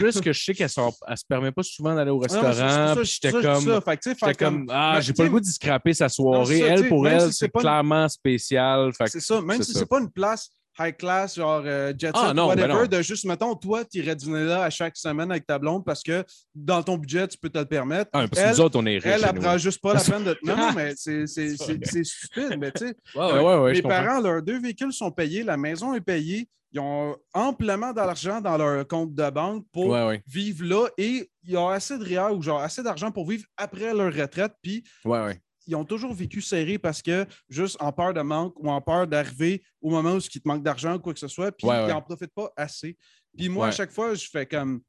plus, 0.00 0.20
que- 0.20 0.32
je 0.32 0.42
sais 0.44 0.54
qu'elle 0.54 0.68
se 0.70 0.80
permet 1.28 1.52
pas 1.52 1.62
souvent 1.62 1.94
d'aller 1.94 2.10
au 2.16 2.20
restaurant. 2.20 3.02
j'étais 3.02 3.30
comme, 3.32 3.80
j'étais 4.04 4.34
comme, 4.34 4.66
ah, 4.70 4.98
j'ai 5.00 5.12
pas 5.12 5.24
le 5.24 5.30
goût 5.30 5.40
d'y 5.40 5.52
scraper 5.52 5.94
sa 5.94 6.08
soirée. 6.08 6.60
elle, 6.60 6.88
pour 6.88 7.06
elle, 7.08 7.32
c'est 7.32 7.50
clairement 7.50 8.08
spécial. 8.08 8.92
C'est 9.06 9.20
ça, 9.20 9.40
même 9.40 9.62
si 9.62 9.72
c'est 9.72 9.86
pas 9.86 10.00
une 10.00 10.10
place 10.10 10.50
high 10.78 10.96
class, 10.96 11.36
genre 11.36 11.62
euh, 11.64 11.92
jet 11.98 12.08
set, 12.08 12.16
Ah, 12.16 12.34
non, 12.34 12.46
whatever, 12.48 12.86
ben 12.88 12.98
de 12.98 13.02
juste, 13.02 13.24
mettons, 13.24 13.54
toi, 13.54 13.84
tu 13.84 13.98
irais 13.98 14.16
dîner 14.16 14.44
là 14.44 14.62
à 14.64 14.70
chaque 14.70 14.96
semaine 14.96 15.30
avec 15.30 15.46
ta 15.46 15.58
blonde 15.58 15.84
parce 15.84 16.02
que 16.02 16.24
dans 16.54 16.82
ton 16.82 16.96
budget, 16.96 17.28
tu 17.28 17.38
peux 17.38 17.48
te 17.48 17.58
le 17.58 17.64
permettre. 17.64 18.10
Ah, 18.12 18.26
parce 18.28 18.30
que 18.30 18.46
elle, 18.46 18.50
nous 18.54 18.60
autres, 18.60 18.78
on 18.78 18.86
est 18.86 18.98
riches. 18.98 19.04
Elle, 19.06 19.24
elle 19.28 19.40
prend 19.40 19.58
juste 19.58 19.80
pas 19.80 19.94
la 19.94 20.00
peine 20.00 20.24
de. 20.24 20.36
Non, 20.44 20.56
non, 20.56 20.72
mais 20.74 20.94
c'est 20.96 21.26
stupide, 21.26 22.56
mais 22.58 22.70
tu 22.72 22.88
sais. 22.88 22.96
Ouais, 23.14 23.40
ouais, 23.40 23.56
ouais, 23.58 23.72
Mes 23.72 23.82
parents, 23.82 24.20
leurs 24.20 24.42
deux 24.42 24.60
véhicules 24.60 24.92
sont 24.92 25.10
payés, 25.10 25.42
la 25.42 25.56
maison 25.56 25.94
est 25.94 26.00
payée, 26.00 26.48
ils 26.72 26.80
ont 26.80 27.16
amplement 27.32 27.92
d'argent 27.92 28.40
dans 28.40 28.56
leur 28.56 28.86
compte 28.86 29.14
de 29.14 29.30
banque 29.30 29.64
pour 29.72 29.88
Ouais, 29.88 30.06
ouais, 30.06 30.22
vivre 30.26 30.64
là 30.64 30.88
et 30.98 31.30
ils 31.44 31.56
ont 31.56 31.68
assez 31.68 31.96
de 31.96 32.04
REER 32.04 32.34
ou 32.34 32.42
genre 32.42 32.60
assez 32.60 32.82
d'argent 32.82 33.10
pour 33.10 33.28
vivre 33.28 33.44
après 33.56 33.94
leur 33.94 34.12
retraite. 34.12 34.52
Puis 34.62 34.84
ouais, 35.04 35.24
ouais. 35.24 35.40
Ils 35.66 35.74
ont 35.76 35.84
toujours 35.84 36.12
vécu 36.14 36.40
serré 36.40 36.78
parce 36.78 37.02
que 37.02 37.26
juste 37.48 37.76
en 37.80 37.92
peur 37.92 38.14
de 38.14 38.20
manque 38.22 38.54
ou 38.58 38.70
en 38.70 38.80
peur 38.80 39.06
d'arriver 39.06 39.62
au 39.80 39.90
moment 39.90 40.14
où 40.14 40.18
il 40.18 40.40
te 40.40 40.46
manque 40.48 40.62
d'argent 40.62 40.94
ou 40.96 40.98
quoi 40.98 41.12
que 41.14 41.20
ce 41.20 41.28
soit, 41.28 41.52
puis 41.52 41.66
Ouais, 41.66 41.84
ils 41.84 41.88
n'en 41.88 42.02
profitent 42.02 42.34
pas 42.34 42.50
assez. 42.56 42.96
Puis 43.36 43.48
moi, 43.48 43.68
à 43.68 43.70
chaque 43.70 43.90
fois, 43.90 44.14
je 44.14 44.26
fais 44.30 44.46
comme 44.46 44.80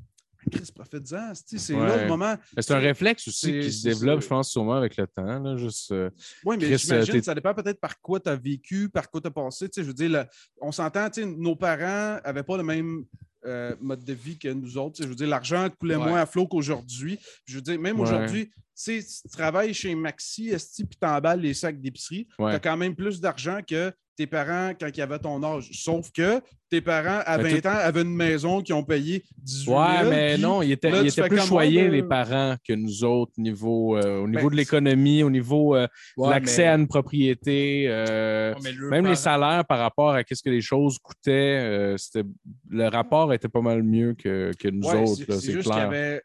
Chris, 0.52 0.70
profite-en, 0.74 1.34
c'est 1.34 1.74
là 1.74 2.04
le 2.04 2.08
moment. 2.08 2.36
C'est 2.58 2.72
un 2.74 2.80
réflexe 2.80 3.28
aussi 3.28 3.60
qui 3.60 3.72
se 3.72 3.84
développe, 3.90 4.22
je 4.22 4.28
pense, 4.28 4.50
sûrement 4.52 4.76
avec 4.76 4.96
le 4.96 5.06
temps. 5.08 5.40
Là, 5.40 5.58
juste, 5.58 5.92
euh, 5.92 6.10
Oui, 6.46 6.56
mais 6.58 6.78
j'imagine, 6.78 6.94
euh, 7.16 7.18
t'es- 7.20 7.24
ça 7.24 7.36
dépend 7.36 7.54
peut-être 7.54 7.82
par 7.82 8.00
quoi 8.00 8.20
tu 8.22 8.30
as 8.30 8.36
vécu, 8.38 8.88
par 8.88 9.10
quoi 9.10 9.20
tu 9.20 9.28
as 9.28 9.32
passé. 9.32 9.68
Je 9.76 9.82
veux 9.82 9.94
dire, 9.94 10.26
on 10.62 10.72
s'entend, 10.72 11.10
nos 11.38 11.56
parents 11.58 12.22
n'avaient 12.24 12.44
pas 12.44 12.56
le 12.56 12.64
même 12.64 13.04
euh, 13.46 13.76
mode 13.80 14.04
de 14.04 14.14
vie 14.14 14.38
que 14.38 14.48
nous 14.50 14.78
autres. 14.78 15.02
Je 15.02 15.08
veux 15.08 15.16
dire, 15.16 15.28
l'argent 15.28 15.70
coulait 15.80 15.96
Ouais. 15.96 16.06
moins 16.10 16.20
à 16.22 16.26
flot 16.26 16.48
qu'aujourd'hui. 16.48 17.18
Je 17.46 17.56
veux 17.56 17.62
dire, 17.62 17.80
même 17.80 17.96
Ouais. 17.98 18.02
aujourd'hui, 18.08 18.52
tu 18.78 18.84
sais, 18.84 19.02
si 19.02 19.24
tu 19.24 19.30
travailles 19.30 19.74
chez 19.74 19.96
Maxi, 19.96 20.50
esti, 20.50 20.86
puis 20.86 20.98
t'emballes 21.00 21.42
les 21.42 21.54
sacs 21.56 21.82
d'épicerie, 21.82 22.28
Ouais. 22.38 22.52
tu 22.52 22.56
as 22.58 22.60
quand 22.60 22.78
même 22.78 22.96
plus 22.96 23.20
d'argent 23.20 23.60
que 23.68 23.92
tes 24.16 24.28
parents 24.28 24.72
quand 24.80 24.90
ils 24.96 25.02
avaient 25.02 25.20
ton 25.20 25.42
âge. 25.44 25.70
Sauf 25.74 26.12
que 26.12 26.42
tes 26.72 26.82
parents, 26.82 27.22
à 27.26 27.38
Mais 27.38 27.60
20 27.60 27.66
ans, 27.68 27.78
avaient 27.78 28.02
une 28.02 28.16
maison 28.16 28.62
qui 28.62 28.74
ont 28.74 28.84
payé 28.84 29.24
18 29.38 29.70
Ouais, 29.72 29.98
000, 30.00 30.10
mais 30.10 30.38
non, 30.40 30.62
ils 30.64 30.72
étaient, 30.72 30.90
là, 30.90 30.98
ils 30.98 31.12
tu 31.12 31.20
étaient 31.20 31.22
fais 31.30 31.36
plus 31.36 31.46
choyés, 31.48 31.88
les 31.88 32.02
ben- 32.02 32.08
parents, 32.10 32.56
que 32.68 32.74
nous 32.74 33.04
autres, 33.04 33.34
niveau, 33.38 33.96
euh, 33.96 34.22
au 34.24 34.28
niveau 34.28 34.48
Ben, 34.48 34.50
de 34.50 34.56
l'économie, 34.56 35.22
au 35.24 35.30
niveau 35.30 35.76
euh, 35.76 35.88
Ouais, 36.18 36.30
l'accès 36.32 36.64
mais- 36.64 36.68
à 36.68 36.76
une 36.76 36.88
propriété. 36.88 37.86
euh, 37.88 38.54
Ouais, 38.56 38.90
Même 38.90 39.06
les 39.08 39.16
salaires 39.16 39.64
par 39.66 39.78
rapport 39.80 40.10
à 40.16 40.22
ce 40.30 40.42
que 40.42 40.50
les 40.50 40.62
choses 40.62 40.98
coûtaient, 41.00 41.32
euh, 41.64 41.96
c'était- 41.98 42.28
le 42.70 42.88
rapport 42.88 43.32
était 43.34 43.50
pas 43.50 43.62
mal 43.62 43.84
mieux 43.84 44.14
que, 44.16 44.52
que 44.58 44.68
nous 44.68 44.82
Ouais, 44.88 45.04
autres, 45.04 45.16
c'est- 45.18 45.30
là, 45.30 45.36
c'est 45.36 45.46
c'est 45.46 45.52
juste 45.54 45.64
qu'il 45.70 45.72
y 45.72 45.76
clair. 45.76 45.88
avait, 45.88 46.22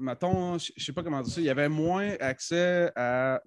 mettons, 0.00 0.58
je 0.58 0.72
je 0.76 0.84
sais 0.84 0.92
pas 0.92 1.02
comment 1.02 1.22
dire 1.22 1.32
ça, 1.32 1.40
il 1.40 1.44
y 1.44 1.50
avait 1.50 1.68
moins 1.68 2.14
accès 2.18 2.90
à 2.96 3.40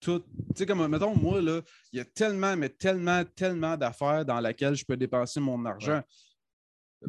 tout. 0.00 0.20
Tu 0.20 0.44
sais, 0.54 0.66
comme, 0.66 0.86
mettons, 0.86 1.16
moi, 1.16 1.40
là, 1.40 1.60
il 1.92 1.98
y 1.98 2.00
a 2.00 2.04
tellement, 2.04 2.56
mais 2.56 2.68
tellement, 2.68 3.24
tellement 3.24 3.76
d'affaires 3.76 4.24
dans 4.24 4.40
lesquelles 4.40 4.74
je 4.74 4.84
peux 4.84 4.96
dépenser 4.96 5.40
mon 5.40 5.64
argent. 5.64 6.02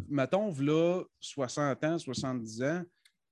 Mettons, 0.07 0.53
là, 0.59 1.03
60 1.19 1.84
ans, 1.84 1.99
70 1.99 2.63
ans, 2.63 2.84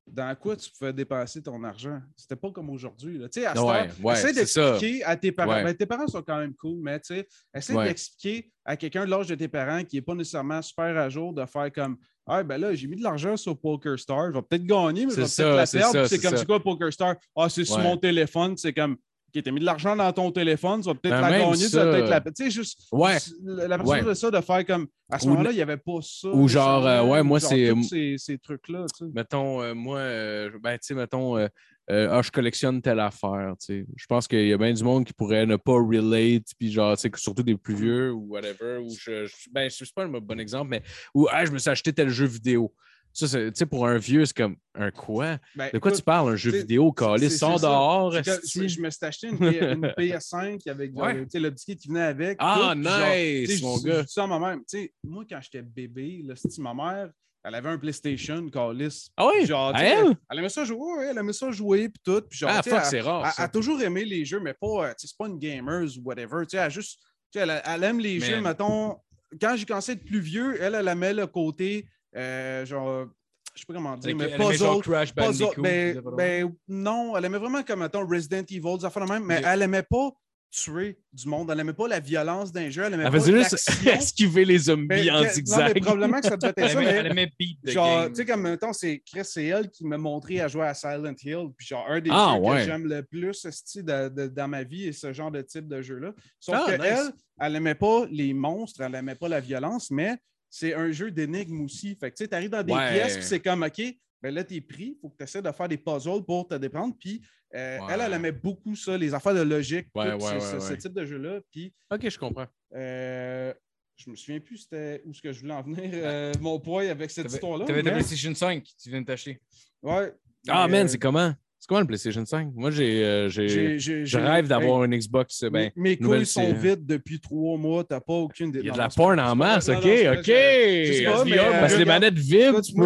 dans 0.06 0.36
quoi 0.36 0.56
tu 0.56 0.70
pouvais 0.72 0.92
dépenser 0.92 1.42
ton 1.42 1.64
argent? 1.64 2.02
C'était 2.16 2.36
pas 2.36 2.52
comme 2.52 2.70
aujourd'hui. 2.70 3.20
Tu 3.32 3.42
sais, 3.42 3.46
à 3.46 3.54
Ouais, 3.54 3.90
ouais, 4.02 4.14
essaie 4.14 4.34
d'expliquer 4.34 5.04
à 5.04 5.16
tes 5.16 5.32
parents. 5.32 5.54
Ouais. 5.54 5.64
Ben, 5.64 5.76
tes 5.76 5.86
parents 5.86 6.08
sont 6.08 6.22
quand 6.22 6.38
même 6.38 6.54
cool, 6.56 6.80
mais 6.82 7.00
tu 7.00 7.16
sais, 7.16 7.28
essaie 7.54 7.74
d'expliquer 7.74 8.52
à 8.66 8.76
quelqu'un 8.76 9.06
de 9.06 9.10
l'âge 9.12 9.28
de 9.28 9.36
tes 9.36 9.48
parents 9.48 9.84
qui 9.84 9.96
n'est 9.96 10.02
pas 10.02 10.16
nécessairement 10.16 10.62
super 10.62 10.98
à 10.98 11.10
jour 11.10 11.34
de 11.34 11.46
faire 11.46 11.72
comme 11.72 11.98
Ah, 12.26 12.44
ben 12.44 12.58
là, 12.58 12.74
j'ai 12.74 12.88
mis 12.88 12.98
de 12.98 13.04
l'argent 13.04 13.38
sur 13.38 13.58
Poker 13.60 13.98
Star, 13.98 14.32
je 14.32 14.36
vais 14.36 14.42
peut-être 14.42 14.66
gagner, 14.66 15.06
mais 15.06 15.12
je 15.14 15.22
vais 15.22 15.24
peut-être 15.24 15.56
la 15.56 15.92
perdre. 15.92 16.08
C'est 16.08 16.20
comme 16.20 16.32
ça. 16.32 16.38
c'est 16.38 16.46
quoi 16.46 16.62
Poker 16.62 16.92
Star? 16.92 17.16
Ah, 17.36 17.50
c'est 17.50 17.66
sur 17.66 17.80
mon 17.80 17.98
téléphone. 17.98 18.58
C'est 18.58 18.74
comme 18.74 18.98
OK, 19.36 19.42
t'as 19.44 19.52
mis 19.52 19.60
de 19.60 19.66
l'argent 19.66 19.96
dans 19.96 20.12
ton 20.14 20.32
téléphone, 20.32 20.82
tu 20.82 20.88
vas 20.88 20.94
peut-être 20.96 21.16
Ben, 21.16 21.22
la 21.22 21.40
gagner, 21.40 21.56
tu 21.56 21.64
vas 21.64 21.70
ça. 21.70 21.86
peut-être 21.86 22.10
la. 22.10 22.22
Tu 22.22 22.32
sais, 22.36 22.52
juste 22.52 22.80
Ouais. 22.92 23.18
la 23.44 23.78
personne 23.78 23.96
Ouais. 24.00 24.04
de 24.04 24.14
ça, 24.14 24.30
de 24.32 24.42
faire 24.42 24.66
comme 24.66 24.88
à 25.10 25.18
ce 25.20 25.26
Ou 25.26 25.30
moment-là, 25.32 25.52
il 25.52 25.56
n'y 25.56 25.62
avait 25.62 25.78
pas 25.78 26.00
ça. 26.02 26.30
ou 26.30 26.48
genre, 26.48 26.86
euh, 26.86 27.04
ouais, 27.04 27.24
moi, 27.24 27.40
c'est- 27.40 27.74
ces, 27.84 28.16
ces 28.18 28.38
trucs-là. 28.38 28.86
tu 28.98 29.06
sais. 29.06 29.12
Mettons, 29.14 29.62
euh, 29.62 29.74
moi, 29.74 29.98
euh, 30.00 30.52
ben, 30.62 30.74
tu 30.74 30.80
sais, 30.84 30.94
mettons, 30.94 31.36
ah, 31.38 32.22
je 32.22 32.32
collectionne 32.32 32.82
telle 32.82 33.00
affaire, 33.00 33.54
tu 33.60 33.66
sais. 33.66 33.86
Je 33.96 34.06
pense 34.06 34.28
qu'il 34.28 34.48
y 34.48 34.54
a 34.54 34.58
bien 34.58 34.72
du 34.74 34.84
monde 34.84 35.04
qui 35.06 35.14
pourrait 35.14 35.46
ne 35.48 35.56
pas 35.56 35.74
relate, 35.74 36.44
puis 36.60 36.72
genre, 36.72 36.96
tu 36.96 37.02
sais, 37.02 37.12
surtout 37.16 37.44
des 37.44 37.58
plus 37.58 37.76
vieux 37.76 38.12
ou 38.12 38.28
whatever, 38.30 38.78
ou 38.84 38.90
je, 38.98 39.26
je- 39.26 39.50
ben, 39.52 39.70
je 39.70 39.76
suis 39.84 39.94
pas 39.96 40.04
un 40.04 40.10
bon 40.10 40.40
exemple, 40.40 40.70
mais 40.70 40.84
où, 41.16 41.28
ah, 41.32 41.44
je 41.46 41.52
me 41.52 41.58
suis 41.58 41.70
acheté 41.72 41.92
tel 41.92 42.10
jeu 42.10 42.26
vidéo. 42.26 42.72
Ça, 43.14 43.28
c'est- 43.28 43.52
tu 43.52 43.60
sais, 43.60 43.66
pour 43.68 43.86
un 43.88 43.98
vieux, 44.00 44.26
c'est 44.26 44.36
comme 44.36 44.56
un 44.74 44.90
quoi? 44.90 45.38
Ben, 45.56 45.70
De 45.72 45.78
quoi 45.78 45.92
écoute, 45.92 45.96
tu 45.96 46.02
parles? 46.02 46.32
Un 46.34 46.36
jeu 46.36 46.50
vidéo, 46.52 46.92
calé, 46.92 47.30
sors 47.30 47.60
dehors, 47.60 48.12
que 48.12 48.18
esti. 48.30 48.68
je, 48.68 48.82
me 48.82 48.90
suis 48.90 49.06
acheté 49.06 49.28
une, 49.28 49.38
P- 49.38 49.60
une 49.64 49.82
PS5 49.98 50.68
avec 50.68 50.94
genre, 50.96 51.04
Ouais. 51.04 51.14
le 51.32 51.52
petit 51.52 51.78
qui 51.78 51.90
venait 51.90 52.02
avec. 52.02 52.38
Ah, 52.40 52.74
tout, 52.74 52.82
puis 52.82 52.84
genre, 52.90 53.16
nice, 53.16 53.62
mon 53.62 53.78
je- 53.78 53.84
gars. 53.88 54.04
Ça 54.08 54.24
à 54.24 54.28
ma 54.28 54.40
mère. 54.40 54.56
Tu 54.58 54.64
sais, 54.80 54.94
moi, 55.04 55.26
quand 55.30 55.40
j'étais 55.42 55.62
bébé, 55.62 56.24
là, 56.26 56.34
ma 56.58 56.74
mère, 56.74 57.12
elle 57.44 57.56
avait 57.56 57.70
un 57.70 57.78
PlayStation, 57.78 58.50
Callis. 58.50 59.10
Ah 59.16 59.28
oui? 59.28 59.46
Genre, 59.46 59.76
À 59.76 59.84
elle? 59.84 60.16
Elle 60.32 60.40
aimait 60.40 60.50
ça 60.50 60.66
jouer, 60.66 60.78
ouais, 60.98 61.08
elle 61.12 61.18
aimait 61.20 61.34
ça 61.34 61.52
jouer, 61.52 61.90
puis 61.90 62.02
tout. 62.04 62.24
Genre, 62.32 62.50
Ah, 62.52 62.64
fuck, 62.64 62.74
elle- 62.80 62.86
c'est 62.86 63.02
rare. 63.02 63.32
elle, 63.38 63.44
a 63.44 63.48
toujours 63.48 63.80
aimé 63.82 64.06
les 64.06 64.26
jeux, 64.26 64.40
mais 64.40 64.56
pas, 64.56 64.88
euh, 64.90 64.94
c'est 64.98 65.16
pas 65.16 65.28
une 65.28 65.38
gamer 65.38 65.84
ou 65.84 66.02
whatever. 66.04 66.46
Tu 66.50 66.58
sais, 66.58 66.64
elle, 66.64 66.72
juste, 66.72 67.00
elle, 67.36 67.62
elle 67.64 67.84
aime 67.84 68.00
les 68.00 68.18
Mais- 68.20 68.26
jeux, 68.26 68.42
mettons. 68.42 68.96
Quand 69.40 69.56
j'ai 69.56 69.66
commencé 69.66 69.92
à 69.92 69.96
être 69.96 70.06
plus 70.06 70.20
vieux, 70.20 70.58
elle, 70.62 70.74
elle 70.76 70.88
aimait 70.88 71.14
le 71.14 71.28
côté, 71.28 71.88
euh, 72.16 72.66
genre, 72.66 73.08
je 73.56 73.60
sais 73.62 73.66
pas 73.68 73.74
comment 73.74 73.98
dire, 73.98 74.16
mais 74.16 74.26
Elle 74.26 74.42
aimait 74.42 74.54
genre 74.56 74.80
puzzle. 74.80 74.92
Crash 74.92 75.14
Puzzle, 75.14 75.46
Bandicoot. 75.46 75.62
ben, 75.62 76.02
ben, 76.18 76.54
non, 76.68 77.16
elle 77.18 77.26
aimait 77.26 77.38
vraiment 77.38 77.64
comme 77.64 77.80
mettons, 77.82 78.06
Resident 78.08 78.44
Evil, 78.50 78.78
des 78.80 78.86
affaires 78.86 79.06
de 79.06 79.12
même, 79.12 79.24
mais 79.24 79.42
elle 79.46 79.62
aimait 79.62 79.84
pas 79.84 80.10
tuer 80.56 81.00
du 81.12 81.28
monde. 81.28 81.50
Elle 81.50 81.62
aimait 81.62 81.74
pas 81.74 81.88
la 81.88 82.00
violence 82.00 82.52
d'un 82.52 82.70
jeu. 82.70 82.84
Elle 82.84 82.94
aimait 82.94 83.06
Elle 83.06 83.12
pas 83.12 83.20
faisait 83.20 83.36
juste 83.40 83.88
esquiver 83.88 84.46
les 84.46 84.60
zombies 84.60 85.10
en 85.10 85.24
zigzag. 85.24 85.60
Non, 85.70 85.72
mais 85.74 85.82
probablement 85.82 86.22
que 86.22 86.28
ça 86.28 86.38
devait 86.38 86.54
être 86.58 86.70
ça, 86.70 86.80
mais 86.80 86.86
elle 86.86 87.08
aimait 87.08 87.32
beat 87.40 87.60
the 87.66 87.72
genre, 87.72 88.02
game. 88.04 88.10
tu 88.10 88.16
sais, 88.18 88.26
comme 88.28 88.42
mettons, 88.44 88.72
c'est 88.72 89.02
Chris, 89.04 89.22
c'est 89.26 89.46
elle 89.46 89.72
qui 89.72 89.84
m'a 89.84 89.98
montré 89.98 90.42
à 90.42 90.48
jouer 90.48 90.68
à 90.68 90.76
Silent 90.76 91.16
Hill. 91.24 91.48
Puis 91.58 91.66
genre, 91.66 91.86
un 91.90 92.00
des 92.00 92.12
Ah, 92.14 92.36
jeux 92.36 92.42
ouais. 92.44 92.58
que 92.60 92.64
j'aime 92.66 92.86
le 92.88 93.02
plus 93.02 93.42
de- 93.78 94.10
de- 94.10 94.28
dans 94.28 94.48
ma 94.48 94.62
vie 94.64 94.90
est 94.90 94.92
ce 94.92 95.12
genre 95.12 95.32
de 95.32 95.42
type 95.42 95.68
de 95.68 95.82
jeu-là. 95.82 96.14
Sauf 96.40 96.56
Ah, 96.60 96.66
que 96.68 96.82
nice. 96.82 96.88
elle, 96.92 97.12
elle 97.40 97.56
aimait 97.56 97.74
pas 97.74 98.06
les 98.12 98.32
monstres, 98.36 98.82
elle 98.82 98.94
aimait 98.94 99.16
pas 99.16 99.30
la 99.30 99.40
violence, 99.40 99.90
mais 99.90 100.18
c'est 100.56 100.76
un 100.76 100.92
jeu 100.92 101.10
d'énigmes 101.10 101.62
aussi. 101.62 101.96
Fait 101.96 102.12
que 102.12 102.16
tu 102.16 102.24
sais, 102.24 102.28
t'arrives 102.28 102.52
dans 102.52 102.62
des 102.62 102.74
Ouais. 102.74 102.94
pièces, 102.94 103.16
puis 103.18 103.26
c'est 103.26 103.40
comme, 103.40 103.64
OK, 103.64 103.82
ben 104.22 104.34
là, 104.34 104.44
t'es 104.44 104.62
pris, 104.62 104.96
faut 105.02 105.10
que 105.10 105.18
tu 105.18 105.24
essaies 105.24 105.42
de 105.42 105.52
faire 105.52 105.68
des 105.68 105.78
puzzles 105.78 106.24
pour 106.24 106.48
te 106.48 106.54
déprendre. 106.56 106.96
Puis 107.00 107.22
euh, 107.56 107.80
Ouais. 107.80 107.86
elle, 107.94 108.02
elle 108.02 108.14
aimait 108.14 108.32
beaucoup 108.32 108.76
ça, 108.76 108.96
les 108.98 109.14
affaires 109.16 109.34
de 109.34 109.42
logique, 109.42 109.88
Ouais, 109.96 110.12
tout 110.18 110.24
ouais, 110.26 110.40
ce, 110.40 110.56
ouais, 110.56 110.60
ce- 110.62 110.74
type 110.74 110.94
de 110.94 111.06
jeu-là. 111.06 111.40
Puis 111.52 111.74
Ok, 111.92 112.08
je 112.08 112.18
comprends. 112.20 112.46
euh, 112.76 113.52
je 113.96 114.10
me 114.12 114.16
souviens 114.16 114.40
plus 114.40 114.58
c'était 114.58 115.02
où 115.06 115.14
ce 115.14 115.22
que 115.22 115.32
je 115.32 115.40
voulais 115.42 115.54
en 115.54 115.62
venir, 115.64 115.90
euh, 115.94 116.34
mon 116.40 116.60
poids 116.60 116.84
avec 116.90 117.10
cette 117.12 117.32
histoire-là. 117.32 117.66
t'avais 117.66 117.82
ta 117.84 117.90
mais- 117.90 117.98
PlayStation 117.98 118.34
5 118.36 118.64
que 118.64 118.70
tu 118.82 118.90
viens 118.92 119.02
de 119.02 119.06
t'acheter. 119.08 119.40
Ouais. 119.82 120.14
Ah, 120.48 120.68
Mais, 120.68 120.78
man, 120.78 120.86
euh, 120.86 120.90
c'est 120.90 121.00
comment? 121.00 121.34
C'est 121.64 121.68
comment 121.70 121.80
le 121.80 121.88
PlayStation 121.88 122.26
5? 122.26 122.50
Moi, 122.58 122.72
j'ai, 122.72 123.06
euh, 123.06 123.30
j'ai- 123.30 123.48
j'ai- 123.48 123.80
j'ai- 123.80 124.06
je 124.06 124.18
rêve 124.20 124.50
d'avoir 124.50 124.82
hey, 124.84 124.88
une 124.88 124.98
Xbox. 125.00 125.44
euh, 125.44 125.50
Ben, 125.50 125.72
mes 125.78 125.96
couilles 125.96 126.26
sont 126.26 126.54
vides 126.56 126.86
depuis 126.86 127.22
trois 127.22 127.58
mois. 127.58 127.86
T'as 127.86 128.02
pas 128.02 128.16
aucune 128.16 128.50
idée. 128.50 128.60
il 128.60 128.66
y 128.66 128.68
a 128.68 128.72
Non, 128.72 128.78
de 128.80 128.82
la 128.82 128.90
porn 128.90 129.18
en 129.18 129.34
masse, 129.34 129.70
ok, 129.70 129.78
ok. 129.78 129.86
euh, 129.86 130.14
Parce 130.16 130.28
que 130.28 130.30
les 130.30 131.08
regarde, 131.08 131.88
manettes 131.88 132.20
vides, 132.20 132.62
tu 132.64 132.74
peux. 132.74 132.86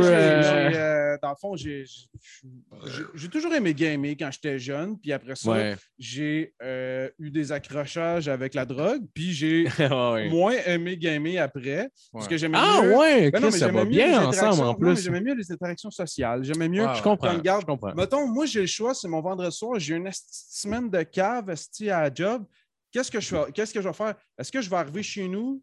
Euh, 1.18 1.20
dans 1.22 1.30
le 1.30 1.36
fond, 1.40 1.56
j'ai 1.56 3.28
toujours 3.30 3.54
aimé 3.54 3.74
gamer 3.74 4.12
quand 4.18 4.30
j'étais 4.32 4.60
jeune. 4.60 4.98
Puis 5.00 5.12
après 5.12 5.36
ça, 5.36 5.52
Ouais. 5.52 5.76
j'ai 5.98 6.54
euh, 6.62 7.10
eu 7.20 7.32
des 7.32 7.52
accrochages 7.52 8.28
avec 8.28 8.54
la 8.54 8.66
drogue. 8.66 9.04
Puis 9.14 9.34
j'ai 9.34 9.66
Ouais. 10.14 10.30
moins 10.30 10.56
aimé 10.66 10.98
gamer 10.98 11.40
après. 11.40 11.90
Parce 12.12 12.28
que 12.28 12.38
j'aimais 12.38 12.58
Ah 12.60 12.82
mieux. 12.84 12.96
ouais, 12.98 13.32
Ben 13.32 13.40
non, 13.40 13.48
mais 13.48 13.52
ça 13.52 13.66
j'aimais 13.68 13.80
va 13.80 13.86
mieux 13.86 13.92
les 13.92 13.96
bien 13.98 14.18
interactions- 14.20 14.48
ensemble 14.50 14.68
en 14.70 14.76
plus. 14.76 15.04
J'aimais 15.04 15.22
mieux 15.22 15.34
les 15.36 15.52
interactions 15.52 15.92
sociales. 15.92 16.44
J'aimais 16.44 16.70
mieux. 16.70 16.86
Ouais, 16.86 16.96
Je 16.96 17.02
comprends. 17.04 17.34
Regarde, 17.34 17.62
je 17.62 17.66
comprends. 17.66 17.94
Mettons, 17.96 18.28
moi, 18.28 18.46
j'ai 18.46 18.62
le 18.62 18.68
choix, 18.68 18.94
c'est 18.94 19.08
mon 19.08 19.22
vendredi 19.22 19.56
soir, 19.56 19.80
j'ai 19.80 19.96
une 19.96 20.10
semaine 20.12 20.90
de 20.90 21.04
cave 21.04 21.50
à 21.50 22.02
la 22.04 22.14
job. 22.14 22.46
Qu'est-ce 22.92 23.12
que 23.12 23.20
je 23.20 23.28
fais? 23.28 23.52
Qu'est-ce 23.54 23.74
que 23.74 23.82
je 23.82 23.88
vais 23.88 23.94
faire? 23.94 24.16
Est-ce 24.38 24.52
que 24.52 24.62
je 24.62 24.70
vais 24.70 24.76
arriver 24.78 25.04
chez 25.04 25.28
nous, 25.28 25.62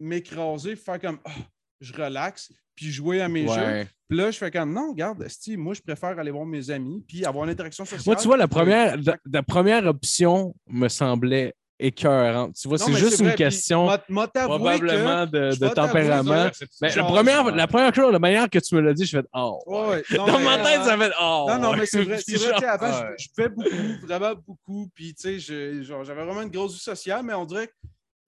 m'écraser, 0.00 0.76
faire 0.76 1.00
comme 1.00 1.18
Ah, 1.24 1.30
je 1.84 1.92
relaxe, 1.92 2.50
puis 2.74 2.90
jouer 2.90 3.20
à 3.20 3.28
mes 3.28 3.46
jeux? 3.46 3.86
Puis 4.08 4.18
là, 4.18 4.30
je 4.30 4.38
fais 4.38 4.50
comme 4.50 4.72
non, 4.72 4.90
regarde, 4.90 5.22
esti, 5.22 5.56
moi, 5.56 5.74
je 5.74 5.80
préfère 5.80 6.18
aller 6.18 6.30
voir 6.30 6.44
mes 6.44 6.70
amis, 6.70 7.02
puis 7.06 7.24
avoir 7.24 7.44
une 7.44 7.50
interaction 7.50 7.84
sociale. 7.84 8.02
Moi, 8.06 8.16
tu 8.16 8.26
vois, 8.26 8.36
la 8.36 8.48
première, 8.48 8.96
la, 8.98 9.16
la 9.30 9.42
première 9.42 9.86
option 9.86 10.54
me 10.66 10.88
semblait 10.88 11.54
écœurante. 11.78 12.54
Tu 12.54 12.68
vois, 12.68 12.78
c'est 12.78 12.92
juste 12.92 13.20
une 13.20 13.34
question 13.34 13.86
probablement 13.86 15.26
de, 15.26 15.68
tempérament. 15.74 16.50
Ben, 16.80 16.94
la, 16.94 17.04
première, 17.04 17.44
la 17.54 17.66
première 17.66 17.94
chose, 17.94 18.12
la 18.12 18.18
manière 18.18 18.48
que 18.48 18.58
tu 18.58 18.74
me 18.74 18.80
l'as 18.80 18.94
dit, 18.94 19.04
je 19.04 19.18
fais 19.18 19.24
Oh. 19.32 19.60
Ouais, 19.66 19.88
ouais. 19.88 20.02
Non, 20.16 20.26
Dans 20.26 20.40
ma 20.40 20.58
tête, 20.58 20.80
euh, 20.80 20.84
ça 20.84 20.98
fait 20.98 21.12
Oh. 21.20 21.46
Non, 21.48 21.58
non, 21.58 21.76
mais 21.76 21.86
c'est 21.86 22.02
vrai. 22.02 22.18
C'est 22.24 22.36
vrai, 22.36 22.66
avant, 22.66 22.92
je- 22.92 23.02
ouais. 23.04 23.16
je, 23.18 23.28
fais 23.34 23.48
beaucoup, 23.48 24.06
vraiment 24.06 24.34
beaucoup. 24.46 24.88
Puis, 24.94 25.14
tu 25.14 25.40
sais, 25.40 25.82
j'avais 25.82 26.24
vraiment 26.24 26.42
une 26.42 26.50
grosse 26.50 26.74
vie 26.74 26.80
sociale, 26.80 27.22
mais 27.24 27.34
on 27.34 27.44
dirait 27.44 27.66
que 27.66 27.72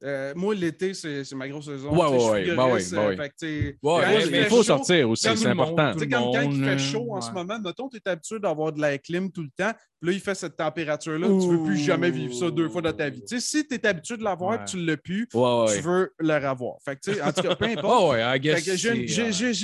euh, 0.05 0.33
moi, 0.37 0.55
l'été, 0.55 0.93
c'est 0.95 1.25
c'est 1.25 1.35
ma 1.35 1.49
grosse 1.49 1.65
saison. 1.67 1.91
Ouais, 1.91 2.07
ouais, 2.07 2.31
ouais, 2.31 2.49
euh, 2.51 4.21
il 4.31 4.45
faut 4.45 4.57
chaud, 4.57 4.63
sortir 4.63 5.09
aussi, 5.09 5.27
c'est 5.35 5.55
monde, 5.55 5.61
important. 5.61 5.93
Quand, 6.11 6.33
quand 6.33 6.51
il 6.51 6.65
fait 6.65 6.79
chaud 6.79 7.15
en 7.15 7.21
ce 7.21 7.31
moment, 7.33 7.59
mettons, 7.59 7.89
tu 7.89 7.97
es 7.97 8.09
habitué 8.09 8.39
d'avoir 8.39 8.73
de 8.73 8.81
la 8.81 8.99
clim 8.99 9.31
tout 9.33 9.43
le 9.43 9.49
temps, 9.57 9.73
puis 10.01 10.11
là, 10.11 10.13
il 10.17 10.21
fait 10.21 10.35
cette 10.35 10.57
température-là, 10.57 11.27
tu 11.41 11.49
veux 11.49 11.63
plus 11.65 11.79
jamais 11.79 12.11
vivre 12.11 12.35
ça 12.35 12.51
deux 12.51 12.69
fois 12.69 12.83
dans 12.83 12.93
ta 12.93 13.09
vie. 13.09 13.23
Si 13.27 13.67
tu 13.67 13.75
es 13.75 13.87
habitué 13.87 14.17
de 14.17 14.23
l'avoir 14.25 14.51
Ouais. 14.51 14.57
et 14.63 14.65
tu 14.67 14.77
l'as 14.85 14.97
plus, 14.97 15.27
Ouais, 15.33 15.41
ouais. 15.65 15.77
tu 15.77 15.81
veux 15.83 16.13
le 16.19 16.35
revoir. 16.51 16.77
Fait 16.85 16.97
que, 16.97 17.23
en 17.23 17.33
tout 17.33 17.43
cas, 17.43 17.57
peu 17.57 17.65
importe. 17.87 18.13
Ouais, 18.13 18.21
I 18.23 18.33
Fait 18.33 18.41
guess. 18.41 18.65
que 18.67 18.77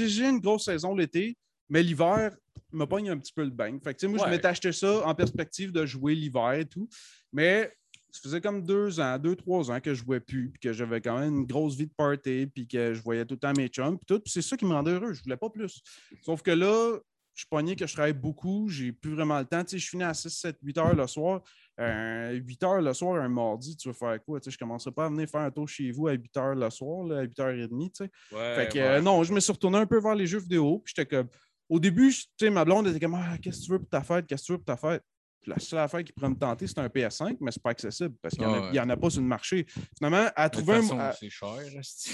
j'ai 0.08 0.28
une- 0.28 0.40
grosse 0.40 0.64
saison 0.64 0.94
l'été, 0.94 1.36
mais 1.68 1.82
l'hiver 1.82 2.30
me 2.72 2.84
pogne 2.86 3.10
un 3.10 3.18
petit 3.18 3.32
peu 3.34 3.44
le 3.44 3.50
bain. 3.50 3.76
Fait 3.84 3.92
que, 3.94 4.06
moi, 4.06 4.18
je 4.24 4.30
m'étais 4.30 4.46
acheté 4.48 4.72
ça 4.72 5.06
en 5.06 5.14
perspective 5.14 5.72
de 5.72 5.84
jouer 5.84 6.14
l'hiver 6.14 6.52
et 6.54 6.64
tout. 6.64 6.88
Mais 7.32 7.70
ça 8.12 8.20
faisait 8.22 8.40
comme 8.40 8.62
deux 8.62 9.00
ans, 9.00 9.18
deux, 9.18 9.34
trois 9.34 9.70
ans 9.70 9.80
que 9.80 9.94
je 9.94 10.04
jouais 10.04 10.20
plus, 10.20 10.50
puis 10.50 10.60
que 10.60 10.72
j'avais 10.72 11.00
quand 11.00 11.18
même 11.18 11.34
une 11.40 11.46
grosse 11.46 11.74
vie 11.76 11.86
de 11.86 11.92
party, 11.96 12.46
puis 12.46 12.68
que 12.68 12.92
je 12.94 13.02
voyais 13.02 13.24
tout 13.24 13.34
le 13.34 13.40
temps 13.40 13.52
mes 13.56 13.68
chums, 13.68 13.96
puis 13.98 14.06
tout. 14.06 14.20
Puis 14.20 14.30
c'est 14.32 14.42
ça 14.42 14.56
qui 14.56 14.64
me 14.66 14.72
rendait 14.72 14.92
heureux. 14.92 15.12
Je 15.14 15.22
voulais 15.22 15.36
pas 15.36 15.48
plus. 15.50 15.80
Sauf 16.22 16.42
que 16.42 16.50
là, 16.50 16.98
je 17.34 17.40
suis 17.40 17.48
pogné 17.48 17.74
que 17.74 17.86
je 17.86 17.92
travaille 17.94 18.12
beaucoup, 18.12 18.68
j'ai 18.68 18.92
plus 18.92 19.14
vraiment 19.14 19.38
le 19.38 19.46
temps. 19.46 19.64
Tu 19.64 19.70
sais, 19.70 19.78
je 19.78 19.88
finis 19.88 20.02
à 20.02 20.12
6, 20.12 20.28
7, 20.28 20.58
8 20.62 20.76
heures 20.78 20.94
le 20.94 21.06
soir. 21.06 21.40
Euh, 21.80 22.32
8 22.32 22.62
heures 22.64 22.82
le 22.82 22.92
soir, 22.92 23.22
un 23.22 23.28
mardi, 23.30 23.74
tu 23.74 23.88
veux 23.88 23.94
faire 23.94 24.22
quoi? 24.22 24.38
Tu 24.38 24.44
sais, 24.44 24.50
je 24.50 24.56
ne 24.56 24.58
commencerai 24.68 24.92
pas 24.92 25.06
à 25.06 25.08
venir 25.08 25.26
faire 25.26 25.40
un 25.40 25.50
tour 25.50 25.66
chez 25.66 25.90
vous 25.90 26.08
à 26.08 26.12
8 26.12 26.36
heures 26.36 26.54
le 26.54 26.68
soir, 26.68 27.06
là, 27.06 27.20
à 27.20 27.24
8h30. 27.24 27.92
Tu 27.92 28.04
sais. 28.04 28.10
ouais, 28.36 28.54
Fait 28.54 28.68
que 28.68 28.78
ouais. 28.78 28.84
euh, 28.84 29.00
non, 29.00 29.24
je 29.24 29.32
me 29.32 29.40
suis 29.40 29.52
retourné 29.52 29.78
un 29.78 29.86
peu 29.86 29.98
vers 29.98 30.14
les 30.14 30.26
jeux 30.26 30.40
vidéo. 30.40 30.80
Puis 30.84 30.92
j'étais 30.94 31.08
comme. 31.16 31.28
Au 31.70 31.80
début, 31.80 32.10
je- 32.10 32.24
tu 32.24 32.28
sais, 32.40 32.50
ma 32.50 32.66
blonde 32.66 32.88
était 32.88 33.00
comme 33.00 33.14
Ah, 33.14 33.38
qu'est-ce 33.38 33.60
que 33.60 33.64
tu 33.64 33.70
veux 33.72 33.78
pour 33.78 33.88
ta 33.88 34.02
fête? 34.02 34.26
Qu'est-ce 34.26 34.42
que 34.42 34.46
tu 34.48 34.52
veux 34.52 34.58
pour 34.58 34.66
ta 34.66 34.76
fête? 34.76 35.02
La 35.46 35.58
seule 35.58 35.80
affaire 35.80 36.04
qui 36.04 36.12
pourrait 36.12 36.28
me 36.30 36.36
tenter, 36.36 36.66
c'est 36.68 36.78
un 36.78 36.86
PS5, 36.86 37.36
mais 37.40 37.50
c'est 37.50 37.62
pas 37.62 37.70
accessible 37.70 38.14
parce 38.22 38.34
qu'il 38.34 38.46
n'y 38.46 38.52
en, 38.52 38.54
a- 38.54 38.60
Ouais. 38.60 38.68
il 38.72 38.76
y 38.76 38.80
en 38.80 38.88
a 38.90 38.96
pas 38.96 39.10
sur 39.10 39.20
le 39.20 39.26
marché. 39.26 39.66
Finalement, 39.98 40.28
à 40.36 40.48
trouver 40.48 40.74
un. 40.76 40.98
à- 40.98 41.12
c'est 41.12 41.28
cher. 41.30 41.48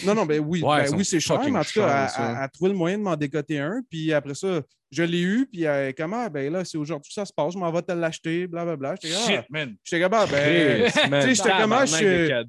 Non, 0.07 0.15
non, 0.15 0.25
ben 0.27 0.41
oui, 0.41 0.63
Ouais, 0.63 0.85
ben 0.91 0.97
oui 0.97 1.05
c'est 1.05 1.21
cher, 1.21 1.39
mais 1.45 1.59
en 1.59 1.63
tout 1.63 1.73
cas, 1.75 2.07
à- 2.07 2.43
à 2.45 2.49
trouver 2.49 2.71
le 2.71 2.77
moyen 2.77 2.97
de 2.99 3.03
m'en 3.03 3.17
décoter 3.17 3.59
un. 3.59 3.83
Puis 3.91 4.13
après 4.15 4.35
ça, 4.35 4.63
je 4.91 5.03
l'ai 5.03 5.21
eu, 5.21 5.47
puis 5.47 5.67
euh, 5.67 5.93
comment? 5.97 6.27
Ben 6.29 6.53
là, 6.53 6.65
c'est 6.65 6.79
aujourd'hui 6.79 7.09
que 7.09 7.15
ça 7.15 7.25
se 7.25 7.33
passe, 7.33 7.53
je 7.53 7.59
m'en 7.59 7.71
vais 7.71 7.83
te 7.83 7.93
l'acheter, 7.93 8.47
blablabla. 8.47 8.95
J'étais 9.03 9.15
ah, 9.39 9.45
man. 9.51 9.77
j'étais 9.85 10.03
comme, 10.03 10.15
ah, 10.15 10.27
ben. 10.27 10.85
Tu 10.85 10.91
sais, 10.91 11.35
j'étais 11.35 11.51
comme, 11.61 11.73
ah, 11.73 11.85
je 11.87 11.95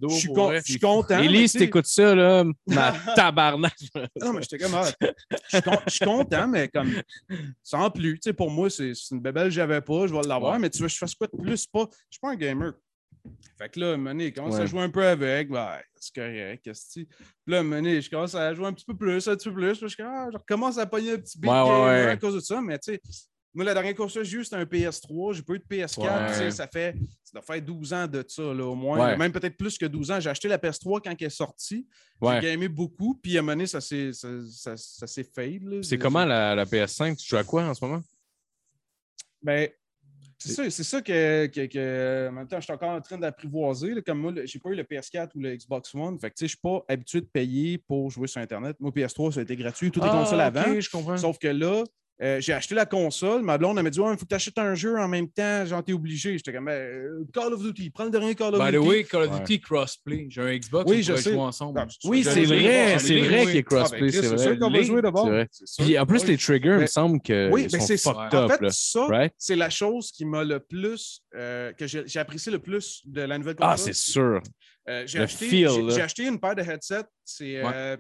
suis- 0.09 0.27
con- 0.33 0.45
vrai. 0.47 0.61
je 0.65 0.71
suis 0.71 0.79
content. 0.79 1.19
Élise, 1.19 1.53
t'écoutes 1.53 1.85
ça, 1.87 2.15
là, 2.15 2.43
ma 2.67 2.91
tabarnak. 3.15 3.75
Non, 4.21 4.33
mais 4.33 4.41
j'étais 4.41 4.57
comme, 4.57 4.75
ah, 4.75 4.83
je 5.01 5.57
suis 5.57 5.61
con- 5.61 5.79
je 5.85 5.91
suis 5.91 6.05
content, 6.05 6.47
mais 6.47 6.67
comme, 6.69 6.91
sans 7.63 7.89
plus. 7.91 8.13
Tu 8.15 8.29
sais, 8.29 8.33
pour 8.33 8.49
moi, 8.49 8.69
c'est 8.69 8.93
une 9.11 9.19
bébelle 9.19 9.45
que 9.45 9.49
j'avais 9.53 9.81
pas, 9.81 10.07
je 10.07 10.13
vais 10.13 10.21
l'avoir, 10.27 10.57
mais 10.59 10.69
tu 10.69 10.79
veux, 10.81 10.87
que 10.87 10.93
je 10.93 10.97
fasse 10.97 11.15
quoi 11.15 11.27
de 11.27 11.41
plus? 11.41 11.65
Pas, 11.67 11.87
je 11.91 12.15
suis 12.15 12.19
pas 12.21 12.29
un 12.31 12.35
gamer. 12.35 12.73
Fait 13.57 13.69
que 13.69 13.79
là, 13.79 13.97
Mané, 13.97 14.27
il 14.27 14.33
commence 14.33 14.55
à 14.55 14.59
Ouais. 14.61 14.67
jouer 14.67 14.81
un 14.81 14.89
peu 14.89 15.05
avec, 15.05 15.49
ben, 15.49 15.77
c'est 15.95 16.15
correct, 16.15 16.61
qu'est-ce 16.63 16.99
que 17.01 17.05
Puis 17.05 17.07
là, 17.47 17.61
Mané, 17.63 18.01
je 18.01 18.09
commence 18.09 18.35
à 18.35 18.53
jouer 18.53 18.67
un 18.67 18.73
petit 18.73 18.85
peu 18.85 18.95
plus, 18.95 19.27
un 19.27 19.35
petit 19.35 19.49
peu 19.49 19.55
plus, 19.55 19.77
puis 19.79 19.89
je, 19.89 20.03
ah, 20.03 20.27
je 20.31 20.37
recommence 20.37 20.77
à 20.77 20.85
pogner 20.85 21.13
un 21.13 21.17
petit 21.17 21.37
beat 21.37 21.51
Ouais, 21.51 21.61
ouais, 21.61 22.07
à 22.11 22.17
cause 22.17 22.35
de 22.35 22.39
ça, 22.39 22.61
mais 22.61 22.79
tu 22.79 22.93
sais, 22.93 23.01
moi, 23.53 23.65
la 23.65 23.73
dernière 23.73 23.95
que 23.95 24.07
j'ai 24.07 24.37
eue, 24.37 24.43
c'était 24.43 24.57
un 24.57 24.63
PS3, 24.65 25.33
j'ai 25.33 25.41
pas 25.41 25.53
eu 25.53 25.59
de 25.59 25.65
PS4, 25.65 25.99
Ouais. 26.01 26.27
tu 26.29 26.33
sais, 26.35 26.51
ça 26.51 26.67
fait, 26.67 26.95
ça 27.23 27.31
doit 27.33 27.41
faire 27.41 27.61
12 27.61 27.93
ans 27.93 28.07
de 28.07 28.23
ça, 28.27 28.43
là, 28.53 28.63
au 28.63 28.75
moins, 28.75 29.17
même 29.17 29.31
peut-être 29.31 29.57
plus 29.57 29.77
que 29.77 29.85
12 29.87 30.11
ans. 30.11 30.19
J'ai 30.19 30.29
acheté 30.29 30.47
la 30.47 30.57
PS3 30.59 31.01
quand 31.03 31.13
elle 31.19 31.27
est 31.27 31.29
sortie, 31.29 31.85
j'ai 32.21 32.39
gamé 32.41 32.67
beaucoup, 32.69 33.15
puis 33.15 33.37
à 33.37 33.41
donné, 33.41 33.65
ça 33.65 33.81
s'est 33.81 34.13
ça, 34.13 34.27
ça, 34.47 34.77
ça 34.77 35.23
fade. 35.35 35.83
C'est 35.83 35.97
comment 35.97 36.23
la, 36.25 36.55
la 36.55 36.65
PS5? 36.65 37.17
Tu 37.17 37.27
joues 37.27 37.37
à 37.37 37.43
quoi 37.43 37.63
en 37.63 37.73
ce 37.73 37.83
moment? 37.83 38.01
Ben, 39.41 39.69
c'est 40.39 40.71
ça, 40.83 41.01
que, 41.01 41.45
que, 41.47 41.65
que- 41.65 42.29
En 42.29 42.31
même 42.31 42.47
temps, 42.47 42.57
je 42.59 42.63
suis 42.63 42.73
encore 42.73 42.91
en 42.91 43.01
train 43.01 43.17
d'apprivoiser. 43.17 44.01
Comme 44.05 44.19
moi, 44.19 44.33
j'ai 44.45 44.59
pas 44.59 44.69
eu 44.69 44.75
le 44.75 44.83
PS4 44.83 45.29
ou 45.35 45.39
le 45.41 45.55
Xbox 45.55 45.93
One. 45.93 46.17
Fait 46.19 46.29
que, 46.29 46.35
je 46.39 46.45
suis 46.47 46.57
pas 46.57 46.83
habitué 46.87 47.21
de 47.21 47.25
payer 47.25 47.77
pour 47.77 48.09
jouer 48.09 48.27
sur 48.27 48.41
Internet. 48.41 48.77
Moi, 48.79 48.91
PS3, 48.91 49.31
ça 49.33 49.39
a 49.41 49.43
été 49.43 49.55
gratuit. 49.55 49.91
Toutes 49.91 50.03
les 50.03 50.09
consoles 50.09 50.41
avant. 50.41 50.63
Ah, 50.65 50.79
je 50.79 50.89
comprends. 50.89 51.17
Sauf 51.17 51.37
que 51.37 51.47
là, 51.47 51.83
euh, 52.21 52.41
j'ai 52.41 52.53
acheté 52.53 52.75
la 52.75 52.85
console. 52.85 53.41
Ma 53.43 53.57
blonde, 53.57 53.77
elle 53.77 53.83
m'a 53.83 53.89
dit 53.89 53.99
Ouais, 53.99 54.11
il 54.11 54.17
faut 54.17 54.25
que 54.25 54.29
tu 54.29 54.35
achètes 54.35 54.57
un 54.57 54.75
jeu 54.75 54.97
en 54.99 55.07
même 55.07 55.29
temps. 55.29 55.65
J'en 55.65 55.81
t'ai 55.81 55.93
obligé. 55.93 56.37
J'étais 56.37 56.51
comme 56.51 56.65
Ben, 56.65 56.71
euh, 56.73 57.23
Call 57.33 57.53
of 57.53 57.61
Duty. 57.63 57.89
Prends 57.91 58.05
le 58.05 58.09
dernier 58.11 58.35
Call 58.35 58.55
of 58.55 58.59
By 58.61 58.67
the 58.67 58.71
Duty. 58.81 58.87
way, 58.87 59.03
Call 59.05 59.21
of 59.23 59.31
Ouais. 59.31 59.39
Duty 59.39 59.61
crossplay. 59.61 60.27
J'ai 60.29 60.41
un 60.41 60.57
Xbox, 60.57 60.89
Oui, 60.91 61.01
je 61.03 61.15
sais. 61.15 61.31
jouer 61.31 61.39
ensemble. 61.39 61.79
Non, 61.79 61.87
Oui, 62.05 62.23
c'est 62.23 62.43
vrai, 62.43 62.99
c'est 62.99 63.19
vrai 63.21 63.45
oui. 63.45 63.47
qu'il 63.47 63.55
est 63.57 63.65
Ah, 63.67 63.69
ben, 63.69 63.77
crossplay, 63.77 64.11
c'est 64.11 64.21
c'est 64.21 64.27
vrai. 64.27 64.37
sûr 64.37 64.59
qu'on 64.59 64.69
va 64.71 64.81
jouer 64.81 65.01
d'abord. 65.01 65.29
Puis 65.77 65.97
en 65.99 66.05
plus, 66.05 66.21
Oui. 66.23 66.27
les 66.27 66.37
triggers, 66.37 66.69
il 66.69 66.75
Mais- 66.75 66.81
me 66.81 66.87
semble 66.87 67.21
que 67.21 67.49
Oui, 67.51 67.63
ils 67.63 67.71
ben 67.71 67.79
sont 67.79 67.85
c'est 67.87 67.97
fucked 67.97 68.35
En 68.35 68.49
up. 68.49 68.51
fait, 68.59 68.69
ça, 68.71 69.05
Right? 69.07 69.33
c'est 69.37 69.55
la 69.55 69.69
chose 69.69 70.11
qui 70.11 70.25
m'a 70.25 70.43
le 70.43 70.59
plus, 70.59 71.21
euh, 71.35 71.71
que 71.73 71.87
j'ai 71.87 72.03
j'ai 72.05 72.19
apprécié 72.19 72.51
le 72.51 72.59
plus 72.59 73.01
de 73.05 73.21
la 73.21 73.37
nouvelle 73.37 73.55
console. 73.55 73.71
Ah, 73.73 73.77
c'est 73.77 73.93
sûr. 73.93 74.41
Euh, 74.89 75.03
j'ai 75.05 75.19
acheté, 75.19 75.65
acheté 76.01 76.25
une 76.25 76.39
paire 76.39 76.55
de 76.55 76.63
headsets. 76.63 77.03
C'est 77.23 77.57
euh, 77.57 77.95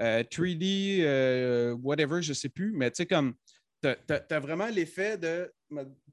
euh, 0.00 0.22
3D, 0.22 1.02
euh, 1.02 1.76
whatever, 1.82 2.22
je 2.22 2.32
sais 2.32 2.48
plus. 2.48 2.72
Mais 2.72 2.90
tu 2.90 2.96
sais, 2.96 3.06
comme, 3.06 3.34
t'as 3.82 3.96
as, 4.08 4.40
vraiment 4.40 4.66
l'effet 4.66 5.18
de. 5.18 5.52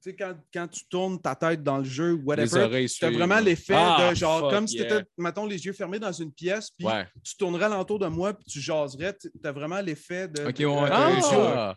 Tu 0.02 0.12
sais, 0.12 0.16
quand, 0.16 0.34
quand 0.54 0.68
tu 0.70 0.86
tournes 0.90 1.20
ta 1.22 1.36
tête 1.36 1.62
dans 1.62 1.80
le 1.80 1.84
jeu, 1.84 2.14
whatever, 2.24 2.86
tu 2.88 3.06
as 3.06 3.12
vraiment 3.12 3.40
l'effet 3.42 3.74
Ah, 3.76 4.10
de 4.10 4.16
genre, 4.16 4.50
comme 4.50 4.66
si 4.66 4.78
tu 4.78 4.84
yeah. 4.84 5.00
étais, 5.00 5.06
mettons, 5.18 5.46
les 5.46 5.66
yeux 5.66 5.74
fermés 5.74 6.00
dans 6.00 6.12
une 6.14 6.32
pièce, 6.32 6.70
puis 6.72 6.88
Ouais. 6.88 7.06
tu 7.22 7.36
tournerais 7.36 7.66
alentour 7.66 8.00
de 8.00 8.08
moi, 8.08 8.34
puis 8.34 8.46
tu 8.46 8.62
jaserais. 8.62 9.18
Tu 9.20 9.30
as 9.44 9.52
vraiment 9.52 9.82
l'effet 9.82 10.30
de. 10.30 10.44
Ok, 10.44 10.60
ouais, 10.60 10.66
de- 10.66 10.90
Ah! 10.92 11.76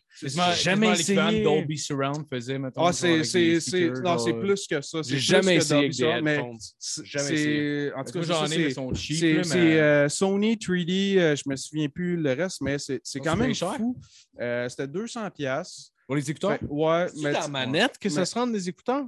jamais 0.54 0.90
essayé. 0.92 1.42
Dolby 1.42 1.78
Surround 1.78 2.24
faisait, 2.32 2.58
mettons. 2.58 2.84
Ah, 2.84 2.92
c'est 2.92 3.16
non, 3.18 3.24
c'est 3.24 3.94
genre, 4.30 4.40
plus 4.40 4.66
que 4.68 4.80
ça. 4.80 5.02
C'est 5.02 5.10
J'ai 5.10 5.16
plus 5.16 5.20
jamais 5.20 5.58
que 5.58 5.62
essayé 5.62 5.92
Jamais 7.04 7.32
essayé. 7.34 7.92
En 7.94 8.04
tout 8.04 8.12
cas, 8.12 8.22
j'en 8.22 8.46
ai, 8.46 8.58
mais 8.58 8.70
sont 8.70 8.94
cheap. 8.94 9.44
C'est 9.44 9.80
euh, 9.80 10.08
Sony 10.08 10.56
3D, 10.56 11.18
euh, 11.18 11.36
je 11.36 11.42
me 11.48 11.56
souviens 11.56 11.88
plus 11.88 12.16
le 12.16 12.32
reste, 12.34 12.60
mais 12.60 12.76
c'est 12.78 13.00
quand 13.20 13.36
même 13.36 13.54
fou. 13.54 13.96
Euh, 14.40 14.68
C'était 14.68 14.86
200 14.88 15.30
pièces. 15.30 15.91
Pour 16.12 16.16
les 16.16 16.30
écouteurs? 16.30 16.58
ouais, 16.68 17.08
C'est 17.08 17.22
mais 17.22 17.32
la 17.32 17.48
manette 17.48 17.96
que 17.96 18.10
ça 18.10 18.26
se 18.26 18.34
rend 18.34 18.46
des 18.46 18.68
écouteurs? 18.68 19.06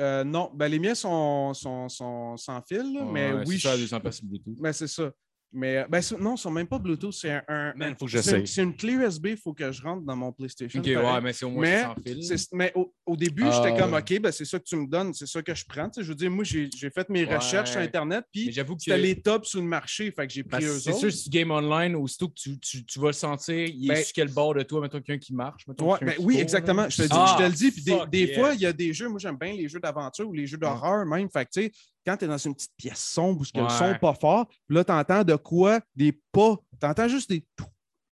euh, 0.00 0.22
non, 0.22 0.48
ben, 0.54 0.68
les 0.68 0.78
miens 0.78 0.94
sont, 0.94 1.52
sont, 1.54 1.88
sont 1.88 2.36
sans 2.36 2.62
fil, 2.62 2.92
là, 2.92 3.04
mais 3.04 3.32
Ouais, 3.32 3.42
oui, 3.46 3.58
c'est 3.58 3.66
ça, 3.68 3.74
je- 3.76 3.80
200 3.82 4.00
pièces 4.00 4.16
sur 4.18 4.26
Bluetooth. 4.26 4.56
mais 4.60 4.72
c'est 4.72 4.86
ça. 4.86 5.10
Mais 5.52 5.78
euh, 5.78 5.84
ben, 5.88 6.02
non, 6.20 6.34
ils 6.34 6.38
sont 6.38 6.50
même 6.50 6.66
pas 6.66 6.78
Bluetooth, 6.78 7.12
c'est 7.14 7.30
un, 7.30 7.42
un- 7.48 7.72
Man, 7.74 7.92
un- 7.92 7.94
faut 7.94 8.04
que 8.04 8.10
c'est 8.10 8.16
j'essaye. 8.18 8.40
une- 8.40 8.46
C'est 8.46 8.62
une 8.62 8.76
clé 8.76 8.92
USB, 8.92 9.26
il 9.28 9.36
faut 9.36 9.54
que 9.54 9.70
je 9.72 9.80
rentre 9.82 10.02
dans 10.04 10.16
mon 10.16 10.30
PlayStation. 10.32 10.80
Ok, 10.80 10.92
pareil. 10.92 11.14
ouais, 11.14 11.20
mais 11.22 11.32
c'est 11.32 11.44
au 11.46 11.50
moins 11.50 11.62
Mais 11.62 11.82
100 11.82 11.94
fils. 12.06 12.26
C'est- 12.28 12.52
Mais 12.52 12.72
au, 12.74 12.92
au 13.06 13.16
début, 13.16 13.44
Ah, 13.46 13.62
j'étais 13.64 13.78
comme, 13.80 13.92
ouais. 13.94 14.00
OK, 14.00 14.20
ben, 14.20 14.32
c'est 14.32 14.44
ça 14.44 14.58
que 14.58 14.64
tu 14.64 14.76
me 14.76 14.86
donnes, 14.86 15.14
c'est 15.14 15.26
ça 15.26 15.40
que 15.42 15.54
je 15.54 15.64
prends. 15.66 15.88
Tu 15.88 16.00
sais, 16.00 16.02
je 16.04 16.08
veux 16.08 16.14
dire, 16.14 16.30
moi, 16.30 16.44
j'ai 16.44 16.68
j'ai 16.76 16.90
fait 16.90 17.08
mes 17.08 17.24
Ouais. 17.24 17.36
recherches 17.36 17.70
sur 17.70 17.80
Internet, 17.80 18.24
puis 18.30 18.52
j'avoue 18.52 18.76
que 18.76 18.82
c'était 18.82 18.98
les 18.98 19.20
tops 19.22 19.48
sur 19.48 19.60
le 19.60 19.66
marché, 19.66 20.10
fait 20.10 20.26
que 20.26 20.32
j'ai 20.32 20.42
pris 20.44 20.64
eux 20.64 20.78
c'est 20.78 20.90
autres. 20.90 20.98
sûr, 20.98 21.12
si 21.12 21.24
tu 21.24 21.30
game 21.30 21.50
online, 21.50 21.94
aussitôt 21.96 22.28
que 22.28 22.34
tu, 22.34 22.58
tu, 22.58 22.84
tu 22.84 22.98
vas 22.98 23.06
le 23.08 23.12
sentir, 23.12 23.56
il 23.68 23.84
est 23.90 23.94
Ben- 23.94 24.04
sur 24.04 24.12
quel 24.12 24.28
bord 24.32 24.52
de 24.54 24.62
toi, 24.62 24.80
mettons 24.82 25.00
quelqu'un 25.00 25.18
qui 25.18 25.32
marche. 25.32 25.66
Mettons 25.68 25.92
Ouais, 25.92 25.98
ben 26.02 26.12
qui 26.16 26.22
oui, 26.22 26.38
exactement. 26.38 26.82
là. 26.82 26.88
Je 26.90 26.96
te, 26.98 27.02
le 27.02 27.08
dis, 27.08 27.14
Ah, 27.16 27.36
je 27.38 27.44
te 27.44 27.48
le 27.48 27.54
dis. 27.54 27.70
Puis 27.70 27.82
des, 27.82 27.98
des 28.10 28.24
yeah. 28.32 28.34
fois, 28.40 28.54
il 28.54 28.60
y 28.60 28.66
a 28.66 28.72
des 28.72 28.92
jeux, 28.92 29.08
moi 29.08 29.18
j'aime 29.20 29.38
bien 29.38 29.52
les 29.54 29.68
jeux 29.68 29.80
d'aventure 29.80 30.28
ou 30.28 30.32
les 30.32 30.46
jeux 30.46 30.58
d'horreur 30.58 31.06
même. 31.06 31.30
Fait 31.30 31.44
que 31.46 31.50
tu 31.52 31.62
sais, 31.62 31.72
quand 32.06 32.16
tu 32.16 32.24
es 32.24 32.28
dans 32.28 32.38
une 32.38 32.54
petite 32.54 32.72
pièce 32.76 32.98
sombre 33.00 33.40
où 33.40 33.44
ce 33.44 33.52
que 33.52 33.58
le 33.58 33.64
Ouais. 33.64 33.70
son 33.70 33.94
pas 34.00 34.14
fort, 34.14 34.46
puis 34.48 34.76
là, 34.76 34.84
tu 34.84 34.92
entends 34.92 35.24
de 35.24 35.34
quoi? 35.36 35.80
Des 35.94 36.12
pas. 36.32 36.56
Tu 36.80 36.86
entends 36.86 37.08
juste 37.08 37.28
des 37.30 37.44
tout, 37.56 37.64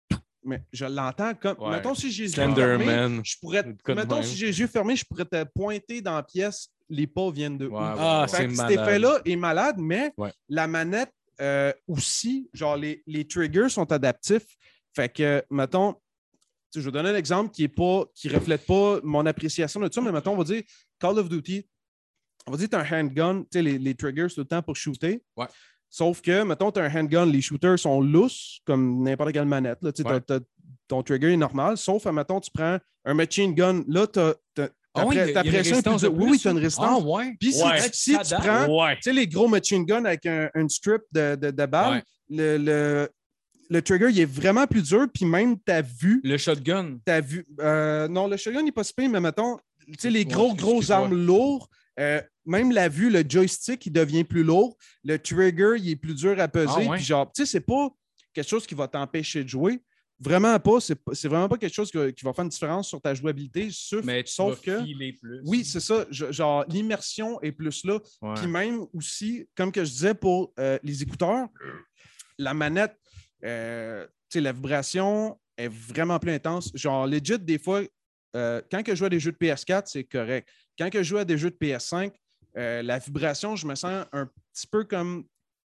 tout. 0.09 0.17
Mais 0.43 0.63
je 0.73 0.85
l'entends 0.85 1.33
comme. 1.35 1.57
Ouais. 1.59 1.71
Mettons 1.71 1.93
si 1.95 2.11
j'ai 2.11 2.23
les 2.23 2.29
yeux 2.31 2.35
fermés, 2.35 2.55
Slenderman. 2.55 3.21
je 3.23 3.35
pourrais. 3.39 3.63
Mettons 3.89 4.15
même. 4.15 4.23
si 4.23 4.35
j'ai 4.35 4.45
les 4.47 4.59
yeux 4.59 4.67
fermés, 4.67 4.95
je 4.95 5.05
pourrais 5.05 5.25
te 5.25 5.43
pointer 5.55 6.01
dans 6.01 6.15
la 6.15 6.23
pièce, 6.23 6.69
les 6.89 7.07
pas 7.07 7.29
viennent 7.31 7.57
de. 7.57 7.67
Ouais, 7.67 7.79
ouais, 7.79 7.93
Ah, 7.97 8.21
ouais. 8.21 8.27
Fait 8.27 8.37
c'est 8.37 8.43
que 8.47 8.49
cet 8.51 8.57
malade. 8.57 8.79
effet-là 8.87 9.19
est 9.25 9.35
malade, 9.35 9.75
mais 9.79 10.11
Ouais. 10.17 10.31
la 10.49 10.67
manette 10.67 11.13
euh, 11.41 11.73
aussi, 11.87 12.49
genre 12.53 12.77
les, 12.77 13.01
les 13.07 13.27
triggers 13.27 13.69
sont 13.69 13.91
adaptifs. 13.91 14.45
Fait 14.95 15.09
que, 15.09 15.43
mettons, 15.49 15.95
je 16.75 16.79
vais 16.81 16.91
donner 16.91 17.09
un 17.09 17.15
exemple 17.15 17.51
qui 17.51 17.63
est 17.63 17.67
pas, 17.67 18.03
qui 18.13 18.29
reflète 18.29 18.65
pas 18.67 18.99
mon 19.03 19.25
appréciation 19.25 19.79
de 19.79 19.91
ça, 19.91 19.99
mais 20.01 20.11
mettons, 20.11 20.33
on 20.33 20.37
va 20.37 20.43
dire 20.43 20.61
Call 20.99 21.17
of 21.17 21.29
Duty, 21.29 21.65
on 22.47 22.51
va 22.51 22.57
dire 22.57 22.69
que 22.69 22.75
tu 22.75 22.77
as 22.77 22.95
un 22.97 23.01
handgun, 23.05 23.41
tu 23.43 23.47
sais, 23.53 23.61
les, 23.61 23.77
les 23.77 23.95
triggers 23.95 24.27
tout 24.27 24.41
le 24.41 24.45
temps 24.45 24.61
pour 24.61 24.75
shooter. 24.75 25.21
Ouais. 25.37 25.45
Sauf 25.89 26.21
que, 26.21 26.43
mettons, 26.43 26.71
tu 26.71 26.79
as 26.79 26.83
un 26.83 26.93
handgun, 26.95 27.25
les 27.25 27.41
shooters 27.41 27.77
sont 27.79 28.01
lousses, 28.01 28.59
comme 28.65 29.03
n'importe 29.03 29.31
quelle 29.31 29.45
manette. 29.45 29.77
Là, 29.81 29.91
tu 29.91 30.01
sais, 30.03 30.09
Ouais. 30.09 30.19
ton 30.87 31.03
trigger 31.03 31.33
est 31.33 31.37
normal, 31.37 31.77
sauf, 31.77 32.05
mettons, 32.07 32.39
tu 32.39 32.49
prends 32.51 32.77
un 33.05 33.13
machine 33.13 33.53
gun, 33.53 33.83
là, 33.87 34.07
tu 34.07 34.19
as, 34.19 34.35
Ah 34.95 35.07
oui, 35.07 35.15
il 35.15 35.17
y 35.17 35.21
a- 35.21 35.25
il 35.27 35.33
y 35.33 35.37
a 35.37 35.43
une 35.43 35.51
pression 35.81 35.97
plus. 35.97 36.07
Oui, 36.09 36.27
oui, 36.31 36.39
tu 36.39 36.47
as 36.47 36.51
une 36.51 36.59
résistance. 36.59 37.01
Ah 37.03 37.07
ouais? 37.07 37.35
Puis 37.39 37.51
si, 37.53 37.63
Ouais. 37.63 37.79
si 37.91 38.15
tu 38.15 38.35
prends 38.35 38.67
Ouais. 38.67 38.95
tu 38.97 39.01
sais, 39.03 39.13
les 39.13 39.25
gros 39.27 39.47
machine 39.47 39.83
guns 39.85 40.05
avec 40.05 40.23
un, 40.27 40.49
strip 40.69 41.01
de, 41.11 41.35
de, 41.35 41.47
Ouais. 41.91 42.03
le, 42.29 42.57
le, 42.57 43.09
le 43.71 43.81
trigger, 43.81 44.09
il 44.11 44.19
est 44.19 44.25
vraiment 44.25 44.67
plus 44.67 44.83
dur. 44.83 45.07
Puis 45.11 45.25
même, 45.25 45.55
tu 45.65 45.71
as 45.71 45.81
vu, 45.81 46.21
Le 46.23 46.37
shotgun. 46.37 46.99
t'as 47.03 47.21
vu 47.21 47.43
euh, 47.59 48.07
non, 48.07 48.27
le 48.27 48.37
shotgun 48.37 48.61
n'est 48.61 48.71
pas 48.71 48.83
si 48.83 48.93
mais 48.97 49.19
mettons, 49.19 49.57
tu 49.87 49.93
sais, 49.97 50.09
les 50.11 50.25
gros, 50.25 50.53
gros 50.53 50.91
armes 50.91 51.15
lourds, 51.25 51.67
euh, 51.99 52.21
même 52.45 52.71
la 52.71 52.89
vue, 52.89 53.09
le 53.09 53.23
joystick, 53.27 53.85
il 53.85 53.91
devient 53.93 54.23
plus 54.23 54.43
lourd. 54.43 54.75
Le 55.03 55.17
trigger, 55.17 55.75
il 55.77 55.89
est 55.91 55.95
plus 55.95 56.15
dur 56.15 56.39
à 56.39 56.47
peser. 56.47 56.67
Ah 56.75 56.79
ouais? 56.79 56.95
Puis 56.97 57.05
genre, 57.05 57.31
tu 57.31 57.45
sais, 57.45 57.51
c'est 57.51 57.61
pas 57.65 57.89
quelque 58.33 58.47
chose 58.49 58.65
qui 58.65 58.75
va 58.75 58.87
t'empêcher 58.87 59.43
de 59.43 59.49
jouer. 59.49 59.79
Vraiment 60.19 60.57
pas. 60.59 60.79
C'est 60.79 61.27
vraiment 61.27 61.49
pas 61.49 61.57
quelque 61.57 61.73
chose 61.73 61.91
que- 61.91 62.11
qui 62.11 62.23
va 62.23 62.31
faire 62.33 62.43
une 62.43 62.49
différence 62.49 62.87
sur 62.87 63.01
ta 63.01 63.13
jouabilité. 63.13 63.67
Sauf, 63.71 64.05
Mais 64.05 64.23
tu 64.23 64.31
sauf 64.31 64.55
vas 64.55 64.61
que. 64.79 64.83
filer 64.85 65.13
plus. 65.21 65.41
Oui, 65.45 65.65
c'est 65.65 65.79
ça. 65.81 66.05
Je- 66.09 66.31
genre, 66.31 66.63
l'immersion 66.69 67.41
est 67.41 67.51
plus 67.51 67.83
là. 67.83 67.99
Ouais. 68.21 68.33
Puis 68.35 68.47
même 68.47 68.85
aussi, 68.93 69.47
comme 69.55 69.71
que 69.71 69.83
je 69.83 69.89
disais 69.91 70.13
pour 70.13 70.53
euh, 70.59 70.79
les 70.83 71.03
écouteurs, 71.03 71.47
la 72.37 72.53
manette, 72.53 72.95
euh, 73.43 74.05
tu 74.29 74.37
sais, 74.37 74.41
la 74.41 74.51
vibration 74.53 75.37
est 75.57 75.67
vraiment 75.71 76.19
plus 76.19 76.31
intense. 76.31 76.71
Genre, 76.73 77.05
legit, 77.05 77.37
des 77.39 77.59
fois, 77.59 77.81
euh, 78.35 78.61
quand 78.71 78.81
que 78.83 78.93
je 78.93 78.99
joue 78.99 79.05
à 79.05 79.09
des 79.09 79.19
jeux 79.19 79.31
de 79.31 79.37
PS4, 79.37 79.83
c'est 79.87 80.03
correct. 80.05 80.47
Quand 80.77 80.89
que 80.89 80.99
je 81.03 81.09
joue 81.09 81.17
à 81.17 81.25
des 81.25 81.37
jeux 81.37 81.51
de 81.51 81.55
PS5, 81.55 82.11
euh, 82.57 82.81
la 82.81 82.99
vibration, 82.99 83.55
je 83.55 83.65
me 83.67 83.75
sens 83.75 84.05
un 84.11 84.25
petit 84.53 84.67
peu 84.67 84.83
comme. 84.83 85.25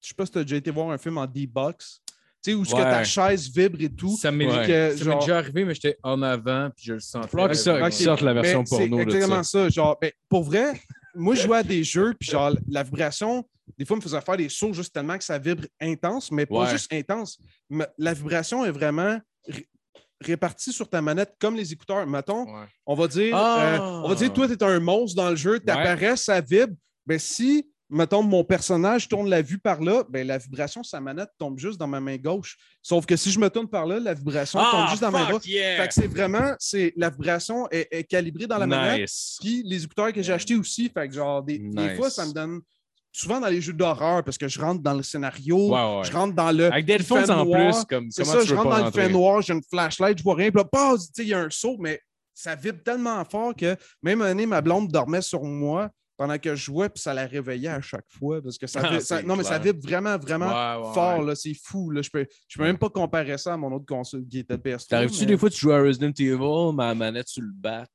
Je 0.01 0.09
sais 0.09 0.15
pas 0.15 0.27
si 0.27 0.33
tu 0.33 0.39
as 0.39 0.43
déjà 0.43 0.57
été 0.57 0.71
voir 0.71 0.91
un 0.91 0.99
film 0.99 1.19
en 1.19 1.27
D-Box. 1.27 2.01
Tu 2.43 2.53
sais, 2.53 2.55
où 2.55 2.63
que 2.63 2.71
ta 2.71 3.03
chaise 3.03 3.51
vibre 3.51 3.81
et 3.81 3.89
tout. 3.89 4.17
Ça 4.17 4.31
m'est 4.31 4.47
Ouais. 4.47 4.67
que, 4.67 4.97
ça 4.97 5.05
m'est 5.05 5.11
genre- 5.11 5.21
déjà 5.21 5.39
arrivé, 5.39 5.65
mais 5.65 5.75
j'étais 5.75 5.99
en 6.03 6.23
avant, 6.23 6.71
puis 6.77 6.85
je 6.87 6.93
le 6.95 7.01
sentais. 7.01 7.29
Qu'ils 7.29 7.57
sortent- 7.57 7.83
Ok. 7.83 7.91
qu'ils 7.91 8.05
sortent 8.05 8.21
la 8.21 8.35
version 8.35 8.61
Mais 8.61 8.67
c'est 8.67 8.77
porno 8.89 8.97
de 8.99 9.03
exactement 9.03 9.43
ça. 9.43 9.65
ça. 9.65 9.69
Genre, 9.69 9.99
ben, 10.01 10.13
pour 10.29 10.45
vrai, 10.45 10.81
moi, 11.15 11.35
je 11.35 11.43
jouais 11.43 11.57
à 11.59 11.63
des 11.65 11.83
jeux, 11.83 12.15
puis 12.21 12.31
genre, 12.31 12.53
la 12.69 12.83
vibration, 12.85 13.49
des 13.77 13.85
fois, 13.85 13.97
me 13.97 14.03
faisait 14.03 14.21
faire 14.21 14.37
des 14.37 14.49
sauts 14.49 14.73
juste 14.75 14.93
tellement 14.95 15.19
que 15.19 15.25
ça 15.25 15.39
vibre 15.39 15.65
intense, 15.81 16.31
mais 16.31 16.47
pas 16.47 16.61
Ouais. 16.67 16.71
juste 16.71 16.93
intense. 16.93 17.39
Mais 17.69 17.87
la 17.99 18.15
vibration 18.15 18.65
est 18.65 18.71
vraiment 18.71 19.19
ré- 20.21 20.33
répartie 20.33 20.73
sur 20.73 20.89
ta 20.89 21.01
manette 21.03 21.35
comme 21.41 21.57
les 21.57 21.73
écouteurs. 21.73 22.07
Mettons, 22.07 22.45
Ouais. 22.45 22.67
on 22.87 22.95
va 22.95 23.09
dire, 23.09 23.35
Ah! 23.37 23.75
euh, 23.75 23.79
on 24.05 24.09
va 24.09 24.15
dire, 24.15 24.33
toi, 24.33 24.47
tu 24.49 24.55
es 24.55 24.63
un 24.63 24.81
monstre 24.81 25.17
dans 25.17 25.31
le 25.31 25.37
jeu, 25.37 25.61
tu 25.61 25.71
apparais, 25.71 26.17
ça 26.17 26.41
vibre. 26.41 26.75
Ben, 27.07 27.19
si 27.19 27.69
mettons, 27.89 28.21
mon 28.25 28.43
personnage 28.43 29.07
tourne 29.09 29.29
la 29.31 29.43
vue 29.43 29.59
par 29.59 29.81
là, 29.81 30.03
ben, 30.09 30.27
la 30.27 30.39
vibration 30.39 30.83
sa 30.83 31.01
manette 31.01 31.29
tombe 31.39 31.57
juste 31.57 31.79
dans 31.79 31.87
ma 31.87 32.01
main 32.01 32.17
gauche. 32.17 32.57
Sauf 32.83 33.07
que 33.07 33.15
si 33.17 33.31
je 33.31 33.39
me 33.39 33.49
tourne 33.49 33.69
par 33.69 33.87
là, 33.87 34.01
la 34.01 34.13
vibration 34.13 34.59
Ah, 34.61 34.71
tombe 34.73 34.89
juste 34.91 35.03
dans 35.03 35.13
ma 35.13 35.21
main 35.21 35.29
droite. 35.29 35.45
Fait 35.45 35.87
que 35.87 35.95
c'est 35.95 36.09
vraiment, 36.09 36.53
c'est, 36.59 36.93
la 36.97 37.11
vibration 37.11 37.69
est, 37.71 37.87
est 37.93 38.03
calibrée 38.03 38.49
dans 38.49 38.59
la 38.59 38.67
manette. 38.67 39.03
Nice. 39.03 39.39
Puis 39.41 39.63
les 39.65 39.85
écouteurs 39.85 40.13
que 40.13 40.21
j'ai 40.21 40.33
achetés 40.33 40.57
aussi, 40.57 40.91
fait 40.93 41.07
que 41.07 41.15
genre, 41.15 41.45
des, 41.45 41.61
fois, 41.97 42.11
ça 42.11 42.27
me 42.27 42.33
donne. 42.33 42.61
Souvent 43.19 43.41
dans 43.41 43.47
les 43.49 43.63
jeux 43.63 43.73
d'horreur, 43.73 44.23
parce 44.25 44.37
que 44.37 44.47
je 44.47 44.61
rentre 44.61 44.83
dans 44.83 44.93
le 44.93 45.03
scénario, 45.03 45.57
Ouais, 45.73 45.99
ouais. 46.01 46.05
je 46.05 46.13
rentre 46.13 46.35
dans 46.35 46.53
le. 46.53 46.71
Avec 46.71 46.85
des 46.85 46.93
headphones 46.95 47.31
en 47.31 47.47
plus, 47.47 47.85
comme 47.89 48.11
C'est 48.11 48.25
ça, 48.25 48.41
tu 48.43 48.49
je 48.49 48.55
rentre 48.55 48.69
dans 48.69 48.85
le 48.85 48.91
fait 48.91 49.09
noir, 49.09 49.41
j'ai 49.41 49.55
une 49.55 49.63
flashlight, 49.71 50.19
je 50.19 50.23
vois 50.23 50.35
rien, 50.35 50.51
puis 50.51 50.63
là, 50.63 50.95
tu 51.15 51.23
il 51.23 51.29
y 51.29 51.33
a 51.35 51.41
un 51.41 51.49
saut, 51.51 51.77
mais 51.79 51.99
ça 52.35 52.55
vibre 52.55 52.83
tellement 52.85 53.25
fort 53.25 53.55
que 53.57 53.75
même 54.03 54.21
année, 54.21 54.45
ma 54.45 54.61
blonde 54.61 54.89
dormait 54.89 55.23
sur 55.23 55.43
moi 55.43 55.89
pendant 56.19 56.39
que 56.39 56.55
je 56.55 56.65
jouais, 56.65 56.89
puis 56.91 57.01
ça 57.03 57.15
la 57.15 57.27
réveillait 57.27 57.69
à 57.69 57.81
chaque 57.81 58.05
fois, 58.19 58.43
parce 58.43 58.59
que 58.59 58.67
ça, 58.67 58.81
Ah, 58.85 58.91
vibre- 58.91 59.01
ça- 59.03 59.19
c'est 59.19 59.23
non, 59.27 59.37
mais 59.37 59.45
ça 59.45 59.59
vibre 59.59 59.81
vraiment, 59.83 60.19
vraiment 60.19 60.49
Ouais, 60.49 60.87
ouais, 60.89 60.95
fort, 60.95 61.19
ouais. 61.25 61.35
c'est 61.37 61.55
fou, 61.63 61.91
là, 61.91 62.03
je 62.03 62.11
peux, 62.11 62.27
je 62.49 62.59
peux 62.59 62.65
même 62.65 62.77
pas 62.79 62.91
comparer 62.91 63.39
ça 63.39 63.55
à 63.55 63.57
mon 63.57 63.73
autre 63.73 63.87
console 63.87 64.27
qui 64.29 64.41
était 64.41 64.55
le 64.55 64.61
PS3. 64.61 64.89
T'arrives-tu 64.89 65.21
mais- 65.21 65.27
des 65.27 65.37
fois, 65.39 65.49
tu 65.49 65.59
joues 65.59 65.73
à 65.73 65.81
Resident 65.81 66.13
Evil, 66.19 66.75
ma 66.75 66.95
manette 66.95 67.29
sur 67.29 67.43
le 67.43 67.53
bat, 67.55 67.87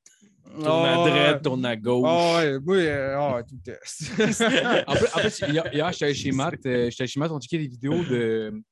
tourne 0.52 0.66
à 0.66 0.94
Ah, 0.94 1.04
ouais. 1.04 1.10
droite, 1.10 1.42
tourne 1.42 1.64
à 1.66 1.76
gauche. 1.76 2.06
Ah 2.08 2.38
ouais, 2.38 2.56
oui, 2.66 2.76
euh, 2.86 3.16
ah 3.18 3.42
tout 3.42 3.56
est. 3.70 3.78
En 4.86 4.94
plus, 4.94 5.06
en 5.14 5.18
plus, 5.20 5.40
hier, 5.48 5.64
hier, 5.72 5.92
j'étais 5.92 6.04
allé 6.06 6.14
chez 6.14 6.32
Matt, 6.32 6.54
euh, 6.66 6.90
j'étais 6.90 7.02
allé 7.02 7.08
chez 7.08 7.20
Matt, 7.20 7.30
on 7.30 7.40
checkait 7.40 7.58
des 7.58 7.68
vidéos 7.68 8.02
de, 8.04 8.62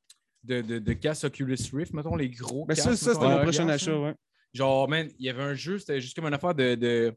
de, 0.44 0.60
de, 0.62 0.78
de 0.78 0.92
casques 0.94 1.24
Oculus 1.24 1.56
Rift, 1.72 1.92
mettons, 1.92 2.16
les 2.16 2.28
gros 2.30 2.64
Mais 2.68 2.74
casques. 2.74 2.88
Ben, 2.88 2.96
ça, 2.96 3.04
ça 3.06 3.14
c'était 3.14 3.26
mon 3.28 3.42
prochain 3.42 3.68
achat, 3.68 3.98
ouais. 3.98 4.14
Genre, 4.52 4.88
man, 4.88 5.08
il 5.18 5.26
y 5.26 5.28
avait 5.30 5.42
un 5.42 5.54
jeu, 5.54 5.78
c'était 5.78 6.00
juste 6.00 6.14
comme 6.16 6.26
une 6.26 6.34
affaire 6.34 6.54
de. 6.54 6.74
de- 6.74 7.14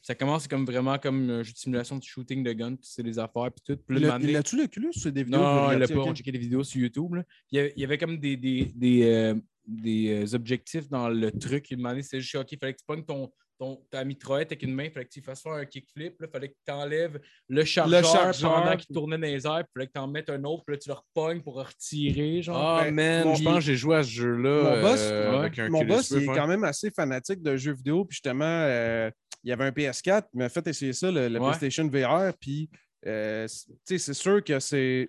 Ça 0.00 0.14
commence 0.14 0.46
comme 0.48 0.64
vraiment 0.66 0.98
comme 0.98 1.28
un 1.30 1.42
jeu 1.42 1.52
de 1.52 1.56
simulation 1.58 1.96
de 1.98 2.02
shooting 2.02 2.42
de 2.42 2.52
gun, 2.52 2.76
puis 2.76 2.86
c'est 2.90 3.02
des 3.02 3.18
affaires, 3.18 3.50
puis 3.52 3.62
tout. 3.74 3.82
Puis 3.86 3.98
là, 4.00 4.18
Il 4.20 4.34
a-tu 4.36 4.56
l'Oculus 4.56 4.92
sur 4.92 5.10
des 5.12 5.24
vidéos? 5.24 5.40
non, 5.40 5.72
il 5.72 5.78
l'a 5.78 5.88
pas. 5.88 5.94
On 5.94 6.14
checkait 6.14 6.32
des 6.32 6.38
vidéos 6.38 6.62
sur 6.64 6.80
YouTube. 6.80 7.14
là. 7.14 7.22
Il 7.50 7.56
y 7.56 7.58
avait, 7.60 7.72
il 7.76 7.80
y 7.80 7.84
avait 7.84 7.98
comme 7.98 8.18
des, 8.18 8.36
des, 8.36 8.72
des, 8.74 9.02
euh, 9.04 9.34
des, 9.66 10.34
objectifs 10.34 10.88
dans 10.88 11.08
le 11.08 11.30
truc. 11.32 11.70
Il 11.70 11.76
demandait, 11.78 12.02
c'est 12.02 12.20
juste, 12.20 12.34
OK, 12.34 12.52
il 12.52 12.58
fallait 12.58 12.72
que 12.74 12.78
tu 12.80 12.84
pognes 12.86 13.04
ton, 13.04 13.30
ton, 13.58 13.76
ta 13.90 14.04
mitraillette 14.04 14.48
avec 14.52 14.62
une 14.62 14.74
main, 14.74 14.84
il 14.84 14.90
fallait 14.90 15.06
que 15.06 15.10
tu 15.12 15.22
fasses 15.22 15.42
faire 15.42 15.52
un 15.52 15.64
kickflip. 15.64 16.16
Il 16.20 16.28
fallait 16.28 16.48
que 16.48 16.56
tu 16.66 16.72
enlèves 16.72 17.20
le 17.48 17.64
chargeur, 17.64 18.04
chargeur. 18.04 18.52
pendant 18.54 18.76
qu'il 18.76 18.94
tournait 18.94 19.16
dans 19.18 19.22
les 19.26 19.46
airs. 19.46 19.60
Il 19.60 19.72
fallait 19.72 19.86
que 19.86 19.92
tu 19.92 20.00
en 20.00 20.08
mettes 20.08 20.30
un 20.30 20.42
autre, 20.44 20.64
puis 20.66 20.74
là, 20.74 20.78
tu 20.80 20.88
le 20.88 20.94
repognes 20.94 21.40
pour 21.42 21.54
retirer. 21.54 22.42
Genre. 22.42 22.56
Ah, 22.56 22.84
Ben, 22.84 22.94
man, 22.94 23.24
mon- 23.24 23.34
je 23.34 23.44
pense 23.44 23.54
que 23.56 23.60
j'ai 23.60 23.76
joué 23.76 23.96
à 23.96 24.02
ce 24.02 24.10
jeu-là. 24.10 24.62
Mon 24.76 24.80
boss, 24.82 25.00
euh, 25.02 25.30
ouais. 25.30 25.36
avec 25.38 25.58
un 25.58 25.68
Mon 25.68 25.78
Oculus 25.78 25.94
boss, 25.94 26.10
il 26.10 26.16
Rift, 26.18 26.30
est 26.30 26.34
quand 26.34 26.46
même 26.48 26.64
assez 26.64 26.90
fanatique 26.90 27.42
de 27.42 27.56
jeux 27.56 27.74
vidéo. 27.74 28.04
Puis 28.04 28.14
justement, 28.16 28.44
euh, 28.44 29.10
il 29.44 29.50
y 29.50 29.52
avait 29.52 29.64
un 29.64 29.70
PS4, 29.72 30.26
il 30.34 30.38
m'a 30.38 30.48
fait 30.48 30.66
essayer 30.66 30.92
ça, 30.92 31.10
le, 31.10 31.28
le 31.28 31.38
Ouais. 31.38 31.50
PlayStation 31.50 31.86
VR. 31.88 32.32
Puis, 32.40 32.68
euh, 33.06 33.46
c- 33.46 33.66
tu 33.68 33.74
sais, 33.84 33.98
c'est 33.98 34.14
sûr 34.14 34.42
que 34.42 34.58
c'est. 34.58 35.08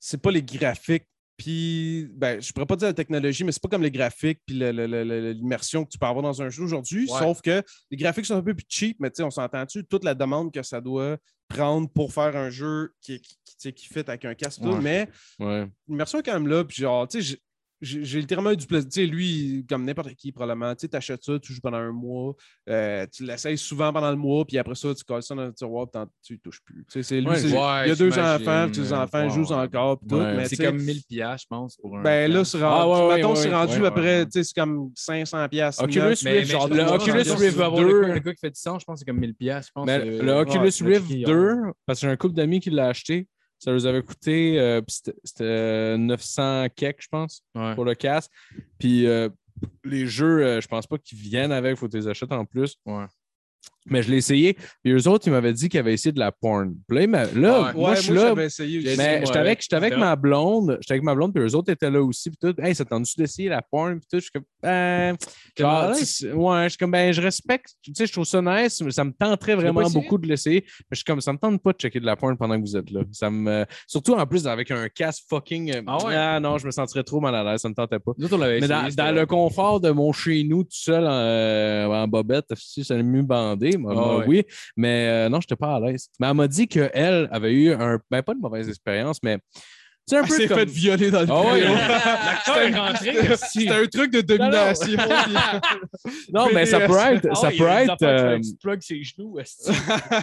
C'est 0.00 0.22
pas 0.22 0.30
les 0.30 0.42
graphiques. 0.42 1.06
Puis, 1.38 2.08
ben, 2.14 2.42
je 2.42 2.52
pourrais 2.52 2.66
pas 2.66 2.74
dire 2.76 2.88
la 2.88 2.94
technologie, 2.94 3.44
mais 3.44 3.52
c'est 3.52 3.62
pas 3.62 3.68
comme 3.68 3.82
les 3.82 3.92
graphiques 3.92 4.40
puis 4.44 4.56
l'immersion 4.58 5.84
que 5.84 5.90
tu 5.90 5.96
peux 5.98 6.06
avoir 6.06 6.22
dans 6.22 6.42
un 6.42 6.48
jeu 6.50 6.64
aujourd'hui. 6.64 7.08
Ouais. 7.10 7.18
Sauf 7.18 7.40
que 7.40 7.62
les 7.90 7.96
graphiques 7.96 8.26
sont 8.26 8.34
un 8.36 8.42
peu 8.42 8.54
plus 8.54 8.66
cheap, 8.68 8.96
mais 9.00 9.08
tu 9.10 9.16
sais, 9.18 9.22
on 9.22 9.30
s'entend-tu? 9.30 9.84
Toute 9.84 10.02
la 10.04 10.14
demande 10.14 10.52
que 10.52 10.62
ça 10.62 10.80
doit 10.80 11.16
prendre 11.48 11.88
pour 11.88 12.12
faire 12.12 12.36
un 12.36 12.50
jeu 12.50 12.90
qui, 13.00 13.20
qui, 13.20 13.36
qui, 13.58 13.72
qui 13.72 13.86
fit 13.86 14.00
avec 14.00 14.24
un 14.24 14.34
casque. 14.34 14.60
Ouais. 14.62 14.80
Mais 14.82 15.08
Ouais. 15.38 15.66
l'immersion 15.88 16.18
est 16.18 16.22
quand 16.24 16.34
même 16.34 16.48
là. 16.48 16.64
Puis 16.64 16.82
genre, 16.82 17.06
tu 17.06 17.22
sais, 17.22 17.38
j'ai- 17.80 18.20
littéralement 18.20 18.50
eu 18.52 18.56
du 18.56 18.66
plaisir. 18.66 18.88
Tu 18.90 19.00
sais, 19.00 19.06
lui, 19.06 19.64
comme 19.68 19.84
n'importe 19.84 20.14
qui, 20.14 20.32
probablement, 20.32 20.74
tu 20.74 20.80
sais, 20.82 20.88
t'achètes 20.88 21.22
ça, 21.22 21.38
tu 21.38 21.52
joues 21.52 21.60
pendant 21.60 21.78
un 21.78 21.92
mois, 21.92 22.34
euh, 22.68 23.06
tu 23.12 23.24
l'essayes 23.24 23.56
souvent 23.58 23.92
pendant 23.92 24.10
le 24.10 24.16
mois, 24.16 24.44
puis 24.44 24.58
après 24.58 24.74
ça, 24.74 24.94
tu 24.94 25.04
colles 25.04 25.22
ça 25.22 25.34
dans 25.34 25.44
le 25.46 25.52
tiroir, 25.52 25.86
puis 25.90 26.02
tu 26.22 26.34
y 26.34 26.38
touches 26.40 26.60
plus. 26.64 26.84
Tu 26.86 26.92
sais, 26.92 27.02
c'est 27.02 27.20
lui, 27.20 27.28
Ouais, 27.28 27.36
c'est- 27.38 27.46
ouais, 27.52 27.84
il 27.86 27.88
y 27.88 27.92
a 27.92 27.94
deux 27.96 28.18
enfants, 28.18 28.68
puis 28.70 28.80
les 28.80 28.92
enfants 28.92 29.28
jouent 29.28 29.52
encore, 29.52 29.98
puis 29.98 30.08
tout. 30.08 30.16
Ouais, 30.16 30.44
c'est 30.46 30.56
comme 30.56 30.78
1000 30.82 31.02
piastres, 31.08 31.46
je 31.50 31.56
pense, 31.56 31.76
pour 31.76 31.98
un. 31.98 32.02
Ben 32.02 32.30
là, 32.32 32.44
c'est 32.44 32.62
rendu, 32.62 32.74
Ah, 32.76 32.88
ouais, 33.08 33.14
mettons, 33.16 33.30
ouais, 33.30 33.36
c'est 33.36 33.54
rendu 33.54 33.80
ouais, 33.80 33.86
à 33.86 33.90
peu 33.90 34.00
près, 34.00 34.18
ouais. 34.20 34.24
tu 34.26 34.30
sais, 34.32 34.44
c'est 34.44 34.54
comme 34.60 34.90
500 34.94 35.48
piastres. 35.48 35.82
Oculus 35.84 36.00
neuf. 36.02 36.20
Rift, 36.22 36.52
le 36.70 36.82
Oculus 36.92 37.12
Rift 37.18 37.30
Rift 37.38 37.56
va 37.56 37.66
avoir 37.66 37.82
2. 37.82 38.02
le, 38.02 38.18
gars 38.18 38.32
qui 38.34 38.40
fait 38.40 38.50
du 38.50 38.60
sang, 38.60 38.78
je 38.78 38.84
pense 38.84 38.94
que 38.94 38.98
c'est 39.00 39.04
comme 39.10 39.20
1000 39.20 39.34
piastres, 39.34 39.72
je 39.76 39.80
pense. 39.80 39.88
Euh, 39.88 40.22
le 40.22 40.32
Oculus 40.32 40.62
Rift 40.64 41.06
checké 41.08 41.18
hier. 41.18 41.28
2, 41.28 41.56
parce 41.86 42.00
que 42.00 42.06
j'ai 42.06 42.12
un 42.12 42.16
couple 42.16 42.34
d'amis 42.34 42.60
qui 42.60 42.70
l'a 42.70 42.88
acheté, 42.88 43.26
ça 43.58 43.72
leur 43.72 43.86
avait 43.86 44.02
coûté 44.02 44.58
euh, 44.60 44.80
c'était- 44.88 45.14
c'était 45.24 45.98
900 45.98 46.68
kek, 46.74 46.96
je 47.00 47.08
pense, 47.08 47.42
Ouais. 47.54 47.74
pour 47.74 47.84
le 47.84 47.94
casque. 47.94 48.30
Puis 48.78 49.06
euh, 49.06 49.28
les 49.84 50.06
jeux, 50.06 50.44
euh, 50.44 50.60
je 50.60 50.68
pense 50.68 50.86
pas 50.86 50.98
qu'ils 50.98 51.18
viennent 51.18 51.52
avec, 51.52 51.72
il 51.72 51.76
faut 51.76 51.86
que 51.86 51.92
tu 51.92 51.96
les 51.98 52.08
achètes 52.08 52.32
en 52.32 52.44
plus. 52.44 52.76
Ouais. 52.86 53.06
Mais 53.90 54.02
je 54.02 54.10
l'ai 54.10 54.18
essayé. 54.18 54.54
Puis 54.82 54.92
eux 54.92 55.08
autres, 55.08 55.26
ils 55.26 55.30
m'avaient 55.30 55.52
dit 55.52 55.68
qu'ils 55.68 55.80
avaient 55.80 55.94
essayé 55.94 56.12
de 56.12 56.18
la 56.18 56.32
porn. 56.32 56.74
Puis 56.88 57.06
là, 57.06 57.26
là, 57.34 57.62
Ouais. 57.62 57.72
moi, 57.74 57.90
Ouais, 57.90 57.96
je 57.96 58.00
suis 58.02 58.14
là. 58.14 58.28
j'avais 58.28 58.46
essayé 58.46 58.78
aussi. 58.78 58.86
J'ai 58.88 58.96
Mais 58.96 59.22
j'étais 59.24 59.38
avec, 59.38 59.62
avec. 59.72 59.96
ma 59.96 60.16
blonde, 60.16 60.78
j'étais 60.80 60.92
avec 60.94 61.02
ma 61.04 61.14
blonde, 61.14 61.32
puis 61.34 61.42
eux 61.44 61.54
autres 61.54 61.72
étaient 61.72 61.90
là 61.90 62.02
aussi, 62.02 62.30
puis 62.30 62.38
tout. 62.40 62.60
Hey, 62.62 62.74
ça 62.74 62.84
tente-tu 62.84 63.14
d'essayer 63.20 63.48
la 63.48 63.62
porn, 63.62 63.98
puis 64.00 64.08
tout? 64.10 64.16
Je 64.16 64.20
suis 64.22 64.30
comme, 64.30 64.44
ben, 64.62 65.16
genre, 65.58 65.92
tu 65.96 66.32
ouais, 66.32 66.62
je 66.64 66.68
suis 66.70 66.78
comme, 66.78 66.90
ben, 66.90 67.12
je 67.12 67.20
respecte, 67.20 67.70
tu 67.82 67.92
sais, 67.94 68.06
je 68.06 68.12
trouve 68.12 68.24
ça 68.24 68.40
nice, 68.42 68.80
mais 68.82 68.90
ça 68.90 69.04
me 69.04 69.12
tenterait 69.12 69.54
vraiment 69.54 69.88
beaucoup 69.90 70.18
de 70.18 70.26
l'essayer. 70.26 70.62
Mais 70.66 70.84
je 70.92 70.96
suis 70.96 71.04
comme, 71.04 71.20
ça 71.20 71.32
me 71.32 71.38
tente 71.38 71.62
pas 71.62 71.72
de 71.72 71.78
checker 71.78 72.00
de 72.00 72.06
la 72.06 72.16
porn 72.16 72.36
pendant 72.36 72.56
que 72.56 72.60
vous 72.62 72.76
êtes 72.76 72.90
là. 72.90 73.00
Ça 73.12 73.30
me, 73.30 73.64
surtout 73.86 74.14
en 74.14 74.26
plus 74.26 74.46
avec 74.46 74.70
un 74.70 74.88
casque 74.88 75.24
fucking. 75.28 75.72
euh, 75.74 75.82
Ah 75.86 76.04
ouais? 76.04 76.40
non, 76.40 76.58
je 76.58 76.66
me 76.66 76.70
sentirais 76.70 77.04
trop 77.04 77.20
mal 77.20 77.34
à 77.34 77.42
l'aise, 77.44 77.60
ça 77.60 77.68
me 77.68 77.74
tentait 77.74 77.98
pas. 77.98 78.12
Nous 78.18 78.26
autres, 78.26 78.36
on 78.36 78.38
l'avait 78.38 78.60
Mais 78.60 78.66
essayé, 78.66 78.94
dans, 78.96 79.04
dans 79.06 79.14
le 79.14 79.26
confort 79.26 79.80
de 79.80 79.90
mon 79.90 80.12
chez 80.12 80.44
nous, 80.44 80.62
tout 80.64 80.70
seul 80.72 81.04
en, 81.04 81.10
euh, 81.10 81.86
en 81.86 82.06
bobette, 82.08 82.46
si 82.56 82.84
ça 82.84 82.94
mieux 83.02 83.22
bandé, 83.22 83.76
moi, 83.78 83.92
Ah 83.96 84.00
moi, 84.00 84.18
ouais. 84.18 84.24
oui. 84.26 84.42
Mais 84.76 85.08
euh, 85.08 85.28
non, 85.28 85.40
je 85.40 85.46
n'étais 85.46 85.56
pas 85.56 85.76
à 85.76 85.80
l'aise. 85.80 86.08
Mais 86.20 86.26
elle 86.28 86.34
m'a 86.34 86.48
dit 86.48 86.68
qu'elle 86.68 87.28
avait 87.30 87.52
eu 87.52 87.72
un. 87.72 87.98
Ben, 88.10 88.22
pas 88.22 88.34
de 88.34 88.40
mauvaise 88.40 88.68
expérience, 88.68 89.18
mais. 89.22 89.38
Tu 90.08 90.14
sais, 90.14 90.20
un 90.20 90.22
Elle 90.22 90.28
peu 90.28 90.34
s'est 90.36 90.48
comme... 90.48 90.58
fait 90.60 90.64
violer 90.70 91.10
dans 91.10 91.20
le 91.20 91.26
est 92.70 92.74
rentré. 92.78 93.36
C'était 93.52 93.70
un 93.74 93.84
truc 93.86 94.10
de 94.10 94.20
domination. 94.22 94.96
Non, 96.32 96.48
mais 96.52 96.64
ça 96.64 96.80
peut 96.80 96.96
être. 96.96 97.28
Ah 97.30 97.34
ça 97.34 97.50
peut 97.50 97.66
être. 97.66 98.02
euh, 98.02 98.38
ses 98.80 99.02
genoux. 99.02 99.38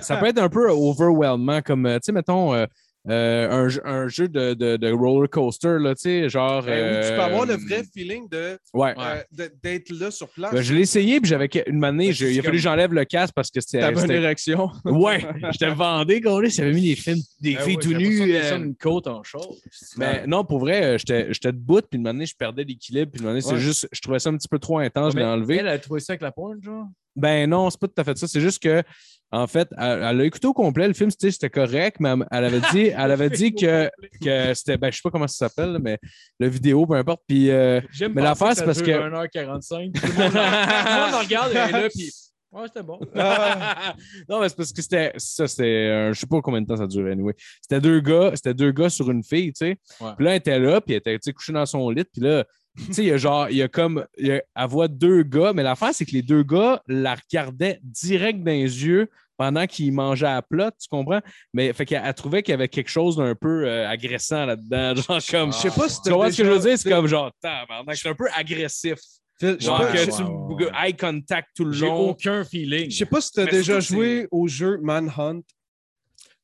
ça 0.01 0.17
peut 0.17 0.25
être 0.27 0.39
un 0.39 0.49
peu 0.49 0.69
overwhelmant, 0.71 1.61
comme, 1.61 1.85
euh, 1.85 1.95
tu 1.95 2.05
sais, 2.05 2.11
mettons, 2.11 2.53
euh, 2.53 2.65
un, 3.13 3.67
jeu- 3.69 3.81
un 3.85 4.07
jeu 4.07 4.27
de, 4.27 4.53
de, 4.53 4.77
de 4.77 4.91
roller 4.91 5.29
coaster, 5.29 5.77
là, 5.79 5.93
tu 5.95 6.01
sais, 6.01 6.29
genre. 6.29 6.63
Ben, 6.63 6.99
où 6.99 7.03
tu 7.03 7.09
peux 7.13 7.19
euh, 7.19 7.25
avoir 7.25 7.45
le 7.45 7.53
vrai 7.55 7.83
feeling 7.93 8.27
de, 8.29 8.57
Ouais. 8.73 8.93
euh, 8.97 9.21
de- 9.31 9.51
d'être 9.63 9.89
là 9.91 10.09
sur 10.11 10.27
place. 10.29 10.51
Ben, 10.53 10.61
je 10.61 10.73
l'ai 10.73 10.81
essayé, 10.81 11.19
puis 11.21 11.29
j'avais 11.29 11.49
une 11.67 11.83
année, 11.83 12.07
Ben, 12.07 12.13
j'ai- 12.13 12.33
il 12.33 12.39
a 12.39 12.43
fallu 12.43 12.57
que 12.57 12.63
j'enlève 12.63 12.93
le 12.93 13.05
casque 13.05 13.33
parce 13.35 13.51
que 13.51 13.61
c'était. 13.61 13.79
T'avais 13.81 14.03
une 14.03 14.11
érection. 14.11 14.69
Ouais, 14.85 15.25
j'étais 15.51 15.69
vendé, 15.73 16.21
gars, 16.21 16.39
j'avais 16.45 16.73
mis 16.73 16.81
des 16.89 16.95
films, 16.95 17.19
des 17.41 17.53
Ben 17.55 17.61
filles 17.61 17.75
ouais, 17.77 17.81
tout 17.83 17.93
nues. 17.93 18.35
euh, 18.35 18.57
une 18.57 18.75
côte 18.75 19.07
en 19.07 19.21
chaud. 19.23 19.55
Mais 19.97 20.25
non, 20.27 20.43
pour 20.43 20.59
vrai, 20.59 20.83
euh, 20.83 20.97
j'étais 20.97 21.31
j'étais 21.33 21.51
debout, 21.51 21.81
puis 21.81 21.99
une 21.99 22.07
année, 22.07 22.25
je 22.25 22.35
perdais 22.35 22.63
l'équilibre, 22.63 23.11
puis 23.11 23.21
une 23.21 23.27
année, 23.29 23.41
c'est 23.41 23.53
Ouais. 23.53 23.59
juste, 23.59 23.87
je 23.91 24.01
trouvais 24.01 24.19
ça 24.19 24.29
un 24.29 24.37
petit 24.37 24.47
peu 24.47 24.59
trop 24.59 24.79
intense, 24.79 25.13
je 25.13 25.17
l'ai 25.19 25.25
enlevé. 25.25 25.57
Elle 25.57 25.67
a 25.67 25.77
trouvé 25.79 25.99
ça 25.99 26.13
avec 26.13 26.21
la 26.21 26.31
porn, 26.31 26.61
genre? 26.61 26.87
Ben 27.15 27.49
non, 27.49 27.69
c'est 27.69 27.79
pas 27.79 27.87
tout 27.87 28.01
à 28.01 28.03
fait 28.03 28.17
ça. 28.17 28.27
C'est 28.27 28.41
juste 28.41 28.61
que, 28.61 28.83
en 29.31 29.47
fait, 29.47 29.67
elle, 29.77 30.03
elle 30.03 30.21
a 30.21 30.25
écouté 30.25 30.47
au 30.47 30.53
complet. 30.53 30.87
Le 30.87 30.93
film, 30.93 31.09
c'était 31.09 31.49
correct, 31.49 31.97
mais 31.99 32.13
elle 32.31 32.45
avait 32.45 32.61
dit, 32.71 32.87
elle 32.97 33.11
avait 33.11 33.29
dit 33.29 33.53
que, 33.53 33.89
que 34.23 34.53
c'était, 34.53 34.77
ben, 34.77 34.91
je 34.91 34.97
sais 34.97 35.01
pas 35.03 35.11
comment 35.11 35.27
ça 35.27 35.47
s'appelle, 35.49 35.77
mais 35.81 35.97
la 36.39 36.47
vidéo, 36.47 36.85
peu 36.85 36.95
importe. 36.95 37.21
Puis, 37.27 37.49
euh, 37.49 37.81
J'aime 37.91 38.13
Mais 38.13 38.21
l'affaire, 38.21 38.53
c'est 38.55 38.65
parce 38.65 38.81
que- 38.81 38.91
1h45. 38.91 39.91
Tout 39.99 40.07
le 40.07 40.13
monde, 40.23 40.33
le 40.33 41.15
en 41.15 41.19
regarde, 41.19 41.51
elle 41.53 41.69
est 41.75 41.81
là, 41.83 41.89
puis. 41.89 42.11
Ouais, 42.51 42.67
c'était 42.67 42.83
bon. 42.83 42.99
non, 44.29 44.39
mais 44.39 44.47
c'est 44.47 44.55
parce 44.55 44.71
que 44.71 44.81
c'était, 44.81 45.11
ça, 45.17 45.45
c'était, 45.47 45.91
un- 45.91 46.13
je 46.13 46.19
sais 46.19 46.27
pas 46.27 46.39
combien 46.41 46.61
de 46.61 46.67
temps 46.67 46.77
ça 46.77 46.87
durait, 46.87 47.11
anyway. 47.11 47.33
C'était 47.61 47.81
deux 47.81 47.99
gars, 47.99 48.31
c'était 48.33 48.53
deux 48.53 48.71
gars 48.71 48.89
sur 48.89 49.11
une 49.11 49.23
fille, 49.23 49.51
tu 49.51 49.65
sais. 49.65 49.77
Ouais. 49.99 50.11
Puis 50.15 50.25
là, 50.25 50.31
elle 50.31 50.37
était 50.37 50.59
là, 50.59 50.79
puis 50.79 50.95
elle 51.05 51.13
était, 51.15 51.33
couchée 51.33 51.51
dans 51.51 51.65
son 51.65 51.89
lit, 51.89 52.05
puis 52.05 52.21
là, 52.21 52.45
tu 52.77 52.93
sais, 52.93 53.03
il 53.03 53.07
y 53.07 53.11
a 53.11 53.17
genre, 53.17 53.49
il 53.49 53.57
y 53.57 53.61
a 53.61 53.67
comme, 53.67 54.05
il 54.17 54.27
y 54.27 54.31
a- 54.31 54.43
elle 54.55 54.67
voit 54.67 54.87
deux 54.87 55.23
gars, 55.23 55.53
mais 55.53 55.63
l'affaire, 55.63 55.91
c'est 55.93 56.05
que 56.05 56.11
les 56.11 56.21
deux 56.21 56.43
gars 56.43 56.81
la 56.87 57.15
regardaient 57.15 57.79
direct 57.83 58.39
dans 58.39 58.51
les 58.51 58.85
yeux 58.85 59.09
pendant 59.37 59.65
qu'ils 59.67 59.91
mangeaient 59.91 60.25
à 60.27 60.41
plat, 60.41 60.71
tu 60.71 60.87
comprends? 60.89 61.19
Mais 61.53 61.73
fait 61.73 61.85
qu'elle 61.85 62.01
elle 62.05 62.13
trouvait 62.13 62.41
qu'il 62.41 62.51
y 62.51 62.55
avait 62.55 62.69
quelque 62.69 62.89
chose 62.89 63.17
d'un 63.17 63.35
peu 63.35 63.67
euh, 63.67 63.87
agressant 63.89 64.45
là-dedans, 64.45 64.95
genre 64.95 65.19
comme... 65.29 65.51
Je 65.51 65.57
sais 65.57 65.69
pas 65.71 65.89
si 65.89 66.01
Tu 66.03 66.09
vois 66.11 66.31
ce 66.31 66.37
que 66.37 66.45
je 66.45 66.51
veux 66.51 66.59
dire? 66.59 66.77
C'est 66.79 66.89
comme 66.89 67.07
genre, 67.07 67.31
tabarnak, 67.41 67.97
c'est 67.97 68.09
un 68.09 68.15
peu 68.15 68.27
agressif. 68.35 68.97
Phil, 69.37 69.57
je 69.59 69.63
sais 69.63 69.65
Genre 69.65 69.77
pas- 69.79 69.91
que 69.91 69.97
je- 69.97 70.05
tu 70.11 70.67
eye 70.85 70.95
contact 70.95 71.49
tout 71.55 71.65
le 71.65 71.73
J'ai 71.73 71.85
long. 71.87 72.11
aucun 72.11 72.45
feeling. 72.45 72.89
je 72.89 72.95
sais 72.95 73.05
pas 73.05 73.19
si 73.19 73.31
tu 73.31 73.41
as 73.41 73.45
Mais 73.45 73.51
déjà 73.51 73.81
joué 73.81 74.27
au 74.31 74.47
jeu 74.47 74.79
Manhunt. 74.81 75.41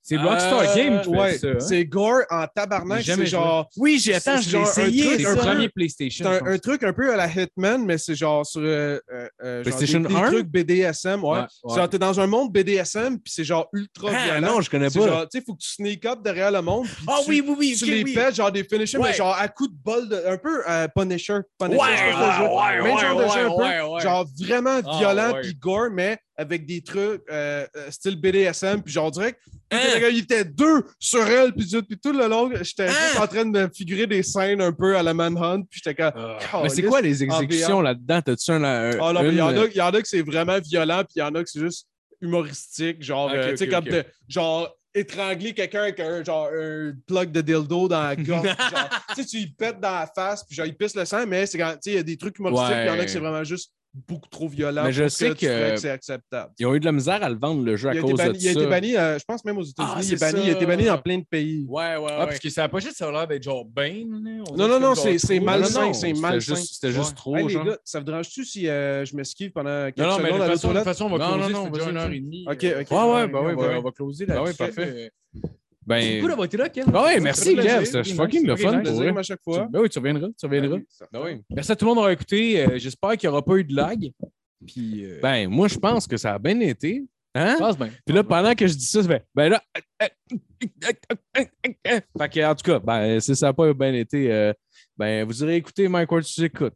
C'est 0.04 0.18
Rockstar 0.18 0.62
Euh, 0.62 0.76
Games 0.76 1.02
qui 1.02 1.12
fait 1.12 1.18
Ouais, 1.20 1.38
ça. 1.38 1.48
hein? 1.48 1.60
c'est 1.60 1.86
gore 1.86 2.22
en 2.32 2.46
tabarnak. 2.48 3.04
C'est 3.04 3.26
genre. 3.28 3.70
Oui, 3.78 4.00
j'ai 4.00 4.16
attends, 4.16 4.38
je 4.42 4.46
l'ai 4.46 4.50
genre 4.52 4.62
un 4.68 4.72
essayé. 4.72 5.04
truc, 5.06 5.20
C'est 5.20 5.28
un 5.28 5.36
premier 5.36 5.70
PlayStation. 5.70 6.26
C'est 6.42 6.48
un, 6.50 6.58
truc 6.58 6.84
un 6.84 6.92
peu 6.94 7.14
à 7.14 7.16
la 7.18 7.28
Hitman, 7.28 7.86
mais 7.86 7.98
c'est 8.00 8.16
genre 8.16 8.44
sur 8.46 8.62
euh, 8.62 9.00
euh, 9.14 9.28
euh, 9.44 9.64
genre 9.64 9.64
PlayStation 9.64 10.00
des, 10.00 10.08
des 10.08 10.16
1? 10.16 10.28
trucs 10.32 10.48
BDSM. 10.48 11.24
Ouais. 11.24 11.30
Ouais, 11.42 11.46
ouais. 11.66 11.76
Genre, 11.76 11.88
t'es 11.90 12.00
dans 12.00 12.20
un 12.20 12.26
monde 12.28 12.52
BDSM, 12.52 13.20
puis 13.20 13.32
c'est 13.32 13.44
genre 13.44 13.68
ultra 13.74 14.10
Ah, 14.12 14.26
violent. 14.40 14.56
non, 14.56 14.62
je 14.62 14.70
connais 14.72 14.90
C'est 14.90 15.00
pas. 15.00 15.08
genre, 15.08 15.30
tu 15.30 15.38
sais, 15.38 15.44
faut 15.46 15.54
que 15.54 15.60
tu 15.62 15.70
sneak 15.70 16.04
up 16.08 16.20
derrière 16.24 16.52
le 16.52 16.62
monde. 16.64 16.88
Ah 17.08 17.20
oui, 17.28 17.44
oui, 17.48 17.56
oui, 17.58 17.76
Tu 17.78 17.86
les 17.86 18.04
oui. 18.04 18.14
pètes, 18.16 18.36
genre 18.36 18.52
des 18.52 18.64
finishers, 18.64 18.98
Ouais. 18.98 19.10
mais 19.12 19.16
genre 19.16 19.36
à 19.38 19.48
coups 19.50 19.70
de 19.70 19.76
bol, 19.84 20.10
de, 20.10 20.16
un 20.28 20.38
peu 20.38 20.64
euh, 20.68 20.88
Punisher. 20.96 21.38
Punisher, 21.60 21.78
Ouais, 21.80 22.82
Même 22.82 22.84
ouais, 22.96 23.02
genre 23.02 23.18
de 23.20 23.28
jeu 23.28 23.46
un 23.46 23.50
peu. 23.56 23.64
ouais, 23.64 23.82
ouais. 23.82 24.02
Genre 24.02 24.26
vraiment 24.40 24.80
Ah, 24.84 24.98
violent 24.98 25.34
puis 25.44 25.54
gore, 25.54 25.90
mais 25.94 26.18
avec 26.36 26.66
des 26.66 26.82
trucs 26.82 27.22
style 27.92 28.20
BDSM. 28.20 28.82
Puis 28.82 28.92
genre 28.94 29.12
direct, 29.12 29.40
il 29.72 30.20
était 30.20 30.44
deux 30.46 30.84
sur 31.00 31.26
elle, 31.28 31.54
puis 31.54 31.68
tout, 31.70 31.82
puis 31.84 31.98
tout 31.98 32.12
le 32.12 32.28
long, 32.28 32.50
j'étais 32.62 32.88
juste 32.90 33.20
en 33.20 33.28
train 33.28 33.46
de 33.46 33.50
me 33.60 33.70
figurer 33.74 34.08
des 34.08 34.24
scènes 34.24 34.62
un 34.62 34.72
peu 34.72 34.98
à 34.98 35.04
la 35.04 35.14
Manhunt, 35.14 35.64
puis 35.70 35.82
j'étais 35.84 35.96
comme. 35.96 36.12
Mais 36.64 36.70
c'est 36.70 36.84
quoi 36.84 37.02
les 37.02 37.24
exécutions 37.24 37.82
là-dedans? 37.82 38.22
T'as-tu 38.22 38.52
un. 38.52 38.64
un- 38.64 38.92
Ah 39.02 39.14
non, 39.14 39.22
mais 39.24 39.30
il 39.30 39.36
y, 39.38 39.42
en 39.42 39.52
une- 39.52 39.58
a- 39.60 39.66
il 39.68 39.76
y 39.76 39.82
en 39.82 39.90
a 39.90 40.02
que 40.02 40.08
c'est 40.08 40.22
vraiment 40.22 40.60
violent, 40.60 41.00
puis 41.04 41.14
il 41.16 41.20
y 41.20 41.22
en 41.24 41.34
a 41.36 41.44
que 41.44 41.50
c'est 41.50 41.60
juste 41.62 41.88
humoristique, 42.22 43.02
genre, 43.04 43.30
euh, 43.38 43.52
tu 43.52 43.58
sais, 43.58 43.68
comme 43.68 43.86
genre, 44.28 44.78
étrangler 44.94 45.54
quelqu'un 45.54 45.84
avec 45.84 46.00
un, 46.00 46.24
genre, 46.24 46.50
un 46.54 46.94
plug 47.08 47.32
de 47.32 47.42
dildo 47.42 47.88
dans 47.88 48.04
la 48.04 48.16
gorge, 48.16 48.44
genre, 48.72 48.90
tu 49.16 49.24
sais, 49.24 49.26
tu 49.26 49.38
lui 49.38 49.48
pètes 49.48 49.80
dans 49.80 49.92
la 49.92 50.08
face, 50.14 50.44
puis 50.44 50.56
genre, 50.56 50.66
il 50.66 50.76
pisse 50.76 50.96
le 50.96 51.06
sang, 51.06 51.26
mais 51.26 51.46
c'est 51.46 51.58
quand, 51.58 51.72
tu 51.74 51.78
sais, 51.82 51.90
il 51.92 51.96
y 51.96 52.00
a 52.00 52.04
des 52.04 52.18
trucs 52.18 52.38
humoristiques, 52.38 52.68
puis 52.76 52.84
il 52.84 52.88
y 52.88 52.90
en 52.90 53.00
a 53.00 53.06
que 53.06 53.12
c'est 53.12 53.20
vraiment 53.20 53.44
juste 53.44 53.72
beaucoup 53.94 54.30
trop 54.30 54.48
violent 54.48 54.84
Mais 54.86 54.94
je 54.94 55.04
pour 55.04 55.12
sais 55.12 55.36
tu 55.36 55.46
ferais 55.48 55.72
que- 55.76 55.78
c'est 55.82 55.90
acceptable. 55.90 56.54
Ils 56.60 56.66
ont 56.66 56.74
eu 56.74 56.80
de 56.80 56.86
la 56.86 56.94
misère 56.94 57.22
à 57.22 57.30
le 57.30 57.36
vendre, 57.38 57.64
le 57.66 57.76
jeu, 57.76 57.90
à 57.90 57.94
Il 57.94 57.98
a, 57.98 58.00
été 58.00 58.10
cause 58.10 58.18
banni, 58.18 58.32
de 58.32 58.38
il 58.38 58.48
a 58.48 58.54
ça. 58.54 58.60
été 58.62 58.70
banni, 58.70 58.96
euh, 58.96 59.20
je 59.20 59.26
pense 59.26 59.44
même 59.44 59.58
aux 59.58 59.64
États-Unis, 59.64 59.94
Ah, 59.96 60.00
il, 60.02 60.14
est 60.14 60.18
c'est 60.18 60.32
il 60.32 60.50
a 60.50 60.52
été 60.54 60.66
banni 60.66 60.86
dans 60.86 60.98
plein 60.98 61.18
de 61.18 61.26
pays. 61.26 61.66
Ouais, 61.68 61.98
ouais, 61.98 62.08
Ah, 62.10 62.20
ouais. 62.22 62.26
parce 62.28 62.40
que 62.40 62.50
ça 62.50 62.64
a 62.64 62.70
pas 62.70 62.80
juste 62.80 62.96
ça 62.96 63.10
a 63.10 63.12
l'air 63.12 63.28
d'être 63.28 63.44
genre 63.44 63.66
Bane. 63.66 64.24
là. 64.24 64.44
On 64.50 64.56
Non, 64.56 64.68
non, 64.70 64.78
que 64.78 64.82
non, 64.84 64.96
c'est- 64.96 65.18
c'est 65.18 65.40
malsain, 65.42 65.92
c'est 65.94 66.08
c'était 66.10 66.20
malsain. 66.22 66.56
juste- 66.56 66.74
C'était 66.76 66.92
juste 66.94 67.10
Ouais. 67.10 67.16
trop, 67.16 67.36
Hey, 67.36 67.44
les 67.44 67.50
genre. 67.50 67.66
gars, 67.66 67.78
ça 67.84 68.00
vous 68.00 68.06
dérange-tu 68.06 68.46
si 68.46 68.68
euh, 68.70 69.04
je 69.04 69.16
m'esquive 69.16 69.52
pendant 69.52 69.86
quelques 69.86 69.98
Non, 69.98 70.06
non, 70.06 70.18
mais 70.18 70.24
de 70.24 70.28
secondes 70.30 70.42
à 70.42 70.46
toute 70.46 70.54
façon, 70.54 70.68
de 70.70 70.74
toute 70.74 70.84
toilette? 70.84 70.84
façon, 70.84 71.06
on 71.06 71.10
va 71.10 71.18
Non, 71.18 71.26
closer, 71.34 71.40
non, 71.40 71.46
ça 71.48 71.52
non, 71.52 71.66
fait 71.66 71.72
déjà 71.80 71.90
une 71.92 71.98
heure 71.98 72.12
et 72.12 72.20
demie. 72.20 72.46
Ok, 72.50 72.64
euh, 72.64 72.82
ok. 72.82 72.88
on 72.92 72.96
va- 72.96 73.06
Ouais, 73.08 73.14
ouais, 73.24 73.28
bah 73.28 73.40
oui, 73.42 73.46
on 73.46 73.50
va- 73.50 73.56
bah 73.56 73.68
oui. 73.74 73.78
On 73.80 73.82
va 73.82 73.92
closer 73.92 74.26
Bah 74.26 74.34
oui, 74.40 74.46
là-dessus. 74.58 74.58
parfait. 74.58 75.12
Euh, 75.90 76.00
C'est 76.00 76.10
Ben. 76.12 76.20
cool 76.22 76.30
d'avoir 76.30 76.46
été 76.46 76.58
là, 76.58 76.70
Ken. 76.70 76.86
Ah 76.94 77.04
ouais, 77.06 77.20
merci, 77.20 77.56
c'était 77.56 77.80
Nice. 78.02 78.16
fucking 78.16 78.46
le 78.48 78.56
fun, 78.56 78.82
pour 78.82 78.94
vrai. 78.94 79.14
à 79.18 79.24
chaque 79.24 79.42
fois. 79.44 79.68
Ben 79.70 79.80
oui, 79.82 79.90
tu 79.90 80.00
reviendras, 80.00 80.28
tu 80.40 80.46
reviendras. 80.46 80.78
Ben 81.12 81.22
oui. 81.24 81.42
Merci 81.50 81.72
à 81.72 81.76
tout 81.76 81.86
le 81.86 81.90
monde 81.90 81.98
d'avoir 81.98 82.12
écouté. 82.12 82.64
Euh, 82.66 82.78
J'espère 82.78 83.12
qu'il 83.18 83.28
n'y 83.30 83.34
aura 83.34 83.44
pas 83.44 83.56
eu 83.56 83.64
de 83.64 83.76
lag. 83.76 84.12
Puis, 84.66 85.06
euh, 85.06 85.20
Ben, 85.22 85.48
moi, 85.50 85.68
je 85.68 85.78
pense 85.78 86.06
que 86.08 86.18
ça 86.18 86.34
a 86.36 86.40
bien 86.40 86.60
été. 86.60 87.04
Hein? 87.34 87.54
je 87.58 87.60
pense 87.64 87.78
bien. 87.78 87.90
Puis 88.06 88.14
là, 88.14 88.24
pendant 88.26 88.54
que 88.54 88.68
je 88.68 88.74
dis 88.74 88.86
ça, 88.86 89.02
ça 89.02 89.08
fait. 89.08 89.24
Ben 89.34 89.50
là. 89.50 89.62
Fait 90.60 92.30
que, 92.30 92.46
en 92.46 92.56
tout 92.56 92.72
cas, 92.72 92.80
ben, 92.80 93.20
si 93.20 93.36
ça 93.36 93.48
n'a 93.48 93.54
pas 93.54 93.74
bien 93.74 93.94
été, 93.94 94.32
euh, 94.32 94.54
ben, 94.98 95.26
vous 95.26 95.42
aurez 95.42 95.56
écouté 95.56 95.88
Mike 95.88 96.12
Ward, 96.12 96.24
tu 96.26 96.44
écoutes. 96.44 96.74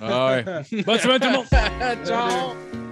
Ah 0.00 0.36
ouais. 0.36 0.82
Bonne 0.84 0.98
semaine 0.98 1.20
tout 1.20 1.28
le 1.28 1.32
monde. 1.32 1.46
Ciao! 2.06 2.87